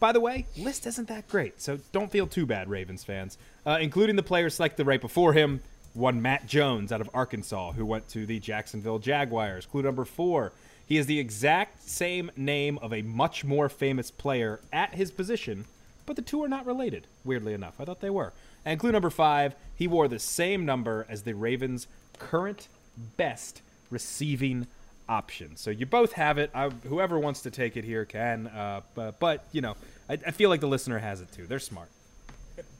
By 0.00 0.10
the 0.10 0.20
way, 0.20 0.46
list 0.56 0.86
isn't 0.86 1.06
that 1.08 1.28
great, 1.28 1.62
so 1.62 1.78
don't 1.92 2.10
feel 2.10 2.26
too 2.26 2.44
bad, 2.44 2.68
Ravens 2.68 3.04
fans. 3.04 3.38
Uh, 3.64 3.78
including 3.80 4.16
the 4.16 4.22
players 4.22 4.54
selected 4.54 4.84
right 4.84 5.00
before 5.00 5.32
him. 5.32 5.60
One 5.94 6.22
Matt 6.22 6.46
Jones 6.46 6.90
out 6.90 7.00
of 7.00 7.10
Arkansas, 7.14 7.72
who 7.72 7.86
went 7.86 8.08
to 8.08 8.26
the 8.26 8.40
Jacksonville 8.40 8.98
Jaguars. 8.98 9.66
Clue 9.66 9.82
number 9.82 10.04
four. 10.04 10.52
He 10.86 10.98
is 10.98 11.06
the 11.06 11.20
exact 11.20 11.88
same 11.88 12.30
name 12.36 12.78
of 12.78 12.92
a 12.92 13.02
much 13.02 13.44
more 13.44 13.68
famous 13.68 14.10
player 14.10 14.60
at 14.72 14.94
his 14.94 15.10
position, 15.10 15.66
but 16.06 16.16
the 16.16 16.22
two 16.22 16.42
are 16.42 16.48
not 16.48 16.66
related, 16.66 17.06
weirdly 17.24 17.54
enough. 17.54 17.74
I 17.78 17.84
thought 17.84 18.00
they 18.00 18.10
were. 18.10 18.32
And 18.64 18.78
clue 18.78 18.92
number 18.92 19.10
five, 19.10 19.54
he 19.74 19.88
wore 19.88 20.08
the 20.08 20.18
same 20.18 20.64
number 20.64 21.06
as 21.08 21.22
the 21.22 21.34
Ravens' 21.34 21.86
current 22.18 22.68
best 23.16 23.62
receiving 23.90 24.66
option. 25.08 25.56
So 25.56 25.70
you 25.70 25.86
both 25.86 26.12
have 26.12 26.38
it. 26.38 26.50
I, 26.54 26.68
whoever 26.88 27.18
wants 27.18 27.42
to 27.42 27.50
take 27.50 27.76
it 27.76 27.84
here 27.84 28.04
can. 28.04 28.46
Uh, 28.46 28.82
but, 28.94 29.18
but, 29.18 29.44
you 29.52 29.60
know, 29.60 29.76
I, 30.08 30.14
I 30.14 30.30
feel 30.30 30.48
like 30.48 30.60
the 30.60 30.68
listener 30.68 30.98
has 30.98 31.20
it 31.20 31.32
too. 31.32 31.46
They're 31.46 31.58
smart. 31.58 31.88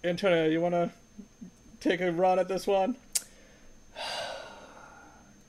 Antonio, 0.05 0.49
you 0.49 0.61
want 0.61 0.75
to 0.75 0.91
take 1.81 2.01
a 2.01 2.13
run 2.13 2.39
at 2.39 2.49
this 2.49 2.67
one? 2.67 2.97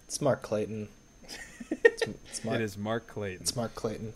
It's 0.07 0.21
Mark 0.21 0.41
Clayton. 0.41 0.89
It's, 1.86 2.03
it's 2.03 2.43
Mark, 2.43 2.59
It 2.59 2.63
is 2.63 2.78
Mark 2.78 3.07
Clayton. 3.07 3.41
It's 3.41 3.55
Mark 3.55 3.74
Clayton. 3.74 4.13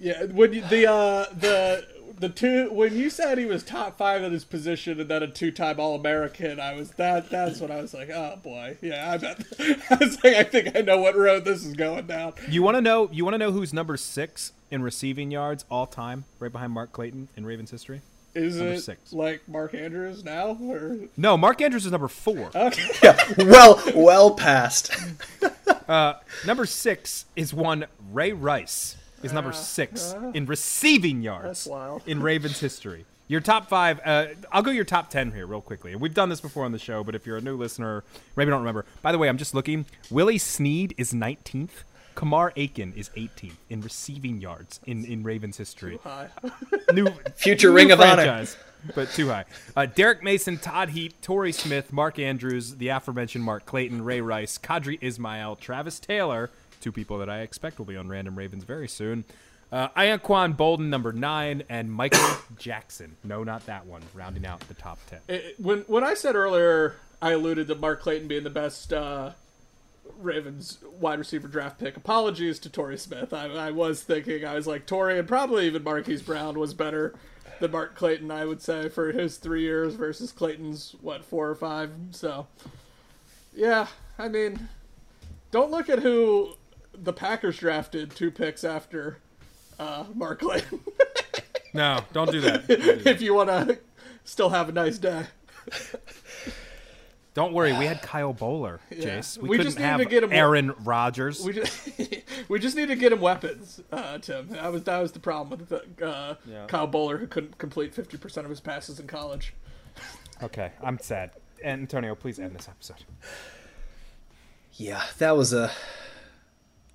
Yeah, 0.00 0.24
when 0.24 0.52
you, 0.52 0.62
the 0.62 0.90
uh 0.90 1.26
the 1.32 1.86
the 2.18 2.28
two 2.28 2.70
when 2.72 2.96
you 2.96 3.10
said 3.10 3.38
he 3.38 3.44
was 3.44 3.62
top 3.62 3.98
five 3.98 4.22
at 4.22 4.32
his 4.32 4.44
position 4.44 5.00
and 5.00 5.08
then 5.08 5.22
a 5.22 5.26
two-time 5.28 5.80
All-American, 5.80 6.60
I 6.60 6.74
was 6.74 6.92
that 6.92 7.30
that's 7.30 7.60
when 7.60 7.70
I 7.70 7.80
was 7.80 7.92
like, 7.94 8.10
oh 8.10 8.38
boy, 8.42 8.76
yeah, 8.80 9.10
I 9.12 9.16
bet. 9.18 9.44
I 9.90 9.96
was 10.00 10.22
like, 10.22 10.34
I 10.34 10.44
think 10.44 10.76
I 10.76 10.80
know 10.80 10.98
what 10.98 11.16
road 11.16 11.44
this 11.44 11.64
is 11.64 11.74
going 11.74 12.06
down. 12.06 12.34
You 12.48 12.62
want 12.62 12.76
to 12.76 12.80
know? 12.80 13.08
You 13.12 13.24
want 13.24 13.34
to 13.34 13.38
know 13.38 13.52
who's 13.52 13.72
number 13.72 13.96
six 13.96 14.52
in 14.70 14.82
receiving 14.82 15.30
yards 15.30 15.64
all 15.70 15.86
time, 15.86 16.24
right 16.38 16.52
behind 16.52 16.72
Mark 16.72 16.92
Clayton 16.92 17.28
in 17.36 17.46
Ravens 17.46 17.70
history? 17.70 18.00
Is 18.34 18.56
Number 18.56 18.72
it 18.72 18.80
six. 18.80 19.12
like 19.12 19.46
Mark 19.48 19.74
Andrews 19.74 20.24
now 20.24 20.58
or 20.60 20.96
No, 21.16 21.36
Mark 21.36 21.60
Andrews 21.60 21.86
is 21.86 21.92
number 21.92 22.08
four. 22.08 22.50
Okay. 22.54 22.82
Yeah, 23.02 23.16
well, 23.38 23.80
well 23.94 24.34
past. 24.34 24.90
Uh, 25.86 26.14
number 26.46 26.64
six 26.64 27.26
is 27.36 27.52
one 27.52 27.84
Ray 28.10 28.32
Rice 28.32 28.96
is 29.24 29.32
number 29.32 29.52
six 29.52 30.14
in 30.34 30.46
receiving 30.46 31.22
yards 31.22 31.44
That's 31.44 31.66
wild. 31.66 32.02
in 32.06 32.20
Ravens 32.22 32.60
history. 32.60 33.06
Your 33.26 33.40
top 33.40 33.68
five. 33.70 34.00
Uh, 34.04 34.26
I'll 34.52 34.62
go 34.62 34.70
your 34.70 34.84
top 34.84 35.08
ten 35.08 35.32
here 35.32 35.46
real 35.46 35.62
quickly. 35.62 35.96
We've 35.96 36.12
done 36.12 36.28
this 36.28 36.42
before 36.42 36.64
on 36.66 36.72
the 36.72 36.78
show, 36.78 37.02
but 37.02 37.14
if 37.14 37.26
you're 37.26 37.38
a 37.38 37.40
new 37.40 37.56
listener, 37.56 38.04
maybe 38.36 38.50
don't 38.50 38.60
remember. 38.60 38.84
By 39.00 39.12
the 39.12 39.18
way, 39.18 39.28
I'm 39.28 39.38
just 39.38 39.54
looking. 39.54 39.86
Willie 40.10 40.36
Snead 40.38 40.94
is 40.98 41.12
19th. 41.14 41.84
Kamar 42.14 42.52
Aiken 42.54 42.92
is 42.94 43.08
18th 43.16 43.56
in 43.70 43.80
receiving 43.80 44.40
yards 44.40 44.78
in, 44.86 45.04
in 45.04 45.24
Ravens 45.24 45.56
history. 45.56 45.98
Hi. 46.04 46.28
New 46.92 47.08
Future 47.34 47.70
new 47.70 47.74
Ring 47.74 47.90
of 47.90 48.00
Honor. 48.00 48.22
franchise, 48.22 48.56
but 48.94 49.10
too 49.10 49.28
high. 49.28 49.46
Uh, 49.74 49.86
Derrick 49.86 50.22
Mason, 50.22 50.58
Todd 50.58 50.90
Heap, 50.90 51.20
Torrey 51.22 51.50
Smith, 51.50 51.92
Mark 51.92 52.20
Andrews, 52.20 52.76
the 52.76 52.86
aforementioned 52.88 53.42
Mark 53.42 53.66
Clayton, 53.66 54.04
Ray 54.04 54.20
Rice, 54.20 54.58
Qadry 54.58 54.96
Ismail, 55.00 55.56
Travis 55.56 55.98
Taylor, 55.98 56.50
two 56.84 56.92
people 56.92 57.18
that 57.18 57.30
I 57.30 57.40
expect 57.40 57.78
will 57.78 57.86
be 57.86 57.96
on 57.96 58.08
Random 58.08 58.36
Ravens 58.36 58.62
very 58.64 58.86
soon. 58.88 59.24
Uh, 59.72 59.88
Anquan 59.96 60.54
Boldin, 60.54 60.88
number 60.90 61.12
nine, 61.12 61.62
and 61.70 61.90
Michael 61.90 62.20
Jackson. 62.58 63.16
No, 63.24 63.42
not 63.42 63.64
that 63.66 63.86
one. 63.86 64.02
Rounding 64.12 64.44
out 64.46 64.60
the 64.68 64.74
top 64.74 64.98
ten. 65.08 65.20
It- 65.26 65.58
when 65.58 65.80
when 65.88 66.04
I 66.04 66.12
said 66.14 66.36
earlier, 66.36 66.96
I 67.22 67.32
alluded 67.32 67.66
to 67.68 67.74
Mark 67.74 68.02
Clayton 68.02 68.28
being 68.28 68.44
the 68.44 68.50
best 68.50 68.92
uh, 68.92 69.30
Ravens 70.20 70.78
wide 71.00 71.18
receiver 71.18 71.48
draft 71.48 71.80
pick. 71.80 71.96
Apologies 71.96 72.58
to 72.60 72.68
Torrey 72.70 72.98
Smith. 72.98 73.32
I, 73.32 73.46
I 73.46 73.70
was 73.70 74.02
thinking 74.02 74.44
I 74.44 74.54
was 74.54 74.66
like 74.66 74.86
Torrey 74.86 75.18
and 75.18 75.26
probably 75.26 75.66
even 75.66 75.82
Marquise 75.82 76.22
Brown 76.22 76.58
was 76.58 76.74
better 76.74 77.14
than 77.60 77.70
Mark 77.70 77.96
Clayton. 77.96 78.30
I 78.30 78.44
would 78.44 78.60
say 78.60 78.90
for 78.90 79.10
his 79.12 79.38
three 79.38 79.62
years 79.62 79.94
versus 79.94 80.30
Clayton's 80.30 80.94
what 81.00 81.24
four 81.24 81.48
or 81.48 81.54
five. 81.54 81.90
So 82.10 82.46
yeah, 83.54 83.86
I 84.18 84.28
mean, 84.28 84.68
don't 85.50 85.70
look 85.70 85.88
at 85.88 86.00
who 86.00 86.54
the 86.96 87.12
Packers 87.12 87.58
drafted 87.58 88.10
two 88.14 88.30
picks 88.30 88.64
after 88.64 89.18
uh, 89.78 90.04
Mark 90.14 90.40
Clayton. 90.40 90.80
No, 91.76 92.02
don't 92.12 92.30
do 92.30 92.40
that. 92.42 92.68
Don't, 92.68 92.80
do 92.80 92.94
that. 93.02 93.06
if 93.08 93.20
you 93.20 93.34
want 93.34 93.48
to 93.48 93.76
still 94.22 94.48
have 94.50 94.68
a 94.68 94.72
nice 94.72 94.96
day. 94.96 95.24
Don't 97.34 97.52
worry, 97.52 97.72
we 97.72 97.84
had 97.86 98.00
Kyle 98.02 98.32
Boller, 98.32 98.78
Yeah. 98.92 99.18
Jace. 99.18 99.38
We, 99.38 99.48
We 99.48 99.56
couldn't 99.56 99.66
just 99.72 99.78
needed 99.78 99.88
have 99.90 99.98
to 100.00 100.04
get 100.06 100.22
him- 100.22 100.32
Aaron 100.32 100.72
Rodgers. 100.84 101.44
We 101.44 101.52
just 101.52 101.88
we 102.48 102.60
just 102.60 102.76
need 102.76 102.86
to 102.88 102.94
get 102.94 103.10
him 103.12 103.20
weapons, 103.20 103.80
uh, 103.90 104.18
Tim. 104.18 104.50
That 104.50 104.70
was 104.72 104.84
that 104.84 105.00
was 105.00 105.10
the 105.10 105.18
problem 105.18 105.58
with 105.58 105.68
the, 105.68 106.06
uh, 106.06 106.34
Yeah. 106.46 106.66
Kyle 106.68 106.86
Boller, 106.86 107.18
who 107.18 107.26
couldn't 107.26 107.58
complete 107.58 107.92
fifty 107.92 108.16
percent 108.18 108.44
of 108.44 108.50
his 108.50 108.60
passes 108.60 109.00
in 109.00 109.06
college. 109.08 109.52
Okay, 110.42 110.72
I'm 110.82 110.98
sad. 110.98 111.30
Antonio, 111.64 112.14
please 112.16 112.38
end 112.40 112.56
this 112.56 112.68
episode. 112.68 113.04
Yeah, 114.74 115.02
that 115.18 115.36
was 115.36 115.52
a 115.52 115.70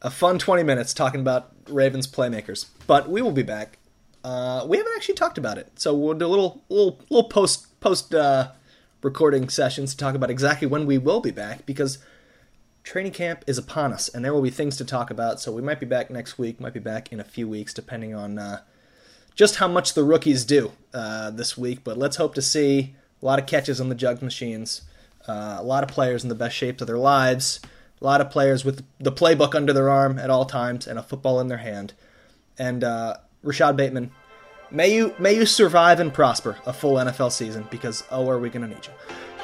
a 0.02 0.10
fun 0.10 0.40
20 0.40 0.64
minutes 0.64 0.94
talking 0.94 1.22
about 1.22 1.52
Ravens 1.68 2.08
playmakers. 2.08 2.68
But 2.88 3.10
we 3.10 3.22
will 3.22 3.32
be 3.32 3.44
back. 3.44 3.78
Uh, 4.24 4.66
we 4.68 4.78
haven't 4.78 4.94
actually 4.96 5.16
talked 5.16 5.38
about 5.38 5.58
it, 5.58 5.72
so 5.80 5.94
we'll 5.94 6.14
do 6.14 6.26
a 6.26 6.28
little 6.28 6.62
little 6.70 7.00
little 7.10 7.30
post 7.30 7.80
post 7.80 8.14
uh, 8.14 8.52
recording 9.02 9.48
sessions 9.48 9.92
to 9.92 9.98
talk 9.98 10.14
about 10.14 10.30
exactly 10.30 10.68
when 10.68 10.86
we 10.86 10.98
will 10.98 11.22
be 11.22 11.32
back 11.32 11.66
because 11.66 12.00
training 12.84 13.14
camp 13.14 13.44
is 13.48 13.58
upon 13.58 13.94
us, 13.94 14.10
and 14.10 14.26
there 14.26 14.34
will 14.34 14.42
be 14.42 14.50
things 14.50 14.76
to 14.78 14.86
talk 14.86 15.10
about. 15.10 15.40
So 15.40 15.52
we 15.52 15.62
might 15.62 15.80
be 15.80 15.86
back 15.86 16.10
next 16.10 16.38
week, 16.38 16.60
might 16.60 16.74
be 16.74 16.80
back 16.80 17.14
in 17.14 17.20
a 17.20 17.24
few 17.24 17.48
weeks, 17.48 17.74
depending 17.74 18.14
on 18.14 18.38
uh, 18.38 18.62
just 19.36 19.56
how 19.56 19.68
much 19.70 19.94
the 19.94 20.04
rookies 20.04 20.44
do 20.44 20.74
uh, 20.94 21.30
this 21.30 21.58
week. 21.58 21.84
But 21.84 21.98
let's 21.98 22.18
hope 22.18 22.36
to 22.36 22.42
see 22.42 22.96
a 23.22 23.26
lot 23.26 23.40
of 23.40 23.46
catches 23.46 23.80
on 23.80 23.88
the 23.88 23.96
jug 23.96 24.22
machines, 24.22 24.82
uh, 25.28 25.58
a 25.60 25.64
lot 25.64 25.84
of 25.84 25.90
players 25.90 26.24
in 26.24 26.30
the 26.30 26.36
best 26.36 26.56
shapes 26.56 26.82
of 26.82 26.88
their 26.88 26.98
lives, 26.98 27.62
a 28.02 28.06
lot 28.06 28.22
of 28.22 28.30
players 28.30 28.64
with 28.64 28.84
the 29.00 29.12
playbook 29.12 29.56
under 29.56 29.74
their 29.74 29.90
arm 29.90 30.18
at 30.18 30.30
all 30.30 30.46
times 30.46 30.88
and 30.88 30.98
a 30.98 31.04
football 31.04 31.40
in 31.40 31.48
their 31.48 31.58
hand. 31.58 31.94
And 32.58 32.84
uh, 32.84 33.18
Rashod 33.44 33.78
Bateman, 33.78 34.12
may 34.72 34.94
you 34.94 35.14
may 35.20 35.34
you 35.34 35.46
survive 35.46 36.00
and 36.00 36.14
prosper 36.14 36.58
a 36.66 36.74
full 36.74 36.96
NFL 36.96 37.32
season 37.32 37.68
because 37.70 38.04
oh, 38.12 38.30
are 38.30 38.40
we 38.40 38.50
going 38.50 38.68
to 38.68 38.74
need 38.74 38.86
you. 38.86 38.94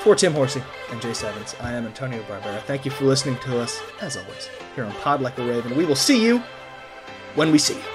For 0.02 0.14
Tim 0.14 0.34
Horsey 0.34 0.62
and 0.92 1.02
Jay 1.02 1.10
Evans, 1.10 1.56
I 1.60 1.72
am 1.72 1.88
Antonio 1.88 2.22
Barbera. 2.24 2.62
Thank 2.62 2.86
you 2.86 2.92
for 2.92 3.06
listening 3.06 3.38
to 3.40 3.60
us, 3.60 3.82
as 4.02 4.18
always, 4.18 4.50
here 4.76 4.84
on 4.84 4.92
Pod 4.94 5.22
Like 5.22 5.38
a 5.40 5.46
Raven. 5.46 5.76
We 5.76 5.86
will 5.86 5.96
see 5.96 6.24
you 6.24 6.44
when 7.34 7.52
we 7.52 7.58
see 7.58 7.74
you. 7.74 7.95